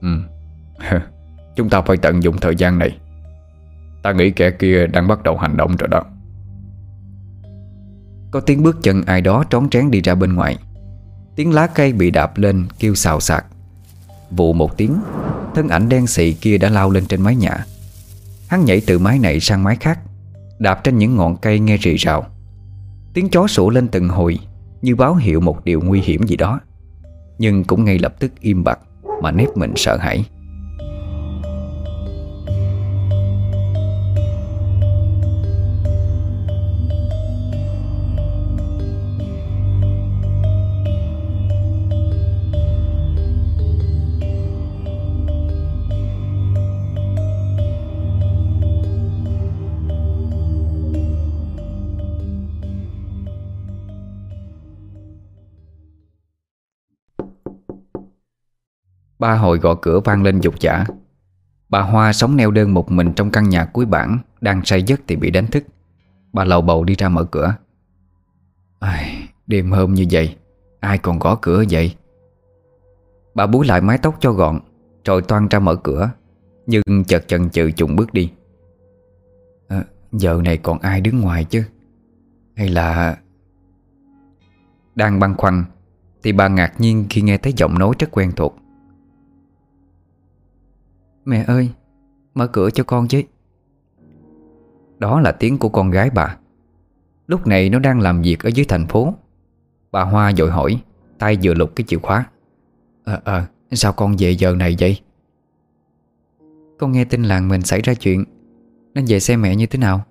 Ừ 0.00 0.08
Chúng 1.56 1.68
ta 1.68 1.82
phải 1.82 1.96
tận 1.96 2.22
dụng 2.22 2.36
thời 2.40 2.56
gian 2.56 2.78
này. 2.78 2.98
Ta 4.02 4.12
nghĩ 4.12 4.30
kẻ 4.30 4.50
kia 4.50 4.86
đang 4.86 5.08
bắt 5.08 5.22
đầu 5.22 5.36
hành 5.36 5.56
động 5.56 5.76
rồi 5.76 5.88
đó. 5.88 6.04
Có 8.30 8.40
tiếng 8.40 8.62
bước 8.62 8.78
chân 8.82 9.02
ai 9.06 9.20
đó 9.20 9.44
trón 9.50 9.70
trén 9.70 9.90
đi 9.90 10.00
ra 10.00 10.14
bên 10.14 10.34
ngoài. 10.34 10.58
Tiếng 11.36 11.52
lá 11.52 11.66
cây 11.66 11.92
bị 11.92 12.10
đạp 12.10 12.38
lên 12.38 12.66
kêu 12.78 12.94
xào 12.94 13.20
xạc. 13.20 13.46
Vụ 14.30 14.52
một 14.52 14.76
tiếng, 14.76 14.96
Thân 15.54 15.68
ảnh 15.68 15.88
đen 15.88 16.06
xị 16.06 16.32
kia 16.32 16.58
đã 16.58 16.68
lao 16.68 16.90
lên 16.90 17.06
trên 17.06 17.22
mái 17.22 17.36
nhà. 17.36 17.66
Hắn 18.48 18.64
nhảy 18.64 18.82
từ 18.86 18.98
mái 18.98 19.18
này 19.18 19.40
sang 19.40 19.64
mái 19.64 19.76
khác, 19.76 19.98
Đạp 20.58 20.84
trên 20.84 20.98
những 20.98 21.16
ngọn 21.16 21.36
cây 21.36 21.58
nghe 21.58 21.76
rì 21.76 21.96
rào. 21.96 22.26
Tiếng 23.14 23.28
chó 23.28 23.46
sủa 23.46 23.70
lên 23.70 23.88
từng 23.88 24.08
hồi 24.08 24.38
như 24.82 24.96
báo 24.96 25.14
hiệu 25.14 25.40
một 25.40 25.64
điều 25.64 25.80
nguy 25.80 26.00
hiểm 26.00 26.22
gì 26.22 26.36
đó. 26.36 26.60
Nhưng 27.38 27.64
cũng 27.64 27.84
ngay 27.84 27.98
lập 27.98 28.14
tức 28.18 28.32
im 28.40 28.64
bặt 28.64 28.78
Mà 29.22 29.30
nếp 29.30 29.56
mình 29.56 29.72
sợ 29.76 29.96
hãi. 29.96 30.24
Ba 59.20 59.34
hồi 59.34 59.58
gõ 59.58 59.74
cửa 59.74 60.00
vang 60.04 60.22
lên 60.22 60.40
dục 60.40 60.60
giả. 60.60 60.84
Bà 61.68 61.80
Hoa 61.80 62.12
sống 62.12 62.36
neo 62.36 62.50
đơn 62.50 62.74
một 62.74 62.90
mình 62.90 63.12
trong 63.12 63.30
căn 63.30 63.48
nhà 63.48 63.64
cuối 63.64 63.86
bản 63.86 64.18
Đang 64.40 64.64
say 64.64 64.82
giấc 64.82 65.00
thì 65.08 65.16
bị 65.16 65.30
đánh 65.30 65.46
thức. 65.46 65.64
Bà 66.32 66.44
lầu 66.44 66.62
bầu 66.62 66.84
đi 66.84 66.94
ra 66.94 67.08
mở 67.08 67.24
cửa. 67.24 67.54
Ai, 68.78 69.28
Đêm 69.46 69.70
hôm 69.70 69.94
như 69.94 70.06
vậy 70.10 70.36
Ai 70.80 70.98
còn 70.98 71.18
gõ 71.18 71.38
cửa 71.42 71.64
vậy? 71.70 71.96
Bà 73.34 73.46
búi 73.46 73.66
lại 73.66 73.80
mái 73.80 73.98
tóc 73.98 74.16
cho 74.20 74.32
gọn 74.32 74.60
Rồi 75.04 75.22
toan 75.22 75.48
ra 75.48 75.58
mở 75.58 75.76
cửa 75.76 76.10
Nhưng 76.66 77.04
chợt 77.04 77.28
chần 77.28 77.50
chừ 77.50 77.70
trùng 77.70 77.96
bước 77.96 78.12
đi. 78.12 78.32
À, 79.68 79.84
Giờ 80.12 80.40
này 80.44 80.56
còn 80.56 80.78
ai 80.78 81.00
đứng 81.00 81.20
ngoài 81.20 81.44
chứ? 81.44 81.64
Hay 82.56 82.68
là 82.68 83.16
Đang 84.94 85.20
băn 85.20 85.34
khoăn 85.36 85.64
Thì 86.22 86.32
bà 86.32 86.48
ngạc 86.48 86.80
nhiên 86.80 87.06
khi 87.10 87.22
nghe 87.22 87.38
thấy 87.38 87.52
giọng 87.56 87.78
nói 87.78 87.94
rất 87.98 88.08
quen 88.10 88.32
thuộc. 88.36 88.59
Mẹ 91.24 91.44
ơi, 91.46 91.70
Mở 92.34 92.46
cửa 92.46 92.70
cho 92.70 92.84
con 92.84 93.08
chứ. 93.08 93.22
Đó 94.98 95.20
là 95.20 95.32
tiếng 95.32 95.58
của 95.58 95.68
con 95.68 95.90
gái 95.90 96.10
bà. 96.10 96.36
Lúc 97.26 97.46
này 97.46 97.70
nó 97.70 97.78
đang 97.78 98.00
làm 98.00 98.22
việc 98.22 98.42
ở 98.42 98.48
dưới 98.48 98.64
thành 98.68 98.86
phố. 98.86 99.14
Bà 99.92 100.02
Hoa 100.02 100.32
dội 100.32 100.50
hỏi, 100.50 100.82
Tay 101.18 101.38
vừa 101.42 101.54
lục 101.54 101.72
cái 101.76 101.84
chìa 101.88 101.98
khóa. 101.98 102.26
Ờ 103.04 103.20
ờ 103.24 103.44
sao 103.72 103.92
con 103.92 104.16
về 104.18 104.30
giờ 104.30 104.54
này 104.54 104.76
vậy? 104.80 105.00
Con 106.78 106.92
nghe 106.92 107.04
tin 107.04 107.22
làng 107.22 107.48
mình 107.48 107.62
xảy 107.62 107.80
ra 107.80 107.94
chuyện, 107.94 108.24
Nên 108.94 109.04
về 109.08 109.20
xem 109.20 109.42
mẹ 109.42 109.56
như 109.56 109.66
thế 109.66 109.78
nào. 109.78 110.04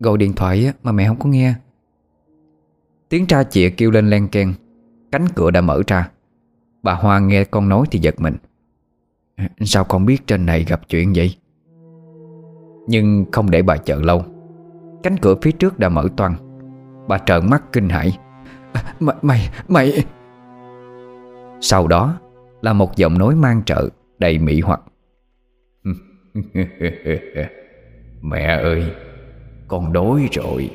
Gọi 0.00 0.18
điện 0.18 0.32
thoại 0.32 0.72
mà 0.82 0.92
mẹ 0.92 1.08
không 1.08 1.18
có 1.18 1.28
nghe. 1.28 1.54
Tiếng 3.08 3.26
tra 3.26 3.42
chịa 3.42 3.70
kêu 3.70 3.90
lên 3.90 4.10
len 4.10 4.28
keng, 4.28 4.54
Cánh 5.12 5.26
cửa 5.34 5.50
đã 5.50 5.60
mở 5.60 5.82
ra. 5.86 6.10
Bà 6.82 6.94
Hoa 6.94 7.18
nghe 7.18 7.44
con 7.44 7.68
nói 7.68 7.86
thì 7.90 7.98
giật 7.98 8.20
mình. 8.20 8.36
Sao 9.60 9.84
con 9.84 10.06
biết 10.06 10.26
trên 10.26 10.46
này 10.46 10.64
gặp 10.68 10.80
chuyện 10.88 11.12
vậy? 11.16 11.36
Nhưng 12.88 13.24
không 13.32 13.50
để 13.50 13.62
bà 13.62 13.76
chờ 13.76 14.00
lâu. 14.02 14.24
Cánh 15.02 15.16
cửa 15.16 15.34
phía 15.42 15.52
trước 15.52 15.78
đã 15.78 15.88
mở 15.88 16.08
toang. 16.16 16.34
Bà 17.08 17.18
trợn 17.18 17.50
mắt 17.50 17.62
kinh 17.72 17.88
hãi. 17.88 18.18
À, 18.72 18.94
Mày, 19.00 19.16
mày, 19.22 19.48
mày. 19.68 20.04
Sau 21.60 21.86
đó 21.86 22.18
là 22.62 22.72
một 22.72 22.96
giọng 22.96 23.18
nói 23.18 23.34
mang 23.34 23.62
trợ 23.64 23.88
Đầy 24.18 24.38
mỹ 24.38 24.60
hoặc. 24.60 24.80
Mẹ 28.22 28.46
ơi 28.62 28.92
Con 29.68 29.92
đói 29.92 30.28
rồi. 30.32 30.70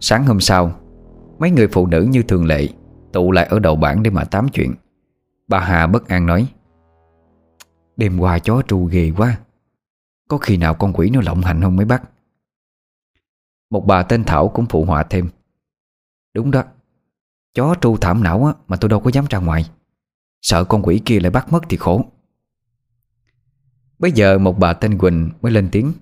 Sáng 0.00 0.26
hôm 0.26 0.40
sau 0.40 0.72
Mấy 1.38 1.50
người 1.50 1.68
phụ 1.68 1.86
nữ 1.86 2.02
như 2.10 2.22
thường 2.22 2.46
lệ 2.46 2.68
Tụ 3.12 3.32
lại 3.32 3.46
ở 3.46 3.58
đầu 3.58 3.76
bảng 3.76 4.02
để 4.02 4.10
mà 4.10 4.24
tám 4.24 4.48
chuyện. 4.48 4.74
Bà 5.48 5.60
Hà 5.60 5.86
bất 5.86 6.08
an 6.08 6.26
nói 6.26 6.48
Đêm 7.96 8.18
qua 8.18 8.38
chó 8.38 8.62
tru 8.68 8.84
ghê 8.84 9.12
quá. 9.16 9.38
Có 10.28 10.38
khi 10.38 10.56
nào 10.56 10.74
con 10.74 10.92
quỷ 10.92 11.10
nó 11.10 11.20
lộng 11.20 11.40
hành 11.40 11.62
không 11.62 11.76
mới 11.76 11.86
bắt 11.86 12.02
Một 13.70 13.86
bà 13.86 14.02
tên 14.02 14.24
Thảo 14.24 14.48
cũng 14.48 14.66
phụ 14.66 14.84
họa 14.84 15.02
thêm 15.02 15.28
Đúng 16.34 16.50
đó 16.50 16.64
Chó 17.54 17.74
tru 17.80 17.96
thảm 17.96 18.22
não 18.22 18.46
á, 18.46 18.52
mà 18.68 18.76
tôi 18.76 18.88
đâu 18.88 19.00
có 19.00 19.10
dám 19.10 19.24
ra 19.30 19.38
ngoài. 19.38 19.70
Sợ 20.42 20.64
con 20.64 20.82
quỷ 20.82 21.02
kia 21.04 21.20
lại 21.20 21.30
bắt 21.30 21.52
mất 21.52 21.60
thì 21.68 21.76
khổ. 21.76 22.04
Bây 23.98 24.12
giờ 24.12 24.38
một 24.38 24.58
bà 24.58 24.72
tên 24.72 24.98
Quỳnh 24.98 25.30
mới 25.42 25.52
lên 25.52 25.68
tiếng 25.72 25.92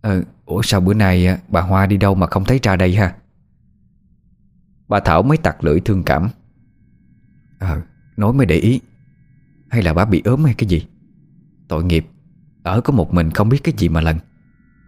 Ờ, 0.00 0.22
ủa 0.44 0.62
sao 0.62 0.80
bữa 0.80 0.94
nay 0.94 1.26
à, 1.26 1.38
bà 1.48 1.60
Hoa 1.60 1.86
đi 1.86 1.96
đâu 1.96 2.14
mà 2.14 2.26
không 2.26 2.44
thấy 2.44 2.60
ra 2.62 2.76
đây 2.76 2.94
ha? 2.94 3.16
Bà 4.92 5.00
Thảo 5.00 5.22
mới 5.22 5.38
tặc 5.38 5.64
lưỡi 5.64 5.80
thương 5.80 6.02
cảm. 6.02 6.28
Ờ, 7.58 7.82
nói 8.16 8.32
mới 8.32 8.46
để 8.46 8.56
ý. 8.56 8.80
Hay 9.68 9.82
là 9.82 9.94
bà 9.94 10.04
bị 10.04 10.22
ốm 10.24 10.44
hay 10.44 10.54
cái 10.54 10.68
gì? 10.68 10.86
Tội 11.68 11.84
nghiệp. 11.84 12.06
Ở 12.62 12.80
có 12.80 12.92
một 12.92 13.14
mình 13.14 13.30
không 13.30 13.48
biết 13.48 13.58
cái 13.64 13.74
gì 13.78 13.88
mà 13.88 14.00
lần. 14.00 14.18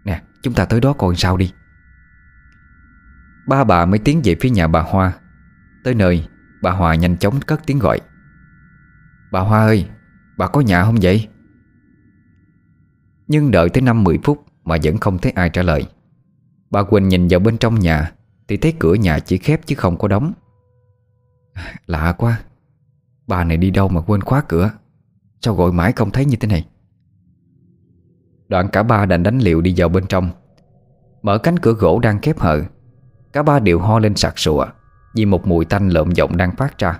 Nè, 0.03 0.21
chúng 0.41 0.53
ta 0.53 0.65
tới 0.65 0.81
đó 0.81 0.93
coi 0.93 1.15
sao 1.15 1.37
đi. 1.37 1.53
Ba 3.47 3.63
bà 3.63 3.85
mới 3.85 3.99
tiến 3.99 4.21
về 4.23 4.35
phía 4.41 4.49
nhà 4.49 4.67
bà 4.67 4.81
Hoa. 4.81 5.13
Tới 5.83 5.93
nơi 5.93 6.27
Bà 6.61 6.71
Hoa 6.71 6.95
nhanh 6.95 7.17
chóng 7.17 7.39
cất 7.39 7.61
tiếng 7.65 7.79
gọi. 7.79 8.01
Bà 9.31 9.39
Hoa 9.39 9.59
ơi 9.59 9.89
Bà 10.37 10.47
có 10.47 10.61
nhà 10.61 10.83
không 10.83 10.97
vậy? 11.01 11.27
Nhưng 13.27 13.51
đợi 13.51 13.69
tới 13.69 13.83
5-10 13.83 14.17
phút 14.23 14.45
Mà 14.63 14.77
vẫn 14.83 14.97
không 14.97 15.17
thấy 15.17 15.31
ai 15.31 15.49
trả 15.49 15.61
lời. 15.61 15.87
Bà 16.71 16.83
Quỳnh 16.83 17.07
nhìn 17.07 17.27
vào 17.27 17.39
bên 17.39 17.57
trong 17.57 17.79
nhà 17.79 18.11
thì 18.47 18.57
thấy 18.57 18.73
cửa 18.79 18.93
nhà 18.93 19.19
chỉ 19.19 19.37
khép 19.37 19.61
chứ 19.65 19.75
không 19.75 19.97
có 19.97 20.07
đóng. 20.07 20.33
Lạ 21.85 22.15
quá. 22.17 22.39
Bà 23.27 23.43
này 23.43 23.57
đi 23.57 23.71
đâu 23.71 23.87
mà 23.87 24.01
quên 24.01 24.21
khóa 24.21 24.41
cửa? 24.41 24.71
Sao 25.41 25.55
gọi 25.55 25.71
mãi 25.71 25.91
không 25.91 26.11
thấy 26.11 26.25
như 26.25 26.37
thế 26.37 26.47
này? 26.47 26.67
Đoạn 28.47 28.69
cả 28.69 28.83
ba 28.83 29.05
đành 29.05 29.23
đánh 29.23 29.39
liều 29.39 29.61
đi 29.61 29.73
vào 29.77 29.89
bên 29.89 30.07
trong. 30.07 30.29
Mở 31.21 31.37
cánh 31.37 31.59
cửa 31.59 31.73
gỗ 31.73 31.99
đang 31.99 32.21
khép 32.21 32.39
hờ 32.39 32.63
Cả 33.33 33.43
ba 33.43 33.59
đều 33.59 33.79
ho 33.79 33.99
lên 33.99 34.15
sặc 34.15 34.39
sụa 34.39 34.65
Vì 35.15 35.25
một 35.25 35.47
mùi 35.47 35.65
tanh 35.65 35.89
lợm 35.89 36.11
giọng 36.11 36.37
đang 36.37 36.55
phát 36.55 36.79
ra. 36.79 36.99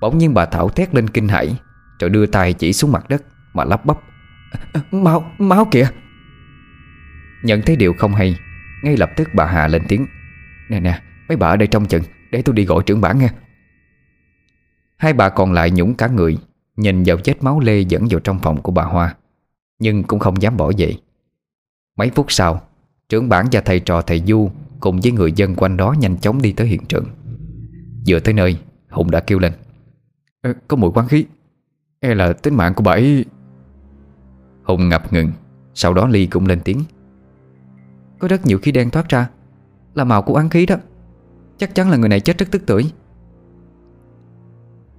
Bỗng 0.00 0.18
nhiên 0.18 0.34
bà 0.34 0.46
Thảo 0.46 0.68
thét 0.68 0.94
lên 0.94 1.08
kinh 1.08 1.28
hãi 1.28 1.56
Rồi 2.00 2.10
đưa 2.10 2.26
tay 2.26 2.52
chỉ 2.52 2.72
xuống 2.72 2.92
mặt 2.92 3.08
đất 3.08 3.22
Mà 3.54 3.64
lắp 3.64 3.86
bắp. 3.86 3.98
Máu, 4.90 5.30
máu 5.38 5.64
kìa. 5.70 5.88
Nhận 7.42 7.62
thấy 7.66 7.76
điều 7.76 7.94
không 7.98 8.14
hay 8.14 8.36
Ngay 8.82 8.96
lập 8.96 9.10
tức 9.16 9.28
bà 9.34 9.44
Hà 9.44 9.68
lên 9.68 9.82
tiếng. 9.88 10.06
Nè 10.70 10.80
nè, 10.80 11.02
mấy 11.28 11.36
bà 11.36 11.48
ở 11.48 11.56
đây 11.56 11.68
trong 11.68 11.86
chừng 11.86 12.02
Để 12.32 12.42
tôi 12.42 12.54
đi 12.54 12.64
gọi 12.64 12.82
trưởng 12.86 13.00
bản 13.00 13.18
nghe. 13.18 13.30
Hai 14.96 15.12
bà 15.12 15.28
còn 15.28 15.52
lại 15.52 15.70
nhũng 15.70 15.94
cả 15.94 16.08
người 16.08 16.38
Nhìn 16.76 17.02
vào 17.06 17.16
vết 17.24 17.42
máu 17.42 17.60
lê 17.60 17.80
dẫn 17.80 18.06
vào 18.10 18.20
trong 18.20 18.38
phòng 18.38 18.62
của 18.62 18.72
bà 18.72 18.84
Hoa 18.84 19.16
Nhưng 19.78 20.02
cũng 20.02 20.18
không 20.18 20.42
dám 20.42 20.56
bỏ 20.56 20.70
dậy 20.76 21.00
Mấy 21.96 22.10
phút 22.10 22.32
sau 22.32 22.62
Trưởng 23.08 23.28
bản 23.28 23.46
và 23.52 23.60
thầy 23.60 23.80
trò 23.80 24.02
thầy 24.02 24.22
Du 24.26 24.50
Cùng 24.80 25.00
với 25.00 25.12
người 25.12 25.32
dân 25.32 25.54
quanh 25.54 25.76
đó 25.76 25.94
nhanh 25.98 26.18
chóng 26.18 26.42
đi 26.42 26.52
tới 26.52 26.66
hiện 26.66 26.84
trường. 26.88 27.04
Vừa 28.06 28.20
tới 28.20 28.34
nơi 28.34 28.58
Hùng 28.90 29.10
đã 29.10 29.20
kêu 29.20 29.38
lên. 29.38 29.52
Ê, 30.42 30.52
Có 30.68 30.76
mùi 30.76 30.90
quán 30.90 31.08
khí 31.08 31.26
E 32.00 32.14
là 32.14 32.32
tính 32.32 32.54
mạng 32.54 32.74
của 32.74 32.82
bà 32.82 32.92
ấy. 32.92 33.24
Hùng 34.62 34.88
ngập 34.88 35.12
ngừng 35.12 35.32
Sau 35.74 35.94
đó 35.94 36.08
Ly 36.08 36.26
cũng 36.26 36.46
lên 36.46 36.60
tiếng. 36.64 36.84
Có 38.18 38.28
rất 38.28 38.46
nhiều 38.46 38.58
khí 38.58 38.72
đen 38.72 38.90
thoát 38.90 39.08
ra 39.08 39.28
là 39.94 40.04
màu 40.04 40.22
của 40.22 40.34
oán 40.34 40.48
khí 40.48 40.66
đó. 40.66 40.76
Chắc 41.58 41.74
chắn 41.74 41.90
là 41.90 41.96
người 41.96 42.08
này 42.08 42.20
chết 42.20 42.38
rất 42.38 42.46
tức 42.50 42.62
tuổi 42.66 42.92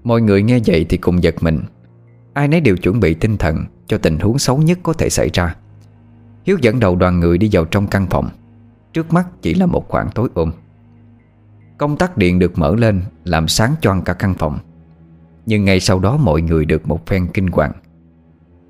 Mọi 0.03 0.21
người 0.21 0.43
nghe 0.43 0.59
vậy 0.65 0.85
thì 0.89 0.97
cùng 0.97 1.23
giật 1.23 1.35
mình. 1.41 1.59
Ai 2.33 2.47
nấy 2.47 2.61
đều 2.61 2.77
chuẩn 2.77 2.99
bị 2.99 3.13
tinh 3.13 3.37
thần 3.37 3.65
Cho 3.87 3.97
tình 3.97 4.19
huống 4.19 4.39
xấu 4.39 4.57
nhất 4.57 4.79
có 4.83 4.93
thể 4.93 5.09
xảy 5.09 5.29
ra. 5.33 5.55
Hiếu 6.43 6.57
dẫn 6.61 6.79
đầu 6.79 6.95
đoàn 6.95 7.19
người 7.19 7.37
đi 7.37 7.49
vào 7.51 7.65
trong 7.65 7.87
căn 7.87 8.07
phòng. 8.09 8.29
Trước 8.93 9.13
mắt 9.13 9.27
chỉ 9.41 9.53
là 9.53 9.65
một 9.65 9.89
khoảng 9.89 10.09
tối 10.15 10.29
ôm. 10.33 10.51
Công 11.77 11.97
tắc 11.97 12.17
điện 12.17 12.39
được 12.39 12.59
mở 12.59 12.75
lên 12.75 13.01
Làm 13.23 13.47
sáng 13.47 13.75
choang 13.81 14.01
cả 14.01 14.13
căn 14.13 14.33
phòng. 14.33 14.59
Nhưng 15.45 15.65
ngay 15.65 15.79
sau 15.79 15.99
đó 15.99 16.17
mọi 16.17 16.41
người 16.41 16.65
được 16.65 16.87
một 16.87 17.05
phen 17.05 17.27
kinh 17.33 17.47
hoàng. 17.47 17.71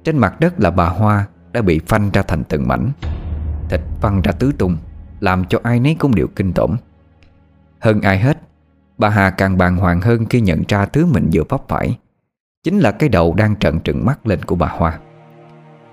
Trên 0.04 0.18
mặt 0.18 0.40
đất 0.40 0.60
là 0.60 0.72
bà 0.72 0.90
Hoa 0.90 1.28
Đã 1.52 1.62
bị 1.62 1.80
phanh 1.88 2.10
ra 2.14 2.22
thành 2.22 2.44
từng 2.44 2.68
mảnh, 2.68 2.92
Thịt 3.70 3.82
văng 4.02 4.22
ra 4.22 4.32
tứ 4.32 4.52
tung. 4.58 4.78
Làm 5.22 5.46
cho 5.46 5.60
ai 5.64 5.80
nấy 5.80 5.96
cũng 6.00 6.16
đều 6.16 6.28
kinh 6.36 6.54
tởm 6.54 6.78
Hơn 7.80 8.02
ai 8.02 8.20
hết, 8.20 8.38
Bà 8.98 9.10
Hà 9.10 9.30
càng 9.30 9.58
bàng 9.58 9.78
hoàng 9.78 10.02
hơn 10.02 10.26
khi 10.26 10.42
nhận 10.42 10.64
ra 10.68 10.86
thứ 10.86 11.06
mình 11.06 11.30
vừa 11.34 11.44
vấp 11.50 11.68
phải, 11.68 11.98
Chính 12.64 12.80
là 12.80 12.92
cái 12.92 13.10
đầu 13.10 13.34
đang 13.34 13.56
trận 13.56 13.80
trừng 13.80 14.06
mắt 14.06 14.28
lên 14.28 14.44
của 14.46 14.56
bà 14.56 14.68
Hoa. 14.68 15.00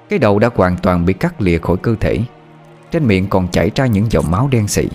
Cái 0.09 0.19
đầu 0.19 0.39
đã 0.39 0.51
hoàn 0.55 0.77
toàn 0.77 1.05
bị 1.05 1.13
cắt 1.13 1.41
lìa 1.41 1.59
khỏi 1.59 1.77
cơ 1.77 1.95
thể, 2.01 2.21
Trên 2.91 3.07
miệng 3.07 3.27
còn 3.29 3.49
chảy 3.49 3.71
ra 3.75 3.87
những 3.87 4.07
dòng 4.11 4.31
máu 4.31 4.49
đen 4.51 4.69
xị 4.69 4.89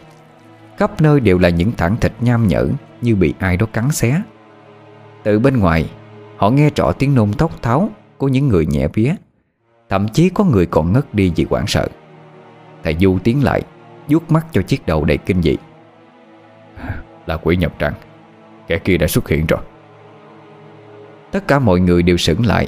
Khắp 0.77 1.01
nơi 1.01 1.19
đều 1.19 1.37
là 1.37 1.49
những 1.49 1.71
thẳng 1.77 1.97
thịt 2.01 2.13
nham 2.21 2.47
nhở 2.47 2.67
Như 3.01 3.15
bị 3.15 3.33
ai 3.39 3.57
đó 3.57 3.65
cắn 3.73 3.91
xé. 3.91 4.21
Từ 5.23 5.39
bên 5.39 5.59
ngoài, 5.59 5.89
Họ 6.37 6.49
nghe 6.49 6.69
rõ 6.75 6.91
tiếng 6.91 7.15
nôn 7.15 7.33
thốc 7.33 7.61
tháo 7.61 7.89
Của 8.17 8.27
những 8.27 8.47
người 8.47 8.65
nhẹ 8.65 8.87
vía, 8.93 9.13
Thậm 9.89 10.07
chí 10.07 10.29
có 10.29 10.43
người 10.43 10.65
còn 10.65 10.93
ngất 10.93 11.13
đi 11.13 11.31
vì 11.35 11.45
quảng 11.45 11.67
sợ. 11.67 11.87
Thầy 12.83 12.95
Du 12.99 13.17
tiến 13.23 13.43
lại 13.43 13.61
vuốt 14.07 14.31
mắt 14.31 14.45
cho 14.51 14.61
chiếc 14.61 14.85
đầu 14.85 15.05
đầy 15.05 15.17
kinh 15.17 15.41
dị. 15.41 15.57
Là 17.25 17.37
quỷ 17.37 17.55
nhập 17.55 17.73
tràng, 17.79 17.93
Kẻ 18.67 18.79
kia 18.79 18.97
đã 18.97 19.07
xuất 19.07 19.29
hiện 19.29 19.45
rồi. 19.45 19.59
Tất 21.31 21.47
cả 21.47 21.59
mọi 21.59 21.79
người 21.79 22.03
đều 22.03 22.17
sững 22.17 22.45
lại, 22.45 22.67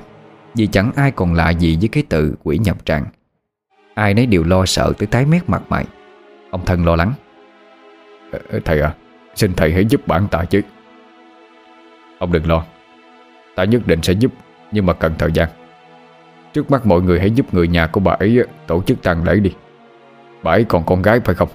Vì 0.56 0.68
chẳng 0.68 0.92
ai 0.96 1.12
còn 1.12 1.34
lạ 1.34 1.50
gì 1.50 1.78
với 1.80 1.88
cái 1.88 2.04
từ 2.10 2.36
quỷ 2.44 2.58
nhập 2.58 2.86
tràng. 2.86 3.06
Ai 3.94 4.14
nấy 4.14 4.26
đều 4.26 4.44
lo 4.44 4.66
sợ 4.66 4.94
tới 4.98 5.08
tái 5.08 5.26
mét 5.26 5.50
mặt 5.50 5.62
mày. 5.70 5.86
Ông 6.52 6.66
thân 6.66 6.86
lo 6.86 6.96
lắng. 6.96 7.14
Thầy 8.66 8.82
à 8.82 8.94
Xin 9.36 9.54
thầy 9.54 9.74
hãy 9.74 9.86
giúp 9.86 10.08
bản 10.08 10.28
tạ 10.32 10.44
chứ. 10.46 10.62
Ông 12.20 12.32
đừng 12.32 12.48
lo, 12.48 12.66
Ta 13.56 13.64
nhất 13.64 13.82
định 13.88 14.02
sẽ 14.02 14.14
giúp, 14.14 14.32
Nhưng 14.72 14.86
mà 14.86 14.94
cần 14.94 15.14
thời 15.18 15.32
gian. 15.32 15.50
Trước 16.54 16.72
mắt 16.72 16.86
mọi 16.86 17.02
người 17.02 17.20
hãy 17.20 17.32
giúp 17.32 17.54
người 17.54 17.68
nhà 17.68 17.88
của 17.88 18.00
bà 18.00 18.12
ấy 18.12 18.44
Tổ 18.68 18.84
chức 18.84 19.04
tang 19.04 19.24
lễ 19.24 19.40
đi. 19.40 19.52
Bà 20.46 20.52
ấy 20.52 20.64
còn 20.64 20.86
con 20.86 21.02
gái 21.02 21.20
phải 21.20 21.36
không? 21.36 21.50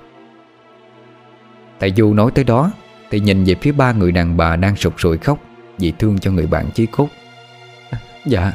Thầy 1.81 1.93
Du 1.97 2.15
nói 2.15 2.31
tới 2.35 2.45
đó 2.45 2.73
Thì 3.11 3.21
nhìn 3.21 3.45
về 3.45 3.55
phía 3.55 3.73
ba 3.73 3.93
người 3.93 4.13
đàn 4.13 4.37
bà 4.37 4.57
đang 4.57 4.77
sụt 4.77 4.93
sùi 4.99 5.19
khóc 5.19 5.39
Vì 5.79 5.93
thương 5.99 6.19
cho 6.19 6.31
người 6.31 6.47
bạn 6.47 6.71
chí 6.75 6.87
cốt. 6.87 7.09
Dạ 8.27 8.53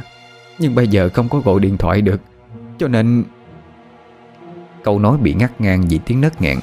Nhưng 0.59 0.75
bây 0.75 0.87
giờ 0.87 1.09
không 1.13 1.29
có 1.29 1.39
gọi 1.39 1.59
điện 1.59 1.77
thoại 1.77 2.01
được 2.01 2.21
Cho 2.77 2.87
nên 2.87 3.23
Câu 4.83 4.99
nói 4.99 5.17
bị 5.17 5.33
ngắt 5.33 5.61
ngang 5.61 5.85
vì 5.89 5.99
tiếng 6.05 6.21
nấc 6.21 6.41
nghẹn. 6.41 6.57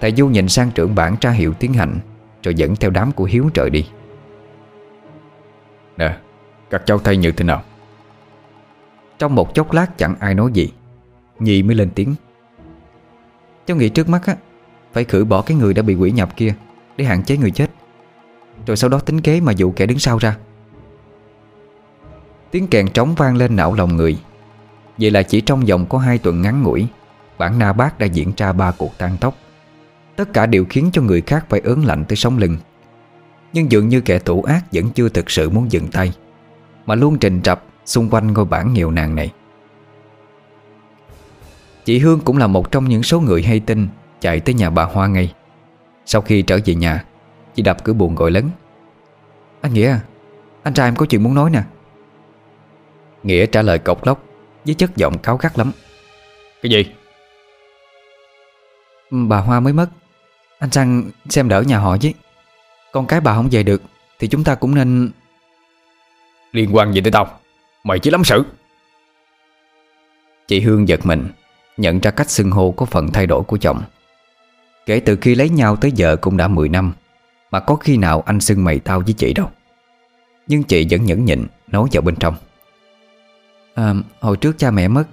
Thầy 0.00 0.12
Du 0.12 0.28
nhìn 0.28 0.48
sang 0.48 0.70
trưởng 0.70 0.94
bản 0.94 1.16
tra 1.16 1.30
hiệu 1.30 1.54
tiến 1.54 1.72
hành 1.72 1.98
Rồi 2.42 2.54
dẫn 2.54 2.76
theo 2.76 2.90
đám 2.90 3.12
của 3.12 3.24
Hiếu 3.24 3.50
trời 3.54 3.70
đi. 3.70 3.86
Nè 5.96 6.16
Các 6.70 6.82
cháu 6.86 6.98
thấy 6.98 7.16
như 7.16 7.32
thế 7.32 7.44
nào? 7.44 7.62
Trong 9.18 9.34
một 9.34 9.54
chốc 9.54 9.72
lát 9.72 9.98
chẳng 9.98 10.14
ai 10.20 10.34
nói 10.34 10.50
gì 10.52 10.72
Nhi 11.38 11.62
mới 11.62 11.74
lên 11.74 11.90
tiếng 11.94 12.14
Cháu 13.68 13.76
nghĩ 13.76 13.88
trước 13.88 14.08
mắt 14.08 14.26
á, 14.26 14.36
Phải 14.92 15.04
khử 15.04 15.24
bỏ 15.24 15.42
cái 15.42 15.56
người 15.56 15.74
đã 15.74 15.82
bị 15.82 15.94
quỷ 15.94 16.10
nhập 16.10 16.36
kia 16.36 16.54
Để 16.96 17.04
hạn 17.04 17.22
chế 17.22 17.36
người 17.36 17.50
chết. 17.50 17.70
Rồi 18.66 18.76
sau 18.76 18.90
đó 18.90 18.98
tính 18.98 19.20
kế 19.20 19.40
mà 19.40 19.52
dụ 19.52 19.70
kẻ 19.70 19.86
đứng 19.86 19.98
sau 19.98 20.18
ra. 20.18 20.36
Tiếng 22.50 22.66
kèn 22.66 22.88
trống 22.88 23.14
vang 23.14 23.36
lên 23.36 23.56
não 23.56 23.74
lòng 23.74 23.96
người. 23.96 24.18
Vậy 24.98 25.10
là 25.10 25.22
chỉ 25.22 25.40
trong 25.40 25.64
vòng 25.64 25.86
có 25.86 25.98
hai 25.98 26.18
tuần 26.18 26.42
ngắn 26.42 26.62
ngủi, 26.62 26.86
Bản 27.38 27.58
Na 27.58 27.72
Bác 27.72 27.98
đã 27.98 28.06
diễn 28.06 28.32
ra 28.36 28.52
ba 28.52 28.70
cuộc 28.70 28.98
tan 28.98 29.16
tóc. 29.20 29.34
Tất 30.16 30.32
cả 30.32 30.46
đều 30.46 30.64
khiến 30.70 30.90
cho 30.92 31.02
người 31.02 31.20
khác 31.20 31.46
phải 31.48 31.60
ớn 31.60 31.84
lạnh 31.84 32.04
tới 32.08 32.16
sống 32.16 32.38
lưng. 32.38 32.56
Nhưng 33.52 33.72
dường 33.72 33.88
như 33.88 34.00
kẻ 34.00 34.18
thủ 34.18 34.42
ác 34.42 34.64
vẫn 34.72 34.90
chưa 34.90 35.08
thực 35.08 35.30
sự 35.30 35.50
muốn 35.50 35.72
dừng 35.72 35.88
tay, 35.88 36.12
Mà 36.86 36.94
luôn 36.94 37.18
trình 37.18 37.42
trập 37.42 37.64
xung 37.84 38.10
quanh 38.10 38.32
ngôi 38.32 38.44
bản 38.44 38.72
nghèo 38.72 38.90
nàn 38.90 39.14
này. 39.14 39.32
Chị 41.88 41.98
Hương 41.98 42.20
cũng 42.20 42.38
là 42.38 42.46
một 42.46 42.72
trong 42.72 42.88
những 42.88 43.02
số 43.02 43.20
người 43.20 43.42
hay 43.42 43.60
tin 43.60 43.88
Chạy 44.20 44.40
tới 44.40 44.54
nhà 44.54 44.70
bà 44.70 44.84
Hoa 44.84 45.06
ngay. 45.06 45.34
Sau 46.06 46.22
khi 46.22 46.42
trở 46.42 46.58
về 46.64 46.74
nhà, 46.74 47.04
Chị 47.54 47.62
đập 47.62 47.84
cửa 47.84 47.92
buồn 47.92 48.14
gọi 48.14 48.30
lớn. 48.30 48.50
Anh 49.60 49.74
Nghĩa, 49.74 49.98
Anh 50.62 50.74
trai 50.74 50.88
em 50.88 50.96
có 50.96 51.06
chuyện 51.06 51.22
muốn 51.22 51.34
nói 51.34 51.50
nè. 51.50 51.62
Nghĩa 53.22 53.46
trả 53.46 53.62
lời 53.62 53.78
cộc 53.78 54.06
lóc 54.06 54.24
Với 54.64 54.74
chất 54.74 54.96
giọng 54.96 55.18
cáo 55.18 55.36
gắt 55.36 55.58
lắm. 55.58 55.72
Cái 56.62 56.70
gì? 56.70 56.84
Bà 59.10 59.38
Hoa 59.38 59.60
mới 59.60 59.72
mất. 59.72 59.88
Anh 60.58 60.70
sang 60.70 61.10
xem 61.28 61.48
đỡ 61.48 61.62
nhà 61.62 61.78
họ 61.78 61.96
chứ 61.96 62.10
Con 62.92 63.06
cái 63.06 63.20
bà 63.20 63.34
không 63.34 63.48
về 63.50 63.62
được 63.62 63.82
Thì 64.18 64.28
chúng 64.28 64.44
ta 64.44 64.54
cũng 64.54 64.74
nên 64.74 65.10
Liên 66.52 66.76
quan 66.76 66.92
gì 66.92 67.00
tới 67.00 67.12
tao? 67.12 67.40
Mày 67.84 67.98
chỉ 67.98 68.10
lắm 68.10 68.24
sự. 68.24 68.44
Chị 70.48 70.60
Hương 70.60 70.88
giật 70.88 71.06
mình. 71.06 71.28
Nhận 71.78 72.00
ra 72.00 72.10
cách 72.10 72.30
xưng 72.30 72.50
hô 72.50 72.70
có 72.70 72.86
phần 72.86 73.12
thay 73.12 73.26
đổi 73.26 73.42
của 73.42 73.56
chồng 73.56 73.82
Kể 74.86 75.00
từ 75.00 75.16
khi 75.16 75.34
lấy 75.34 75.48
nhau 75.48 75.76
tới 75.76 75.92
giờ 75.92 76.16
cũng 76.16 76.36
đã 76.36 76.48
10 76.48 76.68
năm 76.68 76.92
Mà 77.50 77.60
có 77.60 77.74
khi 77.74 77.96
nào 77.96 78.22
anh 78.26 78.40
xưng 78.40 78.64
mày 78.64 78.78
tao 78.78 79.00
với 79.00 79.12
chị 79.12 79.32
đâu. 79.32 79.50
Nhưng 80.46 80.62
chị 80.62 80.86
vẫn 80.90 81.04
nhẫn 81.04 81.24
nhịn 81.24 81.46
Nói 81.66 81.88
vào 81.92 82.02
bên 82.02 82.16
trong. 82.16 82.34
À, 83.74 83.94
Hồi 84.20 84.36
trước 84.36 84.58
cha 84.58 84.70
mẹ 84.70 84.88
mất 84.88 85.04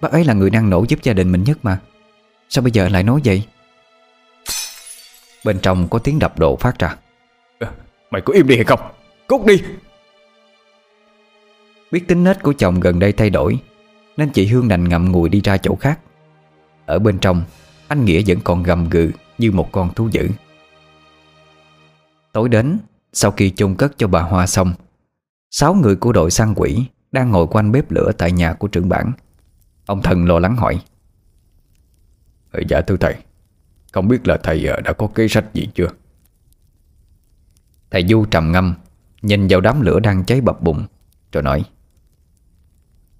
Bác 0.00 0.12
ấy 0.12 0.24
là 0.24 0.34
người 0.34 0.50
năng 0.50 0.70
nổ 0.70 0.84
giúp 0.88 0.98
gia 1.02 1.12
đình 1.12 1.32
mình 1.32 1.44
nhất 1.44 1.58
mà. 1.62 1.78
Sao 2.48 2.62
bây 2.62 2.72
giờ 2.72 2.88
lại 2.88 3.02
nói 3.02 3.20
vậy? 3.24 3.42
Bên 5.44 5.58
trong 5.62 5.88
có 5.88 5.98
tiếng 5.98 6.18
đập 6.18 6.38
độ 6.38 6.56
phát 6.56 6.78
ra. 6.78 6.96
Mày 8.10 8.22
có 8.22 8.32
im 8.32 8.46
đi 8.46 8.54
hay 8.56 8.64
không? 8.64 8.80
Cút 9.26 9.46
đi! 9.46 9.62
Biết 11.90 12.08
tính 12.08 12.24
nết 12.24 12.42
của 12.42 12.52
chồng 12.52 12.80
gần 12.80 12.98
đây 12.98 13.12
thay 13.12 13.30
đổi 13.30 13.58
nên 14.16 14.30
chị 14.30 14.46
Hương 14.46 14.68
đành 14.68 14.88
ngậm 14.88 15.12
ngùi 15.12 15.28
đi 15.28 15.40
ra 15.40 15.56
chỗ 15.56 15.76
khác. 15.76 16.00
Ở 16.86 16.98
bên 16.98 17.18
trong 17.18 17.44
Anh 17.88 18.04
Nghĩa 18.04 18.22
vẫn 18.26 18.38
còn 18.44 18.62
gầm 18.62 18.88
gừ 18.88 19.10
Như 19.38 19.52
một 19.52 19.72
con 19.72 19.94
thú 19.94 20.08
dữ. 20.12 20.28
Tối 22.32 22.48
đến 22.48 22.78
Sau 23.12 23.30
khi 23.30 23.50
chôn 23.50 23.74
cất 23.74 23.92
cho 23.96 24.08
bà 24.08 24.22
Hoa 24.22 24.46
xong 24.46 24.74
Sáu 25.50 25.74
người 25.74 25.96
của 25.96 26.12
đội 26.12 26.30
săn 26.30 26.54
quỷ 26.56 26.84
Đang 27.12 27.30
ngồi 27.30 27.46
quanh 27.46 27.72
bếp 27.72 27.90
lửa 27.90 28.12
tại 28.18 28.32
nhà 28.32 28.52
của 28.52 28.68
trưởng 28.68 28.88
bản. 28.88 29.12
Ông 29.86 30.02
thần 30.02 30.24
lo 30.26 30.38
lắng 30.38 30.56
hỏi 30.56 30.82
ừ, 32.52 32.62
Dạ 32.68 32.80
thưa 32.80 32.96
thầy 32.96 33.14
Không 33.92 34.08
biết 34.08 34.28
là 34.28 34.38
thầy 34.42 34.66
ờ, 34.66 34.80
đã 34.80 34.92
có 34.92 35.06
kế 35.06 35.28
sách 35.28 35.54
gì 35.54 35.68
chưa? 35.74 35.88
Thầy 37.90 38.06
Du 38.08 38.24
trầm 38.24 38.52
ngâm 38.52 38.74
Nhìn 39.22 39.46
vào 39.50 39.60
đám 39.60 39.80
lửa 39.80 40.00
đang 40.00 40.24
cháy 40.24 40.40
bập 40.40 40.62
bùng 40.62 40.86
Rồi 41.32 41.42
nói 41.42 41.64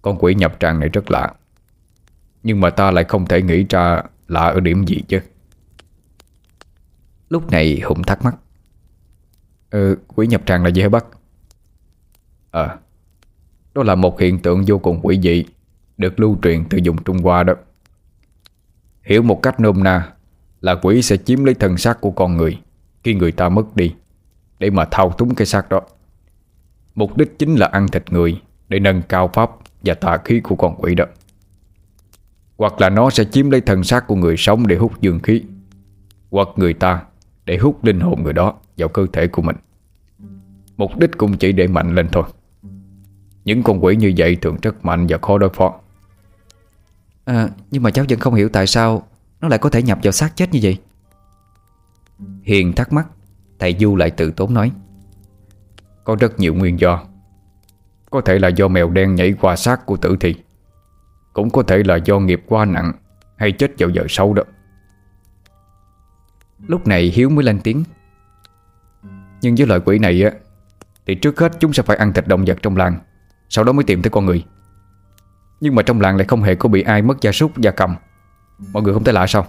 con 0.02 0.16
quỷ 0.18 0.34
nhập 0.34 0.56
tràng 0.60 0.80
này 0.80 0.88
rất 0.88 1.10
lạ. 1.10 1.34
Nhưng 2.42 2.60
mà 2.60 2.70
ta 2.70 2.90
lại 2.90 3.04
không 3.04 3.26
thể 3.26 3.42
nghĩ 3.42 3.66
ra 3.68 4.02
Lạ 4.28 4.40
ở 4.40 4.60
điểm 4.60 4.84
gì 4.86 5.02
chứ. 5.08 5.20
Lúc 7.28 7.50
này 7.50 7.80
Hùng 7.84 8.02
thắc 8.02 8.24
mắc. 8.24 8.34
Ừ, 9.70 9.98
quỷ 10.06 10.26
nhập 10.26 10.42
tràng 10.46 10.64
là 10.64 10.70
gì 10.70 10.82
hả 10.82 10.88
bác? 10.88 11.04
À, 12.50 12.76
đó 13.74 13.82
là 13.82 13.94
một 13.94 14.20
hiện 14.20 14.38
tượng 14.38 14.64
vô 14.66 14.78
cùng 14.78 15.00
quỷ 15.02 15.20
dị 15.22 15.44
Được 15.96 16.20
lưu 16.20 16.38
truyền 16.42 16.64
từ 16.64 16.78
vùng 16.84 17.04
Trung 17.04 17.18
Hoa 17.18 17.42
đó. 17.42 17.54
Hiểu 19.02 19.22
một 19.22 19.42
cách 19.42 19.60
nôm 19.60 19.84
na 19.84 20.12
Là 20.60 20.74
quỷ 20.82 21.02
sẽ 21.02 21.16
chiếm 21.16 21.44
lấy 21.44 21.54
thân 21.54 21.76
xác 21.76 22.00
của 22.00 22.10
con 22.10 22.36
người 22.36 22.60
Khi 23.04 23.14
người 23.14 23.32
ta 23.32 23.48
mất 23.48 23.76
đi 23.76 23.94
Để 24.58 24.70
mà 24.70 24.84
thao 24.84 25.12
túng 25.12 25.34
cái 25.34 25.46
xác 25.46 25.68
đó. 25.68 25.80
Mục 26.94 27.16
đích 27.16 27.38
chính 27.38 27.54
là 27.54 27.66
ăn 27.66 27.88
thịt 27.88 28.12
người 28.12 28.40
Để 28.68 28.78
nâng 28.78 29.02
cao 29.02 29.30
pháp 29.34 29.50
và 29.84 29.94
tà 29.94 30.18
khí 30.24 30.40
của 30.40 30.56
con 30.56 30.74
quỷ 30.78 30.94
đó. 30.94 31.04
Hoặc 32.58 32.80
là 32.80 32.90
nó 32.90 33.10
sẽ 33.10 33.24
chiếm 33.24 33.50
lấy 33.50 33.60
thân 33.60 33.84
xác 33.84 34.06
của 34.06 34.14
người 34.14 34.36
sống 34.36 34.66
Để 34.66 34.76
hút 34.76 35.00
dương 35.00 35.20
khí 35.20 35.42
Hoặc 36.30 36.48
người 36.56 36.74
ta 36.74 37.02
để 37.44 37.58
hút 37.58 37.84
linh 37.84 38.00
hồn 38.00 38.22
người 38.22 38.32
đó 38.32 38.54
vào 38.76 38.88
cơ 38.88 39.06
thể 39.12 39.26
của 39.26 39.42
mình. 39.42 39.56
Mục 40.76 40.98
đích 40.98 41.10
cũng 41.18 41.36
chỉ 41.36 41.52
để 41.52 41.66
mạnh 41.66 41.94
lên 41.94 42.08
thôi. 42.12 42.24
Những 43.44 43.62
con 43.62 43.84
quỷ 43.84 43.96
như 43.96 44.12
vậy 44.16 44.36
thường 44.36 44.56
rất 44.62 44.84
mạnh 44.84 45.06
và 45.08 45.18
khó 45.22 45.38
đối 45.38 45.50
phó. 45.50 45.80
À, 47.24 47.48
Nhưng 47.70 47.82
mà 47.82 47.90
cháu 47.90 48.04
vẫn 48.08 48.18
không 48.18 48.34
hiểu 48.34 48.48
tại 48.48 48.66
sao 48.66 49.02
Nó 49.40 49.48
lại 49.48 49.58
có 49.58 49.70
thể 49.70 49.82
nhập 49.82 49.98
vào 50.02 50.12
xác 50.12 50.36
chết 50.36 50.52
như 50.52 50.60
vậy. 50.62 50.78
Hiền 52.42 52.72
thắc 52.72 52.92
mắc 52.92 53.06
Thầy 53.58 53.76
Du 53.80 53.96
lại 53.96 54.10
tự 54.10 54.30
tốn 54.30 54.54
nói. 54.54 54.72
Có 56.04 56.16
rất 56.20 56.38
nhiều 56.38 56.54
nguyên 56.54 56.80
do 56.80 57.04
có 58.12 58.20
thể 58.20 58.38
là 58.38 58.48
do 58.48 58.68
mèo 58.68 58.90
đen 58.90 59.14
nhảy 59.14 59.34
qua 59.40 59.56
xác 59.56 59.86
của 59.86 59.96
tử 59.96 60.16
thi. 60.20 60.34
Cũng 61.32 61.50
có 61.50 61.62
thể 61.62 61.82
là 61.82 61.96
do 61.96 62.18
nghiệp 62.18 62.42
quá 62.46 62.64
nặng 62.64 62.92
Hay 63.36 63.52
chết 63.52 63.72
vào 63.78 63.90
giờ 63.90 64.04
sâu 64.08 64.34
đó. 64.34 64.42
Lúc 66.66 66.86
này 66.86 67.02
Hiếu 67.02 67.30
mới 67.30 67.44
lên 67.44 67.60
tiếng. 67.64 67.84
Nhưng 69.40 69.54
với 69.54 69.66
loại 69.66 69.80
quỷ 69.80 69.98
này 69.98 70.22
á, 70.22 70.30
Thì 71.06 71.14
trước 71.14 71.40
hết 71.40 71.52
chúng 71.60 71.72
sẽ 71.72 71.82
phải 71.82 71.96
ăn 71.96 72.12
thịt 72.12 72.26
động 72.26 72.44
vật 72.46 72.58
trong 72.62 72.76
làng, 72.76 72.98
Sau 73.48 73.64
đó 73.64 73.72
mới 73.72 73.84
tìm 73.84 74.02
tới 74.02 74.10
con 74.10 74.26
người. 74.26 74.44
Nhưng 75.60 75.74
mà 75.74 75.82
trong 75.82 76.00
làng 76.00 76.16
lại 76.16 76.26
không 76.26 76.42
hề 76.42 76.54
có 76.54 76.68
bị 76.68 76.82
ai 76.82 77.02
mất 77.02 77.20
gia 77.20 77.32
súc, 77.32 77.58
gia 77.58 77.70
cầm. 77.70 77.96
Mọi 78.72 78.82
người 78.82 78.94
không 78.94 79.04
thấy 79.04 79.14
lạ 79.14 79.26
sao? 79.26 79.46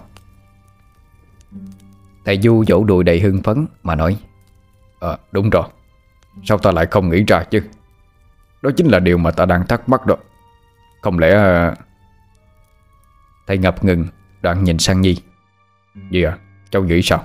Thầy 2.24 2.40
Du 2.40 2.64
vỗ 2.68 2.84
đùi 2.84 3.04
đầy 3.04 3.20
hưng 3.20 3.42
phấn 3.42 3.66
mà 3.82 3.94
nói 3.94 4.16
Ờ 4.98 5.18
đúng 5.32 5.50
rồi. 5.50 5.64
Sao 6.44 6.58
ta 6.58 6.72
lại 6.72 6.86
không 6.86 7.08
nghĩ 7.08 7.24
ra 7.26 7.42
chứ? 7.42 7.62
Đó 8.64 8.70
chính 8.76 8.86
là 8.86 9.00
điều 9.00 9.18
mà 9.18 9.30
ta 9.30 9.46
đang 9.46 9.66
thắc 9.66 9.88
mắc 9.88 10.06
đó. 10.06 10.16
Không 11.02 11.18
lẽ 11.18 11.34
à, 11.34 11.74
Thầy 13.46 13.58
ngập 13.58 13.84
ngừng 13.84 14.06
Đoạn 14.42 14.64
nhìn 14.64 14.78
sang 14.78 15.00
Nhi. 15.00 15.16
Gì 16.10 16.22
à 16.22 16.38
Cháu 16.70 16.84
nghĩ 16.84 17.02
sao? 17.02 17.24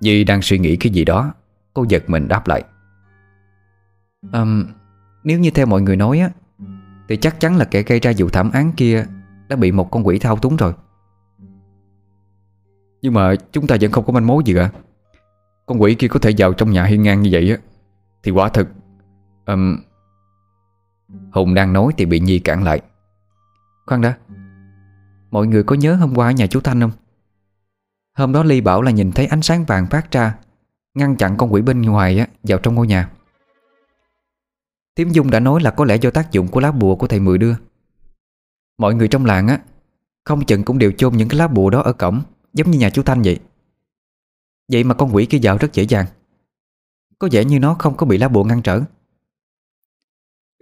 Nhi 0.00 0.24
đang 0.24 0.42
suy 0.42 0.58
nghĩ 0.58 0.76
cái 0.76 0.92
gì 0.92 1.04
đó 1.04 1.34
Cô 1.74 1.84
giật 1.88 2.10
mình 2.10 2.28
đáp 2.28 2.48
lại. 2.48 2.64
Um, 4.32 4.64
Nếu 5.24 5.38
như 5.38 5.50
theo 5.50 5.66
mọi 5.66 5.82
người 5.82 5.96
nói 5.96 6.18
á 6.18 6.30
Thì 7.08 7.16
chắc 7.16 7.40
chắn 7.40 7.56
là 7.56 7.64
kẻ 7.64 7.82
gây 7.82 8.00
ra 8.00 8.12
vụ 8.18 8.28
thảm 8.28 8.50
án 8.50 8.72
kia 8.72 9.06
Đã 9.48 9.56
bị 9.56 9.72
một 9.72 9.90
con 9.90 10.06
quỷ 10.06 10.18
thao 10.18 10.36
túng 10.36 10.56
rồi. 10.56 10.72
Nhưng 13.02 13.14
mà 13.14 13.34
chúng 13.52 13.66
ta 13.66 13.76
vẫn 13.80 13.92
không 13.92 14.04
có 14.04 14.12
manh 14.12 14.26
mối 14.26 14.42
gì 14.46 14.54
cả. 14.54 14.70
Con 15.66 15.82
quỷ 15.82 15.94
kia 15.94 16.08
có 16.08 16.20
thể 16.20 16.32
vào 16.38 16.52
trong 16.52 16.70
nhà 16.70 16.84
hiên 16.84 17.02
ngang 17.02 17.22
như 17.22 17.28
vậy 17.32 17.50
á 17.50 17.56
Thì 18.22 18.30
quả 18.30 18.48
thực 18.48 18.68
um... 19.46 19.78
Hùng 21.32 21.54
đang 21.54 21.72
nói 21.72 21.92
thì 21.96 22.06
bị 22.06 22.20
Nhi 22.20 22.38
cản 22.38 22.64
lại. 22.64 22.80
Khoan 23.86 24.00
đã 24.00 24.16
Mọi 25.30 25.46
người 25.46 25.62
có 25.62 25.76
nhớ 25.76 25.94
hôm 25.94 26.14
qua 26.14 26.28
ở 26.28 26.32
nhà 26.32 26.46
chú 26.46 26.60
Thanh 26.60 26.80
không? 26.80 26.90
Hôm 28.18 28.32
đó 28.32 28.42
Ly 28.42 28.60
bảo 28.60 28.82
là 28.82 28.90
nhìn 28.90 29.12
thấy 29.12 29.26
ánh 29.26 29.42
sáng 29.42 29.64
vàng 29.64 29.86
phát 29.86 30.10
ra 30.10 30.34
Ngăn 30.94 31.16
chặn 31.16 31.36
con 31.36 31.52
quỷ 31.52 31.62
bên 31.62 31.82
ngoài 31.82 32.18
á, 32.18 32.26
vào 32.42 32.58
trong 32.58 32.74
ngôi 32.74 32.86
nhà. 32.86 33.10
Tiếm 34.94 35.10
Dung 35.10 35.30
đã 35.30 35.40
nói 35.40 35.60
là 35.60 35.70
có 35.70 35.84
lẽ 35.84 35.96
do 35.96 36.10
tác 36.10 36.32
dụng 36.32 36.48
của 36.48 36.60
lá 36.60 36.72
bùa 36.72 36.96
của 36.96 37.06
thầy 37.06 37.20
Mười 37.20 37.38
đưa. 37.38 37.54
Mọi 38.78 38.94
người 38.94 39.08
trong 39.08 39.26
làng 39.26 39.48
á 39.48 39.58
Không 40.24 40.44
chừng 40.44 40.64
cũng 40.64 40.78
đều 40.78 40.92
chôn 40.92 41.16
những 41.16 41.28
cái 41.28 41.38
lá 41.38 41.48
bùa 41.48 41.70
đó 41.70 41.80
ở 41.80 41.92
cổng 41.92 42.22
Giống 42.52 42.70
như 42.70 42.78
nhà 42.78 42.90
chú 42.90 43.02
Thanh 43.02 43.22
vậy. 43.22 43.38
Vậy 44.72 44.84
mà 44.84 44.94
con 44.94 45.14
quỷ 45.14 45.26
kia 45.26 45.38
vào 45.42 45.58
rất 45.58 45.72
dễ 45.72 45.82
dàng. 45.82 46.06
Có 47.18 47.28
vẻ 47.32 47.44
như 47.44 47.58
nó 47.58 47.74
không 47.74 47.96
có 47.96 48.06
bị 48.06 48.18
lá 48.18 48.28
bùa 48.28 48.44
ngăn 48.44 48.62
trở. 48.62 48.80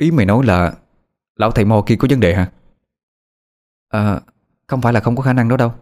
Ý 0.00 0.10
mày 0.10 0.26
nói 0.26 0.46
là 0.46 0.74
Lão 1.36 1.50
thầy 1.50 1.64
mò 1.64 1.82
kia 1.86 1.96
có 1.98 2.08
vấn 2.10 2.20
đề 2.20 2.34
hả? 2.34 2.50
À 3.88 4.20
Không 4.66 4.80
phải 4.80 4.92
là 4.92 5.00
không 5.00 5.16
có 5.16 5.22
khả 5.22 5.32
năng 5.32 5.48
đó 5.48 5.56
đâu. 5.56 5.72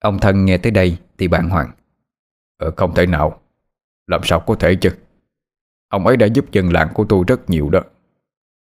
Ông 0.00 0.18
thân 0.18 0.44
nghe 0.44 0.58
tới 0.58 0.72
đây 0.72 0.98
thì 1.18 1.28
bàng 1.28 1.48
hoàng. 1.48 1.70
Ờ 2.58 2.70
không 2.76 2.94
thể 2.94 3.06
nào. 3.06 3.40
Làm 4.06 4.20
sao 4.24 4.40
có 4.40 4.54
thể 4.54 4.74
chứ? 4.74 4.90
Ông 5.88 6.06
ấy 6.06 6.16
đã 6.16 6.26
giúp 6.26 6.52
dân 6.52 6.72
làng 6.72 6.88
của 6.94 7.04
tôi 7.08 7.24
rất 7.26 7.50
nhiều 7.50 7.70
đó. 7.70 7.80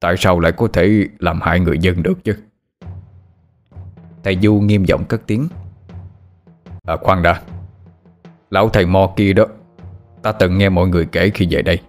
Tại 0.01 0.15
sao 0.19 0.40
lại 0.40 0.53
có 0.53 0.69
thể 0.73 1.09
làm 1.19 1.40
hại 1.40 1.61
người 1.61 1.78
dân 1.78 2.03
được 2.03 2.24
chứ? 2.24 2.36
Thầy 4.24 4.39
Du 4.43 4.55
nghiêm 4.55 4.85
giọng 4.85 5.05
cất 5.05 5.23
tiếng. 5.27 5.49
À 6.82 6.97
khoan 6.97 7.23
đã. 7.23 7.43
Lão 8.51 8.69
thầy 8.69 8.86
mo 8.86 9.12
kia 9.16 9.32
đó, 9.32 9.47
Ta 10.23 10.32
từng 10.32 10.59
nghe 10.59 10.69
mọi 10.69 10.89
người 10.89 11.07
kể 11.12 11.31
khi 11.35 11.49
về 11.51 11.62
đây. 11.62 11.81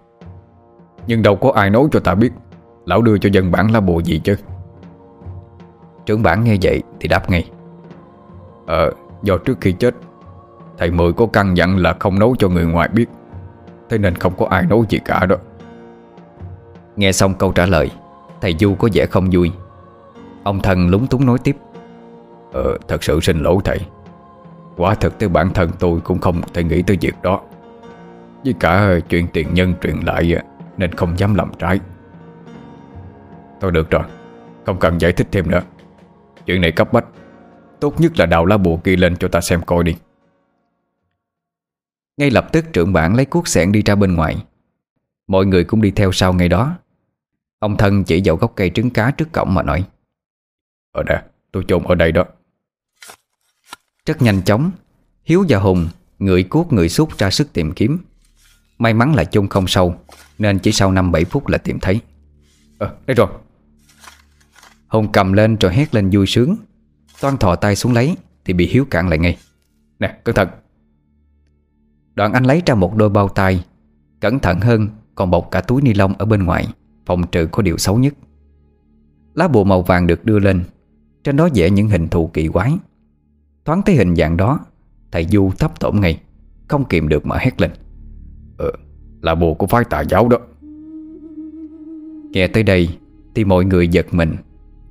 Nhưng 1.06 1.22
đâu 1.22 1.36
có 1.36 1.52
ai 1.54 1.70
nói 1.70 1.84
cho 1.92 2.00
ta 2.00 2.14
biết. 2.14 2.32
Lão 2.86 3.02
đưa 3.02 3.18
cho 3.18 3.28
dân 3.32 3.50
bản 3.50 3.70
lá 3.70 3.80
bùa 3.80 4.00
gì 4.00 4.20
chứ? 4.24 4.36
Trưởng 6.06 6.22
bản 6.22 6.44
nghe 6.44 6.56
vậy 6.62 6.82
thì 7.00 7.08
đáp 7.08 7.30
ngay. 7.30 7.50
Ờ 8.66 8.92
Do 9.22 9.38
trước 9.38 9.60
khi 9.60 9.72
chết, 9.72 9.94
Thầy 10.78 10.90
Mười 10.90 11.12
có 11.12 11.26
căn 11.26 11.56
dặn 11.56 11.76
là 11.76 11.96
không 11.98 12.18
nấu 12.18 12.36
cho 12.38 12.48
người 12.48 12.66
ngoài 12.66 12.88
biết. 12.88 13.06
Thế 13.88 13.98
nên 13.98 14.14
không 14.14 14.32
có 14.36 14.46
ai 14.46 14.62
nấu 14.66 14.84
gì 14.88 14.98
cả 15.04 15.26
đó. 15.26 15.36
Nghe 16.96 17.12
xong 17.12 17.34
câu 17.34 17.52
trả 17.52 17.66
lời, 17.66 17.90
Thầy 18.40 18.54
Du 18.58 18.74
có 18.74 18.88
vẻ 18.92 19.06
không 19.06 19.28
vui. 19.32 19.52
Ông 20.42 20.60
thần 20.60 20.88
lúng 20.88 21.06
túng 21.06 21.26
nói 21.26 21.38
tiếp. 21.38 21.56
Ờ 22.52 22.78
thật 22.88 23.04
sự 23.04 23.20
xin 23.20 23.42
lỗi 23.42 23.56
thầy. 23.64 23.78
Quả 24.76 24.94
thật 24.94 25.18
tới 25.18 25.28
bản 25.28 25.50
thân 25.54 25.70
tôi 25.78 26.00
cũng 26.00 26.18
không 26.18 26.40
thể 26.54 26.64
nghĩ 26.64 26.82
tới 26.82 26.98
việc 27.00 27.14
đó. 27.22 27.40
Với 28.44 28.54
cả 28.60 28.98
chuyện 29.08 29.26
tiền 29.32 29.54
nhân 29.54 29.74
truyền 29.82 29.96
lại 29.96 30.36
nên 30.76 30.92
không 30.92 31.18
dám 31.18 31.34
làm 31.34 31.52
trái. 31.58 31.80
Thôi 33.60 33.72
được 33.72 33.90
rồi 33.90 34.02
Không 34.66 34.78
cần 34.78 35.00
giải 35.00 35.12
thích 35.12 35.28
thêm 35.32 35.50
nữa. 35.50 35.62
Chuyện 36.46 36.60
này 36.60 36.72
cấp 36.72 36.92
bách 36.92 37.06
Tốt 37.80 38.00
nhất 38.00 38.18
là 38.18 38.26
đào 38.26 38.46
lá 38.46 38.56
bùa 38.56 38.76
kia 38.76 38.96
lên 38.96 39.16
cho 39.16 39.28
ta 39.28 39.40
xem 39.40 39.60
coi 39.66 39.84
đi. 39.84 39.96
Ngay 42.16 42.30
lập 42.30 42.48
tức 42.52 42.64
trưởng 42.72 42.92
bản 42.92 43.16
lấy 43.16 43.24
cuốc 43.24 43.48
sẻn 43.48 43.72
đi 43.72 43.82
ra 43.82 43.94
bên 43.94 44.14
ngoài. 44.14 44.44
Mọi 45.26 45.46
người 45.46 45.64
cũng 45.64 45.82
đi 45.82 45.90
theo 45.90 46.12
sau 46.12 46.32
ngay 46.32 46.48
đó. 46.48 46.78
Ông 47.58 47.76
thân 47.76 48.04
chỉ 48.04 48.22
vào 48.24 48.36
gốc 48.36 48.52
cây 48.56 48.70
trứng 48.70 48.90
cá 48.90 49.10
trước 49.10 49.32
cổng 49.32 49.54
mà 49.54 49.62
nói 49.62 49.84
Ở 50.92 51.02
đây, 51.02 51.18
tôi 51.52 51.64
chôn 51.68 51.84
ở 51.84 51.94
đây 51.94 52.12
đó. 52.12 52.24
Rất 54.06 54.22
nhanh 54.22 54.42
chóng 54.42 54.70
Hiếu 55.24 55.44
và 55.48 55.58
Hùng 55.58 55.88
Người 56.18 56.42
cuốc 56.42 56.72
người 56.72 56.88
xúc 56.88 57.18
ra 57.18 57.30
sức 57.30 57.52
tìm 57.52 57.72
kiếm. 57.72 57.98
May 58.78 58.94
mắn 58.94 59.14
là 59.14 59.24
chung 59.24 59.48
không 59.48 59.66
sâu 59.66 59.94
Nên 60.38 60.58
chỉ 60.58 60.72
sau 60.72 60.92
5-7 60.92 61.24
phút 61.24 61.46
là 61.46 61.58
tìm 61.58 61.78
thấy. 61.78 62.00
Ờ, 62.78 62.96
đây 63.06 63.14
rồi. 63.14 63.28
Hùng 64.88 65.12
cầm 65.12 65.32
lên 65.32 65.56
rồi 65.56 65.74
hét 65.74 65.94
lên 65.94 66.10
vui 66.12 66.26
sướng. 66.26 66.56
Toan 67.20 67.36
thò 67.36 67.56
tay 67.56 67.76
xuống 67.76 67.92
lấy 67.92 68.16
Thì 68.44 68.52
bị 68.52 68.66
Hiếu 68.66 68.84
cản 68.90 69.08
lại 69.08 69.18
ngay. 69.18 69.38
Nè, 69.98 70.18
cẩn 70.24 70.34
thận. 70.34 70.48
Đoạn 72.14 72.32
anh 72.32 72.44
lấy 72.44 72.62
ra 72.66 72.74
một 72.74 72.96
đôi 72.96 73.08
bao 73.08 73.28
tay 73.28 73.64
Cẩn 74.20 74.38
thận 74.38 74.60
hơn 74.60 74.88
còn 75.14 75.30
bọc 75.30 75.50
cả 75.50 75.60
túi 75.60 75.82
ni 75.82 75.94
lông 75.94 76.14
ở 76.14 76.24
bên 76.24 76.44
ngoài 76.44 76.66
Phòng 77.06 77.26
trừ 77.32 77.48
có 77.52 77.62
điều 77.62 77.78
xấu 77.78 77.98
nhất. 77.98 78.14
Lá 79.34 79.48
bùa 79.48 79.64
màu 79.64 79.82
vàng 79.82 80.06
được 80.06 80.24
đưa 80.24 80.38
lên 80.38 80.64
Trên 81.24 81.36
đó 81.36 81.48
vẽ 81.54 81.70
những 81.70 81.88
hình 81.88 82.08
thù 82.08 82.26
kỳ 82.26 82.48
quái. 82.48 82.72
Thoáng 83.64 83.82
thấy 83.82 83.96
hình 83.96 84.16
dạng 84.16 84.36
đó 84.36 84.60
Thầy 85.12 85.24
Du 85.24 85.50
thấp 85.58 85.80
tổm 85.80 86.00
ngay 86.00 86.20
Không 86.68 86.84
kìm 86.84 87.08
được 87.08 87.26
mà 87.26 87.38
hét 87.38 87.60
lên. 87.60 87.70
Ờ, 88.56 88.72
là 89.22 89.34
bùa 89.34 89.54
của 89.54 89.66
phái 89.66 89.84
tà 89.84 90.00
giáo 90.00 90.28
đó. 90.28 90.38
Nghe 92.30 92.46
tới 92.46 92.62
đây 92.62 92.88
Thì 93.34 93.44
mọi 93.44 93.64
người 93.64 93.88
giật 93.88 94.06
mình. 94.10 94.36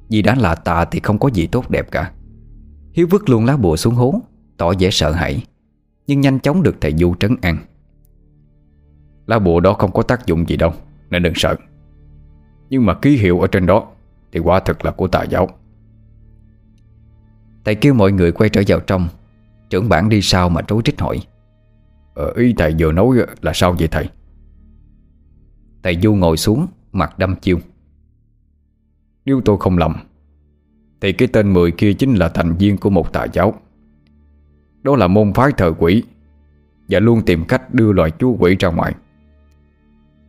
Vì 0.10 0.22
đã 0.22 0.36
là 0.36 0.56
tà 0.56 0.86
thì 0.86 1.00
không 1.00 1.20
có 1.20 1.30
gì 1.34 1.48
tốt 1.48 1.70
đẹp 1.70 1.92
cả. 1.92 2.12
Hiếu 2.92 3.08
vứt 3.10 3.30
luôn 3.30 3.46
lá 3.46 3.58
bùa 3.58 3.76
xuống 3.76 3.94
hố 3.94 4.22
Tỏ 4.58 4.74
vẻ 4.80 4.90
sợ 4.92 5.12
hãi 5.12 5.44
Nhưng 6.08 6.22
nhanh 6.22 6.40
chóng 6.40 6.64
được 6.64 6.76
thầy 6.82 6.94
Du 6.98 7.16
trấn 7.16 7.36
an. 7.42 7.58
Lá 9.28 9.40
bùa 9.40 9.60
đó 9.60 9.74
không 9.74 9.92
có 9.92 10.04
tác 10.04 10.26
dụng 10.26 10.50
gì 10.50 10.58
đâu 10.58 10.74
Nên 11.10 11.24
đừng 11.24 11.34
sợ. 11.36 11.56
Nhưng 12.70 12.86
mà 12.86 12.94
ký 12.94 13.18
hiệu 13.18 13.40
ở 13.40 13.48
trên 13.48 13.66
đó 13.66 13.88
Thì 14.32 14.40
quả 14.40 14.60
thực 14.60 14.86
là 14.86 14.92
của 14.92 15.08
tà 15.08 15.24
giáo. 15.24 15.50
Thầy 17.66 17.76
kêu 17.76 17.94
mọi 17.94 18.12
người 18.12 18.32
quay 18.32 18.50
trở 18.50 18.62
vào 18.68 18.80
trong. 18.80 19.08
Trưởng 19.70 19.90
bản 19.90 20.10
đi 20.10 20.22
sau 20.22 20.50
mà 20.50 20.62
trối 20.62 20.82
trích 20.86 21.02
hỏi 21.02 21.20
ờ, 22.14 22.34
Ý 22.36 22.54
thầy 22.58 22.76
vừa 22.80 22.92
nói 22.92 23.18
là 23.42 23.52
sao 23.56 23.76
vậy 23.80 23.88
thầy? 23.88 24.10
Thầy 25.84 26.00
Du 26.02 26.16
ngồi 26.16 26.38
xuống 26.38 26.68
Mặt 26.92 27.20
đâm 27.20 27.36
chiêu. 27.36 27.60
Nếu 29.26 29.42
tôi 29.46 29.58
không 29.60 29.78
lầm 29.78 29.96
Thì 31.02 31.14
cái 31.14 31.28
tên 31.28 31.54
mười 31.54 31.72
kia 31.72 31.94
chính 31.94 32.16
là 32.16 32.30
thành 32.30 32.56
viên 32.58 32.78
của 32.78 32.90
một 32.90 33.14
tà 33.14 33.26
giáo. 33.34 33.54
Đó 34.84 34.96
là 34.96 35.08
môn 35.08 35.34
phái 35.34 35.52
thờ 35.58 35.74
quỷ 35.80 36.04
Và 36.90 37.00
luôn 37.00 37.22
tìm 37.26 37.46
cách 37.46 37.74
đưa 37.74 37.92
loài 37.92 38.12
chú 38.12 38.38
quỷ 38.40 38.56
ra 38.60 38.70
ngoài. 38.70 38.96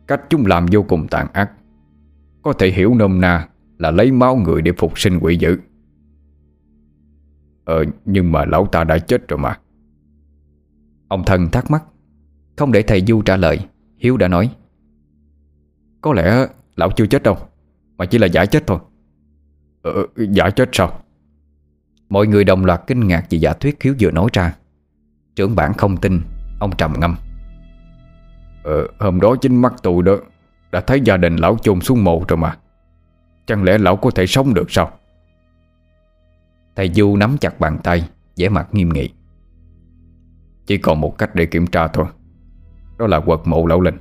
Cách 0.07 0.21
chúng 0.29 0.45
làm 0.45 0.65
vô 0.71 0.83
cùng 0.83 1.07
tàn 1.07 1.27
ác. 1.33 1.51
Có 2.41 2.53
thể 2.53 2.71
hiểu 2.71 2.95
nôm 2.95 3.21
na 3.21 3.47
Là 3.77 3.91
lấy 3.91 4.11
máu 4.11 4.35
người 4.35 4.61
để 4.61 4.71
phục 4.77 4.99
sinh 4.99 5.19
quỷ 5.19 5.37
dữ. 5.37 5.57
Ờ 7.65 7.85
nhưng 8.05 8.31
mà 8.31 8.45
lão 8.45 8.67
ta 8.71 8.83
đã 8.83 8.97
chết 8.97 9.27
rồi 9.27 9.37
mà. 9.37 9.57
Ông 11.07 11.23
thần 11.25 11.49
thắc 11.51 11.71
mắc. 11.71 11.83
Không 12.57 12.71
để 12.71 12.81
thầy 12.81 13.03
Du 13.07 13.21
trả 13.21 13.37
lời 13.37 13.59
Hiếu 13.97 14.17
đã 14.17 14.27
nói. 14.27 14.55
Có 16.01 16.13
lẽ 16.13 16.47
lão 16.75 16.91
chưa 16.91 17.05
chết 17.05 17.23
đâu 17.23 17.37
Mà 17.97 18.05
chỉ 18.05 18.17
là 18.17 18.27
giả 18.27 18.45
chết 18.45 18.67
thôi. 18.67 18.79
Ờ 19.81 20.07
giả 20.15 20.49
chết 20.49 20.69
sao? 20.71 20.99
Mọi 22.09 22.27
người 22.27 22.43
đồng 22.43 22.65
loạt 22.65 22.81
kinh 22.87 23.07
ngạc 23.07 23.25
vì 23.29 23.39
giả 23.39 23.53
thuyết 23.53 23.83
Hiếu 23.83 23.95
vừa 23.99 24.11
nói 24.11 24.29
ra. 24.33 24.55
Trưởng 25.35 25.55
bản 25.55 25.73
không 25.73 25.97
tin 25.97 26.21
Ông 26.59 26.75
trầm 26.77 26.93
ngâm. 26.99 27.15
Ờ, 28.63 28.87
hôm 28.99 29.21
đó 29.21 29.35
chính 29.41 29.61
mắt 29.61 29.73
tôi 29.83 30.03
đó 30.03 30.17
Đã 30.71 30.81
thấy 30.81 31.01
gia 31.01 31.17
đình 31.17 31.35
lão 31.35 31.57
chôn 31.57 31.81
xuống 31.81 32.03
mộ 32.03 32.23
rồi 32.27 32.37
mà. 32.37 32.57
Chẳng 33.45 33.63
lẽ 33.63 33.77
lão 33.77 33.95
có 33.95 34.11
thể 34.11 34.27
sống 34.27 34.53
được 34.53 34.71
sao? 34.71 34.91
Thầy 36.75 36.91
Du 36.93 37.15
nắm 37.15 37.37
chặt 37.37 37.59
bàn 37.59 37.77
tay 37.83 38.09
vẻ 38.35 38.49
mặt 38.49 38.67
nghiêm 38.71 38.89
nghị. 38.89 39.09
Chỉ 40.65 40.77
còn 40.77 41.01
một 41.01 41.17
cách 41.17 41.35
để 41.35 41.45
kiểm 41.45 41.67
tra 41.67 41.87
thôi. 41.87 42.05
Đó 42.97 43.07
là 43.07 43.19
quật 43.19 43.39
mộ 43.45 43.65
lão 43.65 43.81
linh. 43.81 43.95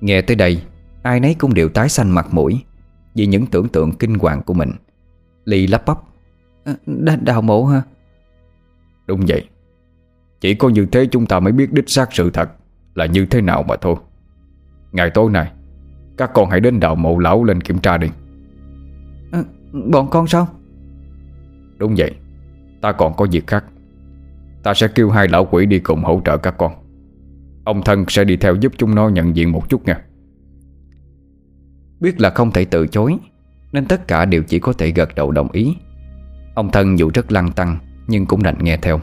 Nghe 0.00 0.22
tới 0.22 0.36
đây 0.36 0.62
Ai 1.02 1.20
nấy 1.20 1.34
cũng 1.38 1.54
đều 1.54 1.68
tái 1.68 1.88
xanh 1.88 2.10
mặt 2.10 2.26
mũi 2.30 2.64
Vì 3.14 3.26
những 3.26 3.46
tưởng 3.46 3.68
tượng 3.68 3.92
kinh 3.92 4.14
hoàng 4.14 4.42
của 4.42 4.54
mình. 4.54 4.70
Ly 5.44 5.66
lắp 5.66 5.82
bắp. 5.86 5.98
À, 6.64 6.74
Đào 7.22 7.42
mộ 7.42 7.64
hả? 7.64 7.82
Đúng 9.06 9.20
vậy. 9.28 9.48
Chỉ 10.40 10.54
có 10.54 10.68
như 10.68 10.86
thế 10.86 11.06
chúng 11.06 11.26
ta 11.26 11.40
mới 11.40 11.52
biết 11.52 11.72
đích 11.72 11.88
xác 11.88 12.12
sự 12.12 12.30
thật 12.30 12.50
là 12.94 13.06
như 13.06 13.26
thế 13.26 13.40
nào 13.40 13.62
mà 13.62 13.76
thôi. 13.76 13.96
Ngày 14.92 15.10
tối 15.10 15.30
nay 15.30 15.52
Các 16.16 16.30
con 16.34 16.50
hãy 16.50 16.60
đến 16.60 16.80
đào 16.80 16.94
mộ 16.94 17.18
lão 17.18 17.44
lên 17.44 17.60
kiểm 17.60 17.78
tra 17.78 17.98
đi. 17.98 18.08
À, 19.32 19.42
Bọn 19.72 20.10
con 20.10 20.26
sao? 20.26 20.48
Đúng 21.78 21.94
vậy. 21.98 22.14
Ta 22.80 22.92
còn 22.92 23.16
có 23.16 23.26
việc 23.30 23.46
khác 23.46 23.64
Ta 24.62 24.74
sẽ 24.74 24.88
kêu 24.88 25.10
hai 25.10 25.28
lão 25.28 25.44
quỷ 25.44 25.66
đi 25.66 25.78
cùng 25.78 26.04
hỗ 26.04 26.20
trợ 26.24 26.36
các 26.36 26.54
con. 26.58 26.72
Ông 27.64 27.82
thân 27.82 28.04
sẽ 28.08 28.24
đi 28.24 28.36
theo 28.36 28.54
giúp 28.54 28.72
chúng 28.78 28.94
nó 28.94 29.08
nhận 29.08 29.36
diện 29.36 29.52
một 29.52 29.68
chút 29.68 29.86
nha. 29.86 30.04
Biết 32.00 32.20
là 32.20 32.30
không 32.30 32.50
thể 32.50 32.64
từ 32.64 32.86
chối, 32.86 33.16
Nên 33.72 33.86
tất 33.86 34.08
cả 34.08 34.24
đều 34.24 34.42
chỉ 34.42 34.58
có 34.58 34.72
thể 34.72 34.90
gật 34.90 35.14
đầu 35.14 35.30
đồng 35.30 35.52
ý. 35.52 35.76
Ông 36.54 36.70
thân 36.70 36.98
dù 36.98 37.10
rất 37.14 37.32
lăng 37.32 37.52
tăng, 37.52 37.78
Nhưng 38.06 38.26
cũng 38.26 38.42
đành 38.42 38.58
nghe 38.64 38.76
theo. 38.76 39.00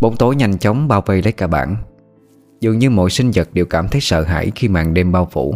Bóng 0.00 0.16
tối 0.16 0.36
nhanh 0.36 0.58
chóng 0.58 0.88
bao 0.88 1.02
vây 1.06 1.22
lấy 1.22 1.32
cả 1.32 1.46
bản. 1.46 1.76
Dường 2.60 2.78
như 2.78 2.90
mọi 2.90 3.10
sinh 3.10 3.30
vật 3.34 3.48
đều 3.52 3.66
cảm 3.66 3.88
thấy 3.88 4.00
sợ 4.00 4.22
hãi 4.22 4.52
khi 4.54 4.68
màn 4.68 4.94
đêm 4.94 5.12
bao 5.12 5.28
phủ. 5.32 5.54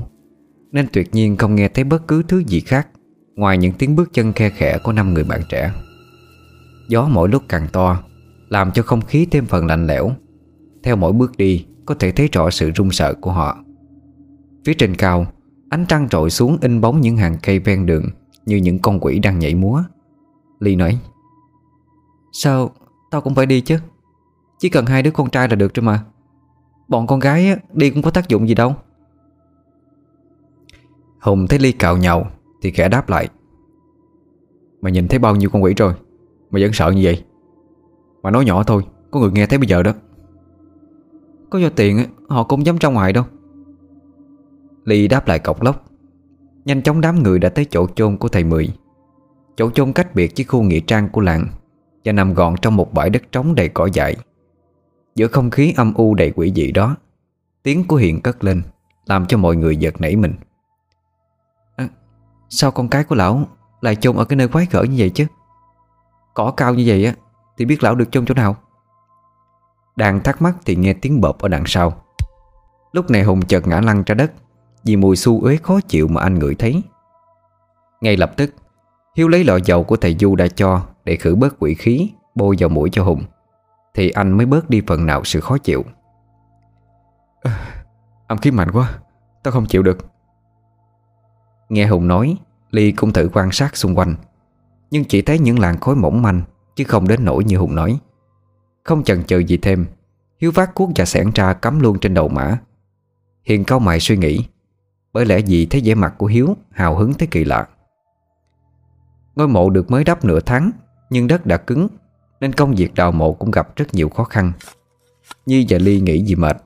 Nên 0.72 0.86
tuyệt 0.92 1.14
nhiên 1.14 1.36
không 1.36 1.54
nghe 1.54 1.68
thấy 1.68 1.84
bất 1.84 2.08
cứ 2.08 2.22
thứ 2.22 2.42
gì 2.46 2.60
khác, 2.60 2.88
Ngoài 3.34 3.58
những 3.58 3.72
tiếng 3.72 3.96
bước 3.96 4.12
chân 4.12 4.32
khe 4.32 4.50
khẽ 4.50 4.78
của 4.84 4.92
năm 4.92 5.14
người 5.14 5.24
bạn 5.24 5.40
trẻ. 5.48 5.72
Gió 6.88 7.08
mỗi 7.12 7.28
lúc 7.28 7.42
càng 7.48 7.66
to, 7.72 8.02
Làm 8.48 8.72
cho 8.72 8.82
không 8.82 9.00
khí 9.00 9.26
thêm 9.30 9.46
phần 9.46 9.66
lạnh 9.66 9.86
lẽo. 9.86 10.10
Theo 10.82 10.96
mỗi 10.96 11.12
bước 11.12 11.36
đi, 11.36 11.66
Có 11.86 11.94
thể 11.94 12.12
thấy 12.12 12.28
rõ 12.32 12.50
sự 12.50 12.70
run 12.70 12.90
sợ 12.90 13.14
của 13.14 13.32
họ. 13.32 13.64
Phía 14.64 14.74
trên 14.74 14.96
cao, 14.96 15.26
Ánh 15.70 15.86
trăng 15.88 16.08
trội 16.08 16.30
xuống 16.30 16.58
in 16.60 16.80
bóng 16.80 17.00
những 17.00 17.16
hàng 17.16 17.36
cây 17.42 17.58
ven 17.58 17.86
đường 17.86 18.10
Như 18.46 18.56
những 18.56 18.78
con 18.78 19.00
quỷ 19.00 19.18
đang 19.18 19.38
nhảy 19.38 19.54
múa. 19.54 19.82
Ly 20.60 20.76
nói, 20.76 20.98
Sao 22.32 22.70
tao 23.10 23.20
cũng 23.20 23.34
phải 23.34 23.46
đi 23.46 23.60
chứ? 23.60 23.78
Chỉ 24.58 24.68
cần 24.68 24.86
hai 24.86 25.02
đứa 25.02 25.10
con 25.10 25.30
trai 25.30 25.48
là 25.48 25.54
được 25.54 25.74
rồi 25.74 25.84
mà. 25.84 26.04
Bọn 26.88 27.06
con 27.06 27.20
gái 27.20 27.56
đi 27.72 27.90
cũng 27.90 28.02
có 28.02 28.10
tác 28.10 28.28
dụng 28.28 28.48
gì 28.48 28.54
đâu. 28.54 28.74
Hùng 31.26 31.46
thấy 31.46 31.58
Ly 31.58 31.72
cào 31.72 31.96
nhậu 31.96 32.26
Thì 32.62 32.70
khẽ 32.70 32.88
đáp 32.88 33.08
lại. 33.08 33.28
Mày 34.80 34.92
nhìn 34.92 35.08
thấy 35.08 35.18
bao 35.18 35.36
nhiêu 35.36 35.50
con 35.50 35.62
quỷ 35.62 35.74
rồi? 35.74 35.92
Mà 36.50 36.58
vẫn 36.62 36.72
sợ 36.72 36.90
như 36.90 37.00
vậy? 37.04 37.24
Mà 38.22 38.30
nói 38.30 38.44
nhỏ 38.44 38.62
thôi, 38.62 38.82
Có 39.10 39.20
người 39.20 39.30
nghe 39.30 39.46
thấy 39.46 39.58
bây 39.58 39.68
giờ 39.68 39.82
đó. 39.82 39.92
Có 41.50 41.58
do 41.58 41.68
tiền 41.68 42.04
họ 42.28 42.44
cũng 42.44 42.66
dám 42.66 42.76
ra 42.76 42.88
ngoài 42.88 43.12
đâu. 43.12 43.24
Ly 44.84 45.08
đáp 45.08 45.28
lại 45.28 45.38
cọc 45.38 45.62
lốc 45.62 45.84
Nhanh 46.64 46.82
chóng 46.82 47.00
đám 47.00 47.22
người 47.22 47.38
đã 47.38 47.48
tới 47.48 47.66
chỗ 47.70 47.86
chôn 47.94 48.16
của 48.16 48.28
thầy 48.28 48.44
Mười. 48.44 48.68
Chỗ 49.56 49.70
chôn 49.70 49.92
cách 49.92 50.14
biệt 50.14 50.32
với 50.36 50.44
khu 50.44 50.62
nghĩa 50.62 50.80
trang 50.80 51.08
của 51.08 51.20
làng 51.20 51.46
Và 52.04 52.12
nằm 52.12 52.34
gọn 52.34 52.54
trong 52.62 52.76
một 52.76 52.94
bãi 52.94 53.10
đất 53.10 53.22
trống 53.32 53.54
đầy 53.54 53.68
cỏ 53.68 53.88
dại. 53.92 54.16
Giữa 55.14 55.26
không 55.26 55.50
khí 55.50 55.74
âm 55.76 55.94
u 55.94 56.14
đầy 56.14 56.32
quỷ 56.36 56.52
dị 56.56 56.72
đó, 56.72 56.96
Tiếng 57.62 57.84
của 57.84 57.96
Hiền 57.96 58.20
cất 58.20 58.44
lên, 58.44 58.62
Làm 59.06 59.26
cho 59.26 59.38
mọi 59.38 59.56
người 59.56 59.76
giật 59.76 60.00
nảy 60.00 60.16
mình. 60.16 60.32
Sao 62.48 62.70
con 62.70 62.88
cái 62.88 63.04
của 63.04 63.14
lão 63.14 63.40
Lại 63.80 63.96
chôn 63.96 64.16
ở 64.16 64.24
cái 64.24 64.36
nơi 64.36 64.48
quái 64.48 64.66
gở 64.70 64.82
như 64.82 64.94
vậy 64.98 65.10
chứ? 65.10 65.26
Cỏ 66.34 66.50
cao 66.56 66.74
như 66.74 66.84
vậy 66.86 67.06
á 67.06 67.14
Thì 67.58 67.64
biết 67.64 67.82
lão 67.82 67.94
được 67.94 68.12
chôn 68.12 68.26
chỗ 68.26 68.34
nào? 68.34 68.56
Đang 69.96 70.20
thắc 70.20 70.42
mắc 70.42 70.54
thì 70.64 70.76
nghe 70.76 70.92
tiếng 70.92 71.20
bợp 71.20 71.38
ở 71.38 71.48
đằng 71.48 71.66
sau. 71.66 71.92
Lúc 72.92 73.10
này 73.10 73.22
Hùng 73.22 73.42
chợt 73.42 73.66
ngã 73.66 73.80
lăn 73.80 74.02
ra 74.06 74.14
đất 74.14 74.32
Vì 74.84 74.96
mùi 74.96 75.16
su 75.16 75.40
uế 75.40 75.56
khó 75.56 75.80
chịu 75.80 76.08
mà 76.08 76.20
anh 76.20 76.38
ngửi 76.38 76.54
thấy. 76.54 76.82
Ngay 78.00 78.16
lập 78.16 78.32
tức 78.36 78.54
Hiếu 79.16 79.28
lấy 79.28 79.44
lọ 79.44 79.56
dầu 79.56 79.84
của 79.84 79.96
thầy 79.96 80.16
Du 80.20 80.36
đã 80.36 80.46
cho 80.48 80.82
Để 81.04 81.16
khử 81.16 81.34
bớt 81.34 81.56
quỷ 81.58 81.74
khí 81.74 82.10
Bôi 82.34 82.56
vào 82.58 82.68
mũi 82.68 82.90
cho 82.92 83.04
Hùng 83.04 83.22
Thì 83.94 84.10
anh 84.10 84.32
mới 84.36 84.46
bớt 84.46 84.70
đi 84.70 84.82
phần 84.86 85.06
nào 85.06 85.24
sự 85.24 85.40
khó 85.40 85.58
chịu. 85.58 85.84
À, 87.42 87.84
Âm 88.26 88.38
khí 88.38 88.50
mạnh 88.50 88.70
quá 88.72 88.98
Tao 89.42 89.52
không 89.52 89.66
chịu 89.66 89.82
được. 89.82 90.15
Nghe 91.68 91.86
Hùng 91.86 92.08
nói, 92.08 92.36
Ly 92.70 92.92
cũng 92.92 93.12
thử 93.12 93.30
quan 93.32 93.52
sát 93.52 93.76
xung 93.76 93.98
quanh. 93.98 94.14
Nhưng 94.90 95.04
chỉ 95.04 95.22
thấy 95.22 95.38
những 95.38 95.58
làn 95.58 95.80
khói 95.80 95.94
mỏng 95.94 96.22
manh, 96.22 96.42
Chứ 96.76 96.84
không 96.84 97.08
đến 97.08 97.24
nỗi 97.24 97.44
như 97.44 97.56
Hùng 97.56 97.74
nói. 97.74 97.98
Không 98.84 99.04
chần 99.04 99.24
chừ 99.24 99.38
gì 99.38 99.56
thêm, 99.56 99.86
Hiếu 100.40 100.50
vác 100.50 100.74
cuốc 100.74 100.90
và 100.96 101.04
sẻn 101.04 101.30
ra 101.34 101.52
cắm 101.52 101.80
luôn 101.80 101.98
trên 101.98 102.14
đầu 102.14 102.28
mã. 102.28 102.58
Hiền 103.44 103.64
cao 103.64 103.78
mày 103.78 104.00
suy 104.00 104.16
nghĩ, 104.16 104.44
Bởi 105.12 105.26
lẽ 105.26 105.38
gì 105.38 105.66
thấy 105.66 105.82
vẻ 105.84 105.94
mặt 105.94 106.14
của 106.18 106.26
Hiếu 106.26 106.56
Hào 106.70 106.96
hứng 106.96 107.14
tới 107.14 107.28
kỳ 107.30 107.44
lạ. 107.44 107.68
Ngôi 109.36 109.48
mộ 109.48 109.70
được 109.70 109.90
mới 109.90 110.04
đắp 110.04 110.24
nửa 110.24 110.40
tháng, 110.40 110.70
Nhưng 111.10 111.26
đất 111.26 111.46
đã 111.46 111.56
cứng, 111.56 111.88
Nên 112.40 112.52
công 112.52 112.74
việc 112.74 112.94
đào 112.94 113.12
mộ 113.12 113.32
cũng 113.32 113.50
gặp 113.50 113.76
rất 113.76 113.94
nhiều 113.94 114.08
khó 114.08 114.24
khăn. 114.24 114.52
Nhi 115.46 115.66
và 115.68 115.78
Ly 115.78 116.00
nghĩ 116.00 116.24
gì 116.24 116.34
mệt, 116.34 116.56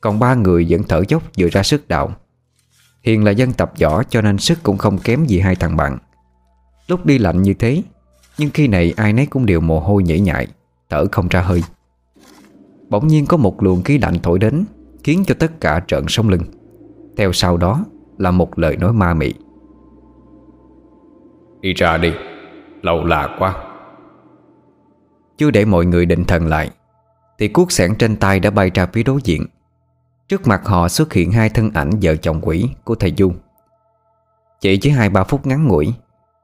Còn 0.00 0.18
ba 0.18 0.34
người 0.34 0.66
vẫn 0.68 0.82
thở 0.88 1.02
dốc 1.08 1.22
vừa 1.38 1.48
ra 1.48 1.62
sức 1.62 1.88
đào. 1.88 2.14
Hiền 3.02 3.24
là 3.24 3.30
dân 3.30 3.52
tập 3.52 3.72
võ 3.80 4.02
cho 4.02 4.20
nên 4.20 4.38
sức 4.38 4.62
cũng 4.62 4.78
không 4.78 4.98
kém 4.98 5.24
gì 5.24 5.40
hai 5.40 5.54
thằng 5.54 5.76
bạn. 5.76 5.98
Lúc 6.86 7.06
đi 7.06 7.18
lạnh 7.18 7.42
như 7.42 7.54
thế 7.54 7.82
Nhưng 8.38 8.50
khi 8.50 8.68
này 8.68 8.94
ai 8.96 9.12
nấy 9.12 9.26
cũng 9.26 9.46
đều 9.46 9.60
mồ 9.60 9.80
hôi 9.80 10.02
nhễ 10.02 10.20
nhại 10.20 10.46
Thở 10.90 11.06
không 11.12 11.28
ra 11.28 11.40
hơi. 11.40 11.62
Bỗng 12.88 13.06
nhiên 13.06 13.26
có 13.26 13.36
một 13.36 13.62
luồng 13.62 13.82
khí 13.82 13.98
lạnh 13.98 14.14
thổi 14.22 14.38
đến 14.38 14.64
Khiến 15.04 15.24
cho 15.26 15.34
tất 15.38 15.60
cả 15.60 15.82
trợn 15.86 16.04
sống 16.08 16.28
lưng. 16.28 16.42
Theo 17.16 17.32
sau 17.32 17.56
đó 17.56 17.84
là 18.18 18.30
một 18.30 18.58
lời 18.58 18.76
nói 18.76 18.92
ma 18.92 19.14
mị. 19.14 19.34
Đi 21.60 21.72
ra 21.74 21.98
đi 21.98 22.12
Lâu 22.82 23.04
lạ 23.04 23.36
quá. 23.38 23.54
Chưa 25.38 25.50
để 25.50 25.64
mọi 25.64 25.86
người 25.86 26.06
định 26.06 26.24
thần 26.24 26.46
lại 26.46 26.70
Thì 27.38 27.48
cuốc 27.48 27.72
sẻn 27.72 27.94
trên 27.98 28.16
tay 28.16 28.40
đã 28.40 28.50
bay 28.50 28.70
ra 28.74 28.86
phía 28.86 29.02
đối 29.02 29.20
diện 29.24 29.46
Trước 30.32 30.46
mặt 30.46 30.62
họ 30.64 30.88
xuất 30.88 31.12
hiện 31.12 31.32
hai 31.32 31.48
thân 31.48 31.70
ảnh 31.74 31.90
vợ 32.02 32.16
chồng 32.16 32.40
quỷ 32.42 32.68
của 32.84 32.94
thầy 32.94 33.14
Du. 33.18 33.32
Chỉ 34.60 34.76
chỉ 34.76 34.90
hai 34.90 35.10
ba 35.10 35.24
phút 35.24 35.46
ngắn 35.46 35.66
ngủi 35.66 35.94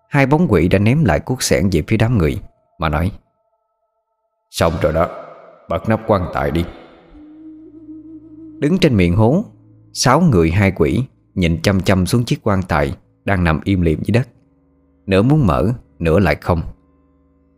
Hai 0.09 0.27
bóng 0.27 0.47
quỷ 0.49 0.69
đã 0.69 0.79
ném 0.79 1.05
lại 1.05 1.21
cuốc 1.21 1.43
sẻn 1.43 1.69
về 1.73 1.83
phía 1.89 1.97
đám 1.97 2.19
người 2.19 2.41
Mà 2.79 2.89
nói 2.89 3.13
Xong 4.51 4.73
rồi 4.83 4.93
đó 4.93 5.09
Bật 5.69 5.89
nắp 5.89 6.01
quan 6.07 6.23
tài 6.35 6.51
đi. 6.51 6.65
Đứng 8.59 8.79
trên 8.81 8.97
miệng 8.97 9.17
hố 9.17 9.45
Sáu 9.93 10.21
người 10.21 10.51
hai 10.51 10.73
quỷ 10.77 11.05
Nhìn 11.35 11.63
chăm 11.63 11.81
chăm 11.81 12.07
xuống 12.07 12.25
chiếc 12.25 12.39
quan 12.43 12.63
tài 12.63 12.95
Đang 13.25 13.45
nằm 13.45 13.61
im 13.65 13.81
liệm 13.81 14.03
dưới 14.05 14.13
đất. 14.13 14.29
Nửa 15.07 15.23
muốn 15.23 15.47
mở, 15.47 15.73
nửa 15.99 16.19
lại 16.19 16.35
không. 16.35 16.63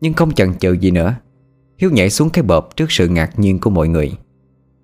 Nhưng 0.01 0.13
không 0.13 0.33
chần 0.33 0.55
chừ 0.55 0.73
gì 0.73 0.91
nữa 0.91 1.15
Hiếu 1.79 1.91
nhảy 1.91 2.11
xuống 2.11 2.31
cái 2.31 2.43
bợp 2.43 2.77
trước 2.77 2.93
sự 2.93 3.09
ngạc 3.09 3.39
nhiên 3.39 3.59
của 3.59 3.71
mọi 3.71 3.89
người. 3.89 4.13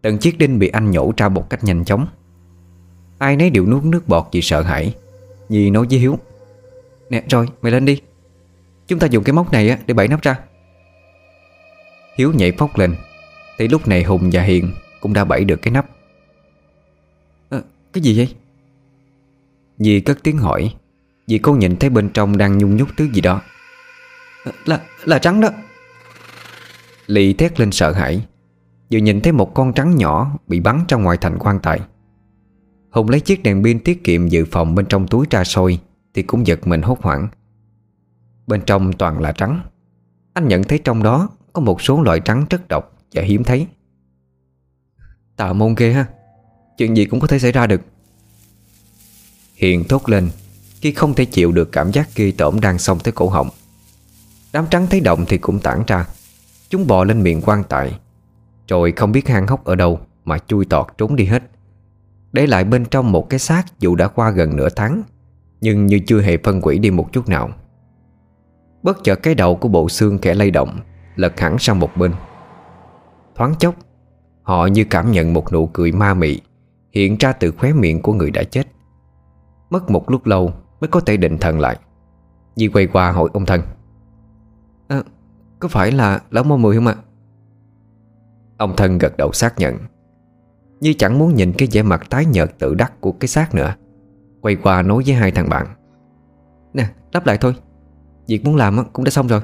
Từng 0.07 0.19
chiếc 0.19 0.39
đinh 0.39 0.59
bị 0.59 0.69
anh 0.69 0.91
nhổ 0.91 1.13
ra 1.17 1.29
một 1.29 1.51
cách 1.51 1.65
nhanh 1.65 1.85
chóng. 1.85 2.07
Ai 3.19 3.37
nấy 3.37 3.51
đều 3.51 3.67
nuốt 3.67 3.85
nước 3.85 4.09
bọt 4.09 4.27
vì 4.33 4.43
sợ 4.43 4.63
hãi 4.63 4.95
Nhi 5.49 5.71
nói 5.71 5.87
với 5.91 5.99
Hiếu 5.99 6.19
Nè 7.11 7.23
rồi 7.31 7.49
mày 7.63 7.73
lên 7.73 7.85
đi. 7.85 8.01
Chúng 8.87 8.99
ta 8.99 9.07
dùng 9.07 9.25
cái 9.25 9.33
móc 9.33 9.53
này 9.53 9.79
để 9.87 9.95
bẫy 9.95 10.09
nắp 10.09 10.23
ra. 10.23 10.39
Hiếu 12.17 12.33
nhảy 12.33 12.53
phóc 12.53 12.79
lên. 12.79 12.97
Thì 13.59 13.69
lúc 13.69 13.89
này 13.89 14.03
Hùng 14.03 14.31
và 14.33 14.43
Hiền 14.43 14.73
Cũng 15.01 15.13
đã 15.13 15.25
bẫy 15.25 15.45
được 15.45 15.63
cái 15.63 15.73
nắp. 15.73 15.87
À, 17.51 17.59
Cái 17.93 18.03
gì 18.03 18.17
vậy? 18.17 18.35
Nhi 19.79 20.01
cất 20.01 20.19
tiếng 20.23 20.39
hỏi 20.39 20.75
Vì 21.27 21.39
cô 21.39 21.53
nhìn 21.53 21.77
thấy 21.77 21.91
bên 21.91 22.09
trong 22.09 22.39
đang 22.39 22.59
nhung 22.59 22.77
nhúc 22.77 22.89
thứ 22.97 23.09
gì 23.13 23.21
đó. 23.21 23.43
À, 24.45 24.53
Là 24.65 24.81
là 25.05 25.19
trắng 25.19 25.41
đó. 25.41 25.51
Lì 27.07 27.33
thét 27.33 27.61
lên 27.61 27.73
sợ 27.73 27.93
hãi. 27.93 28.23
Vừa 28.93 28.99
nhìn 28.99 29.21
thấy 29.21 29.33
một 29.33 29.55
con 29.55 29.73
trắng 29.73 29.97
nhỏ 29.97 30.39
Bị 30.47 30.61
bắn 30.61 30.85
ra 30.89 30.97
ngoài 30.97 31.19
thành 31.21 31.39
quan 31.39 31.59
tài. 31.63 31.81
Hùng 32.91 33.09
lấy 33.09 33.21
chiếc 33.21 33.43
đèn 33.43 33.65
pin 33.65 33.81
tiết 33.81 34.05
kiệm 34.05 34.29
dự 34.29 34.45
phòng 34.51 34.75
bên 34.75 34.87
trong 34.87 35.07
túi 35.09 35.27
ra 35.31 35.45
sôi 35.45 35.79
Thì 36.15 36.23
cũng 36.23 36.47
giật 36.47 36.67
mình 36.67 36.83
hốt 36.83 37.03
hoảng. 37.03 37.29
Bên 38.47 38.63
trong 38.67 38.93
toàn 38.93 39.21
là 39.21 39.33
trắng. 39.33 39.61
Anh 40.33 40.49
nhận 40.49 40.65
thấy 40.65 40.79
trong 40.79 41.03
đó 41.03 41.29
Có 41.53 41.63
một 41.63 41.83
số 41.83 42.03
loại 42.03 42.21
trắng 42.21 42.47
rất 42.51 42.69
độc 42.69 42.97
và 43.13 43.23
hiếm 43.23 43.45
thấy. 43.45 43.67
Tà 45.37 45.53
môn 45.53 45.75
ghê 45.75 45.93
ha. 45.93 46.07
Chuyện 46.79 46.97
gì 46.97 47.05
cũng 47.05 47.21
có 47.21 47.27
thể 47.27 47.39
xảy 47.39 47.53
ra 47.53 47.67
được. 47.67 47.81
Hiền 49.55 49.85
thốt 49.89 50.09
lên, 50.09 50.31
Khi 50.81 50.93
không 50.93 51.15
thể 51.15 51.25
chịu 51.25 51.53
được 51.53 51.73
cảm 51.73 51.93
giác 51.93 52.09
kỳ 52.15 52.33
tởm 52.33 52.61
đang 52.61 52.79
xông 52.79 52.99
tới 52.99 53.13
cổ 53.13 53.29
họng. 53.29 53.49
Đám 54.53 54.67
trắng 54.71 54.87
thấy 54.91 55.01
động 55.01 55.25
thì 55.29 55.39
cũng 55.39 55.61
tản 55.61 55.83
ra. 55.87 56.07
Chúng 56.69 56.87
bò 56.87 57.05
lên 57.05 57.23
miệng 57.23 57.41
quan 57.41 57.63
tài. 57.69 57.99
Rồi 58.69 58.93
không 58.93 59.13
biết 59.13 59.29
hang 59.29 59.47
hốc 59.47 59.65
ở 59.65 59.75
đâu 59.75 60.01
Mà 60.25 60.39
chui 60.39 60.65
tọt 60.65 60.87
trốn 60.99 61.17
đi 61.17 61.25
hết. 61.25 61.43
Để 62.33 62.47
lại 62.47 62.65
bên 62.65 62.85
trong 62.85 63.13
một 63.13 63.31
cái 63.31 63.39
xác 63.39 63.65
Dù 63.79 63.95
đã 63.95 64.09
qua 64.09 64.31
gần 64.31 64.57
nửa 64.57 64.69
tháng 64.69 65.03
Nhưng 65.61 65.87
như 65.87 66.01
chưa 66.07 66.21
hề 66.21 66.37
phân 66.45 66.61
quỷ 66.63 66.79
đi 66.79 66.91
một 66.91 67.13
chút 67.13 67.29
nào. 67.29 67.51
Bất 68.83 69.05
chợt 69.05 69.17
cái 69.17 69.35
đầu 69.35 69.57
của 69.57 69.69
bộ 69.69 69.89
xương 69.89 70.19
kẻ 70.19 70.35
lay 70.35 70.51
động 70.51 70.81
Lật 71.17 71.41
hẳn 71.41 71.59
sang 71.59 71.81
một 71.81 71.97
bên. 71.97 72.13
Thoáng 73.35 73.55
chốc 73.59 73.75
Họ 74.43 74.67
như 74.67 74.85
cảm 74.85 75.13
nhận 75.13 75.33
một 75.33 75.53
nụ 75.53 75.67
cười 75.67 75.93
ma 75.93 76.15
mị 76.15 76.41
Hiện 76.93 77.17
ra 77.21 77.33
từ 77.33 77.51
khóe 77.51 77.73
miệng 77.73 78.03
của 78.03 78.13
người 78.13 78.31
đã 78.31 78.43
chết. 78.45 78.67
Mất 79.71 79.91
một 79.91 80.11
lúc 80.11 80.27
lâu 80.27 80.53
Mới 80.81 80.89
có 80.89 81.01
thể 81.01 81.17
định 81.17 81.39
thần 81.39 81.61
lại. 81.61 81.77
Di 82.57 82.69
quay 82.69 82.87
qua 82.87 83.11
hỏi 83.11 83.29
ông 83.33 83.47
thân. 83.47 83.63
À, 84.89 85.03
Có 85.61 85.69
phải 85.69 85.93
là 85.93 86.21
lão 86.31 86.45
mô 86.45 86.57
mười 86.57 86.77
không 86.77 86.87
ạ? 86.87 86.95
Ông 88.57 88.77
thân 88.77 88.99
gật 88.99 89.17
đầu 89.17 89.33
xác 89.33 89.59
nhận. 89.59 89.79
Như 90.81 90.95
chẳng 90.99 91.19
muốn 91.19 91.35
nhìn 91.35 91.53
cái 91.59 91.69
vẻ 91.73 91.83
mặt 91.83 92.07
tái 92.11 92.25
nhợt 92.27 92.59
tự 92.59 92.75
đắc 92.75 93.01
của 93.01 93.13
cái 93.13 93.29
xác 93.29 93.55
nữa. 93.55 93.75
Quay 94.41 94.57
qua 94.57 94.83
nói 94.83 95.03
với 95.07 95.15
hai 95.15 95.31
thằng 95.31 95.49
bạn. 95.49 95.67
Nè 96.73 96.89
đắp 97.13 97.27
lại 97.27 97.39
thôi. 97.41 97.55
Việc 98.29 98.45
muốn 98.45 98.57
làm 98.57 98.85
cũng 98.93 99.05
đã 99.05 99.11
xong 99.11 99.27
rồi. 99.27 99.41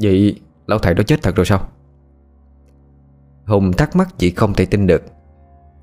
Vậy 0.00 0.40
lão 0.66 0.78
thầy 0.78 0.94
đó 0.94 1.02
chết 1.06 1.22
thật 1.22 1.36
rồi 1.36 1.46
sao? 1.46 1.68
Hùng 3.46 3.72
thắc 3.72 3.96
mắc 3.96 4.08
chỉ 4.18 4.30
không 4.30 4.54
thể 4.54 4.64
tin 4.64 4.86
được. 4.86 5.02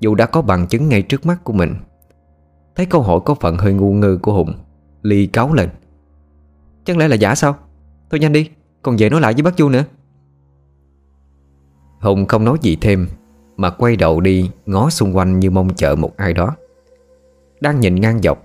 Dù 0.00 0.14
đã 0.14 0.26
có 0.26 0.42
bằng 0.42 0.66
chứng 0.66 0.88
ngay 0.88 1.02
trước 1.02 1.26
mắt 1.26 1.44
của 1.44 1.52
mình, 1.52 1.74
Thấy 2.76 2.86
câu 2.86 3.02
hỏi 3.02 3.20
có 3.24 3.34
phần 3.34 3.56
hơi 3.56 3.72
ngu 3.72 3.92
ngơ 3.92 4.18
của 4.22 4.32
Hùng, 4.32 4.54
Ly 5.02 5.26
cáo 5.26 5.54
lên. 5.54 5.68
Chẳng 6.84 6.98
lẽ 6.98 7.08
là 7.08 7.16
giả 7.16 7.34
sao? 7.34 7.56
Thôi 8.10 8.20
nhanh 8.20 8.32
đi, 8.32 8.50
Còn 8.82 8.96
về 8.98 9.10
nói 9.10 9.20
lại 9.20 9.32
với 9.32 9.42
bác 9.42 9.58
Du 9.58 9.68
nữa. 9.68 9.84
Hùng 12.06 12.26
không 12.26 12.44
nói 12.44 12.58
gì 12.62 12.76
thêm 12.80 13.08
Mà 13.56 13.70
quay 13.70 13.96
đầu 13.96 14.20
đi 14.20 14.50
ngó 14.66 14.90
xung 14.90 15.16
quanh 15.16 15.40
như 15.40 15.50
mong 15.50 15.74
chờ 15.74 15.94
một 15.94 16.16
ai 16.16 16.32
đó. 16.32 16.56
Đang 17.60 17.80
nhìn 17.80 17.94
ngang 17.94 18.22
dọc 18.22 18.42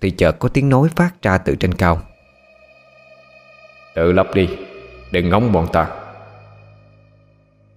Thì 0.00 0.10
chợt 0.10 0.32
có 0.32 0.48
tiếng 0.48 0.68
nói 0.68 0.88
phát 0.96 1.22
ra 1.22 1.38
từ 1.38 1.54
trên 1.54 1.74
cao. 1.74 2.00
Tự 3.94 4.12
lập 4.12 4.26
đi 4.34 4.48
Đừng 5.10 5.28
ngóng 5.28 5.52
bọn 5.52 5.68
ta. 5.72 5.88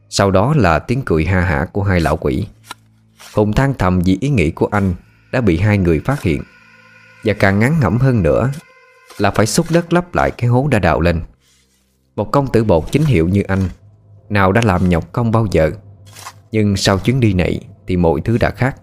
Sau 0.10 0.32
đó 0.32 0.54
là 0.58 0.80
tiếng 0.80 1.02
cười 1.06 1.26
ha 1.26 1.42
hả 1.42 1.66
của 1.72 1.84
hai 1.84 2.00
lão 2.00 2.18
quỷ. 2.18 2.48
Hùng 3.34 3.54
than 3.54 3.74
thầm 3.74 4.00
vì 4.00 4.18
ý 4.22 4.30
nghĩ 4.30 4.52
của 4.52 4.70
anh 4.72 4.94
Đã 5.32 5.42
bị 5.42 5.58
hai 5.58 5.78
người 5.78 6.00
phát 6.00 6.22
hiện. 6.22 6.42
Và 7.24 7.34
càng 7.34 7.60
ngắn 7.60 7.80
ngẩm 7.82 7.98
hơn 7.98 8.24
nữa 8.24 8.52
Là 9.18 9.32
phải 9.32 9.46
xúc 9.46 9.66
đất 9.70 9.94
lấp 9.94 10.16
lại 10.16 10.32
cái 10.32 10.50
hố 10.50 10.68
đã 10.72 10.80
đào 10.80 11.02
lên. 11.02 11.22
Một 12.16 12.32
công 12.32 12.48
tử 12.48 12.64
bột 12.64 12.84
chính 12.92 13.06
hiệu 13.06 13.28
như 13.28 13.42
anh 13.42 13.70
nào 14.30 14.52
đã 14.52 14.62
làm 14.66 14.90
nhọc 14.90 15.12
công 15.12 15.32
bao 15.32 15.46
giờ. 15.52 15.72
Nhưng 16.52 16.78
sau 16.78 17.00
chuyến 17.00 17.20
đi 17.20 17.34
này 17.34 17.60
Thì 17.88 17.98
mọi 17.98 18.22
thứ 18.22 18.38
đã 18.38 18.50
khác. 18.50 18.82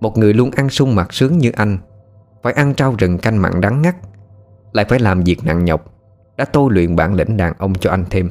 Một 0.00 0.18
người 0.18 0.34
luôn 0.34 0.50
ăn 0.50 0.68
sung 0.68 0.94
mặt 0.94 1.12
sướng 1.12 1.38
như 1.38 1.50
anh, 1.56 1.78
Phải 2.42 2.52
ăn 2.52 2.74
trao 2.74 2.94
rừng 2.98 3.18
canh 3.18 3.42
mặn 3.42 3.60
đắng 3.60 3.82
ngắt, 3.82 3.96
Lại 4.72 4.84
phải 4.88 4.98
làm 4.98 5.22
việc 5.22 5.44
nặng 5.44 5.64
nhọc, 5.64 5.94
Đã 6.36 6.44
tôi 6.44 6.72
luyện 6.72 6.96
bản 6.96 7.14
lĩnh 7.14 7.36
đàn 7.36 7.52
ông 7.58 7.74
cho 7.74 7.90
anh 7.90 8.04
thêm. 8.10 8.30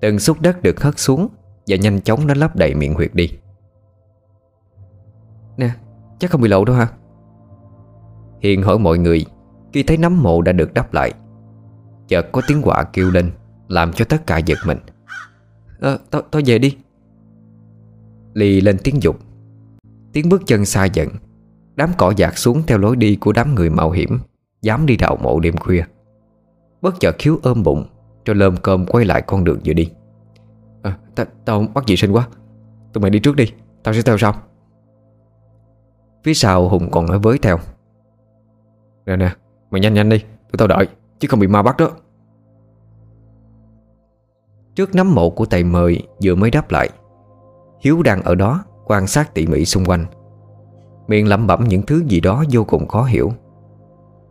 Từng 0.00 0.18
xúc 0.18 0.36
đất 0.40 0.62
được 0.62 0.80
hất 0.80 0.98
xuống 0.98 1.28
Và 1.66 1.76
nhanh 1.76 2.00
chóng 2.00 2.26
nó 2.26 2.34
lấp 2.34 2.56
đầy 2.56 2.74
miệng 2.74 2.94
huyệt 2.94 3.14
đi. 3.14 3.30
Nè, 5.56 5.70
chắc 6.18 6.30
không 6.30 6.40
bị 6.40 6.48
lộ 6.48 6.64
đâu 6.64 6.76
hả? 6.76 6.88
Hiền 8.40 8.62
hỏi 8.62 8.78
mọi 8.78 8.98
người, 8.98 9.26
Khi 9.72 9.82
thấy 9.82 9.96
nấm 9.96 10.22
mộ 10.22 10.42
đã 10.42 10.52
được 10.52 10.74
đắp 10.74 10.94
lại, 10.94 11.12
Chợt 12.08 12.26
có 12.32 12.42
tiếng 12.48 12.62
quạ 12.62 12.84
kêu 12.92 13.10
lên. 13.10 13.30
Làm 13.68 13.92
cho 13.92 14.04
tất 14.04 14.26
cả 14.26 14.38
giật 14.38 14.58
mình. 14.66 14.78
À, 15.80 15.98
tao 16.10 16.22
tao 16.22 16.42
về 16.46 16.58
đi. 16.58 16.76
Ly 18.34 18.60
lên 18.60 18.76
tiếng 18.84 19.02
dục. 19.02 19.16
Tiếng 20.12 20.28
bước 20.28 20.42
chân 20.46 20.64
xa 20.64 20.84
dần. 20.84 21.08
Đám 21.74 21.90
cỏ 21.98 22.12
dạt 22.16 22.38
xuống 22.38 22.62
theo 22.66 22.78
lối 22.78 22.96
đi 22.96 23.16
của 23.16 23.32
đám 23.32 23.54
người 23.54 23.70
mạo 23.70 23.90
hiểm 23.90 24.18
Dám 24.62 24.86
đi 24.86 24.96
đào 24.96 25.18
mộ 25.22 25.40
đêm 25.40 25.56
khuya. 25.56 25.84
Bất 26.80 26.94
chợt 27.00 27.16
khiếu 27.18 27.38
ôm 27.42 27.62
bụng 27.62 27.84
cho 28.24 28.34
lơm 28.34 28.56
cơm 28.56 28.86
quay 28.86 29.04
lại 29.04 29.22
con 29.22 29.44
đường 29.44 29.60
vừa 29.64 29.72
đi. 29.72 29.90
À, 30.82 30.98
Tao 31.44 31.66
bắt 31.74 31.84
dị 31.86 31.96
sinh 31.96 32.12
quá. 32.12 32.28
Tụi 32.92 33.02
mày 33.02 33.10
đi 33.10 33.18
trước 33.18 33.36
đi 33.36 33.52
Tao 33.82 33.94
sẽ 33.94 34.02
theo 34.02 34.18
sau. 34.18 34.34
Phía 36.24 36.34
sau 36.34 36.68
Hùng 36.68 36.90
còn 36.90 37.06
nói 37.06 37.18
với 37.18 37.38
theo. 37.38 37.58
Nè 39.06 39.16
nè 39.16 39.30
Mày 39.70 39.80
nhanh 39.80 39.94
nhanh 39.94 40.08
đi 40.08 40.18
Tụi 40.18 40.58
tao 40.58 40.68
đợi 40.68 40.86
Chứ 41.18 41.28
không 41.28 41.40
bị 41.40 41.46
ma 41.46 41.62
bắt 41.62 41.76
đó. 41.76 41.90
Trước 44.76 44.94
nắm 44.94 45.14
mộ 45.14 45.30
của 45.30 45.44
thầy 45.44 45.64
mời 45.64 46.02
vừa 46.24 46.34
mới 46.34 46.50
đáp 46.50 46.70
lại, 46.70 46.90
Hiếu 47.80 48.02
đang 48.02 48.22
ở 48.22 48.34
đó 48.34 48.64
quan 48.84 49.06
sát 49.06 49.34
tỉ 49.34 49.46
mỉ 49.46 49.64
xung 49.64 49.84
quanh. 49.84 50.06
Miệng 51.08 51.28
lẩm 51.28 51.46
bẩm 51.46 51.64
những 51.68 51.82
thứ 51.82 52.04
gì 52.06 52.20
đó 52.20 52.44
vô 52.50 52.64
cùng 52.64 52.88
khó 52.88 53.04
hiểu. 53.04 53.32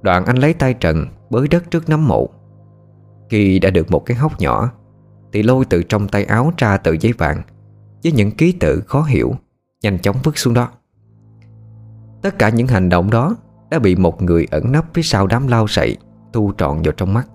Đoạn 0.02 0.26
anh 0.26 0.38
lấy 0.38 0.54
tay 0.54 0.74
trần 0.74 1.06
Bới 1.30 1.48
đất 1.48 1.72
trước 1.72 1.90
nắm 1.90 2.08
mộ. 2.08 2.30
Khi 3.30 3.60
đã 3.60 3.70
được 3.70 3.92
một 3.92 4.06
cái 4.06 4.18
hốc 4.18 4.40
nhỏ, 4.40 4.72
Thì 5.34 5.44
lôi 5.44 5.66
từ 5.66 5.84
trong 5.84 6.08
tay 6.08 6.26
áo 6.26 6.52
ra 6.58 6.78
tờ 6.78 6.92
giấy 7.00 7.14
vàng 7.14 7.42
Với 8.04 8.12
những 8.12 8.32
ký 8.32 8.52
tự 8.52 8.82
khó 8.88 9.02
hiểu, 9.02 9.36
Nhanh 9.84 10.00
chóng 10.00 10.16
vứt 10.24 10.38
xuống 10.38 10.54
đó. 10.54 10.70
Tất 12.22 12.40
cả 12.40 12.50
những 12.50 12.68
hành 12.68 12.90
động 12.90 13.10
đó 13.10 13.36
Đã 13.70 13.80
bị 13.80 13.96
một 13.96 14.22
người 14.22 14.48
ẩn 14.52 14.72
nấp 14.72 14.86
phía 14.94 15.02
sau 15.02 15.28
đám 15.28 15.48
lao 15.48 15.68
sậy 15.68 15.98
Tu 16.34 16.54
trọn 16.58 16.82
vào 16.82 16.92
trong 16.92 17.14
mắt. 17.14 17.28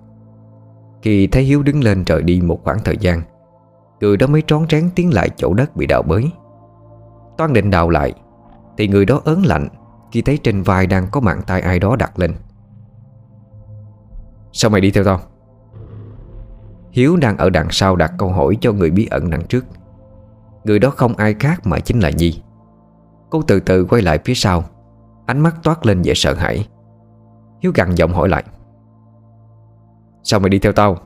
Khi 1.03 1.27
thấy 1.27 1.43
Hiếu 1.43 1.63
đứng 1.63 1.85
lên 1.85 2.05
rời 2.05 2.23
đi 2.23 2.41
một 2.41 2.61
khoảng 2.65 2.79
thời 2.85 2.97
gian 2.97 3.23
Người 4.01 4.17
đó 4.17 4.27
mới 4.27 4.43
trón 4.47 4.67
trán 4.67 4.91
tiến 4.95 5.15
lại 5.15 5.31
chỗ 5.37 5.55
đất 5.55 5.77
bị 5.77 5.87
đào 5.87 6.03
bới. 6.03 6.31
Toan 7.39 7.53
định 7.53 7.71
đào 7.71 7.91
lại, 7.91 8.13
Thì 8.79 8.89
người 8.89 9.05
đó 9.05 9.21
ớn 9.25 9.43
lạnh 9.47 9.69
Khi 10.13 10.23
thấy 10.23 10.39
trên 10.39 10.63
vai 10.63 10.87
đang 10.87 11.07
có 11.11 11.21
mạng 11.21 11.41
tay 11.47 11.61
ai 11.61 11.79
đó 11.79 11.97
đặt 11.97 12.19
lên. 12.19 12.35
Sao 14.53 14.71
mày 14.71 14.81
đi 14.81 14.91
theo 14.91 15.05
tao? 15.05 15.21
Hiếu 16.91 17.17
đang 17.17 17.37
ở 17.37 17.51
đằng 17.51 17.71
sau 17.71 17.97
đặt 17.97 18.13
câu 18.19 18.29
hỏi 18.29 18.57
cho 18.61 18.73
người 18.73 18.91
bí 18.91 19.07
ẩn 19.11 19.31
đằng 19.31 19.47
trước. 19.47 19.65
Người 20.65 20.79
đó 20.79 20.91
không 20.91 21.17
ai 21.17 21.35
khác 21.35 21.61
mà 21.67 21.81
chính 21.81 22.01
là 22.01 22.11
Nhi. 22.11 22.43
Cô 23.31 23.43
từ 23.43 23.61
từ 23.61 23.85
quay 23.85 24.03
lại 24.03 24.19
phía 24.25 24.35
sau, 24.35 24.65
Ánh 25.27 25.41
mắt 25.41 25.57
toát 25.63 25.87
lên 25.87 26.03
vẻ 26.03 26.13
sợ 26.15 26.35
hãi. 26.35 26.69
Hiếu 27.63 27.73
gằn 27.75 27.95
giọng 27.95 28.13
hỏi 28.13 28.29
lại. 28.29 28.45
Sao 30.23 30.41
mày 30.41 30.51
đi 30.51 30.59
theo 30.59 30.73
tao? 30.73 30.97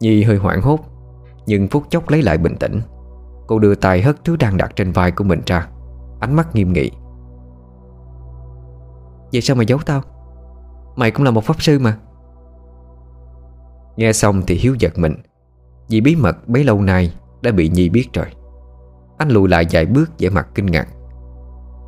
Nhi 0.00 0.22
hơi 0.22 0.36
hoảng 0.36 0.62
hốt, 0.62 0.78
Nhưng 1.46 1.68
phút 1.68 1.82
chốc 1.90 2.08
lấy 2.08 2.22
lại 2.22 2.38
bình 2.38 2.56
tĩnh. 2.56 2.80
Cô 3.46 3.58
đưa 3.58 3.74
tay 3.74 4.02
hất 4.02 4.24
thứ 4.24 4.36
đang 4.36 4.56
đặt 4.56 4.72
trên 4.76 4.92
vai 4.92 5.10
của 5.10 5.24
mình 5.24 5.40
ra, 5.46 5.68
Ánh 6.20 6.36
mắt 6.36 6.54
nghiêm 6.54 6.72
nghị. 6.72 6.90
Vậy 9.32 9.40
sao 9.40 9.56
mày 9.56 9.66
giấu 9.66 9.78
tao? 9.86 10.02
Mày 10.96 11.10
cũng 11.10 11.24
là 11.24 11.30
một 11.30 11.44
pháp 11.44 11.62
sư 11.62 11.78
mà. 11.78 11.98
Nghe 13.96 14.12
xong 14.12 14.42
thì 14.46 14.54
Hiếu 14.54 14.74
giật 14.78 14.92
mình, 14.96 15.14
Vì 15.88 16.00
bí 16.00 16.16
mật 16.16 16.48
bấy 16.48 16.64
lâu 16.64 16.80
nay 16.80 17.14
Đã 17.42 17.50
bị 17.52 17.68
Nhi 17.68 17.88
biết 17.88 18.08
rồi. 18.12 18.26
Anh 19.18 19.28
lùi 19.28 19.48
lại 19.48 19.66
vài 19.70 19.86
bước 19.86 20.10
vẻ 20.18 20.28
mặt 20.28 20.48
kinh 20.54 20.66
ngạc. 20.66 20.88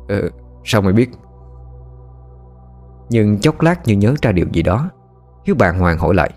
Ờ 0.07 0.29
sao 0.63 0.81
mày 0.81 0.93
biết? 0.93 1.09
Nhưng 3.09 3.39
chốc 3.39 3.61
lát 3.61 3.87
như 3.87 3.93
nhớ 3.93 4.15
ra 4.21 4.31
điều 4.31 4.47
gì 4.53 4.61
đó 4.61 4.89
Hiếu 5.45 5.55
bàng 5.55 5.79
hoàng 5.79 5.97
hỏi 5.97 6.15
lại. 6.15 6.31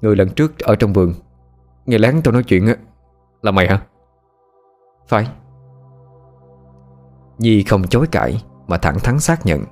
Người 0.00 0.16
lần 0.16 0.28
trước 0.28 0.58
ở 0.58 0.76
trong 0.76 0.92
vườn, 0.92 1.14
Nghe 1.86 1.98
lén 1.98 2.22
tao 2.24 2.32
nói 2.32 2.42
chuyện 2.42 2.66
á, 2.66 2.76
Là 3.42 3.50
mày 3.50 3.68
hả? 3.68 3.82
Phải. 5.08 5.28
Nhi 7.38 7.62
không 7.62 7.88
chối 7.88 8.06
cãi 8.06 8.42
Mà 8.66 8.78
thẳng 8.78 8.98
thắn 8.98 9.20
xác 9.20 9.46
nhận. 9.46 9.64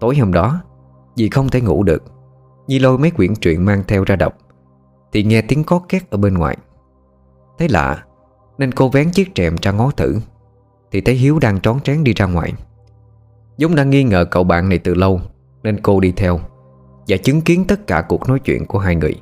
Tối 0.00 0.16
hôm 0.16 0.32
đó, 0.32 0.60
Vì 1.16 1.28
không 1.28 1.48
thể 1.48 1.60
ngủ 1.60 1.82
được, 1.82 2.02
Nhi 2.66 2.78
lôi 2.78 2.98
mấy 2.98 3.10
quyển 3.10 3.34
truyện 3.36 3.64
mang 3.64 3.82
theo 3.88 4.04
ra 4.04 4.16
đọc, 4.16 4.34
Thì 5.12 5.22
nghe 5.22 5.42
tiếng 5.42 5.64
có 5.64 5.80
két 5.88 6.10
ở 6.10 6.18
bên 6.18 6.34
ngoài. 6.34 6.56
Thấy 7.58 7.68
lạ, 7.68 8.04
Nên 8.58 8.72
cô 8.72 8.88
vén 8.88 9.10
chiếc 9.10 9.30
rèm 9.36 9.56
ra 9.62 9.72
ngó 9.72 9.90
thử, 9.90 10.20
Thì 10.90 11.00
thấy 11.00 11.14
Hiếu 11.14 11.38
đang 11.38 11.60
trón 11.60 11.80
trén 11.80 12.04
đi 12.04 12.14
ra 12.14 12.26
ngoài. 12.26 12.52
Giống 13.56 13.74
đang 13.74 13.90
nghi 13.90 14.04
ngờ 14.04 14.24
cậu 14.30 14.44
bạn 14.44 14.68
này 14.68 14.78
từ 14.78 14.94
lâu 14.94 15.20
nên 15.62 15.80
cô 15.82 16.00
đi 16.00 16.12
theo 16.12 16.40
Và 17.08 17.16
chứng 17.16 17.40
kiến 17.40 17.64
tất 17.68 17.86
cả 17.86 18.04
cuộc 18.08 18.28
nói 18.28 18.40
chuyện 18.40 18.66
của 18.66 18.78
hai 18.78 18.96
người. 18.96 19.14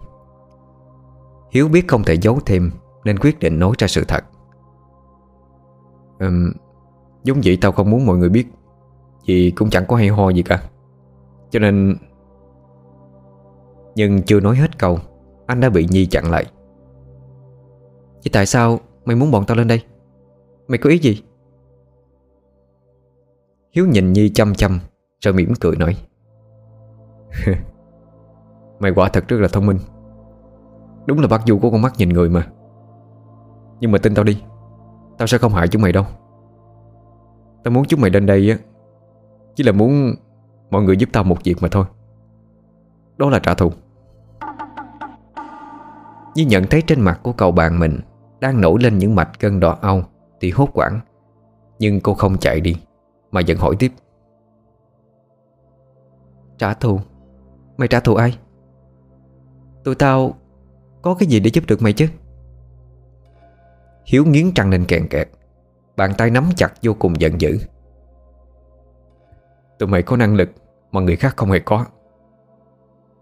Hiếu 1.50 1.68
biết 1.68 1.88
không 1.88 2.02
thể 2.04 2.14
giấu 2.14 2.38
thêm 2.46 2.70
Nên 3.04 3.18
quyết 3.18 3.38
định 3.38 3.58
nói 3.58 3.72
ra 3.78 3.86
sự 3.86 4.04
thật. 4.08 4.24
Um, 6.18 6.52
Giống 7.24 7.40
vậy 7.44 7.58
tao 7.60 7.72
không 7.72 7.90
muốn 7.90 8.06
mọi 8.06 8.16
người 8.16 8.28
biết 8.28 8.46
Vì 9.26 9.52
cũng 9.56 9.70
chẳng 9.70 9.86
có 9.88 9.96
hay 9.96 10.08
ho 10.08 10.30
gì 10.30 10.42
cả. 10.42 10.62
Cho 11.50 11.58
nên 11.58 11.96
Nhưng 13.96 14.22
chưa 14.22 14.40
nói 14.40 14.56
hết 14.56 14.78
câu 14.78 14.98
Anh 15.46 15.60
đã 15.60 15.70
bị 15.70 15.86
Nhi 15.90 16.06
chặn 16.06 16.30
lại. 16.30 16.44
Vậy 18.14 18.30
tại 18.32 18.46
sao 18.46 18.80
mày 19.04 19.16
muốn 19.16 19.30
bọn 19.30 19.44
tao 19.46 19.56
lên 19.56 19.68
đây? 19.68 19.82
Mày 20.68 20.78
có 20.78 20.90
ý 20.90 20.98
gì? 20.98 21.22
Hiếu 23.72 23.86
nhìn 23.86 24.12
Nhi 24.12 24.28
chăm 24.34 24.54
chăm 24.54 24.78
Rồi 25.20 25.34
mỉm 25.34 25.52
cười 25.60 25.76
nói. 25.76 25.96
Mày 28.80 28.92
quả 28.96 29.08
thật 29.08 29.28
rất 29.28 29.40
là 29.40 29.48
thông 29.52 29.66
minh. 29.66 29.78
Đúng 31.06 31.20
là 31.20 31.28
bác 31.28 31.46
du 31.46 31.58
của 31.58 31.70
con 31.70 31.82
mắt 31.82 31.92
nhìn 31.98 32.08
người 32.08 32.28
mà. 32.28 32.46
Nhưng 33.80 33.92
mà 33.92 33.98
tin 33.98 34.14
tao 34.14 34.24
đi, 34.24 34.42
Tao 35.18 35.26
sẽ 35.26 35.38
không 35.38 35.52
hại 35.52 35.68
chúng 35.68 35.82
mày 35.82 35.92
đâu. 35.92 36.04
Tao 37.64 37.72
muốn 37.72 37.84
chúng 37.84 38.00
mày 38.00 38.10
lên 38.10 38.26
đây 38.26 38.50
á, 38.50 38.58
Chỉ 39.54 39.64
là 39.64 39.72
muốn 39.72 40.14
Mọi 40.70 40.82
người 40.82 40.96
giúp 40.96 41.08
tao 41.12 41.24
một 41.24 41.36
việc 41.44 41.56
mà 41.60 41.68
thôi. 41.70 41.84
Đó 43.16 43.30
là 43.30 43.38
trả 43.38 43.54
thù. 43.54 43.72
Như 46.34 46.46
nhận 46.46 46.64
thấy 46.66 46.82
trên 46.86 47.00
mặt 47.00 47.20
của 47.22 47.32
cậu 47.32 47.52
bạn 47.52 47.78
mình 47.78 48.00
Đang 48.40 48.60
nổi 48.60 48.78
lên 48.82 48.98
những 48.98 49.14
mạch 49.14 49.40
cân 49.40 49.60
đỏ 49.60 49.78
au 49.80 50.02
Thì 50.40 50.50
hốt 50.50 50.68
quảng 50.72 51.00
Nhưng 51.78 52.00
cô 52.00 52.14
không 52.14 52.38
chạy 52.38 52.60
đi, 52.60 52.76
Mà 53.30 53.40
vẫn 53.48 53.56
hỏi 53.56 53.76
tiếp. 53.78 53.92
Trả 56.58 56.74
thù? 56.74 57.00
Mày 57.76 57.88
trả 57.88 58.00
thù 58.00 58.14
ai? 58.14 58.38
Tụi 59.84 59.94
tao 59.94 60.34
có 61.02 61.14
cái 61.14 61.28
gì 61.28 61.40
để 61.40 61.50
giúp 61.54 61.64
được 61.66 61.82
mày 61.82 61.92
chứ? 61.92 62.06
Hiếu 64.06 64.24
nghiến 64.24 64.52
trăng 64.54 64.70
lên 64.70 64.84
kẹn 64.84 65.08
kẹt, 65.08 65.28
Bàn 65.96 66.12
tay 66.18 66.30
nắm 66.30 66.44
chặt 66.56 66.72
vô 66.82 66.94
cùng 66.98 67.20
giận 67.20 67.40
dữ. 67.40 67.58
Tụi 69.78 69.88
mày 69.88 70.02
có 70.02 70.16
năng 70.16 70.34
lực 70.34 70.50
Mà 70.92 71.00
người 71.00 71.16
khác 71.16 71.36
không 71.36 71.50
hề 71.50 71.58
có. 71.58 71.84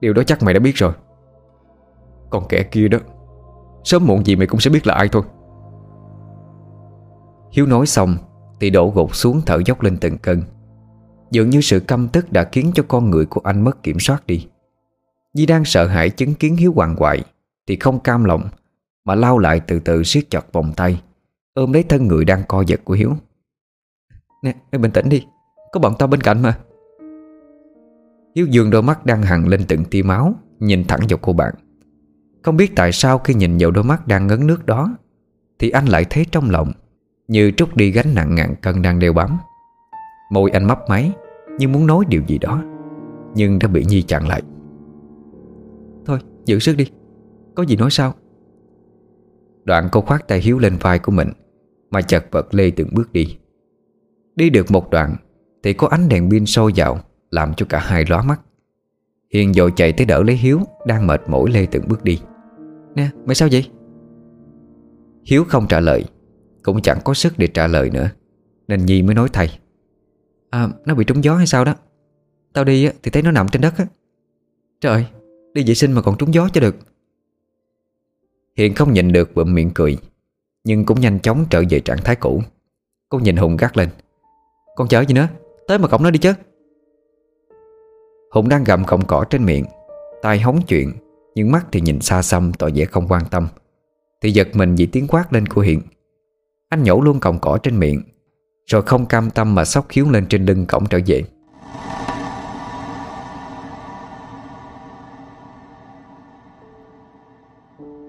Điều 0.00 0.12
đó 0.12 0.22
chắc 0.26 0.42
mày 0.42 0.54
đã 0.54 0.60
biết 0.60 0.74
rồi. 0.74 0.92
Còn 2.30 2.44
kẻ 2.48 2.62
kia 2.62 2.88
đó, 2.88 2.98
Sớm 3.84 4.06
muộn 4.06 4.26
gì 4.26 4.36
mày 4.36 4.46
cũng 4.46 4.60
sẽ 4.60 4.70
biết 4.70 4.86
là 4.86 4.94
ai 4.94 5.08
thôi. 5.08 5.22
Hiếu 7.52 7.66
nói 7.66 7.86
xong, 7.86 8.16
Thì 8.60 8.70
đổ 8.70 8.92
gục 8.94 9.14
xuống 9.14 9.40
thở 9.46 9.58
dốc 9.66 9.82
lên 9.82 9.96
từng 10.00 10.18
cơn. 10.18 10.42
Dường 11.34 11.50
như 11.50 11.60
sự 11.60 11.80
căm 11.80 12.08
tức 12.08 12.32
đã 12.32 12.48
khiến 12.52 12.70
cho 12.74 12.82
con 12.88 13.10
người 13.10 13.26
của 13.26 13.40
anh 13.44 13.64
mất 13.64 13.82
kiểm 13.82 14.00
soát 14.00 14.26
đi. 14.26 14.46
Di 15.32 15.46
đang 15.46 15.64
sợ 15.64 15.86
hãi 15.86 16.10
chứng 16.10 16.34
kiến 16.34 16.56
Hiếu 16.56 16.72
hoàng 16.72 16.96
hoại 16.98 17.22
thì 17.66 17.76
không 17.76 18.00
cam 18.00 18.24
lòng 18.24 18.48
Mà 19.04 19.14
lao 19.14 19.38
lại 19.38 19.60
từ 19.60 19.80
từ 19.80 20.02
siết 20.02 20.30
chặt 20.30 20.52
vòng 20.52 20.72
tay 20.76 21.02
Ôm 21.54 21.72
lấy 21.72 21.82
thân 21.82 22.06
người 22.06 22.24
đang 22.24 22.42
co 22.48 22.64
giật 22.66 22.80
của 22.84 22.94
Hiếu. 22.94 23.16
Nè, 24.42 24.54
mày 24.72 24.78
bình 24.78 24.90
tĩnh 24.90 25.08
đi 25.08 25.26
Có 25.72 25.80
bọn 25.80 25.94
tao 25.98 26.08
bên 26.08 26.20
cạnh 26.20 26.42
mà. 26.42 26.58
Hiếu 28.36 28.46
dường 28.46 28.70
đôi 28.70 28.82
mắt 28.82 29.06
đang 29.06 29.22
hằn 29.22 29.44
lên 29.44 29.64
từng 29.68 29.84
tia 29.84 30.02
máu 30.02 30.34
Nhìn 30.60 30.84
thẳng 30.84 31.00
vào 31.08 31.18
cô 31.22 31.32
bạn. 31.32 31.54
Không 32.42 32.56
biết 32.56 32.72
tại 32.76 32.92
sao 32.92 33.18
khi 33.18 33.34
nhìn 33.34 33.56
vào 33.58 33.70
đôi 33.70 33.84
mắt 33.84 34.06
đang 34.06 34.26
ngấn 34.26 34.46
nước 34.46 34.66
đó 34.66 34.96
Thì 35.58 35.70
anh 35.70 35.86
lại 35.86 36.04
thấy 36.10 36.26
trong 36.30 36.50
lòng 36.50 36.72
Như 37.28 37.50
trút 37.50 37.76
đi 37.76 37.90
gánh 37.90 38.14
nặng 38.14 38.34
ngàn 38.34 38.54
cân 38.62 38.82
đang 38.82 38.98
đeo 38.98 39.12
bám. 39.12 39.38
Môi 40.30 40.50
anh 40.50 40.64
mấp 40.64 40.78
máy 40.88 41.12
như 41.58 41.68
muốn 41.68 41.86
nói 41.86 42.04
điều 42.08 42.22
gì 42.26 42.38
đó 42.38 42.64
Nhưng 43.34 43.58
đã 43.58 43.68
bị 43.68 43.84
Nhi 43.88 44.02
chặn 44.02 44.28
lại. 44.28 44.42
Thôi 46.06 46.18
giữ 46.44 46.58
sức 46.58 46.76
đi. 46.76 46.90
Có 47.54 47.62
gì 47.62 47.76
nói 47.76 47.90
sao 47.90 48.14
Đoạn 49.64 49.88
cô 49.92 50.00
khoát 50.00 50.28
tay 50.28 50.40
Hiếu 50.40 50.58
lên 50.58 50.76
vai 50.80 50.98
của 50.98 51.12
mình 51.12 51.28
Mà 51.90 52.02
chật 52.02 52.26
vật 52.30 52.54
lê 52.54 52.70
từng 52.70 52.88
bước 52.94 53.12
đi. 53.12 53.38
Đi 54.36 54.50
được 54.50 54.70
một 54.70 54.90
đoạn 54.90 55.16
Thì 55.62 55.72
có 55.72 55.86
ánh 55.86 56.08
đèn 56.08 56.30
pin 56.30 56.46
sôi 56.46 56.72
vào 56.76 56.98
Làm 57.30 57.54
cho 57.54 57.66
cả 57.68 57.78
hai 57.78 58.04
lóa 58.08 58.22
mắt. 58.22 58.40
Hiền 59.32 59.54
dội 59.54 59.72
chạy 59.76 59.92
tới 59.92 60.06
đỡ 60.06 60.22
lấy 60.22 60.36
Hiếu 60.36 60.60
Đang 60.86 61.06
mệt 61.06 61.20
mỏi 61.28 61.50
lê 61.50 61.66
từng 61.66 61.88
bước 61.88 62.04
đi. 62.04 62.20
Nè 62.94 63.08
mày 63.26 63.34
sao 63.34 63.48
vậy? 63.52 63.70
Hiếu 65.24 65.44
không 65.48 65.66
trả 65.68 65.80
lời 65.80 66.04
Cũng 66.62 66.82
chẳng 66.82 66.98
có 67.04 67.14
sức 67.14 67.32
để 67.36 67.46
trả 67.46 67.66
lời 67.66 67.90
nữa 67.90 68.10
Nên 68.68 68.86
Nhi 68.86 69.02
mới 69.02 69.14
nói 69.14 69.28
thầy 69.32 69.50
À 70.54 70.68
nó 70.84 70.94
bị 70.94 71.04
trúng 71.04 71.24
gió 71.24 71.36
hay 71.36 71.46
sao 71.46 71.64
đó? 71.64 71.74
Tao 72.52 72.64
đi 72.64 72.88
thì 73.02 73.10
thấy 73.10 73.22
nó 73.22 73.30
nằm 73.30 73.48
trên 73.48 73.62
đất 73.62 73.74
á. 73.76 73.86
Trời, 74.80 75.06
Đi 75.54 75.64
vệ 75.66 75.74
sinh 75.74 75.92
mà 75.92 76.02
còn 76.02 76.16
trúng 76.18 76.34
gió 76.34 76.48
cho 76.52 76.60
được. 76.60 76.76
Hiền 78.56 78.74
không 78.74 78.92
nhìn 78.92 79.12
được 79.12 79.34
bụm 79.34 79.54
miệng 79.54 79.70
cười, 79.74 79.98
Nhưng 80.64 80.84
cũng 80.84 81.00
nhanh 81.00 81.20
chóng 81.20 81.46
trở 81.50 81.62
về 81.70 81.80
trạng 81.80 81.98
thái 82.04 82.16
cũ. 82.16 82.42
Cô 83.08 83.18
nhìn 83.18 83.36
Hùng 83.36 83.56
gắt 83.56 83.76
lên. 83.76 83.88
Con 84.76 84.88
chở 84.88 85.04
gì 85.04 85.14
nữa? 85.14 85.28
Tới 85.68 85.78
mà 85.78 85.88
cổng 85.88 86.02
nó 86.02 86.10
đi 86.10 86.18
chứ. 86.18 86.32
Hùng 88.30 88.48
đang 88.48 88.64
gặm 88.64 88.84
khổng 88.84 89.06
cỏ 89.06 89.24
trên 89.30 89.44
miệng. 89.44 89.64
Tay 90.22 90.40
hóng 90.40 90.62
chuyện, 90.62 90.92
Nhưng 91.34 91.52
mắt 91.52 91.66
thì 91.72 91.80
nhìn 91.80 92.00
xa 92.00 92.22
xăm, 92.22 92.52
tỏ 92.52 92.68
vẻ 92.74 92.84
không 92.84 93.08
quan 93.08 93.22
tâm. 93.30 93.48
Thì 94.22 94.30
giật 94.30 94.48
mình 94.54 94.74
vì 94.74 94.86
tiếng 94.86 95.06
quát 95.08 95.32
lên 95.32 95.46
của 95.46 95.60
Hiền. 95.60 95.80
Anh 96.68 96.82
nhổ 96.82 97.00
luôn 97.00 97.20
còng 97.20 97.38
cỏ 97.38 97.58
trên 97.62 97.78
miệng 97.78 98.02
rồi 98.66 98.82
không 98.82 99.06
cam 99.06 99.30
tâm 99.30 99.54
mà 99.54 99.64
sóc 99.64 99.86
khiếu 99.88 100.10
lên 100.10 100.26
trên 100.26 100.46
lưng 100.46 100.66
cổng 100.66 100.86
trở 100.86 100.98
về. 101.06 101.22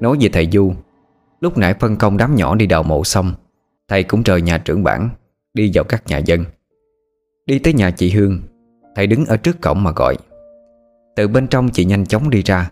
Nói 0.02 0.18
về 0.20 0.30
thầy 0.34 0.50
Du, 0.52 0.74
Lúc 1.42 1.58
nãy 1.58 1.74
phân 1.74 1.98
công 1.98 2.18
đám 2.18 2.36
nhỏ 2.36 2.56
đi 2.56 2.68
đào 2.68 2.84
mộ 2.84 3.04
xong, 3.04 3.34
Thầy 3.88 4.04
cũng 4.04 4.24
rời 4.24 4.42
nhà 4.42 4.58
trưởng 4.58 4.84
bản, 4.84 5.10
Đi 5.54 5.72
vào 5.74 5.84
các 5.84 6.04
nhà 6.08 6.18
dân. 6.18 6.46
Đi 7.46 7.60
tới 7.60 7.74
nhà 7.74 7.92
chị 7.92 8.12
Hương, 8.12 8.42
Thầy 8.96 9.08
đứng 9.08 9.26
ở 9.26 9.38
trước 9.38 9.62
cổng 9.62 9.84
mà 9.84 9.92
gọi. 9.96 10.16
Từ 11.16 11.28
bên 11.28 11.48
trong 11.48 11.70
chị 11.70 11.86
nhanh 11.86 12.06
chóng 12.06 12.30
đi 12.30 12.42
ra, 12.42 12.72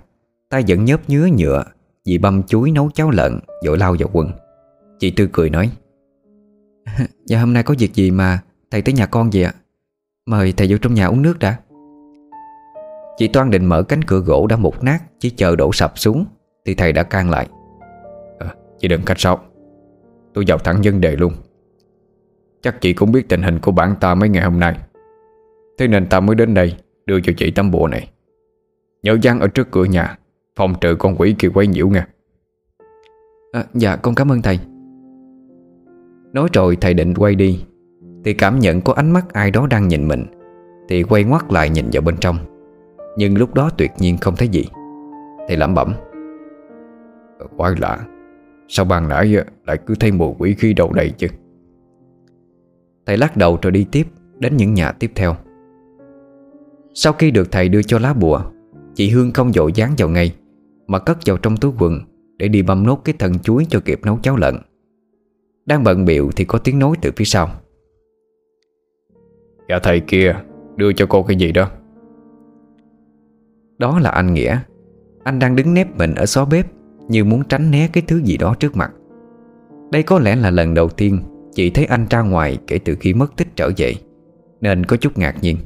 Tay 0.49 0.63
vẫn 0.67 0.85
nhớp 0.85 1.09
nhứa 1.09 1.27
nhựa 1.37 1.63
Vì 2.05 2.17
băm 2.17 2.43
chuối 2.43 2.71
nấu 2.71 2.89
cháo 2.93 3.09
lợn 3.09 3.39
Rồi 3.65 3.77
lao 3.77 3.95
vào 3.99 4.09
quần. 4.13 4.31
Chị 4.99 5.11
Tư 5.11 5.29
cười 5.31 5.49
nói 5.49 5.71
Dạ 7.33 7.39
hôm 7.39 7.53
nay 7.53 7.63
có 7.63 7.75
việc 7.79 7.93
gì 7.93 8.11
mà 8.11 8.39
Thầy 8.71 8.81
tới 8.81 8.93
nhà 8.93 9.05
con 9.05 9.29
vậy 9.33 9.43
ạ? 9.43 9.53
Mời 10.25 10.53
thầy 10.57 10.67
vô 10.69 10.77
trong 10.77 10.93
nhà 10.93 11.05
uống 11.05 11.21
nước 11.21 11.39
đã. 11.39 11.57
Chị 13.17 13.27
Toan 13.27 13.49
định 13.49 13.65
mở 13.65 13.83
cánh 13.83 14.03
cửa 14.03 14.19
gỗ 14.19 14.47
đã 14.47 14.55
mục 14.57 14.83
nát 14.83 14.99
Chỉ 15.19 15.29
chờ 15.29 15.55
đổ 15.55 15.71
sập 15.73 15.99
xuống 15.99 16.25
Thì 16.65 16.75
thầy 16.75 16.93
đã 16.93 17.03
can 17.03 17.29
lại. 17.29 17.47
À, 18.39 18.55
Chị 18.79 18.87
đừng 18.87 19.01
cách 19.05 19.19
sao 19.19 19.39
Tôi 20.33 20.43
vào 20.47 20.57
thẳng 20.57 20.81
vấn 20.83 21.01
đề 21.01 21.15
luôn. 21.15 21.33
Chắc 22.61 22.81
chị 22.81 22.93
cũng 22.93 23.11
biết 23.11 23.29
tình 23.29 23.41
hình 23.41 23.59
của 23.59 23.71
bản 23.71 23.95
ta 24.01 24.15
mấy 24.15 24.29
ngày 24.29 24.43
hôm 24.43 24.59
nay. 24.59 24.77
Thế 25.77 25.87
nên 25.87 26.09
ta 26.09 26.19
mới 26.19 26.35
đến 26.35 26.53
đây 26.53 26.75
Đưa 27.05 27.19
cho 27.19 27.33
chị 27.37 27.51
tấm 27.51 27.71
bộ 27.71 27.87
này. 27.87 28.09
Nhớ 29.03 29.17
dán 29.21 29.39
ở 29.39 29.47
trước 29.47 29.71
cửa 29.71 29.85
nhà 29.85 30.17
Phòng 30.55 30.75
trừ 30.81 30.95
con 30.95 31.15
quỷ 31.15 31.35
kia 31.39 31.49
quấy 31.53 31.67
nhiễu 31.67 31.87
nha 31.87 32.07
à, 33.51 33.63
Dạ 33.73 33.95
con 33.95 34.15
cảm 34.15 34.31
ơn 34.31 34.41
thầy 34.41 34.59
Nói 36.33 36.49
rồi 36.53 36.77
thầy 36.81 36.93
định 36.93 37.13
quay 37.13 37.35
đi. 37.35 37.63
Thì 38.23 38.33
cảm 38.33 38.59
nhận 38.59 38.81
có 38.81 38.93
ánh 38.93 39.11
mắt 39.11 39.33
ai 39.33 39.51
đó 39.51 39.67
đang 39.69 39.87
nhìn 39.87 40.07
mình, 40.07 40.25
Thì 40.89 41.03
quay 41.03 41.23
ngoắt 41.23 41.51
lại 41.51 41.69
nhìn 41.69 41.85
vào 41.93 42.01
bên 42.01 42.17
trong. 42.17 42.37
Nhưng 43.17 43.37
lúc 43.37 43.53
đó 43.53 43.69
tuyệt 43.77 43.91
nhiên 43.97 44.17
không 44.17 44.35
thấy 44.35 44.47
gì. 44.47 44.65
Thầy 45.47 45.57
lẩm 45.57 45.75
bẩm. 45.75 45.93
Quái 47.57 47.73
lạ, 47.77 47.99
Sao 48.67 48.85
ban 48.85 49.09
nãy 49.09 49.35
ờ, 49.35 49.43
lại 49.65 49.77
cứ 49.85 49.95
thấy 49.99 50.11
mùi 50.11 50.33
quỷ 50.37 50.53
khí 50.53 50.73
đầu 50.73 50.93
đầy 50.93 51.09
chứ? 51.09 51.27
Thầy 53.05 53.17
lắc 53.17 53.37
đầu 53.37 53.59
rồi 53.61 53.71
đi 53.71 53.85
tiếp 53.91 54.07
Đến 54.39 54.57
những 54.57 54.73
nhà 54.73 54.91
tiếp 54.91 55.11
theo. 55.15 55.35
Sau 56.93 57.13
khi 57.13 57.31
được 57.31 57.51
thầy 57.51 57.69
đưa 57.69 57.81
cho 57.81 57.99
lá 57.99 58.13
bùa, 58.13 58.41
Chị 58.95 59.09
Hương 59.09 59.31
không 59.31 59.53
dội 59.53 59.71
dán 59.73 59.93
vào 59.97 60.09
ngay, 60.09 60.35
Mà 60.87 60.99
cất 60.99 61.17
vào 61.25 61.37
trong 61.37 61.57
túi 61.57 61.71
quần 61.79 61.99
Để 62.37 62.47
đi 62.47 62.61
băm 62.61 62.83
nốt 62.83 63.01
cái 63.03 63.15
thân 63.19 63.39
chuối 63.39 63.65
cho 63.69 63.79
kịp 63.85 63.99
nấu 64.03 64.17
cháo 64.21 64.37
lợn 64.37 64.55
đang 65.65 65.83
bận 65.83 66.05
biệu 66.05 66.31
thì 66.35 66.45
có 66.45 66.59
tiếng 66.59 66.79
nói 66.79 66.95
từ 67.01 67.11
phía 67.15 67.25
sau. 67.25 67.49
Dạ 69.69 69.79
thầy 69.83 69.99
kia 69.99 70.35
Đưa 70.75 70.93
cho 70.93 71.05
cô 71.09 71.23
cái 71.23 71.37
gì 71.37 71.51
đó. 71.51 71.71
Đó 73.77 73.99
là 73.99 74.09
anh 74.09 74.33
Nghĩa. 74.33 74.59
Anh 75.23 75.39
đang 75.39 75.55
đứng 75.55 75.73
nép 75.73 75.97
mình 75.97 76.15
ở 76.15 76.25
xó 76.25 76.45
bếp 76.45 76.65
Như 77.07 77.23
muốn 77.23 77.43
tránh 77.49 77.71
né 77.71 77.89
cái 77.93 78.03
thứ 78.07 78.21
gì 78.23 78.37
đó 78.37 78.55
trước 78.59 78.75
mặt. 78.75 78.91
Đây 79.91 80.03
có 80.03 80.19
lẽ 80.19 80.35
là 80.35 80.51
lần 80.51 80.73
đầu 80.73 80.89
tiên 80.89 81.19
Chị 81.51 81.69
thấy 81.69 81.85
anh 81.85 82.05
ra 82.09 82.21
ngoài 82.21 82.57
kể 82.67 82.79
từ 82.79 82.95
khi 82.99 83.13
mất 83.13 83.35
tích 83.37 83.47
trở 83.55 83.69
về 83.77 83.93
Nên 84.61 84.85
có 84.85 84.97
chút 84.97 85.17
ngạc 85.17 85.35
nhiên. 85.41 85.57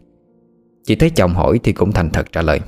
Chị 0.83 0.95
thấy 0.95 1.09
chồng 1.09 1.33
hỏi 1.33 1.59
thì 1.63 1.73
cũng 1.73 1.91
thành 1.91 2.09
thật 2.09 2.31
trả 2.31 2.41
lời. 2.41 2.59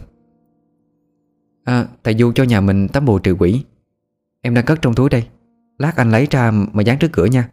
À 1.63 1.87
thầy 2.03 2.13
Du 2.13 2.31
cho 2.31 2.43
nhà 2.43 2.61
mình 2.61 2.87
tấm 2.87 3.05
bùa 3.05 3.19
trừ 3.19 3.35
quỷ. 3.39 3.63
Em 4.41 4.53
đang 4.53 4.65
cất 4.65 4.81
trong 4.81 4.93
túi 4.93 5.09
đây 5.09 5.23
Lát 5.79 5.95
anh 5.95 6.11
lấy 6.11 6.27
ra 6.31 6.51
mà 6.73 6.83
dán 6.83 6.97
trước 6.99 7.11
cửa 7.11 7.25
nha. 7.25 7.49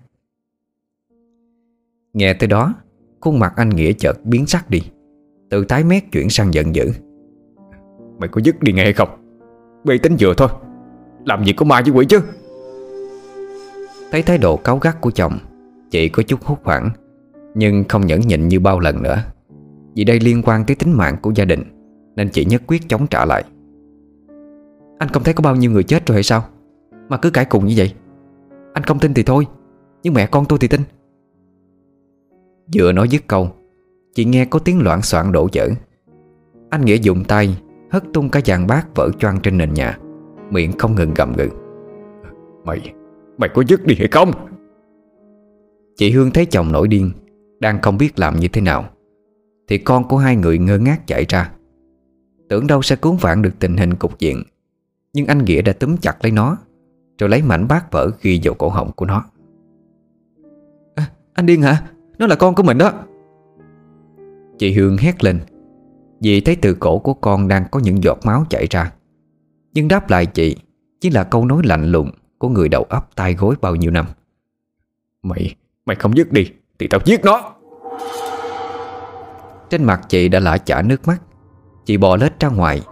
Nghe 2.13 2.35
tới 2.35 2.47
đó 2.47 2.75
Khuôn 3.21 3.39
mặt 3.39 3.53
anh 3.57 3.69
Nghĩa 3.69 3.93
chợt 3.93 4.13
biến 4.25 4.47
sắc 4.47 4.71
đi. 4.71 4.83
Từ 5.51 5.65
tái 5.65 5.85
mét 5.85 6.05
chuyển 6.13 6.31
sang 6.31 6.55
giận 6.55 6.75
dữ. 6.75 6.91
Mày 8.19 8.29
có 8.29 8.41
dứt 8.45 8.63
đi 8.63 8.73
nghe 8.73 8.83
hay 8.83 8.93
không? 8.93 9.09
Bị 9.85 9.99
tính 9.99 10.17
vừa 10.21 10.35
thôi. 10.37 10.49
Làm 11.25 11.45
gì 11.45 11.53
có 11.53 11.65
ma 11.65 11.83
với 11.83 11.91
quỷ 11.91 12.07
chứ? 12.09 12.21
Thấy 14.11 14.23
thái 14.23 14.39
độ 14.39 14.57
cáu 14.57 14.79
gắt 14.79 15.01
của 15.01 15.11
chồng 15.11 15.39
Chị 15.91 16.09
có 16.09 16.23
chút 16.23 16.45
hốt 16.45 16.59
hoảng 16.65 16.91
Nhưng 17.55 17.85
không 17.89 18.07
nhẫn 18.07 18.21
nhịn 18.21 18.49
như 18.49 18.61
bao 18.61 18.81
lần 18.81 19.03
nữa. 19.03 19.23
Vì 19.95 20.05
đây 20.05 20.21
liên 20.21 20.43
quan 20.43 20.65
tới 20.65 20.77
tính 20.77 20.93
mạng 20.93 21.17
của 21.23 21.33
gia 21.35 21.45
đình 21.45 21.63
Nên 22.17 22.29
chị 22.29 22.45
nhất 22.45 22.63
quyết 22.67 22.89
chống 22.89 23.07
trả 23.07 23.25
lại. 23.25 23.45
Anh 24.99 25.09
không 25.09 25.25
thấy 25.25 25.35
có 25.35 25.43
bao 25.43 25.57
nhiêu 25.57 25.71
người 25.71 25.83
chết 25.83 26.07
rồi 26.07 26.17
hay 26.17 26.23
sao? 26.23 26.45
Mà 27.09 27.17
cứ 27.17 27.31
cãi 27.31 27.45
cùng 27.45 27.67
như 27.67 27.75
vậy 27.77 27.93
Anh 28.77 28.85
không 28.85 28.99
tin 28.99 29.15
thì 29.15 29.23
thôi 29.23 29.47
Nhưng 30.03 30.15
mẹ 30.15 30.27
con 30.27 30.45
tôi 30.45 30.59
thì 30.59 30.69
tin. 30.69 30.81
Vừa 32.75 32.93
nói 32.93 33.09
dứt 33.09 33.23
câu 33.27 33.51
Chị 34.15 34.25
nghe 34.25 34.45
có 34.45 34.59
tiếng 34.59 34.83
loạn 34.83 35.03
soạn 35.03 35.33
đổ 35.33 35.49
dở 35.53 35.69
Anh 36.71 36.85
Nghĩa 36.85 36.97
dùng 36.97 37.25
tay 37.25 37.59
Hất 37.91 38.05
tung 38.13 38.29
cả 38.29 38.41
dàn 38.45 38.67
bát 38.67 38.87
vỡ 38.95 39.11
choang 39.19 39.41
trên 39.41 39.59
nền 39.59 39.75
nhà 39.75 39.99
Miệng 40.51 40.79
không 40.79 40.95
ngừng 40.95 41.15
gầm 41.15 41.33
gừ. 41.33 41.49
Mày, 42.65 42.93
mày 43.39 43.51
có 43.55 43.63
dứt 43.69 43.87
đi 43.87 43.95
hay 43.99 44.09
không? 44.09 44.31
Chị 45.97 46.11
Hương 46.11 46.31
thấy 46.31 46.47
chồng 46.47 46.73
nổi 46.73 46.89
điên 46.89 47.11
Đang 47.61 47.83
không 47.83 47.99
biết 47.99 48.19
làm 48.19 48.37
như 48.37 48.49
thế 48.49 48.61
nào 48.61 48.85
Thì 49.69 49.79
con 49.79 50.09
của 50.09 50.17
hai 50.17 50.37
người 50.37 50.59
ngơ 50.59 50.79
ngác 50.79 51.07
chạy 51.07 51.25
ra. 51.29 51.53
Tưởng 52.49 52.67
đâu 52.67 52.83
sẽ 52.83 52.97
cứu 52.97 53.15
vãn 53.15 53.43
được 53.43 53.53
tình 53.59 53.77
hình 53.77 53.95
cục 53.95 54.19
diện 54.19 54.43
Nhưng 55.13 55.27
anh 55.27 55.45
Nghĩa 55.45 55.63
đã 55.63 55.73
túm 55.73 55.97
chặt 55.97 56.17
lấy 56.25 56.31
nó 56.31 56.57
Rồi 57.19 57.31
lấy 57.31 57.43
mảnh 57.43 57.69
bát 57.69 57.93
vỡ 57.93 58.11
ghi 58.23 58.41
vào 58.43 58.55
cổ 58.55 58.69
họng 58.69 58.93
của 58.93 59.07
nó. 59.07 59.25
À, 60.95 61.11
Anh 61.35 61.47
điên 61.47 61.63
hả? 61.63 61.83
Nó 62.19 62.27
là 62.27 62.37
con 62.37 62.55
của 62.55 62.63
mình 62.63 62.79
đó. 62.79 62.93
Chị 64.59 64.73
Hương 64.73 64.97
hét 64.97 65.25
lên 65.25 65.41
Vì 66.21 66.41
thấy 66.41 66.57
từ 66.57 66.75
cổ 66.75 66.99
của 66.99 67.15
con 67.15 67.49
đang 67.49 67.65
có 67.71 67.81
những 67.81 68.03
giọt 68.03 68.19
máu 68.25 68.45
chảy 68.51 68.67
ra. 68.71 68.93
Nhưng 69.75 69.89
đáp 69.89 70.11
lại 70.11 70.27
chị 70.27 70.57
Chỉ 71.01 71.11
là 71.11 71.25
câu 71.25 71.45
nói 71.45 71.63
lạnh 71.65 71.85
lùng 71.85 72.11
Của 72.39 72.49
người 72.49 72.69
đầu 72.69 72.83
ấp 72.83 73.17
tai 73.17 73.35
gối 73.35 73.55
bao 73.61 73.77
nhiêu 73.77 73.91
năm. 73.91 74.07
Mày, 75.23 75.55
mày 75.87 75.97
không 75.97 76.17
dứt 76.17 76.33
đi 76.33 76.51
Thì 76.79 76.89
tao 76.89 77.01
giết 77.05 77.25
nó. 77.25 77.55
Trên 79.71 79.85
mặt 79.85 80.01
chị 80.09 80.29
đã 80.29 80.41
lã 80.41 80.59
chả 80.59 80.83
nước 80.83 81.07
mắt. 81.07 81.23
Chị 81.85 81.97
bò 81.97 82.17
lết 82.17 82.41
ra 82.41 82.49
ngoài 82.49 82.83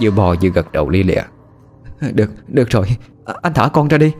Vừa 0.00 0.10
bò 0.10 0.34
vừa 0.42 0.50
gật 0.50 0.72
đầu 0.72 0.90
li 0.90 1.02
lịa. 1.02 1.22
Được, 2.14 2.30
được 2.48 2.70
rồi 2.70 2.86
À, 3.24 3.34
anh 3.42 3.54
thả 3.54 3.68
con 3.68 3.88
ra 3.88 3.98
đi. 3.98 4.12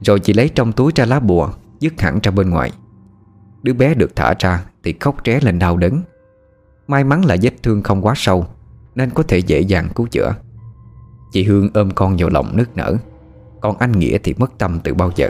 Rồi 0.00 0.20
chị 0.20 0.32
lấy 0.32 0.48
trong 0.48 0.72
túi 0.72 0.92
ra 0.94 1.04
lá 1.04 1.20
bùa, 1.20 1.50
Dứt 1.80 2.00
hẳn 2.00 2.18
ra 2.22 2.30
bên 2.30 2.50
ngoài. 2.50 2.72
Đứa 3.62 3.72
bé 3.72 3.94
được 3.94 4.16
thả 4.16 4.34
ra 4.38 4.64
Thì 4.82 4.94
khóc 5.00 5.16
tré 5.24 5.40
lên 5.40 5.58
đau 5.58 5.76
đớn. 5.76 6.02
May 6.88 7.04
mắn 7.04 7.24
là 7.24 7.36
vết 7.42 7.62
thương 7.62 7.82
không 7.82 8.02
quá 8.02 8.14
sâu, 8.16 8.46
Nên 8.94 9.10
có 9.10 9.22
thể 9.22 9.38
dễ 9.38 9.60
dàng 9.60 9.88
cứu 9.94 10.06
chữa. 10.06 10.34
Chị 11.32 11.44
Hương 11.44 11.70
ôm 11.74 11.90
con 11.90 12.16
vào 12.16 12.28
lòng 12.28 12.56
nức 12.56 12.76
nở. 12.76 12.96
Còn 13.60 13.78
anh 13.78 13.92
Nghĩa 13.92 14.18
thì 14.18 14.34
mất 14.38 14.58
tâm 14.58 14.80
từ 14.84 14.94
bao 14.94 15.10
giờ. 15.16 15.28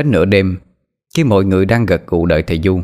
Đến 0.00 0.10
nửa 0.10 0.24
đêm, 0.24 0.58
Khi 1.14 1.24
mọi 1.24 1.44
người 1.44 1.66
đang 1.66 1.86
gật 1.86 2.06
gù 2.06 2.26
đợi 2.26 2.42
thầy 2.42 2.60
Du, 2.64 2.80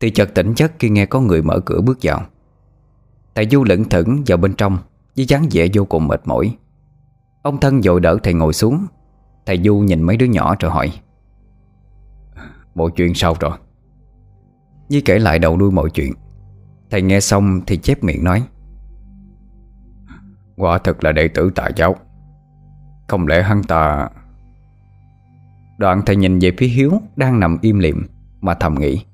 Thì 0.00 0.10
chợt 0.10 0.34
tỉnh 0.34 0.54
giấc 0.56 0.72
khi 0.78 0.88
nghe 0.88 1.06
có 1.06 1.20
người 1.20 1.42
mở 1.42 1.60
cửa 1.60 1.80
bước 1.80 1.98
vào. 2.02 2.26
Thầy 3.34 3.48
Du 3.50 3.64
lững 3.64 3.84
thững 3.84 4.22
vào 4.26 4.38
bên 4.38 4.54
trong, 4.54 4.78
Với 5.16 5.26
dáng 5.26 5.46
vẻ 5.50 5.66
vô 5.74 5.84
cùng 5.84 6.08
mệt 6.08 6.20
mỏi. 6.24 6.56
Ông 7.42 7.60
thân 7.60 7.82
dội 7.82 8.00
đỡ 8.00 8.18
thầy 8.22 8.34
ngồi 8.34 8.52
xuống, 8.52 8.86
Thầy 9.46 9.62
Du 9.64 9.76
nhìn 9.76 10.02
mấy 10.02 10.16
đứa 10.16 10.26
nhỏ 10.26 10.56
rồi 10.60 10.70
hỏi 10.70 10.92
bộ 12.74 12.88
chuyện 12.88 13.14
sao 13.14 13.36
rồi? 13.40 13.58
Nhi 14.88 15.00
kể 15.00 15.18
lại 15.18 15.38
đầu 15.38 15.56
đuôi 15.56 15.70
mọi 15.70 15.90
chuyện, 15.90 16.12
Thầy 16.90 17.02
nghe 17.02 17.20
xong 17.20 17.60
thì 17.66 17.76
chép 17.76 18.04
miệng 18.04 18.24
nói, 18.24 18.42
Quả 20.56 20.78
thật 20.78 21.04
là 21.04 21.12
đệ 21.12 21.28
tử 21.28 21.50
tà 21.54 21.68
giáo. 21.76 21.96
Không 23.08 23.26
lẽ 23.26 23.42
hắn 23.42 23.62
ta 23.62 24.08
Đoạn 25.82 26.02
thầy 26.06 26.16
nhìn 26.16 26.38
về 26.38 26.52
phía 26.58 26.66
Hiếu 26.66 26.92
Đang 27.16 27.40
nằm 27.40 27.58
im 27.62 27.78
liệm 27.78 28.06
Mà 28.40 28.54
thầm 28.54 28.74
nghĩ. 28.74 29.04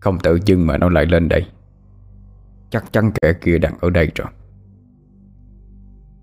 Không 0.00 0.18
tự 0.18 0.38
dưng 0.44 0.66
mà 0.66 0.78
nó 0.78 0.88
lại 0.88 1.06
lên 1.06 1.28
đây. 1.28 1.46
Chắc 2.70 2.92
chắn 2.92 3.10
kẻ 3.20 3.32
kia 3.32 3.58
đang 3.58 3.74
ở 3.80 3.90
đây 3.90 4.10
rồi. 4.14 4.28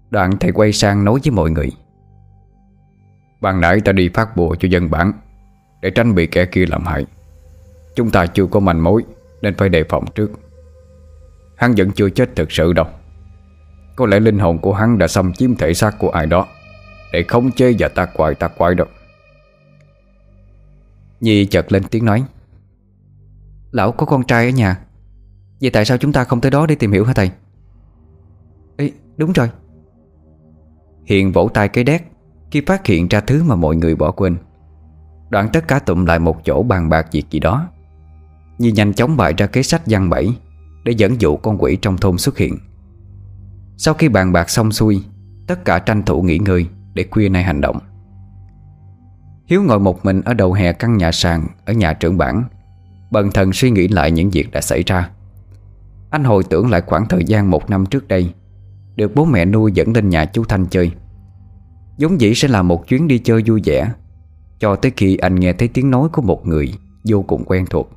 Đoạn 0.09 0.37
thầy 0.39 0.51
quay 0.51 0.73
sang 0.73 1.05
nói 1.05 1.19
với 1.23 1.31
mọi 1.31 1.51
người. 1.51 1.71
Ban 3.41 3.61
nãy 3.61 3.81
ta 3.85 3.91
đi 3.91 4.09
phát 4.13 4.37
bùa 4.37 4.55
cho 4.55 4.67
dân 4.67 4.91
bản 4.91 5.11
Để 5.81 5.89
tránh 5.89 6.15
bị 6.15 6.27
kẻ 6.27 6.45
kia 6.45 6.65
làm 6.65 6.85
hại. 6.85 7.05
Chúng 7.95 8.09
ta 8.09 8.25
chưa 8.25 8.45
có 8.45 8.59
manh 8.59 8.83
mối 8.83 9.03
Nên 9.41 9.55
phải 9.57 9.69
đề 9.69 9.83
phòng 9.89 10.05
trước. 10.15 10.31
Hắn 11.55 11.73
vẫn 11.77 11.91
chưa 11.91 12.09
chết 12.09 12.35
thực 12.35 12.51
sự 12.51 12.73
đâu. 12.73 12.87
Có 13.95 14.05
lẽ 14.05 14.19
linh 14.19 14.39
hồn 14.39 14.59
của 14.59 14.73
hắn 14.73 14.97
đã 14.97 15.07
xâm 15.07 15.33
chiếm 15.33 15.55
thể 15.55 15.73
xác 15.73 15.99
của 15.99 16.09
ai 16.09 16.25
đó. 16.25 16.47
Để 17.11 17.23
khống 17.27 17.51
chế 17.51 17.75
và 17.79 17.87
ta 17.87 18.05
quại 18.05 18.35
ta 18.35 18.47
quại 18.47 18.75
đâu. 18.75 18.87
Nhi 21.21 21.45
chợt 21.45 21.71
lên 21.71 21.83
tiếng 21.91 22.05
nói. 22.05 22.23
Lão 23.71 23.91
có 23.91 24.05
con 24.05 24.23
trai 24.23 24.45
ở 24.45 24.51
nhà. 24.51 24.79
Vậy 25.61 25.69
tại 25.69 25.85
sao 25.85 25.97
chúng 25.97 26.13
ta 26.13 26.23
không 26.23 26.41
tới 26.41 26.51
đó 26.51 26.65
để 26.65 26.75
tìm 26.75 26.91
hiểu 26.91 27.05
hả 27.05 27.13
thầy? 27.13 27.31
Ê, 28.77 28.91
đúng 29.17 29.33
rồi. 29.33 29.49
Hiền 31.05 31.31
vỗ 31.31 31.49
tay 31.53 31.67
cái 31.67 31.83
đét, 31.83 32.03
Khi 32.51 32.61
phát 32.67 32.87
hiện 32.87 33.07
ra 33.07 33.21
thứ 33.21 33.43
mà 33.43 33.55
mọi 33.55 33.75
người 33.75 33.95
bỏ 33.95 34.11
quên. 34.11 34.37
Đoạn 35.29 35.49
tất 35.53 35.67
cả 35.67 35.79
tụm 35.79 36.05
lại 36.05 36.19
một 36.19 36.45
chỗ 36.45 36.63
bàn 36.63 36.89
bạc 36.89 37.07
việc 37.11 37.23
gì 37.29 37.39
đó. 37.39 37.67
Nhi 38.57 38.71
nhanh 38.71 38.93
chóng 38.93 39.17
bày 39.17 39.33
ra 39.37 39.47
kế 39.47 39.63
sách 39.63 39.81
văn 39.85 40.09
bẫy 40.09 40.33
Để 40.83 40.91
dẫn 40.91 41.21
dụ 41.21 41.37
con 41.37 41.57
quỷ 41.57 41.77
trong 41.81 41.97
thôn 41.97 42.17
xuất 42.17 42.37
hiện. 42.37 42.57
Sau 43.77 43.93
khi 43.93 44.09
bàn 44.09 44.31
bạc 44.31 44.49
xong 44.49 44.71
xuôi, 44.71 45.03
Tất 45.47 45.65
cả 45.65 45.79
tranh 45.79 46.03
thủ 46.03 46.21
nghỉ 46.21 46.37
ngơi. 46.37 46.67
Để 46.99 47.05
khuya 47.11 47.29
nay 47.29 47.43
hành 47.43 47.61
động. 47.61 47.79
Hiếu 49.45 49.63
ngồi 49.63 49.79
một 49.79 50.05
mình 50.05 50.21
ở 50.21 50.33
đầu 50.33 50.53
hè 50.53 50.73
căn 50.73 50.97
nhà 50.97 51.11
sàn 51.11 51.47
Ở 51.65 51.73
nhà 51.73 51.93
trưởng 51.93 52.17
bản, 52.17 52.43
Bần 53.11 53.31
thần 53.31 53.53
suy 53.53 53.71
nghĩ 53.71 53.87
lại 53.87 54.11
những 54.11 54.29
việc 54.29 54.51
đã 54.51 54.61
xảy 54.61 54.83
ra. 54.83 55.09
Anh 56.09 56.23
hồi 56.23 56.43
tưởng 56.43 56.69
lại 56.69 56.81
khoảng 56.81 57.07
thời 57.07 57.23
gian 57.23 57.51
một 57.51 57.69
năm 57.69 57.85
trước 57.85 58.07
đây, 58.07 58.33
Được 58.95 59.15
bố 59.15 59.25
mẹ 59.25 59.45
nuôi 59.45 59.71
dẫn 59.71 59.93
lên 59.93 60.09
nhà 60.09 60.25
chú 60.25 60.43
Thanh 60.43 60.65
chơi. 60.65 60.91
Giống 61.97 62.21
dĩ 62.21 62.35
sẽ 62.35 62.47
là 62.47 62.61
một 62.61 62.87
chuyến 62.87 63.07
đi 63.07 63.19
chơi 63.19 63.43
vui 63.45 63.61
vẻ, 63.65 63.91
Cho 64.59 64.75
tới 64.75 64.91
khi 64.97 65.17
anh 65.17 65.35
nghe 65.35 65.53
thấy 65.53 65.67
tiếng 65.67 65.91
nói 65.91 66.09
của 66.09 66.21
một 66.21 66.47
người 66.47 66.73
Vô 67.03 67.21
cùng 67.21 67.43
quen 67.45 67.65
thuộc. 67.69 67.91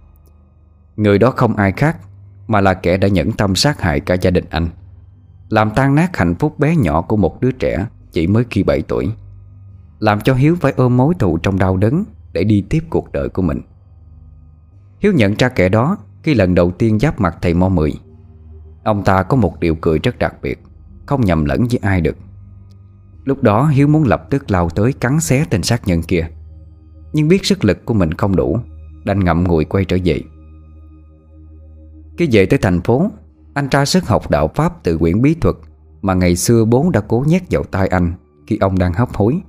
Người 0.96 1.18
đó 1.18 1.30
không 1.30 1.56
ai 1.56 1.72
khác, 1.72 1.96
Mà 2.48 2.60
là 2.60 2.74
kẻ 2.74 2.96
đã 2.96 3.08
nhẫn 3.08 3.32
tâm 3.32 3.54
sát 3.54 3.80
hại 3.80 4.00
cả 4.00 4.14
gia 4.14 4.30
đình 4.30 4.44
anh, 4.50 4.68
Làm 5.48 5.70
tan 5.70 5.94
nát 5.94 6.16
hạnh 6.16 6.34
phúc 6.34 6.58
bé 6.58 6.76
nhỏ 6.76 7.02
của 7.02 7.16
một 7.16 7.40
đứa 7.40 7.50
trẻ. 7.50 7.86
Chỉ 8.12 8.26
mới 8.26 8.44
khi 8.50 8.62
7 8.62 8.82
tuổi. 8.82 9.10
Làm 9.98 10.20
cho 10.20 10.34
Hiếu 10.34 10.56
phải 10.60 10.72
ôm 10.76 10.96
mối 10.96 11.14
thù 11.18 11.38
trong 11.38 11.58
đau 11.58 11.76
đớn 11.76 12.04
Để 12.32 12.44
đi 12.44 12.64
tiếp 12.70 12.84
cuộc 12.90 13.12
đời 13.12 13.28
của 13.28 13.42
mình. 13.42 13.60
Hiếu 14.98 15.12
nhận 15.12 15.34
ra 15.38 15.48
kẻ 15.48 15.68
đó 15.68 15.96
Khi 16.22 16.34
lần 16.34 16.54
đầu 16.54 16.70
tiên 16.70 16.98
giáp 16.98 17.20
mặt 17.20 17.36
thầy 17.42 17.54
Mo 17.54 17.68
Mười. 17.68 17.92
Ông 18.84 19.04
ta 19.04 19.22
có 19.22 19.36
một 19.36 19.60
điều 19.60 19.74
cười 19.74 19.98
rất 19.98 20.18
đặc 20.18 20.34
biệt, 20.42 20.62
Không 21.06 21.20
nhầm 21.20 21.44
lẫn 21.44 21.66
với 21.70 21.78
ai 21.82 22.00
được. 22.00 22.16
Lúc 23.24 23.42
đó 23.42 23.66
Hiếu 23.66 23.88
muốn 23.88 24.04
lập 24.04 24.26
tức 24.30 24.50
lao 24.50 24.68
tới 24.70 24.92
cắn 24.92 25.20
xé 25.20 25.44
tên 25.50 25.62
sát 25.62 25.82
nhân 25.86 26.02
kia, 26.02 26.28
Nhưng 27.12 27.28
biết 27.28 27.46
sức 27.46 27.64
lực 27.64 27.84
của 27.84 27.94
mình 27.94 28.14
không 28.14 28.36
đủ, 28.36 28.58
Đành 29.04 29.24
ngậm 29.24 29.44
ngùi 29.44 29.64
quay 29.64 29.84
trở 29.84 29.96
về. 30.04 30.20
Khi 32.18 32.28
về 32.32 32.46
tới 32.46 32.58
thành 32.62 32.80
phố, 32.80 33.10
Anh 33.54 33.68
tra 33.68 33.84
sức 33.84 34.06
học 34.06 34.30
đạo 34.30 34.50
Pháp 34.54 34.82
từ 34.82 34.98
quyển 34.98 35.22
bí 35.22 35.34
thuật 35.34 35.56
mà 36.02 36.14
ngày 36.14 36.36
xưa 36.36 36.64
bố 36.64 36.90
đã 36.92 37.00
cố 37.00 37.24
nhét 37.26 37.42
vào 37.50 37.62
tai 37.62 37.88
anh 37.88 38.12
Khi 38.46 38.58
ông 38.60 38.78
đang 38.78 38.92
hấp 38.92 39.14
hối. 39.14 39.40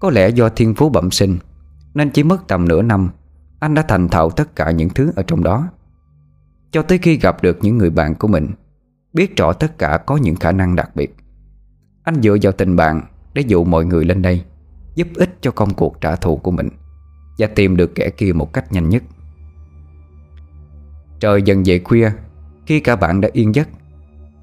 Có 0.00 0.10
lẽ 0.10 0.28
do 0.28 0.48
thiên 0.48 0.74
phú 0.74 0.88
bẩm 0.88 1.10
sinh, 1.10 1.38
Nên 1.94 2.10
chỉ 2.10 2.22
mất 2.22 2.48
tầm 2.48 2.68
nửa 2.68 2.82
năm, 2.82 3.10
Anh 3.60 3.74
đã 3.74 3.82
thành 3.82 4.08
thạo 4.08 4.30
tất 4.30 4.56
cả 4.56 4.70
những 4.70 4.88
thứ 4.88 5.12
ở 5.16 5.22
trong 5.22 5.42
đó. 5.44 5.68
Cho 6.70 6.82
tới 6.82 6.98
khi 6.98 7.18
gặp 7.18 7.42
được 7.42 7.58
những 7.62 7.78
người 7.78 7.90
bạn 7.90 8.14
của 8.14 8.28
mình, 8.28 8.50
Biết 9.12 9.36
rõ 9.36 9.52
tất 9.52 9.78
cả 9.78 9.98
có 10.06 10.16
những 10.16 10.36
khả 10.36 10.52
năng 10.52 10.76
đặc 10.76 10.90
biệt. 10.96 11.16
Anh 12.02 12.22
dựa 12.22 12.36
vào 12.42 12.52
tình 12.52 12.76
bạn 12.76 13.02
Để 13.34 13.42
dụ 13.46 13.64
mọi 13.64 13.84
người 13.84 14.04
lên 14.04 14.22
đây, 14.22 14.44
Giúp 14.94 15.08
ích 15.14 15.38
cho 15.40 15.50
công 15.50 15.74
cuộc 15.74 16.00
trả 16.00 16.16
thù 16.16 16.36
của 16.36 16.50
mình 16.50 16.68
Và 17.38 17.46
tìm 17.46 17.76
được 17.76 17.94
kẻ 17.94 18.10
kia 18.10 18.32
một 18.32 18.52
cách 18.52 18.72
nhanh 18.72 18.88
nhất. 18.88 19.02
Trời 21.20 21.42
dần 21.42 21.62
về 21.66 21.80
khuya, 21.84 22.10
Khi 22.66 22.80
cả 22.80 22.96
bạn 22.96 23.20
đã 23.20 23.28
yên 23.32 23.54
giấc 23.54 23.68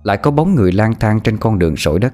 lại 0.03 0.17
có 0.17 0.31
bóng 0.31 0.55
người 0.55 0.71
lang 0.71 0.93
thang 0.99 1.19
trên 1.19 1.37
con 1.37 1.59
đường 1.59 1.75
sỏi 1.77 1.99
đất. 1.99 2.13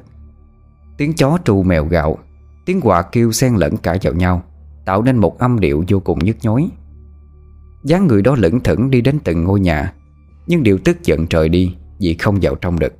Tiếng 0.97 1.13
chó 1.13 1.37
tru 1.45 1.63
mèo 1.63 1.85
gạo, 1.85 2.17
Tiếng 2.65 2.81
quạ 2.81 3.01
kêu 3.01 3.31
xen 3.31 3.55
lẫn 3.55 3.77
cả 3.77 3.97
vào 4.01 4.13
nhau, 4.13 4.43
Tạo 4.85 5.01
nên 5.01 5.17
một 5.17 5.39
âm 5.39 5.59
điệu 5.59 5.83
vô 5.87 5.99
cùng 5.99 6.19
nhức 6.19 6.37
nhối. 6.41 6.69
Dáng 7.83 8.07
người 8.07 8.21
đó 8.21 8.35
lững 8.37 8.59
thững 8.59 8.89
đi 8.89 9.01
đến 9.01 9.19
từng 9.23 9.43
ngôi 9.43 9.59
nhà, 9.59 9.93
Nhưng 10.47 10.63
điều 10.63 10.77
tức 10.77 11.03
giận 11.03 11.27
trời 11.27 11.49
đi 11.49 11.75
Vì 11.99 12.13
không 12.13 12.39
vào 12.41 12.55
trong 12.55 12.79
được. 12.79 12.93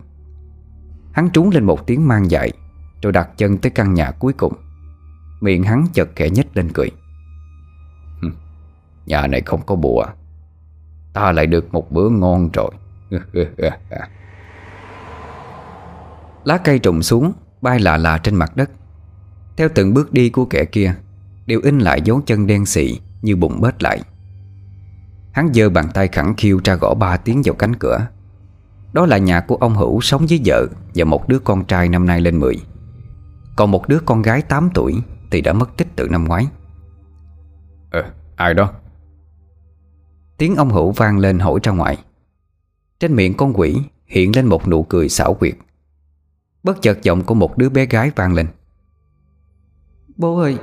Hắn 1.11 1.29
trúng 1.29 1.49
lên 1.49 1.63
một 1.63 1.87
tiếng 1.87 2.07
mang 2.07 2.31
dại, 2.31 2.51
Rồi 3.01 3.13
đặt 3.13 3.29
chân 3.37 3.57
tới 3.57 3.69
căn 3.69 3.93
nhà 3.93 4.11
cuối 4.11 4.33
cùng. 4.33 4.53
Miệng 5.41 5.63
hắn 5.63 5.85
chợt 5.93 6.09
khẽ 6.15 6.29
nhếch 6.29 6.57
lên 6.57 6.69
cười. 6.73 6.91
cười 8.21 8.31
Nhà 9.05 9.27
này 9.27 9.41
không 9.41 9.61
có 9.65 9.75
bùa, 9.75 10.05
Ta 11.13 11.31
lại 11.31 11.47
được 11.47 11.73
một 11.73 11.91
bữa 11.91 12.09
ngon 12.09 12.49
rồi. 12.53 12.71
Lá 16.49 16.57
cây 16.57 16.80
trùng 16.80 17.03
xuống 17.03 17.34
Bay 17.61 17.80
lạ 17.80 17.97
lạ 17.97 18.17
trên 18.17 18.35
mặt 18.35 18.55
đất. 18.55 18.69
Theo 19.57 19.69
từng 19.76 19.93
bước 19.93 20.13
đi 20.13 20.30
của 20.30 20.45
kẻ 20.45 20.65
kia 20.65 20.95
Đều 21.45 21.61
in 21.63 21.80
lại 21.80 22.01
dấu 22.01 22.21
chân 22.26 22.47
đen 22.47 22.65
xị 22.65 22.99
Như 23.21 23.35
bụng 23.35 23.61
bết 23.61 23.84
lại. 23.84 24.01
Hắn 25.31 25.53
giơ 25.53 25.69
bàn 25.69 25.85
tay 25.93 26.07
khẳng 26.07 26.34
khiu 26.38 26.61
ra 26.63 26.76
gõ 26.76 26.93
ba 26.93 27.17
tiếng 27.17 27.41
vào 27.45 27.55
cánh 27.55 27.76
cửa. 27.76 28.07
Đó 28.93 29.05
là 29.05 29.17
nhà 29.17 29.39
của 29.39 29.55
ông 29.55 29.76
Hữu 29.76 30.01
sống 30.01 30.26
với 30.30 30.41
vợ 30.45 30.67
Và 30.95 31.05
một 31.05 31.27
đứa 31.27 31.39
con 31.39 31.65
trai 31.65 31.89
năm 31.89 32.05
nay 32.05 32.21
lên 32.21 32.39
10 32.39 32.55
Còn 33.55 33.71
một 33.71 33.88
đứa 33.88 33.99
con 34.05 34.21
gái 34.21 34.41
8 34.41 34.69
tuổi 34.73 34.95
Thì 35.31 35.41
đã 35.41 35.53
mất 35.53 35.77
tích 35.77 35.88
từ 35.95 36.07
năm 36.07 36.23
ngoái. 36.23 36.47
Ờ, 37.91 38.03
ai 38.35 38.53
đó? 38.53 38.71
Tiếng 40.38 40.55
ông 40.55 40.69
Hữu 40.69 40.91
vang 40.91 41.17
lên 41.17 41.39
hỏi 41.39 41.59
ra 41.63 41.71
ngoài. 41.71 41.97
Trên 42.99 43.15
miệng 43.15 43.38
con 43.38 43.53
quỷ 43.53 43.77
hiện 44.05 44.35
lên 44.35 44.45
một 44.45 44.67
nụ 44.67 44.84
cười 44.84 45.09
xảo 45.09 45.34
quyệt 45.34 45.55
Bất 46.64 46.81
chợt 46.81 47.03
giọng 47.03 47.23
của 47.23 47.34
một 47.34 47.57
đứa 47.57 47.69
bé 47.69 47.86
gái 47.86 48.11
vang 48.15 48.34
lên. 48.34 48.48
Bố 50.18 50.40
ơi 50.40 50.57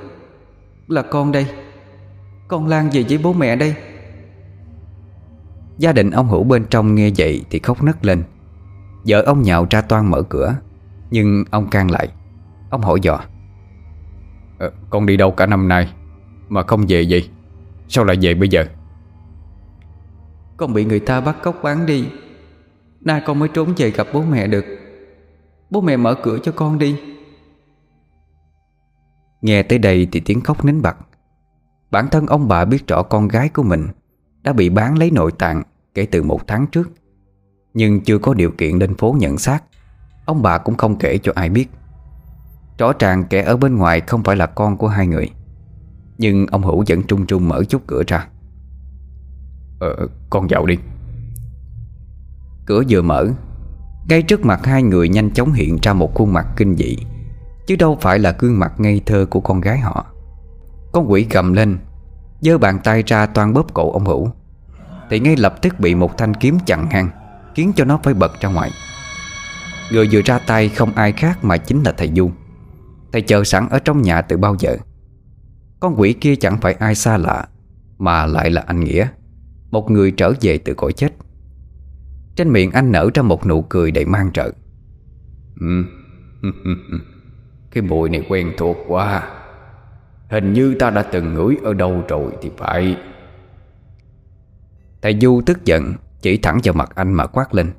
Là 0.89 1.03
con 1.03 1.33
đây. 1.33 1.47
Con 2.49 2.67
Lan 2.67 2.91
về 2.93 3.05
với 3.09 3.19
bố 3.19 3.33
mẹ 3.33 3.57
đây. 3.57 3.75
Gia 5.79 5.93
đình 5.93 6.11
ông 6.11 6.29
Hữu 6.29 6.45
bên 6.45 6.65
trong 6.71 6.95
nghe 6.95 7.11
vậy 7.19 7.45
Thì 7.51 7.59
khóc 7.59 7.83
nấc 7.83 8.05
lên. 8.05 8.23
Vợ 9.07 9.23
ông 9.23 9.43
nhạo 9.43 9.67
ra 9.71 9.81
toan 9.81 10.07
mở 10.11 10.23
cửa 10.23 10.57
Nhưng 11.11 11.45
ông 11.51 11.71
can 11.71 11.91
lại. 11.91 12.09
Ông 12.71 12.83
hỏi 12.83 12.99
dò. 13.03 13.21
Ờ, 14.59 14.73
Con 14.91 15.07
đi 15.07 15.17
đâu 15.17 15.31
cả 15.31 15.47
năm 15.47 15.69
nay 15.69 15.93
Mà 16.49 16.63
không 16.63 16.85
về 16.89 17.07
vậy? 17.11 17.29
Sao 17.89 18.05
lại 18.05 18.17
về 18.21 18.35
bây 18.35 18.49
giờ? 18.49 18.65
Con 20.57 20.73
bị 20.73 20.85
người 20.85 21.01
ta 21.01 21.21
bắt 21.21 21.37
cóc 21.43 21.61
bán 21.63 21.87
đi. 21.87 22.09
Nay 23.01 23.23
con 23.27 23.39
mới 23.39 23.49
trốn 23.49 23.75
về 23.77 23.91
gặp 23.91 24.07
bố 24.13 24.23
mẹ 24.23 24.47
được 24.47 24.65
Bố 25.71 25.81
mẹ 25.81 25.97
mở 25.97 26.15
cửa 26.23 26.39
cho 26.43 26.53
con 26.53 26.79
đi. 26.79 27.01
Nghe 29.43 29.63
tới 29.63 29.79
đây 29.79 30.09
thì 30.13 30.21
tiếng 30.21 30.41
khóc 30.41 30.65
nín 30.65 30.83
bặt. 30.83 30.97
Bản 31.91 32.09
thân 32.11 32.27
ông 32.27 32.49
bà 32.49 32.65
biết 32.65 32.87
rõ 32.87 33.03
con 33.03 33.29
gái 33.29 33.49
của 33.49 33.63
mình 33.63 33.87
Đã 34.43 34.53
bị 34.53 34.69
bán 34.69 34.99
lấy 34.99 35.11
nội 35.11 35.33
tạng 35.33 35.63
Kể 35.95 36.07
từ 36.07 36.23
một 36.23 36.47
tháng 36.47 36.67
trước. 36.67 36.91
Nhưng 37.75 38.01
chưa 38.01 38.19
có 38.19 38.35
điều 38.35 38.51
kiện 38.51 38.79
lên 38.79 38.95
phố 38.95 39.17
nhận 39.19 39.39
xác. 39.39 39.65
Ông 40.25 40.43
bà 40.43 40.59
cũng 40.59 40.77
không 40.77 40.99
kể 40.99 41.19
cho 41.19 41.33
ai 41.35 41.51
biết. 41.51 41.69
Rõ 42.79 42.93
ràng 42.99 43.25
kẻ 43.31 43.43
ở 43.43 43.57
bên 43.57 43.77
ngoài 43.77 44.01
Không 44.01 44.25
phải 44.25 44.37
là 44.37 44.47
con 44.47 44.77
của 44.77 44.89
hai 44.89 45.07
người. 45.07 45.31
Nhưng 46.19 46.47
ông 46.47 46.63
Hữu 46.63 46.85
vẫn 46.89 47.03
trung 47.03 47.27
trung 47.27 47.49
mở 47.49 47.65
chút 47.65 47.83
cửa 47.87 48.03
ra. 48.07 48.29
Ờ 49.81 50.09
con 50.31 50.51
dạo 50.51 50.67
đi. 50.67 50.77
Cửa 52.67 52.83
vừa 52.89 53.03
mở 53.03 53.27
ngay 54.09 54.23
trước 54.23 54.45
mặt 54.45 54.67
hai 54.67 54.83
người 54.83 55.09
nhanh 55.09 55.31
chóng 55.31 55.53
hiện 55.53 55.79
ra 55.83 55.93
một 55.93 56.15
khuôn 56.15 56.33
mặt 56.33 56.47
kinh 56.57 56.77
dị, 56.77 56.97
Chứ 57.67 57.77
đâu 57.77 57.99
phải 58.01 58.19
là 58.19 58.37
gương 58.39 58.59
mặt 58.59 58.73
ngây 58.79 59.03
thơ 59.07 59.27
của 59.31 59.41
con 59.41 59.61
gái 59.61 59.79
họ. 59.79 60.07
Con 60.93 61.13
quỷ 61.13 61.27
gầm 61.31 61.53
lên, 61.53 61.79
giơ 62.41 62.59
bàn 62.59 62.79
tay 62.85 63.03
ra 63.07 63.27
toan 63.27 63.53
bóp 63.53 63.75
cổ 63.75 63.93
ông 63.93 64.07
Hữu 64.07 64.31
Thì 65.11 65.21
ngay 65.21 65.37
lập 65.37 65.63
tức 65.63 65.81
bị 65.81 65.95
một 65.95 66.19
thanh 66.19 66.35
kiếm 66.35 66.59
chặn 66.67 66.89
ngang, 66.91 67.11
Khiến 67.55 67.73
cho 67.77 67.85
nó 67.85 68.01
phải 68.03 68.15
bật 68.15 68.41
ra 68.41 68.49
ngoài. 68.49 68.71
Người 69.93 70.09
vừa 70.13 70.21
ra 70.25 70.39
tay 70.39 70.69
không 70.69 70.93
ai 70.93 71.13
khác 71.13 71.45
mà 71.45 71.57
chính 71.57 71.83
là 71.83 71.93
thầy 71.93 72.11
Du. 72.17 72.31
Thầy 73.13 73.23
chờ 73.23 73.45
sẵn 73.45 73.69
ở 73.69 73.79
trong 73.79 74.03
nhà 74.03 74.23
từ 74.23 74.37
bao 74.37 74.57
giờ? 74.59 74.77
Con 75.81 76.01
quỷ 76.01 76.13
kia 76.13 76.37
chẳng 76.37 76.61
phải 76.61 76.73
ai 76.73 76.95
xa 76.95 77.17
lạ, 77.17 77.49
Mà 77.99 78.27
lại 78.27 78.51
là 78.51 78.65
anh 78.67 78.81
Nghĩa, 78.81 79.09
Một 79.71 79.91
người 79.91 80.11
trở 80.11 80.33
về 80.41 80.59
từ 80.59 80.75
cõi 80.75 80.93
chết. 80.93 81.13
Trên 82.37 82.53
miệng 82.53 82.71
anh 82.71 82.93
nở 82.93 83.11
ra 83.15 83.23
một 83.23 83.47
nụ 83.47 83.63
cười 83.63 83.91
đầy 83.91 84.05
mang 84.05 84.33
trợ. 84.33 84.51
Ừ. 85.61 85.85
Cái 87.71 87.83
mùi 87.83 88.09
này 88.09 88.27
quen 88.29 88.53
thuộc 88.57 88.77
quá. 88.89 89.31
Hình 90.31 90.53
như 90.53 90.75
ta 90.79 90.91
đã 90.91 91.03
từng 91.03 91.35
ngửi 91.35 91.57
ở 91.65 91.75
đâu 91.75 92.05
rồi 92.09 92.33
thì 92.43 92.51
phải. 92.57 92.97
Thầy 95.03 95.19
Du 95.21 95.41
tức 95.47 95.65
giận 95.65 95.95
Chỉ 96.21 96.37
thẳng 96.37 96.59
vào 96.65 96.75
mặt 96.75 96.93
anh 96.95 97.13
mà 97.13 97.27
quát 97.27 97.55
lên. 97.55 97.73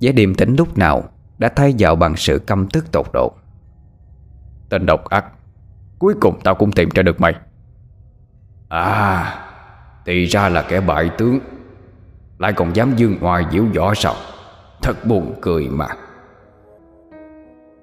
Vẻ 0.00 0.12
điềm 0.12 0.34
tĩnh 0.34 0.56
lúc 0.58 0.78
nào 0.78 1.04
Đã 1.38 1.48
thay 1.48 1.74
vào 1.78 1.96
bằng 1.96 2.16
sự 2.16 2.38
căm 2.38 2.68
tức 2.68 2.92
tột 2.92 3.06
độ. 3.12 3.32
Tên 4.68 4.86
độc 4.86 5.04
ác 5.04 5.24
Cuối 5.98 6.14
cùng 6.20 6.40
tao 6.44 6.54
cũng 6.54 6.72
tìm 6.72 6.88
ra 6.94 7.02
được 7.02 7.20
mày. 7.20 7.34
À 8.68 9.34
Thì 10.06 10.24
ra 10.24 10.48
là 10.48 10.62
kẻ 10.62 10.80
bại 10.80 11.10
tướng 11.18 11.38
lại 12.44 12.52
còn 12.52 12.76
dám 12.76 12.96
dương 12.96 13.16
ngoài 13.20 13.44
diễu 13.52 13.64
võ 13.74 13.94
sao? 13.94 14.14
Thật 14.82 15.06
buồn 15.06 15.34
cười 15.40 15.68
mà. 15.68 15.86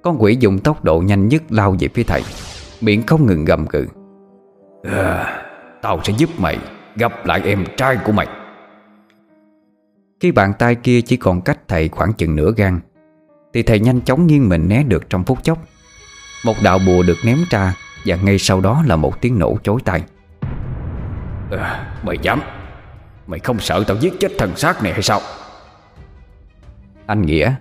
Con 0.01 0.17
quỷ 0.19 0.37
dùng 0.39 0.59
tốc 0.59 0.83
độ 0.83 0.99
nhanh 0.99 1.27
nhất 1.27 1.43
lao 1.49 1.75
về 1.79 1.87
phía 1.87 2.03
thầy. 2.03 2.21
Miệng 2.81 3.03
không 3.07 3.25
ngừng 3.25 3.45
gầm 3.45 3.65
gừ 3.65 3.87
à, 4.83 4.91
ờ, 4.91 5.25
Tao 5.81 5.99
sẽ 6.03 6.13
giúp 6.17 6.29
mày 6.37 6.59
Gặp 6.95 7.25
lại 7.25 7.41
em 7.45 7.65
trai 7.77 7.97
của 8.05 8.11
mày. 8.11 8.27
Khi 10.19 10.31
bàn 10.31 10.53
tay 10.59 10.75
kia 10.75 11.01
chỉ 11.01 11.17
còn 11.17 11.41
cách 11.41 11.59
thầy 11.67 11.89
khoảng 11.89 12.13
chừng 12.13 12.35
nửa 12.35 12.51
gan 12.57 12.79
Thì 13.53 13.63
thầy 13.63 13.79
nhanh 13.79 14.01
chóng 14.01 14.27
nghiêng 14.27 14.49
mình 14.49 14.69
né 14.69 14.83
được 14.83 15.09
trong 15.09 15.23
phút 15.23 15.43
chốc. 15.43 15.57
Một 16.45 16.55
đạo 16.63 16.79
bùa 16.87 17.03
được 17.07 17.17
ném 17.25 17.37
ra 17.49 17.73
Và 18.05 18.15
ngay 18.15 18.37
sau 18.39 18.61
đó 18.61 18.83
là 18.87 18.95
một 18.95 19.21
tiếng 19.21 19.39
nổ 19.39 19.57
chối 19.63 19.79
tai. 19.85 20.03
À, 21.51 21.93
Mày 22.03 22.17
dám. 22.21 22.41
Mày 23.31 23.39
không 23.39 23.59
sợ 23.59 23.83
tao 23.87 23.97
giết 23.97 24.13
chết 24.19 24.31
thần 24.37 24.55
xác 24.55 24.83
này 24.83 24.93
hay 24.93 25.01
sao? 25.01 25.19
Anh 27.05 27.21
Nghĩa 27.21 27.53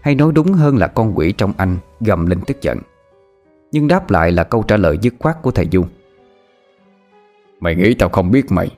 Hay 0.00 0.14
nói 0.14 0.32
đúng 0.34 0.52
hơn 0.52 0.76
là 0.76 0.86
con 0.86 1.18
quỷ 1.18 1.32
trong 1.32 1.52
anh 1.56 1.76
Gầm 2.00 2.26
lên 2.26 2.40
tức 2.46 2.62
giận. 2.62 2.78
Nhưng 3.72 3.88
đáp 3.88 4.10
lại 4.10 4.32
là 4.32 4.44
câu 4.44 4.62
trả 4.62 4.76
lời 4.76 4.98
dứt 5.00 5.14
khoát 5.18 5.42
của 5.42 5.50
thầy 5.50 5.68
Du. 5.72 5.84
Mày 7.60 7.74
nghĩ 7.74 7.94
tao 7.94 8.08
không 8.08 8.30
biết 8.30 8.52
mày 8.52 8.70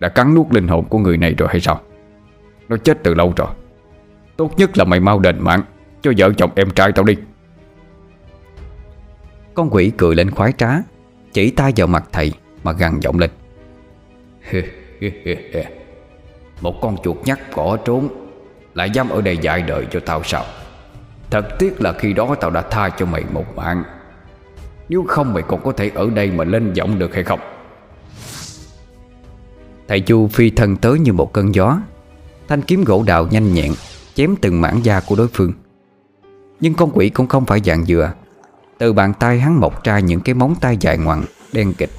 Đã 0.00 0.08
cắn 0.08 0.34
nuốt 0.34 0.46
linh 0.50 0.68
hồn 0.68 0.84
của 0.84 0.98
người 0.98 1.16
này 1.16 1.34
rồi 1.38 1.48
hay 1.48 1.60
sao? 1.60 1.80
Nó 2.68 2.76
chết 2.76 2.98
từ 3.02 3.14
lâu 3.14 3.32
rồi. 3.36 3.48
Tốt 4.36 4.50
nhất 4.56 4.78
là 4.78 4.84
mày 4.84 5.00
mau 5.00 5.18
đền 5.18 5.40
mạng 5.40 5.62
Cho 6.02 6.12
vợ 6.18 6.32
chồng 6.36 6.50
em 6.54 6.70
trai 6.70 6.92
tao 6.92 7.04
đi. 7.04 7.16
Con 9.54 9.68
quỷ 9.70 9.92
cười 9.96 10.14
lên 10.14 10.30
khoái 10.30 10.52
trá 10.52 10.70
Chỉ 11.32 11.50
tay 11.50 11.72
vào 11.76 11.86
mặt 11.86 12.04
thầy 12.12 12.32
Mà 12.64 12.72
gằn 12.72 13.00
giọng 13.00 13.18
lên 13.18 13.30
Một 16.62 16.80
con 16.80 16.96
chuột 17.04 17.16
nhắt 17.24 17.38
cỏ 17.54 17.78
trốn, 17.84 18.08
Lại 18.74 18.90
dám 18.90 19.08
ở 19.08 19.20
đây 19.20 19.36
dạy 19.36 19.62
đời 19.62 19.86
cho 19.90 20.00
tao 20.00 20.22
sao? 20.24 20.44
Thật 21.30 21.58
tiếc 21.58 21.80
là 21.80 21.92
khi 21.92 22.12
đó 22.12 22.36
tao 22.40 22.50
đã 22.50 22.62
tha 22.62 22.88
cho 22.88 23.06
mày 23.06 23.24
một 23.32 23.56
mạng. 23.56 23.84
Nếu 24.88 25.04
không 25.08 25.32
mày 25.32 25.42
còn 25.42 25.62
có 25.64 25.72
thể 25.72 25.90
ở 25.94 26.10
đây 26.14 26.30
mà 26.30 26.44
lên 26.44 26.72
giọng 26.72 26.98
được 26.98 27.14
hay 27.14 27.24
không? 27.24 27.40
Thầy 29.88 30.00
Chu 30.00 30.28
phi 30.28 30.50
thân 30.50 30.76
tới 30.76 30.98
như 30.98 31.12
một 31.12 31.32
cơn 31.32 31.54
gió. 31.54 31.78
Thanh 32.48 32.62
kiếm 32.62 32.84
gỗ 32.84 33.02
đào 33.06 33.26
nhanh 33.30 33.54
nhẹn, 33.54 33.72
Chém 34.14 34.36
từng 34.36 34.60
mảng 34.60 34.84
da 34.84 35.00
của 35.00 35.16
đối 35.16 35.28
phương. 35.28 35.52
Nhưng 36.60 36.74
con 36.74 36.90
quỷ 36.94 37.08
cũng 37.08 37.26
không 37.26 37.46
phải 37.46 37.60
dạng 37.64 37.84
dừa. 37.84 38.12
Từ 38.78 38.92
bàn 38.92 39.14
tay 39.14 39.40
hắn 39.40 39.60
mọc 39.60 39.84
ra 39.84 39.98
những 39.98 40.20
cái 40.20 40.34
móng 40.34 40.54
tay 40.60 40.76
dài 40.80 40.98
ngoằng, 40.98 41.24
Đen 41.52 41.74
kịch. 41.74 41.90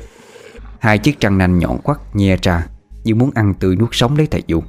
Hai 0.80 0.98
chiếc 0.98 1.20
răng 1.20 1.38
nanh 1.38 1.60
nhọn 1.60 1.78
quắt 1.78 1.98
nhe 2.14 2.38
ra. 2.42 2.68
Như 3.04 3.16
muốn 3.16 3.32
ăn 3.36 3.54
tươi 3.54 3.76
nuốt 3.76 3.90
sống 3.92 4.18
lấy 4.18 4.28
thầy 4.28 4.44
Du 4.48 4.64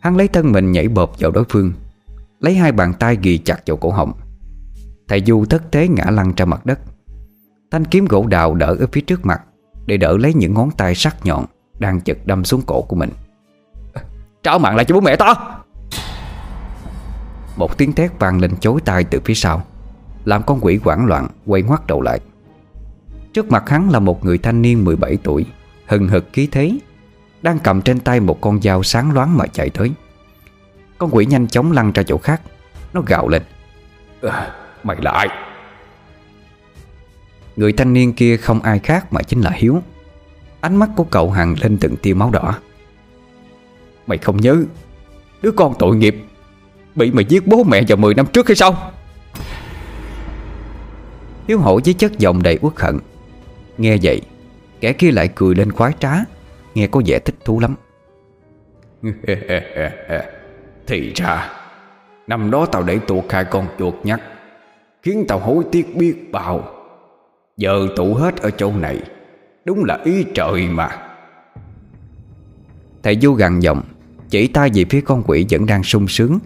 Hắn 0.00 0.16
lấy 0.16 0.28
thân 0.28 0.52
mình 0.52 0.72
nhảy 0.72 0.88
bộp 0.88 1.20
vào 1.20 1.30
đối 1.30 1.44
phương, 1.48 1.72
Lấy 2.40 2.54
hai 2.54 2.72
bàn 2.72 2.94
tay 2.94 3.18
ghi 3.22 3.38
chặt 3.38 3.56
vào 3.66 3.76
cổ 3.76 3.90
họng. 3.90 4.12
Thầy 5.08 5.22
Du 5.26 5.44
thất 5.44 5.62
thế 5.72 5.88
ngã 5.88 6.04
lăn 6.10 6.32
ra 6.36 6.44
mặt 6.44 6.66
đất. 6.66 6.78
Thanh 7.70 7.84
kiếm 7.84 8.04
gỗ 8.04 8.26
đào 8.26 8.54
đỡ 8.54 8.76
ở 8.80 8.86
phía 8.92 9.00
trước 9.00 9.26
mặt 9.26 9.42
Để 9.86 9.96
đỡ 9.96 10.16
lấy 10.16 10.34
những 10.34 10.54
ngón 10.54 10.70
tay 10.70 10.94
sắc 10.94 11.16
nhọn 11.26 11.44
Đang 11.78 12.00
chật 12.00 12.18
đâm 12.24 12.44
xuống 12.44 12.62
cổ 12.66 12.82
của 12.82 12.96
mình. 12.96 13.10
Trả 14.42 14.58
mạng 14.58 14.76
lại 14.76 14.84
cho 14.84 14.94
bố 14.94 15.00
mẹ 15.00 15.16
tao 15.16 15.34
Một 17.56 17.78
tiếng 17.78 17.92
thét 17.92 18.18
vang 18.18 18.40
lên 18.40 18.50
chối 18.60 18.80
tai 18.84 19.04
từ 19.04 19.20
phía 19.24 19.34
sau, 19.34 19.62
Làm 20.24 20.42
con 20.42 20.58
quỷ 20.62 20.80
hoảng 20.84 21.06
loạn 21.06 21.26
Quay 21.46 21.62
ngoắt 21.62 21.86
đầu 21.86 22.00
lại. 22.00 22.20
Trước 23.32 23.50
mặt 23.50 23.68
hắn 23.68 23.90
là 23.90 23.98
một 23.98 24.24
người 24.24 24.38
thanh 24.38 24.62
niên 24.62 24.84
17 24.84 25.16
tuổi, 25.16 25.46
Hừng 25.86 26.08
hực 26.08 26.26
khí 26.32 26.48
thế 26.52 26.78
đang 27.42 27.58
cầm 27.58 27.82
trên 27.82 28.00
tay 28.00 28.20
một 28.20 28.40
con 28.40 28.62
dao 28.62 28.82
sáng 28.82 29.12
loáng 29.12 29.36
mà 29.36 29.46
chạy 29.46 29.70
tới. 29.70 29.90
Con 30.98 31.10
quỷ 31.12 31.26
nhanh 31.26 31.48
chóng 31.48 31.72
lăn 31.72 31.92
ra 31.92 32.02
chỗ 32.02 32.18
khác 32.18 32.42
Nó 32.92 33.02
gạo 33.06 33.28
lên. 33.28 33.42
À, 34.22 34.52
Mày 34.82 34.96
là 35.00 35.10
ai? 35.10 35.28
Người 37.56 37.72
thanh 37.72 37.92
niên 37.92 38.12
kia 38.12 38.36
không 38.36 38.62
ai 38.62 38.78
khác 38.78 39.12
mà 39.12 39.22
chính 39.22 39.40
là 39.40 39.50
Hiếu. 39.50 39.82
Ánh 40.60 40.76
mắt 40.76 40.90
của 40.96 41.04
cậu 41.04 41.30
hằng 41.30 41.54
lên 41.60 41.78
từng 41.78 41.96
tia 41.96 42.14
máu 42.14 42.30
đỏ. 42.30 42.58
Mày 44.06 44.18
không 44.18 44.36
nhớ 44.36 44.56
Đứa 45.42 45.50
con 45.50 45.74
tội 45.78 45.96
nghiệp 45.96 46.24
Bị 46.94 47.10
mày 47.10 47.24
giết 47.24 47.46
bố 47.46 47.64
mẹ 47.64 47.82
vào 47.88 47.96
10 47.96 48.14
năm 48.14 48.26
trước 48.26 48.48
hay 48.48 48.56
sao? 48.56 48.92
Hiếu 51.48 51.58
hổ 51.58 51.80
với 51.84 51.94
chất 51.94 52.18
giọng 52.18 52.42
đầy 52.42 52.58
uất 52.62 52.74
hận. 52.76 52.98
Nghe 53.78 53.96
vậy 54.02 54.22
Kẻ 54.80 54.92
kia 54.92 55.10
lại 55.10 55.28
cười 55.34 55.54
lên 55.54 55.72
khoái 55.72 55.92
trá 56.00 56.14
Nghe 56.74 56.86
có 56.86 57.02
vẻ 57.06 57.18
thích 57.18 57.34
thú 57.44 57.60
lắm. 57.60 57.74
Thì 60.86 61.12
ra 61.14 61.52
Năm 62.26 62.50
đó 62.50 62.66
tao 62.66 62.82
để 62.82 62.98
tuột 63.06 63.24
hai 63.28 63.44
con 63.44 63.66
chuột 63.78 63.94
nhắt 64.04 64.20
Khiến 65.02 65.24
tao 65.28 65.38
hối 65.38 65.64
tiếc 65.72 65.96
biết 65.96 66.32
bao. 66.32 66.64
Giờ 67.56 67.88
tụ 67.96 68.14
hết 68.14 68.36
ở 68.36 68.50
chỗ 68.50 68.72
này 68.72 69.02
Đúng 69.64 69.84
là 69.84 69.98
ý 70.04 70.24
trời 70.34 70.68
mà. 70.68 70.88
Thầy 73.02 73.18
vô 73.20 73.32
gằn 73.32 73.60
giọng 73.60 73.82
Chỉ 74.28 74.46
tay 74.46 74.70
về 74.74 74.84
phía 74.90 75.00
con 75.00 75.22
quỷ 75.26 75.46
vẫn 75.50 75.66
đang 75.66 75.82
sung 75.82 76.08
sướng 76.08 76.38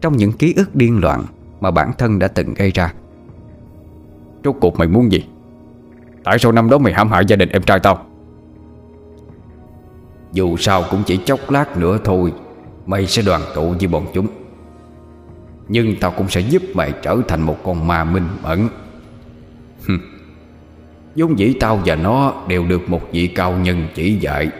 Trong 0.00 0.16
những 0.16 0.32
ký 0.32 0.54
ức 0.56 0.74
điên 0.74 1.00
loạn 1.00 1.24
Mà 1.60 1.70
bản 1.70 1.92
thân 1.98 2.18
đã 2.18 2.28
từng 2.28 2.54
gây 2.54 2.70
ra. 2.70 2.92
Rốt 4.44 4.56
cuộc 4.60 4.78
mày 4.78 4.88
muốn 4.88 5.12
gì? 5.12 5.24
Tại 6.24 6.38
sao 6.38 6.52
năm 6.52 6.70
đó 6.70 6.78
mày 6.78 6.92
hãm 6.92 7.08
hại 7.08 7.24
gia 7.28 7.36
đình 7.36 7.48
em 7.48 7.62
trai 7.62 7.80
tao 7.80 8.09
dù 10.32 10.56
sao 10.56 10.84
cũng 10.90 11.02
chỉ 11.06 11.16
chốc 11.16 11.50
lát 11.50 11.76
nữa 11.76 11.98
thôi, 12.04 12.32
Mày 12.86 13.06
sẽ 13.06 13.22
đoàn 13.22 13.42
tụ 13.54 13.74
với 13.78 13.86
bọn 13.86 14.06
chúng. 14.14 14.26
Nhưng 15.68 15.96
tao 16.00 16.10
cũng 16.10 16.28
sẽ 16.28 16.40
giúp 16.40 16.62
mày 16.74 16.92
trở 17.02 17.16
thành 17.28 17.42
một 17.42 17.56
con 17.64 17.86
ma 17.86 18.04
minh 18.04 18.28
mẫn 18.42 18.68
vốn 21.16 21.38
dĩ 21.38 21.54
tao 21.60 21.80
và 21.84 21.94
nó 21.94 22.34
đều 22.48 22.66
được 22.66 22.90
một 22.90 23.00
vị 23.12 23.26
cao 23.26 23.58
nhân 23.58 23.88
chỉ 23.94 24.16
dạy. 24.16 24.50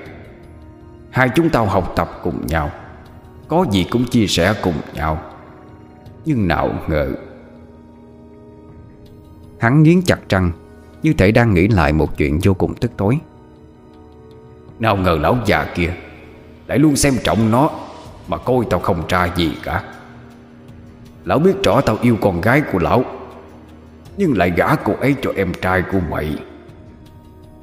Hai 1.11 1.29
chúng 1.35 1.51
tao 1.51 1.67
học 1.67 1.93
tập 1.97 2.21
cùng 2.23 2.47
nhau, 2.47 2.71
Có 3.49 3.67
gì 3.71 3.87
cũng 3.91 4.05
chia 4.05 4.27
sẻ 4.27 4.55
cùng 4.63 4.75
nhau. 4.95 5.23
Nhưng 6.25 6.49
nào 6.49 6.73
ngờ, 6.89 7.15
Hắn 9.59 9.83
nghiến 9.83 10.03
chặt 10.03 10.19
răng 10.29 10.51
Như 11.03 11.13
thể 11.13 11.33
đang 11.33 11.55
nghĩ 11.55 11.69
lại 11.69 11.93
một 11.93 12.17
chuyện 12.17 12.39
vô 12.43 12.55
cùng 12.55 12.75
tức 12.75 12.93
tối. 12.97 13.19
Nào 14.81 14.97
ngờ 14.97 15.19
lão 15.21 15.39
già 15.47 15.67
kia 15.75 15.93
Lại 16.67 16.79
luôn 16.79 16.97
xem 16.97 17.15
trọng 17.25 17.51
nó, 17.51 17.71
Mà 18.29 18.39
coi 18.39 18.65
tao 18.71 18.81
không 18.81 19.03
tra 19.09 19.35
gì 19.37 19.53
cả. 19.63 19.85
Lão 21.25 21.39
biết 21.39 21.55
rõ 21.65 21.81
tao 21.81 21.99
yêu 22.03 22.17
con 22.21 22.41
gái 22.41 22.63
của 22.73 22.79
lão, 22.79 23.05
Nhưng 24.17 24.39
lại 24.39 24.53
gả 24.57 24.75
cô 24.75 24.93
ấy 25.01 25.15
cho 25.23 25.33
em 25.37 25.53
trai 25.55 25.83
của 25.93 26.01
mày. 26.11 26.37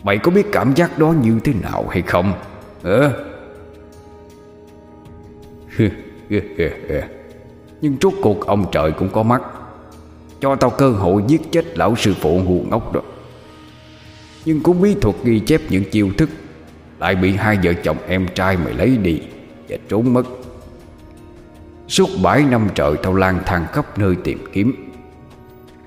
Mày 0.03 0.17
có 0.17 0.31
biết 0.31 0.47
cảm 0.51 0.73
giác 0.75 0.99
đó 0.99 1.07
như 1.07 1.39
thế 1.43 1.53
nào 1.61 1.87
hay 1.89 2.01
không? 2.01 2.33
Hả? 2.83 3.11
Nhưng 7.81 7.97
rốt 8.01 8.13
cuộc 8.21 8.47
ông 8.47 8.65
trời 8.71 8.91
cũng 8.91 9.09
có 9.09 9.23
mắt. 9.23 9.41
Cho 10.39 10.55
tao 10.55 10.69
cơ 10.69 10.89
hội 10.89 11.23
giết 11.27 11.41
chết 11.51 11.77
lão 11.77 11.95
sư 11.95 12.13
phụ 12.21 12.41
ngu 12.45 12.63
ngốc 12.69 12.93
đó. 12.93 13.01
Nhưng 14.45 14.63
cũng 14.63 14.81
bí 14.81 14.95
thuật 15.01 15.15
ghi 15.23 15.39
chép 15.39 15.61
những 15.69 15.83
chiêu 15.91 16.09
thức 16.17 16.29
lại 16.99 17.15
bị 17.15 17.35
hai 17.35 17.59
vợ 17.63 17.73
chồng 17.83 17.97
em 18.07 18.27
trai 18.35 18.57
mày 18.57 18.73
lấy 18.73 18.97
đi 18.97 19.21
Và 19.69 19.77
trốn 19.89 20.13
mất. 20.13 20.23
Suốt 21.87 22.09
bảy 22.23 22.43
năm 22.43 22.67
trời 22.75 22.97
tao 23.03 23.15
lang 23.15 23.39
thang 23.45 23.65
khắp 23.73 23.99
nơi 23.99 24.15
tìm 24.23 24.45
kiếm. 24.53 24.73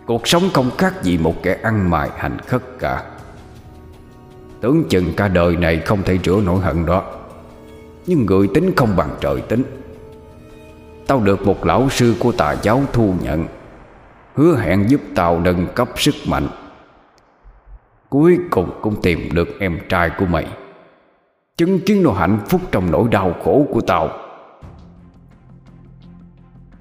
Cuộc 0.07 0.29
sống 0.29 0.43
không 0.55 0.71
khác 0.79 1.03
gì 1.03 1.19
một 1.19 1.43
kẻ 1.43 1.59
ăn 1.63 1.91
mài 1.91 2.11
hành 2.17 2.39
khất 2.39 2.63
cả. 2.79 3.05
Tưởng 4.61 4.85
chừng 4.89 5.13
cả 5.17 5.29
đời 5.29 5.57
này 5.57 5.81
không 5.81 6.03
thể 6.03 6.19
rửa 6.25 6.41
nỗi 6.45 6.61
hận 6.61 6.87
đó. 6.87 7.05
Nhưng 8.07 8.27
người 8.27 8.49
tính 8.55 8.73
không 8.77 8.97
bằng 8.97 9.11
trời 9.21 9.41
tính. 9.41 9.63
Tao 11.07 11.21
được 11.21 11.47
một 11.47 11.67
lão 11.67 11.91
sư 11.91 12.15
của 12.19 12.33
tà 12.33 12.57
giáo 12.63 12.83
thu 12.93 13.15
nhận, 13.23 13.47
Hứa 14.35 14.57
hẹn 14.57 14.91
giúp 14.91 15.01
tao 15.15 15.41
nâng 15.41 15.67
cấp 15.75 15.89
sức 15.97 16.15
mạnh. 16.27 16.49
Cuối 18.09 18.39
cùng 18.51 18.71
cũng 18.83 19.03
tìm 19.03 19.29
được 19.33 19.49
em 19.61 19.79
trai 19.89 20.11
của 20.19 20.27
mày. 20.27 20.47
Chứng 21.61 21.81
kiến 21.81 22.03
nó 22.03 22.13
hạnh 22.13 22.39
phúc 22.49 22.61
trong 22.73 22.91
nỗi 22.91 23.09
đau 23.09 23.35
khổ 23.45 23.67
của 23.71 23.81
tao 23.81 24.09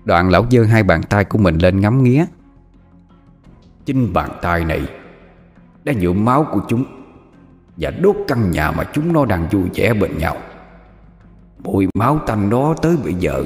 Đoạn 0.05 0.29
lão 0.29 0.45
dơ 0.51 0.63
hai 0.63 0.83
bàn 0.83 1.03
tay 1.03 1.25
của 1.25 1.37
mình 1.37 1.57
lên 1.57 1.81
ngắm 1.81 2.03
nghía. 2.03 2.25
Chính 3.85 4.13
bàn 4.13 4.29
tay 4.41 4.65
này 4.65 4.81
Đã 5.83 5.93
nhuộm 5.93 6.25
máu 6.25 6.47
của 6.51 6.61
chúng 6.67 6.85
Và 7.77 7.91
đốt 7.91 8.15
căn 8.27 8.51
nhà 8.51 8.71
mà 8.71 8.83
chúng 8.93 9.13
nó 9.13 9.25
đang 9.25 9.47
vui 9.51 9.69
vẻ 9.75 9.93
bên 9.93 10.17
nhau. 10.17 10.37
Mùi 11.63 11.87
máu 11.93 12.19
tanh 12.27 12.49
đó 12.49 12.75
tới 12.81 12.97
bây 13.03 13.13
giờ 13.13 13.43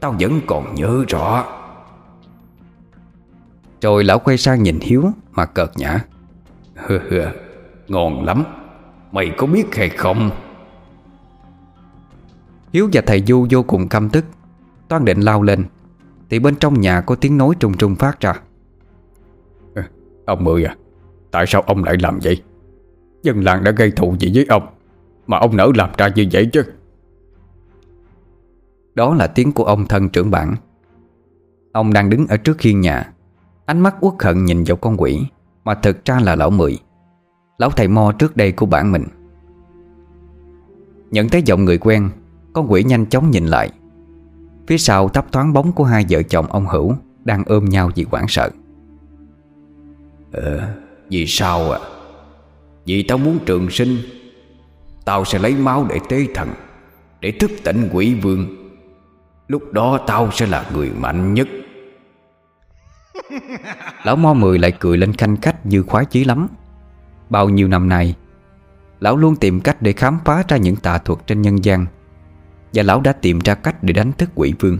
Tao 0.00 0.14
vẫn 0.20 0.40
còn 0.46 0.74
nhớ 0.74 1.04
rõ. 1.08 1.44
Rồi 3.80 4.04
lão 4.04 4.18
quay 4.18 4.38
sang 4.38 4.62
nhìn 4.62 4.78
Hiếu 4.80 5.04
Mà 5.32 5.46
cợt 5.46 5.70
nhã 5.76 5.98
Hừ 6.74 6.98
hừ, 6.98 7.22
Ngon 7.88 8.24
lắm. 8.24 8.44
Mày 9.12 9.32
có 9.36 9.46
biết 9.46 9.74
hay 9.74 9.88
không? 9.88 10.30
Hiếu 12.72 12.88
và 12.92 13.02
thầy 13.06 13.22
Du 13.26 13.46
vô 13.50 13.62
cùng 13.62 13.88
căm 13.88 14.08
tức. 14.08 14.24
Toan 14.88 15.04
định 15.04 15.20
lao 15.20 15.42
lên 15.42 15.64
Thì 16.30 16.38
bên 16.38 16.56
trong 16.56 16.80
nhà 16.80 17.00
có 17.00 17.14
tiếng 17.14 17.38
nói 17.38 17.54
trùng 17.60 17.76
trùng 17.76 17.94
phát 17.94 18.20
ra. 18.20 18.34
Ông 20.24 20.44
Mười 20.44 20.64
à 20.64 20.76
Tại 21.30 21.46
sao 21.46 21.60
ông 21.60 21.84
lại 21.84 21.96
làm 22.00 22.18
vậy? 22.22 22.42
Dân 23.22 23.40
làng 23.40 23.64
đã 23.64 23.70
gây 23.70 23.90
thù 23.90 24.16
gì 24.18 24.32
với 24.34 24.46
ông 24.48 24.66
Mà 25.26 25.38
ông 25.38 25.56
nỡ 25.56 25.72
làm 25.74 25.90
ra 25.98 26.08
như 26.14 26.26
vậy 26.32 26.50
chứ? 26.52 26.64
Đó 28.94 29.14
là 29.14 29.26
tiếng 29.26 29.52
của 29.52 29.64
ông 29.64 29.86
thân 29.86 30.08
trưởng 30.08 30.30
bản. 30.30 30.54
Ông 31.72 31.92
đang 31.92 32.10
đứng 32.10 32.26
ở 32.26 32.36
trước 32.36 32.58
khiên 32.58 32.80
nhà. 32.80 33.12
Ánh 33.66 33.80
mắt 33.80 33.96
uất 34.00 34.14
hận 34.20 34.44
nhìn 34.44 34.64
vào 34.66 34.76
con 34.76 34.96
quỷ 34.96 35.26
Mà 35.64 35.74
thực 35.74 36.04
ra 36.04 36.20
là 36.20 36.36
lão 36.36 36.50
Mười. 36.50 36.78
Lão 37.58 37.70
thầy 37.70 37.88
mo 37.88 38.12
trước 38.12 38.36
đây 38.36 38.52
của 38.52 38.66
bản 38.66 38.92
mình. 38.92 39.04
Nhận 41.10 41.28
thấy 41.28 41.42
giọng 41.42 41.64
người 41.64 41.78
quen 41.78 42.10
Con 42.52 42.72
quỷ 42.72 42.82
nhanh 42.82 43.06
chóng 43.06 43.30
nhìn 43.30 43.46
lại. 43.46 43.70
Phía 44.66 44.78
sau 44.78 45.08
thấp 45.08 45.32
thoáng 45.32 45.52
bóng 45.52 45.72
của 45.72 45.84
hai 45.84 46.06
vợ 46.10 46.22
chồng 46.22 46.46
ông 46.46 46.66
Hữu 46.66 46.94
Đang 47.24 47.44
ôm 47.46 47.64
nhau 47.64 47.90
vì 47.94 48.06
hoảng 48.10 48.28
sợ. 48.28 48.50
Ờ, 50.32 50.74
vì 51.10 51.26
sao 51.26 51.70
à 51.70 51.78
Vì 52.86 53.02
tao 53.02 53.18
muốn 53.18 53.38
trường 53.46 53.70
sinh 53.70 53.96
Tao 55.04 55.24
sẽ 55.24 55.38
lấy 55.38 55.54
máu 55.54 55.86
để 55.88 55.98
tế 56.08 56.26
thần 56.34 56.48
Để 57.20 57.30
thức 57.30 57.50
tỉnh 57.64 57.88
quỷ 57.92 58.14
vương. 58.14 58.46
Lúc 59.48 59.72
đó 59.72 59.98
tao 60.06 60.30
sẽ 60.32 60.46
là 60.46 60.66
người 60.74 60.90
mạnh 60.90 61.34
nhất. 61.34 61.48
Lão 64.04 64.16
Mo 64.16 64.34
Mười 64.34 64.58
lại 64.58 64.72
cười 64.80 64.96
lên 64.96 65.12
khanh 65.12 65.36
khách 65.36 65.66
như 65.66 65.82
khoái 65.82 66.04
chí 66.04 66.24
lắm. 66.24 66.48
Bao 67.30 67.48
nhiêu 67.48 67.68
năm 67.68 67.88
nay 67.88 68.14
Lão 69.00 69.16
luôn 69.16 69.36
tìm 69.36 69.60
cách 69.60 69.82
để 69.82 69.92
khám 69.92 70.18
phá 70.24 70.44
ra 70.48 70.56
những 70.56 70.76
tà 70.76 70.98
thuật 70.98 71.26
trên 71.26 71.42
nhân 71.42 71.64
gian 71.64 71.86
và 72.74 72.82
lão 72.82 73.00
đã 73.00 73.12
tìm 73.12 73.38
ra 73.38 73.54
cách 73.54 73.82
để 73.82 73.92
đánh 73.92 74.12
thức 74.12 74.30
quỷ 74.34 74.54
vương. 74.60 74.78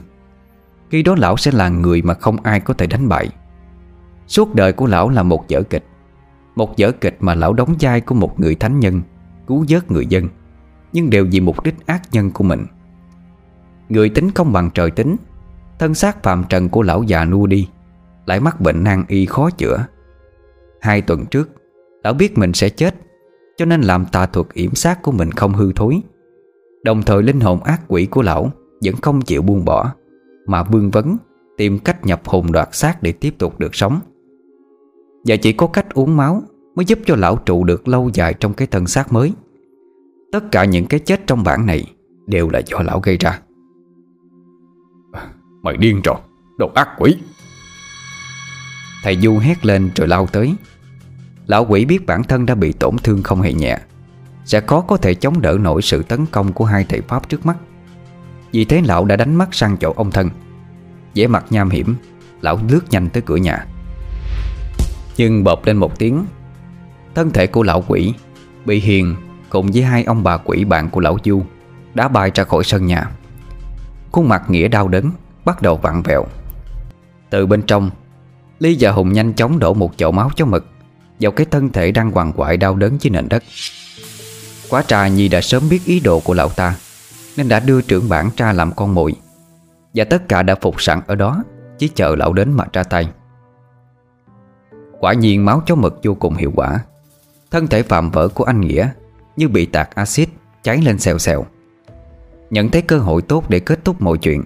Khi 0.91 1.03
đó 1.03 1.15
lão 1.19 1.37
sẽ 1.37 1.51
là 1.51 1.69
người 1.69 2.03
mà 2.03 2.15
không 2.15 2.37
ai 2.43 2.61
có 2.61 2.75
thể 2.75 2.87
đánh 2.87 3.09
bại. 3.09 3.29
Suốt 4.27 4.55
đời 4.55 4.73
của 4.73 4.87
lão 4.87 5.09
là 5.09 5.23
một 5.23 5.45
vở 5.49 5.63
kịch. 5.63 5.85
Một 6.57 6.75
vở 6.79 6.93
kịch 6.93 7.17
mà 7.21 7.35
lão 7.35 7.53
đóng 7.53 7.75
vai 7.81 8.01
của 8.01 8.15
một 8.15 8.41
người 8.41 8.55
thánh 8.55 8.81
nhân, 8.81 9.03
Cứu 9.47 9.65
vớt 9.69 9.91
người 9.91 10.07
dân, 10.07 10.29
Nhưng 10.93 11.11
đều 11.11 11.27
vì 11.31 11.41
mục 11.41 11.65
đích 11.65 11.87
ác 11.87 12.03
nhân 12.13 12.31
của 12.31 12.45
mình. 12.45 12.67
Người 13.89 14.09
tính 14.09 14.31
không 14.31 14.53
bằng 14.53 14.71
trời 14.75 14.91
tính, 14.91 15.17
Thân 15.79 15.95
xác 15.95 16.23
phạm 16.23 16.45
trần 16.49 16.69
của 16.69 16.83
lão 16.83 17.03
già 17.03 17.25
nua 17.25 17.47
đi, 17.47 17.69
Lại 18.27 18.41
mắc 18.41 18.61
bệnh 18.61 18.85
nan 18.85 19.05
y 19.09 19.27
khó 19.27 19.51
chữa. 19.51 19.87
Hai 20.81 21.03
tuần 21.03 21.27
trước, 21.27 21.51
Lão 22.05 22.15
biết 22.15 22.39
mình 22.39 22.53
sẽ 22.53 22.69
chết, 22.69 22.95
Cho 23.57 23.65
nên 23.65 23.81
làm 23.81 24.07
tà 24.07 24.27
thuật 24.27 24.47
yểm 24.53 24.75
sát 24.75 25.03
của 25.03 25.13
mình 25.13 25.31
không 25.31 25.55
hư 25.55 25.73
thối. 25.73 26.03
Đồng 26.85 27.03
thời 27.03 27.23
linh 27.23 27.41
hồn 27.41 27.63
ác 27.63 27.83
quỷ 27.89 28.07
của 28.07 28.23
lão 28.23 28.51
Vẫn 28.85 28.95
không 28.97 29.21
chịu 29.21 29.43
buông 29.43 29.65
bỏ 29.65 29.93
Mà 30.47 30.63
vương 30.63 30.91
vấn 30.91 31.17
Tìm 31.57 31.79
cách 31.79 32.07
nhập 32.07 32.23
hồn 32.25 32.53
đoạt 32.53 32.69
xác 32.73 33.03
để 33.03 33.13
tiếp 33.13 33.35
tục 33.39 33.59
được 33.59 33.75
sống. 33.75 34.01
Và 35.25 35.37
chỉ 35.37 35.53
có 35.53 35.67
cách 35.67 35.95
uống 35.95 36.17
máu 36.17 36.43
Mới 36.75 36.85
giúp 36.85 36.99
cho 37.07 37.17
lão 37.17 37.37
trụ 37.37 37.65
được 37.65 37.89
lâu 37.89 38.11
dài 38.15 38.35
trong 38.35 38.55
cái 38.55 38.67
thân 38.67 38.87
xác 38.87 39.13
mới. 39.13 39.33
Tất 40.33 40.45
cả 40.51 40.65
những 40.65 40.87
cái 40.87 41.01
chết 41.01 41.27
trong 41.27 41.45
bản 41.45 41.67
này 41.67 41.95
Đều 42.27 42.51
là 42.51 42.63
do 42.67 42.79
lão 42.79 43.01
gây 43.01 43.17
ra. 43.17 43.41
Mày 45.63 45.77
điên 45.77 46.01
rồi 46.05 46.17
Đồ 46.59 46.71
ác 46.75 46.89
quỷ. 46.99 47.17
Thầy 49.03 49.17
Du 49.17 49.39
hét 49.39 49.67
lên 49.67 49.91
rồi 49.95 50.09
lao 50.09 50.27
tới. 50.27 50.55
Lão 51.47 51.67
quỷ 51.69 51.85
biết 51.85 52.07
bản 52.07 52.23
thân 52.23 52.47
đã 52.47 52.55
bị 52.55 52.73
tổn 52.73 52.97
thương 52.99 53.23
không 53.23 53.41
hề 53.41 53.53
nhẹ 53.53 53.79
sẽ 54.45 54.61
khó 54.61 54.81
có 54.81 54.97
thể 54.97 55.15
chống 55.15 55.41
đỡ 55.41 55.59
nổi 55.61 55.83
sự 55.83 56.03
tấn 56.03 56.27
công 56.27 56.53
của 56.53 56.65
hai 56.65 56.85
thầy 56.89 57.01
Pháp 57.01 57.29
trước 57.29 57.47
mắt. 57.47 57.57
Vì 58.53 58.65
thế 58.65 58.83
lão 58.85 59.05
đã 59.05 59.17
đánh 59.17 59.35
mắt 59.35 59.49
sang 59.53 59.77
chỗ 59.77 59.93
ông 59.97 60.11
thân. 60.11 60.31
Vẻ 61.15 61.27
mặt 61.27 61.45
nham 61.51 61.71
hiểm, 61.71 61.97
Lão 62.41 62.59
lướt 62.69 62.81
nhanh 62.91 63.09
tới 63.09 63.23
cửa 63.27 63.37
nhà. 63.37 63.67
Nhưng 65.17 65.45
bộp 65.45 65.67
lên 65.67 65.77
một 65.77 65.99
tiếng, 65.99 66.25
Thân 67.15 67.31
thể 67.31 67.47
của 67.47 67.63
lão 67.63 67.85
quỷ 67.89 68.15
Bị 68.65 68.81
hiền 68.81 69.17
cùng 69.51 69.71
với 69.73 69.83
hai 69.83 70.05
ông 70.05 70.23
bà 70.23 70.37
quỷ 70.37 70.65
bạn 70.65 70.91
của 70.91 71.01
lão 71.01 71.17
Du 71.25 71.43
Đã 71.95 72.09
bay 72.09 72.31
ra 72.35 72.45
khỏi 72.45 72.65
sân 72.65 72.87
nhà. 72.87 73.11
Khuôn 74.13 74.29
mặt 74.29 74.43
nghĩa 74.49 74.69
đau 74.69 74.89
đớn 74.89 75.11
Bắt 75.45 75.63
đầu 75.63 75.77
vặn 75.77 76.03
vẹo. 76.03 76.27
Từ 77.31 77.47
bên 77.47 77.63
trong 77.63 77.91
Ly 78.59 78.77
và 78.81 78.91
Hùng 78.91 79.13
nhanh 79.13 79.33
chóng 79.33 79.59
đổ 79.59 79.75
một 79.75 79.93
chậu 79.97 80.13
máu 80.13 80.31
cho 80.37 80.45
mực 80.45 80.67
Vào 81.21 81.33
cái 81.33 81.47
thân 81.51 81.69
thể 81.69 81.91
đang 81.91 82.11
hoàng 82.11 82.33
quại 82.37 82.57
đau 82.57 82.77
đớn 82.77 82.97
dưới 83.01 83.11
nền 83.11 83.29
đất. 83.29 83.43
Quá 84.73 84.83
trà 84.83 85.09
Nhi 85.09 85.29
đã 85.29 85.41
sớm 85.41 85.69
biết 85.71 85.85
ý 85.85 86.01
đồ 86.01 86.21
của 86.21 86.35
lão 86.35 86.49
ta, 86.49 86.77
Nên 87.37 87.49
đã 87.49 87.61
đưa 87.61 87.83
trưởng 87.83 88.09
bản 88.09 88.31
tra 88.37 88.53
làm 88.53 88.73
con 88.73 88.95
mồi 88.95 89.15
Và 89.95 90.05
tất 90.05 90.29
cả 90.29 90.43
đã 90.43 90.55
phục 90.55 90.83
sẵn 90.83 91.01
ở 91.07 91.15
đó, 91.15 91.45
Chỉ 91.79 91.89
chờ 91.89 92.17
lão 92.17 92.33
đến 92.33 92.53
mà 92.53 92.65
ra 92.73 92.83
tay. 92.83 93.09
Quả 95.01 95.13
nhiên 95.13 95.45
máu 95.45 95.63
chó 95.67 95.75
mực 95.75 96.01
vô 96.03 96.15
cùng 96.15 96.35
hiệu 96.35 96.53
quả. 96.55 96.79
Thân 97.51 97.67
thể 97.67 97.83
phạm 97.83 98.11
vỡ 98.11 98.29
của 98.29 98.45
anh 98.45 98.61
Nghĩa 98.61 98.89
Như 99.37 99.49
bị 99.49 99.67
tạt 99.67 99.91
axit 99.95 100.29
cháy 100.63 100.83
lên 100.83 100.99
xèo 100.99 101.19
xèo. 101.19 101.45
Nhận 102.51 102.71
thấy 102.71 102.83
cơ 102.83 102.99
hội 102.99 103.23
tốt 103.23 103.45
để 103.51 103.61
kết 103.61 103.85
thúc 103.85 104.03
mọi 104.03 104.19
chuyện, 104.19 104.45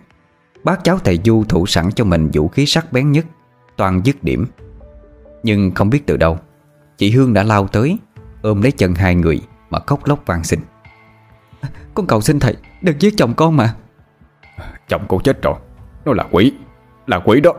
Bác 0.64 0.84
cháu 0.84 0.98
thầy 0.98 1.20
Du 1.24 1.44
thủ 1.48 1.66
sẵn 1.66 1.90
cho 1.92 2.04
mình 2.04 2.30
vũ 2.32 2.48
khí 2.48 2.66
sắc 2.66 2.92
bén 2.92 3.12
nhất, 3.12 3.26
Toàn 3.76 4.00
dứt 4.04 4.24
điểm. 4.24 4.46
Nhưng 5.42 5.70
không 5.74 5.90
biết 5.90 6.06
từ 6.06 6.16
đâu, 6.16 6.38
Chị 6.98 7.10
Hương 7.10 7.34
đã 7.34 7.42
lao 7.42 7.68
tới, 7.68 7.98
Ôm 8.42 8.62
lấy 8.62 8.72
chân 8.72 8.94
hai 8.94 9.14
người 9.14 9.40
mà 9.70 9.78
khóc 9.86 10.06
lóc 10.06 10.22
van 10.26 10.44
xin. 10.44 10.60
Con 11.94 12.06
cầu 12.06 12.20
xin 12.20 12.40
thầy 12.40 12.56
Đừng 12.82 13.00
giết 13.00 13.14
chồng 13.16 13.34
con 13.34 13.56
mà. 13.56 13.74
Chồng 14.88 15.04
cô 15.08 15.20
chết 15.24 15.42
rồi. 15.42 15.54
Nó 16.04 16.12
là 16.12 16.24
quỷ. 16.30 16.52
Là 17.06 17.20
quỷ 17.24 17.40
đó. 17.40 17.52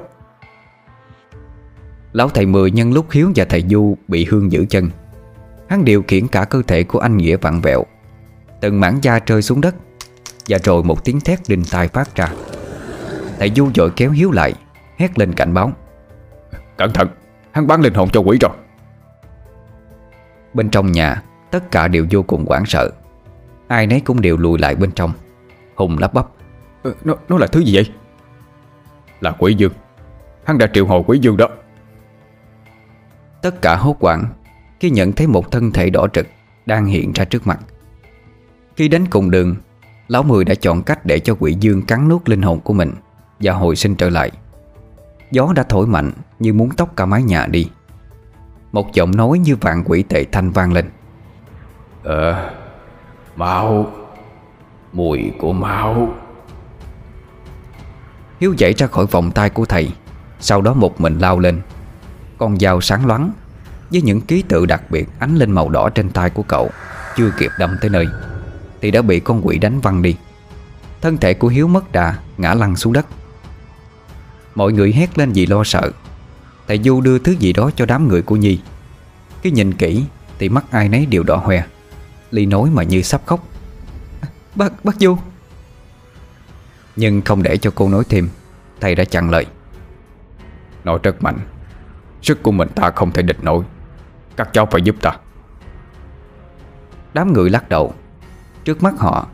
Lão 2.13 2.29
thầy 2.29 2.45
Mười 2.45 2.71
nhân 2.71 2.93
lúc 2.93 3.11
Hiếu 3.11 3.31
và 3.35 3.45
thầy 3.45 3.63
Du 3.69 3.97
Bị 4.07 4.25
Hương 4.25 4.51
giữ 4.51 4.65
chân. 4.69 4.89
Hắn 5.69 5.85
điều 5.85 6.03
khiển 6.07 6.27
cả 6.27 6.45
cơ 6.45 6.61
thể 6.67 6.84
của 6.84 6.99
anh 6.99 7.17
Nghĩa 7.17 7.38
vặn 7.38 7.61
vẹo. 7.61 7.84
Từng 8.61 8.79
mảng 8.79 8.99
da 9.01 9.19
rơi 9.25 9.41
xuống 9.41 9.61
đất 9.61 9.75
Và 10.47 10.57
rồi 10.63 10.84
một 10.84 11.05
tiếng 11.05 11.19
thét 11.19 11.39
đinh 11.47 11.63
tai 11.71 11.88
phát 11.88 12.15
ra. 12.15 12.31
Thầy 13.39 13.51
Du 13.55 13.69
dội 13.75 13.91
kéo 13.95 14.11
Hiếu 14.11 14.31
lại 14.31 14.53
Hét 14.97 15.19
lên 15.19 15.34
cảnh 15.34 15.53
báo. 15.53 15.71
Cẩn 16.77 16.93
thận 16.93 17.07
Hắn 17.51 17.67
bán 17.67 17.81
linh 17.81 17.93
hồn 17.93 18.09
cho 18.09 18.19
quỷ 18.21 18.38
rồi. 18.41 18.51
Bên 20.53 20.69
trong 20.69 20.91
nhà 20.91 21.23
Tất 21.57 21.71
cả 21.71 21.88
đều 21.88 22.05
vô 22.11 22.23
cùng 22.23 22.45
hoảng 22.45 22.65
sợ. 22.65 22.91
Ai 23.67 23.88
nấy 23.88 24.01
cũng 24.01 24.21
đều 24.21 24.38
lùi 24.38 24.59
lại 24.59 24.75
bên 24.75 24.91
trong. 24.91 25.11
Hùng 25.75 25.97
lắp 25.97 26.13
bắp. 26.13 26.27
Ờ, 26.84 26.93
nó, 27.03 27.15
nó 27.29 27.38
là 27.38 27.47
thứ 27.47 27.59
gì 27.59 27.75
vậy? 27.75 27.91
Là 29.21 29.31
quỷ 29.31 29.53
dương 29.53 29.71
Hắn 30.43 30.57
đã 30.57 30.67
triệu 30.73 30.85
hồi 30.85 31.03
quỷ 31.07 31.19
dương 31.19 31.38
đó. 31.38 31.47
Tất 33.41 33.61
cả 33.61 33.75
hốt 33.75 33.97
hoảng 33.99 34.25
Khi 34.79 34.89
nhận 34.89 35.11
thấy 35.11 35.27
một 35.27 35.51
thân 35.51 35.71
thể 35.71 35.89
đỏ 35.89 36.07
trực 36.13 36.27
Đang 36.65 36.85
hiện 36.85 37.11
ra 37.13 37.25
trước 37.25 37.47
mặt. 37.47 37.59
Khi 38.75 38.88
đến 38.88 39.05
cùng 39.09 39.31
đường 39.31 39.55
Lão 40.07 40.23
Mười 40.23 40.45
đã 40.45 40.55
chọn 40.55 40.84
cách 40.84 41.05
để 41.05 41.19
cho 41.19 41.35
quỷ 41.39 41.55
dương 41.59 41.81
cắn 41.81 42.09
nuốt 42.09 42.29
linh 42.29 42.41
hồn 42.41 42.59
của 42.59 42.73
mình 42.73 42.93
Và 43.39 43.53
hồi 43.53 43.75
sinh 43.75 43.95
trở 43.95 44.09
lại. 44.09 44.31
Gió 45.31 45.53
đã 45.55 45.63
thổi 45.63 45.88
mạnh 45.88 46.11
như 46.39 46.53
muốn 46.53 46.69
tóc 46.77 46.95
cả 46.95 47.05
mái 47.05 47.23
nhà 47.23 47.45
đi. 47.45 47.69
Một 48.71 48.93
giọng 48.93 49.15
nói 49.15 49.39
như 49.39 49.55
vạn 49.55 49.84
quỷ 49.85 50.03
tệ 50.03 50.23
thanh 50.23 50.51
vang 50.51 50.73
lên 50.73 50.89
Ờ 52.07 52.51
Máu. 53.35 53.91
Mùi 54.93 55.31
của 55.39 55.53
máu. 55.53 56.15
Hiếu 58.39 58.53
dậy 58.57 58.73
ra 58.77 58.88
khỏi 58.88 59.05
vòng 59.05 59.31
tay 59.31 59.49
của 59.49 59.65
thầy, 59.65 59.89
Sau 60.39 60.61
đó 60.61 60.73
một 60.73 61.01
mình 61.01 61.19
lao 61.19 61.39
lên. 61.39 61.61
Con 62.38 62.59
dao 62.59 62.81
sáng 62.81 63.05
loáng, 63.05 63.31
Với 63.91 64.01
những 64.01 64.21
ký 64.21 64.41
tự 64.41 64.65
đặc 64.65 64.91
biệt 64.91 65.09
ánh 65.19 65.35
lên 65.35 65.51
màu 65.51 65.69
đỏ 65.69 65.89
trên 65.89 66.09
tay 66.09 66.29
của 66.29 66.43
cậu, 66.43 66.69
Chưa 67.15 67.31
kịp 67.38 67.51
đâm 67.59 67.77
tới 67.81 67.89
nơi, 67.89 68.07
Thì 68.81 68.91
đã 68.91 69.01
bị 69.01 69.19
con 69.19 69.47
quỷ 69.47 69.57
đánh 69.57 69.79
văng 69.79 70.01
đi. 70.01 70.15
Thân 71.01 71.17
thể 71.17 71.34
của 71.34 71.47
Hiếu 71.47 71.67
mất 71.67 71.91
đà, 71.91 72.15
Ngã 72.38 72.53
lăn 72.53 72.75
xuống 72.75 72.93
đất. 72.93 73.05
Mọi 74.55 74.73
người 74.73 74.91
hét 74.91 75.17
lên 75.17 75.31
vì 75.31 75.45
lo 75.45 75.63
sợ. 75.63 75.91
Thầy 76.67 76.79
Du 76.84 77.01
đưa 77.01 77.19
thứ 77.19 77.31
gì 77.31 77.53
đó 77.53 77.71
cho 77.75 77.85
đám 77.85 78.07
người 78.07 78.21
của 78.21 78.35
Nhi. 78.35 78.59
Cứ 79.43 79.49
nhìn 79.49 79.73
kỹ, 79.73 80.03
Thì 80.39 80.49
mắt 80.49 80.65
ai 80.71 80.89
nấy 80.89 81.05
đều 81.05 81.23
đỏ 81.23 81.35
hoe. 81.35 81.63
Ly 82.32 82.45
nói 82.45 82.70
mà 82.70 82.84
như 82.84 83.02
sắp 83.02 83.22
khóc. 83.26 83.48
Bác, 84.56 84.86
bác 84.86 84.95
Du 84.99 85.18
Nhưng 86.95 87.22
không 87.22 87.44
để 87.44 87.58
cho 87.58 87.72
cô 87.76 87.90
nói 87.90 88.04
thêm 88.10 88.30
Thầy 88.82 88.95
đã 88.95 89.04
chặn 89.04 89.30
lời. 89.30 89.45
Nó 90.84 90.98
rất 91.04 91.24
mạnh. 91.24 91.40
Sức 92.22 92.44
của 92.44 92.52
mình 92.52 92.70
ta 92.76 92.91
không 92.91 93.12
thể 93.12 93.22
địch 93.22 93.44
nổi. 93.44 93.64
Các 94.36 94.49
cháu 94.54 94.66
phải 94.72 94.82
giúp 94.82 94.95
ta. 95.02 95.18
Đám 97.14 97.34
người 97.34 97.49
lắc 97.49 97.70
đầu. 97.70 97.94
Trước 98.64 98.84
mắt 98.84 98.94
họ 98.98 99.28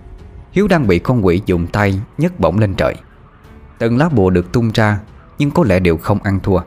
Hiếu 0.52 0.68
đang 0.68 0.88
bị 0.88 1.00
con 1.00 1.26
quỷ 1.26 1.42
dùng 1.46 1.68
tay 1.68 2.00
nhấc 2.18 2.40
bổng 2.40 2.60
lên 2.60 2.74
trời. 2.76 2.96
Từng 3.78 3.98
lá 3.98 4.10
bùa 4.10 4.30
được 4.30 4.52
tung 4.52 4.72
ra 4.74 5.00
Nhưng 5.38 5.52
có 5.52 5.64
lẽ 5.68 5.80
đều 5.80 5.98
không 5.98 6.24
ăn 6.24 6.40
thua. 6.44 6.60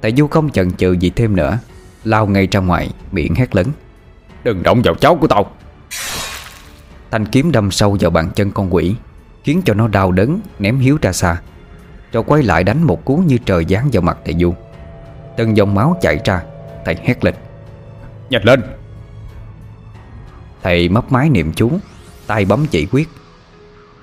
Tại 0.00 0.14
Du 0.16 0.26
không 0.26 0.50
chần 0.50 0.72
chừ 0.72 0.92
gì 0.92 1.10
thêm 1.10 1.36
nữa 1.36 1.58
Lao 2.04 2.26
ngay 2.26 2.46
ra 2.46 2.60
ngoài 2.60 2.90
miệng 3.12 3.34
hét 3.34 3.56
lớn. 3.56 3.66
Đừng 4.44 4.62
động 4.62 4.82
vào 4.84 4.94
cháu 4.94 5.16
của 5.16 5.26
tao. 5.26 5.50
Thanh 7.10 7.26
kiếm 7.26 7.52
đâm 7.52 7.70
sâu 7.70 7.96
vào 8.00 8.10
bàn 8.10 8.30
chân 8.34 8.50
con 8.50 8.74
quỷ 8.74 8.94
Khiến 9.44 9.62
cho 9.64 9.74
nó 9.74 9.88
đau 9.88 10.12
đớn 10.12 10.40
ném 10.58 10.78
Hiếu 10.78 10.98
ra 11.02 11.12
xa. 11.12 11.40
Rồi 12.12 12.22
quay 12.26 12.42
lại 12.42 12.64
đánh 12.64 12.82
một 12.82 13.04
cú 13.04 13.16
như 13.16 13.38
trời 13.38 13.66
giáng 13.68 13.88
vào 13.92 14.02
mặt 14.02 14.18
thầy 14.24 14.34
Du. 14.34 14.54
Từng 15.36 15.56
dòng 15.56 15.74
máu 15.74 15.96
chảy 16.00 16.20
ra 16.24 16.42
Thầy 16.84 16.96
hét 17.02 17.24
lên. 17.24 17.34
Nhanh 18.30 18.44
lên! 18.44 18.62
Thầy 20.62 20.88
mấp 20.88 21.12
mái 21.12 21.30
niệm 21.30 21.52
chú 21.52 21.70
tay 22.26 22.44
bấm 22.44 22.66
chỉ 22.66 22.86
quyết. 22.92 23.08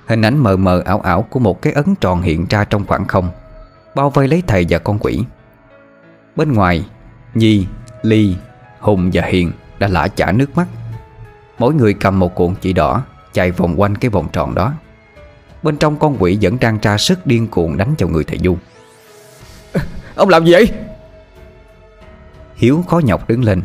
Hình 0.06 0.22
ảnh 0.22 0.38
mờ 0.38 0.56
mờ 0.56 0.82
ảo 0.84 1.00
ảo 1.00 1.22
của 1.22 1.40
một 1.40 1.62
cái 1.62 1.72
ấn 1.72 1.94
tròn 1.94 2.22
hiện 2.22 2.46
ra 2.50 2.64
trong 2.64 2.86
khoảng 2.86 3.06
không 3.06 3.30
Bao 3.94 4.10
vây 4.10 4.28
lấy 4.28 4.42
thầy 4.46 4.66
và 4.68 4.78
con 4.78 4.98
quỷ. 4.98 5.24
Bên 6.36 6.52
ngoài 6.52 6.86
Nhi, 7.34 7.66
Ly, 8.02 8.36
Hùng 8.80 9.10
và 9.12 9.22
Hiền 9.22 9.52
đã 9.78 9.88
lã 9.88 10.08
chả 10.08 10.32
nước 10.32 10.56
mắt. 10.56 10.66
Mỗi 11.58 11.74
người 11.74 11.94
cầm 11.94 12.18
một 12.18 12.34
cuộn 12.34 12.54
chỉ 12.60 12.72
đỏ 12.72 13.04
Chạy 13.32 13.50
vòng 13.50 13.80
quanh 13.80 13.94
cái 13.96 14.10
vòng 14.10 14.28
tròn 14.32 14.54
đó. 14.54 14.74
Bên 15.62 15.76
trong 15.76 15.98
con 15.98 16.16
quỷ 16.18 16.38
vẫn 16.42 16.56
đang 16.60 16.78
tra 16.78 16.98
sức 16.98 17.26
điên 17.26 17.48
cuồng 17.48 17.76
đánh 17.76 17.94
vào 17.98 18.08
người 18.08 18.24
thầy 18.24 18.38
Du 18.38 18.56
Ông 20.14 20.28
làm 20.28 20.44
gì 20.44 20.52
vậy? 20.52 20.72
Hiếu 22.54 22.84
khó 22.88 22.98
nhọc 22.98 23.28
đứng 23.28 23.44
lên. 23.44 23.62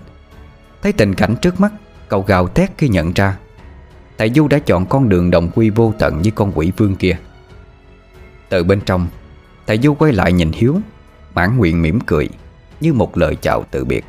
Thấy 0.81 0.93
tình 0.93 1.15
cảnh 1.15 1.35
trước 1.41 1.59
mắt 1.59 1.71
Cậu 2.07 2.21
gào 2.21 2.47
thét 2.47 2.71
khi 2.77 2.89
nhận 2.89 3.13
ra. 3.13 3.37
Thầy 4.17 4.29
Du 4.29 4.47
đã 4.47 4.59
chọn 4.59 4.85
con 4.85 5.09
đường 5.09 5.31
đồng 5.31 5.49
quy 5.55 5.69
vô 5.69 5.93
tận 5.99 6.21
với 6.21 6.31
con 6.31 6.51
quỷ 6.55 6.71
vương 6.77 6.95
kia. 6.95 7.17
Từ 8.49 8.63
bên 8.63 8.81
trong 8.81 9.07
Thầy 9.67 9.77
Du 9.77 9.93
quay 9.93 10.13
lại 10.13 10.33
nhìn 10.33 10.51
Hiếu 10.51 10.79
Mãn 11.35 11.57
nguyện 11.57 11.81
mỉm 11.81 11.99
cười 11.99 12.29
Như 12.81 12.93
một 12.93 13.17
lời 13.17 13.37
chào 13.41 13.65
từ 13.71 13.85
biệt 13.85 14.05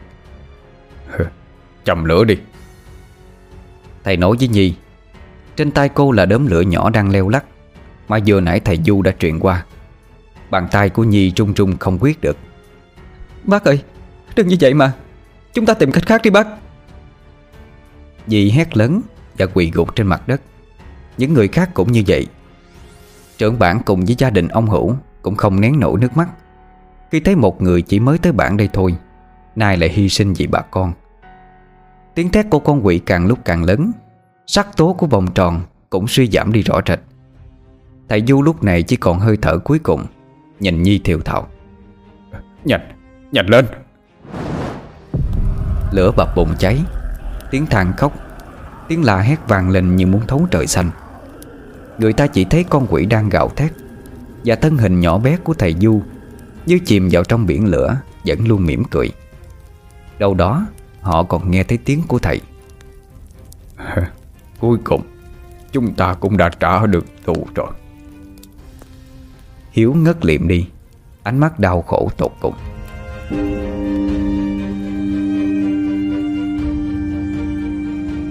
Chầm 1.85 2.05
lửa 2.05 2.25
đi. 2.25 2.39
Thầy 4.05 4.17
nói 4.17 4.37
với 4.39 4.49
Nhi, 4.49 4.75
Trên 5.57 5.71
tay 5.71 5.89
cô 5.89 6.13
là 6.13 6.27
đốm 6.27 6.47
lửa 6.47 6.61
nhỏ 6.61 6.91
đang 6.91 7.11
leo 7.11 7.29
lắc, 7.29 7.45
Mà 8.09 8.19
vừa 8.27 8.41
nãy 8.41 8.61
thầy 8.61 8.79
Du 8.87 9.03
đã 9.03 9.13
truyền 9.19 9.39
qua. 9.39 9.65
Bàn 10.51 10.69
tay 10.71 10.91
của 10.91 11.05
Nhi 11.05 11.31
trung 11.31 11.55
trung 11.55 11.77
không 11.77 11.99
quyết 12.01 12.21
được. 12.21 12.37
Bác 13.45 13.65
ơi, 13.65 13.83
Đừng 14.37 14.49
như 14.49 14.57
vậy 14.61 14.75
mà. 14.75 14.93
Chúng 15.55 15.67
ta 15.67 15.75
tìm 15.75 15.93
cách 15.93 16.07
khác 16.07 16.23
đi, 16.23 16.31
bác. 16.31 16.47
Dì 18.27 18.51
hét 18.51 18.77
lớn 18.77 19.01
và 19.39 19.47
quỳ 19.47 19.71
gục 19.75 19.97
trên 19.97 20.07
mặt 20.07 20.29
đất. 20.29 20.41
Những 21.19 21.35
người 21.35 21.49
khác 21.49 21.71
cũng 21.75 21.93
như 21.93 22.03
vậy. 22.07 22.27
Trưởng 23.39 23.59
bản 23.59 23.81
cùng 23.85 24.05
với 24.05 24.15
gia 24.19 24.31
đình 24.31 24.49
ông 24.49 24.67
Hữu 24.67 24.97
Cũng 25.23 25.37
không 25.37 25.61
nén 25.61 25.81
nổi 25.81 26.01
nước 26.01 26.17
mắt. 26.17 26.29
Khi 27.11 27.21
thấy 27.21 27.37
một 27.37 27.63
người 27.63 27.83
chỉ 27.83 28.01
mới 28.01 28.19
tới 28.19 28.33
bản 28.33 28.57
đây 28.57 28.69
thôi, 28.73 28.97
Nay 29.57 29.77
lại 29.77 29.89
hy 29.89 30.09
sinh 30.09 30.33
vì 30.33 30.47
bà 30.47 30.61
con. 30.61 30.93
Tiếng 32.15 32.31
thét 32.31 32.47
của 32.51 32.59
con 32.59 32.87
quỷ 32.87 32.99
càng 32.99 33.27
lúc 33.27 33.39
càng 33.45 33.65
lớn. 33.65 33.93
Sắc 34.47 34.77
tố 34.77 34.93
của 34.93 35.07
vòng 35.07 35.27
tròn 35.35 35.63
Cũng 35.91 36.09
suy 36.09 36.31
giảm 36.31 36.53
đi 36.53 36.63
rõ 36.63 36.81
rệt. 36.87 37.01
Thầy 38.09 38.23
Du 38.27 38.43
lúc 38.43 38.63
này 38.63 38.83
chỉ 38.83 38.97
còn 38.97 39.19
hơi 39.19 39.37
thở 39.43 39.59
cuối 39.59 39.79
cùng 39.79 40.07
Nhìn 40.61 40.83
Nhi 40.83 40.99
thiều 40.99 41.21
thào 41.21 41.49
Nhanh, 42.65 42.81
nhanh 43.33 43.47
lên. 43.47 43.67
Lửa 45.93 46.13
bập 46.17 46.37
bùng 46.37 46.55
cháy. 46.59 46.81
Tiếng 47.51 47.67
than 47.67 47.93
khóc 47.97 48.13
Tiếng 48.89 49.05
la 49.05 49.19
hét 49.19 49.49
vang 49.49 49.71
lên 49.71 49.97
như 49.97 50.07
muốn 50.07 50.27
thấu 50.27 50.47
trời 50.51 50.67
xanh. 50.67 50.91
Người 51.99 52.13
ta 52.13 52.27
chỉ 52.27 52.45
thấy 52.45 52.65
con 52.65 52.87
quỷ 52.91 53.07
đang 53.07 53.29
gào 53.29 53.49
thét 53.49 53.73
Và 54.45 54.55
thân 54.55 54.77
hình 54.77 55.01
nhỏ 55.01 55.19
bé 55.19 55.37
của 55.37 55.55
thầy 55.55 55.75
Du 55.81 56.03
Như 56.67 56.79
chìm 56.87 57.09
vào 57.13 57.25
trong 57.25 57.47
biển 57.47 57.67
lửa 57.67 57.97
Vẫn 58.27 58.49
luôn 58.49 58.67
mỉm 58.67 58.85
cười. 58.85 59.13
Đâu 60.19 60.35
đó 60.35 60.67
họ 61.05 61.23
còn 61.23 61.51
nghe 61.51 61.63
thấy 61.63 61.79
tiếng 61.79 62.03
của 62.09 62.19
thầy. 62.19 62.41
Cuối 64.61 64.79
cùng 64.85 65.03
Chúng 65.73 65.95
ta 65.95 66.15
cũng 66.15 66.37
đã 66.37 66.49
trả 66.49 66.87
được 66.87 67.07
thù 67.25 67.47
rồi. 67.55 67.71
Hiếu 69.71 69.95
ngất 69.95 70.25
liệm 70.25 70.49
đi 70.49 70.67
Ánh 71.23 71.39
mắt 71.39 71.59
đau 71.59 71.83
khổ 71.83 72.11
tột 72.17 72.33
cùng. 72.41 72.55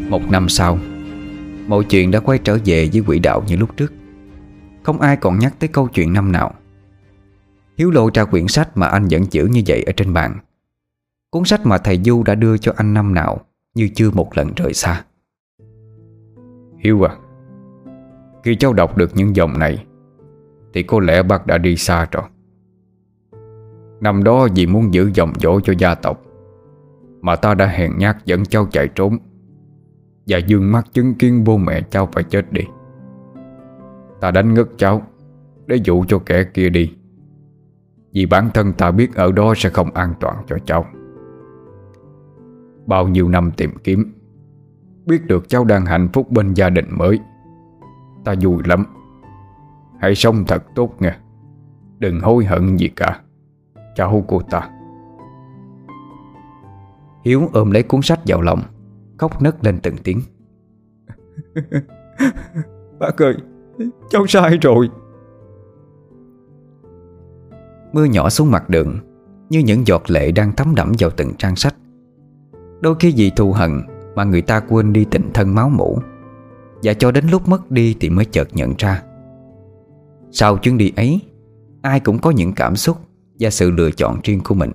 Một 0.09 0.31
năm 0.31 0.49
sau 0.49 0.77
Mọi 1.67 1.83
chuyện 1.83 2.11
đã 2.11 2.19
quay 2.19 2.39
trở 2.39 2.57
về 2.65 2.89
với 2.93 3.01
quỹ 3.01 3.19
đạo 3.19 3.43
như 3.47 3.55
lúc 3.55 3.77
trước. 3.77 3.93
Không 4.83 5.01
ai 5.01 5.17
còn 5.17 5.39
nhắc 5.39 5.53
tới 5.59 5.67
câu 5.67 5.87
chuyện 5.87 6.13
năm 6.13 6.31
nào. 6.31 6.53
Hiếu 7.77 7.91
lộ 7.91 8.09
ra 8.13 8.25
quyển 8.25 8.47
sách 8.47 8.77
mà 8.77 8.87
anh 8.87 9.07
vẫn 9.11 9.25
giữ 9.31 9.45
như 9.45 9.61
vậy 9.67 9.83
ở 9.83 9.91
trên 9.91 10.13
bàn 10.13 10.39
Cuốn 11.33 11.45
sách 11.45 11.65
mà 11.65 11.77
thầy 11.77 11.99
Du 12.03 12.23
đã 12.23 12.35
đưa 12.35 12.57
cho 12.57 12.73
anh 12.75 12.93
năm 12.93 13.13
nào, 13.13 13.39
Như 13.75 13.89
chưa 13.95 14.11
một 14.11 14.37
lần 14.37 14.47
rời 14.55 14.73
xa. 14.73 15.03
Hiếu 16.77 17.07
à 17.07 17.15
Khi 18.43 18.55
cháu 18.55 18.73
đọc 18.73 18.97
được 18.97 19.11
những 19.15 19.35
dòng 19.35 19.59
này, 19.59 19.85
Thì 20.73 20.83
có 20.83 20.99
lẽ 20.99 21.23
bác 21.23 21.47
đã 21.47 21.57
đi 21.57 21.75
xa 21.75 22.07
rồi. 22.11 22.23
Năm 24.01 24.23
đó 24.23 24.47
vì 24.55 24.65
muốn 24.65 24.93
giữ 24.93 25.11
dòng 25.13 25.33
dỗ 25.39 25.59
cho 25.59 25.73
gia 25.77 25.95
tộc, 25.95 26.21
Mà 27.21 27.35
ta 27.35 27.53
đã 27.53 27.65
hèn 27.65 27.91
nhát 27.97 28.25
dẫn 28.25 28.45
cháu 28.45 28.67
chạy 28.71 28.87
trốn, 28.87 29.17
Và 30.27 30.37
dương 30.37 30.71
mắt 30.71 30.85
chứng 30.93 31.13
kiến 31.13 31.43
bố 31.43 31.57
mẹ 31.57 31.81
cháu 31.81 32.09
phải 32.11 32.23
chết 32.23 32.51
đi. 32.51 32.63
Ta 34.21 34.31
đánh 34.31 34.53
ngất 34.53 34.67
cháu, 34.77 35.01
Để 35.65 35.75
dụ 35.75 36.05
cho 36.07 36.19
kẻ 36.25 36.43
kia 36.43 36.69
đi, 36.69 36.93
Vì 38.11 38.25
bản 38.25 38.49
thân 38.53 38.73
ta 38.73 38.91
biết 38.91 39.15
ở 39.15 39.31
đó 39.31 39.53
sẽ 39.57 39.69
không 39.69 39.93
an 39.93 40.13
toàn 40.19 40.35
cho 40.47 40.57
cháu. 40.65 40.85
Bao 42.85 43.07
nhiêu 43.07 43.29
năm 43.29 43.51
tìm 43.57 43.71
kiếm 43.83 44.13
Biết 45.05 45.25
được 45.25 45.49
cháu 45.49 45.65
đang 45.65 45.85
hạnh 45.85 46.09
phúc 46.13 46.31
bên 46.31 46.53
gia 46.53 46.69
đình 46.69 46.85
mới. 46.89 47.19
Ta 48.25 48.33
vui 48.41 48.57
lắm. 48.65 48.85
Hãy 49.99 50.15
sống 50.15 50.43
thật 50.47 50.63
tốt 50.75 50.95
nghe. 50.99 51.15
Đừng 51.99 52.19
hối 52.19 52.45
hận 52.45 52.77
gì 52.77 52.87
cả. 52.87 53.21
Cháu 53.95 54.23
của 54.27 54.41
ta. 54.41 54.69
Hiếu 57.25 57.49
ôm 57.53 57.71
lấy 57.71 57.83
cuốn 57.83 58.01
sách 58.01 58.19
vào 58.25 58.41
lòng 58.41 58.61
Khóc 59.17 59.41
nấc 59.41 59.63
lên 59.63 59.79
từng 59.83 59.95
tiếng. 60.03 60.21
Bác 62.99 63.21
ơi 63.21 63.35
Cháu 64.09 64.27
sai 64.27 64.57
rồi. 64.61 64.89
Mưa 67.93 68.05
nhỏ 68.05 68.29
xuống 68.29 68.51
mặt 68.51 68.69
đường 68.69 68.99
Như 69.49 69.59
những 69.59 69.87
giọt 69.87 70.11
lệ 70.11 70.31
đang 70.31 70.51
thấm 70.51 70.75
đẫm 70.75 70.91
vào 70.99 71.09
từng 71.09 71.33
trang 71.37 71.55
sách 71.55 71.75
Đôi 72.83 72.95
khi 72.99 73.13
vì 73.17 73.29
thù 73.29 73.51
hận 73.51 73.81
Mà 74.15 74.23
người 74.23 74.41
ta 74.41 74.59
quên 74.59 74.93
đi 74.93 75.05
tình 75.05 75.31
thân 75.33 75.55
máu 75.55 75.69
mủ. 75.69 75.99
Và 76.83 76.93
cho 76.93 77.11
đến 77.11 77.27
lúc 77.27 77.47
mất 77.47 77.71
đi 77.71 77.95
Thì 77.99 78.09
mới 78.09 78.25
chợt 78.25 78.47
nhận 78.53 78.73
ra. 78.77 79.03
Sau 80.31 80.57
chuyến 80.57 80.77
đi 80.77 80.91
ấy, 80.95 81.21
Ai 81.81 81.99
cũng 81.99 82.19
có 82.19 82.31
những 82.31 82.53
cảm 82.53 82.75
xúc 82.75 82.97
Và 83.39 83.49
sự 83.49 83.71
lựa 83.71 83.91
chọn 83.91 84.19
riêng 84.23 84.39
của 84.43 84.55
mình. 84.55 84.71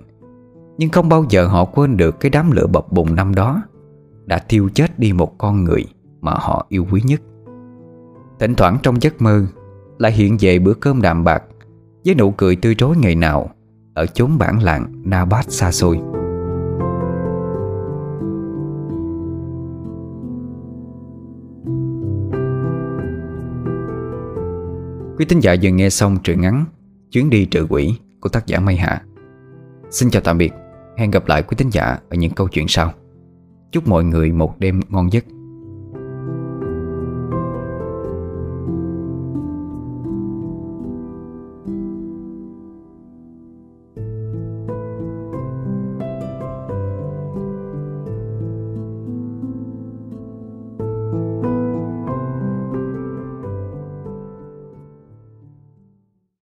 Nhưng 0.77 0.89
không 0.89 1.09
bao 1.09 1.25
giờ 1.29 1.47
họ 1.47 1.65
quên 1.65 1.97
được 1.97 2.19
Cái 2.19 2.29
đám 2.29 2.51
lửa 2.51 2.67
bập 2.67 2.91
bùng 2.91 3.15
năm 3.15 3.35
đó 3.35 3.61
Đã 4.25 4.39
thiêu 4.49 4.69
chết 4.73 4.99
đi 4.99 5.13
một 5.13 5.37
con 5.37 5.63
người 5.63 5.85
Mà 6.21 6.31
họ 6.31 6.65
yêu 6.69 6.85
quý 6.91 7.01
nhất. 7.05 7.21
Thỉnh 8.39 8.55
thoảng 8.55 8.77
trong 8.83 9.01
giấc 9.01 9.21
mơ 9.21 9.45
Lại 9.97 10.11
hiện 10.11 10.37
về 10.39 10.59
bữa 10.59 10.73
cơm 10.73 11.01
đạm 11.01 11.23
bạc 11.23 11.43
Với 12.05 12.15
nụ 12.15 12.31
cười 12.31 12.55
tươi 12.55 12.75
rối 12.79 12.97
ngày 12.97 13.15
nào 13.15 13.49
Ở 13.93 14.05
chốn 14.05 14.37
bản 14.37 14.63
làng 14.63 15.01
Nabat 15.05 15.51
xa 15.51 15.71
xôi. 15.71 15.99
Quý 25.19 25.25
tín 25.25 25.39
giả 25.39 25.55
vừa 25.61 25.69
nghe 25.69 25.89
xong 25.89 26.17
truyện 26.23 26.41
ngắn 26.41 26.65
Chuyến 27.11 27.29
đi 27.29 27.45
trừ 27.45 27.67
quỷ 27.69 27.93
của 28.19 28.29
tác 28.29 28.47
giả 28.47 28.59
Mây 28.59 28.75
Hạ. 28.75 29.01
Xin 29.91 30.09
chào 30.09 30.21
tạm 30.21 30.37
biệt. 30.37 30.51
Hẹn 30.97 31.11
gặp 31.11 31.27
lại 31.27 31.43
quý 31.43 31.55
tín 31.57 31.69
giả 31.69 31.99
ở 32.09 32.15
những 32.17 32.31
câu 32.31 32.47
chuyện 32.47 32.67
sau. 32.67 32.93
Chúc 33.71 33.87
mọi 33.87 34.03
người 34.03 34.31
một 34.31 34.59
đêm 34.59 34.79
ngon 34.89 35.13
giấc. 35.13 35.23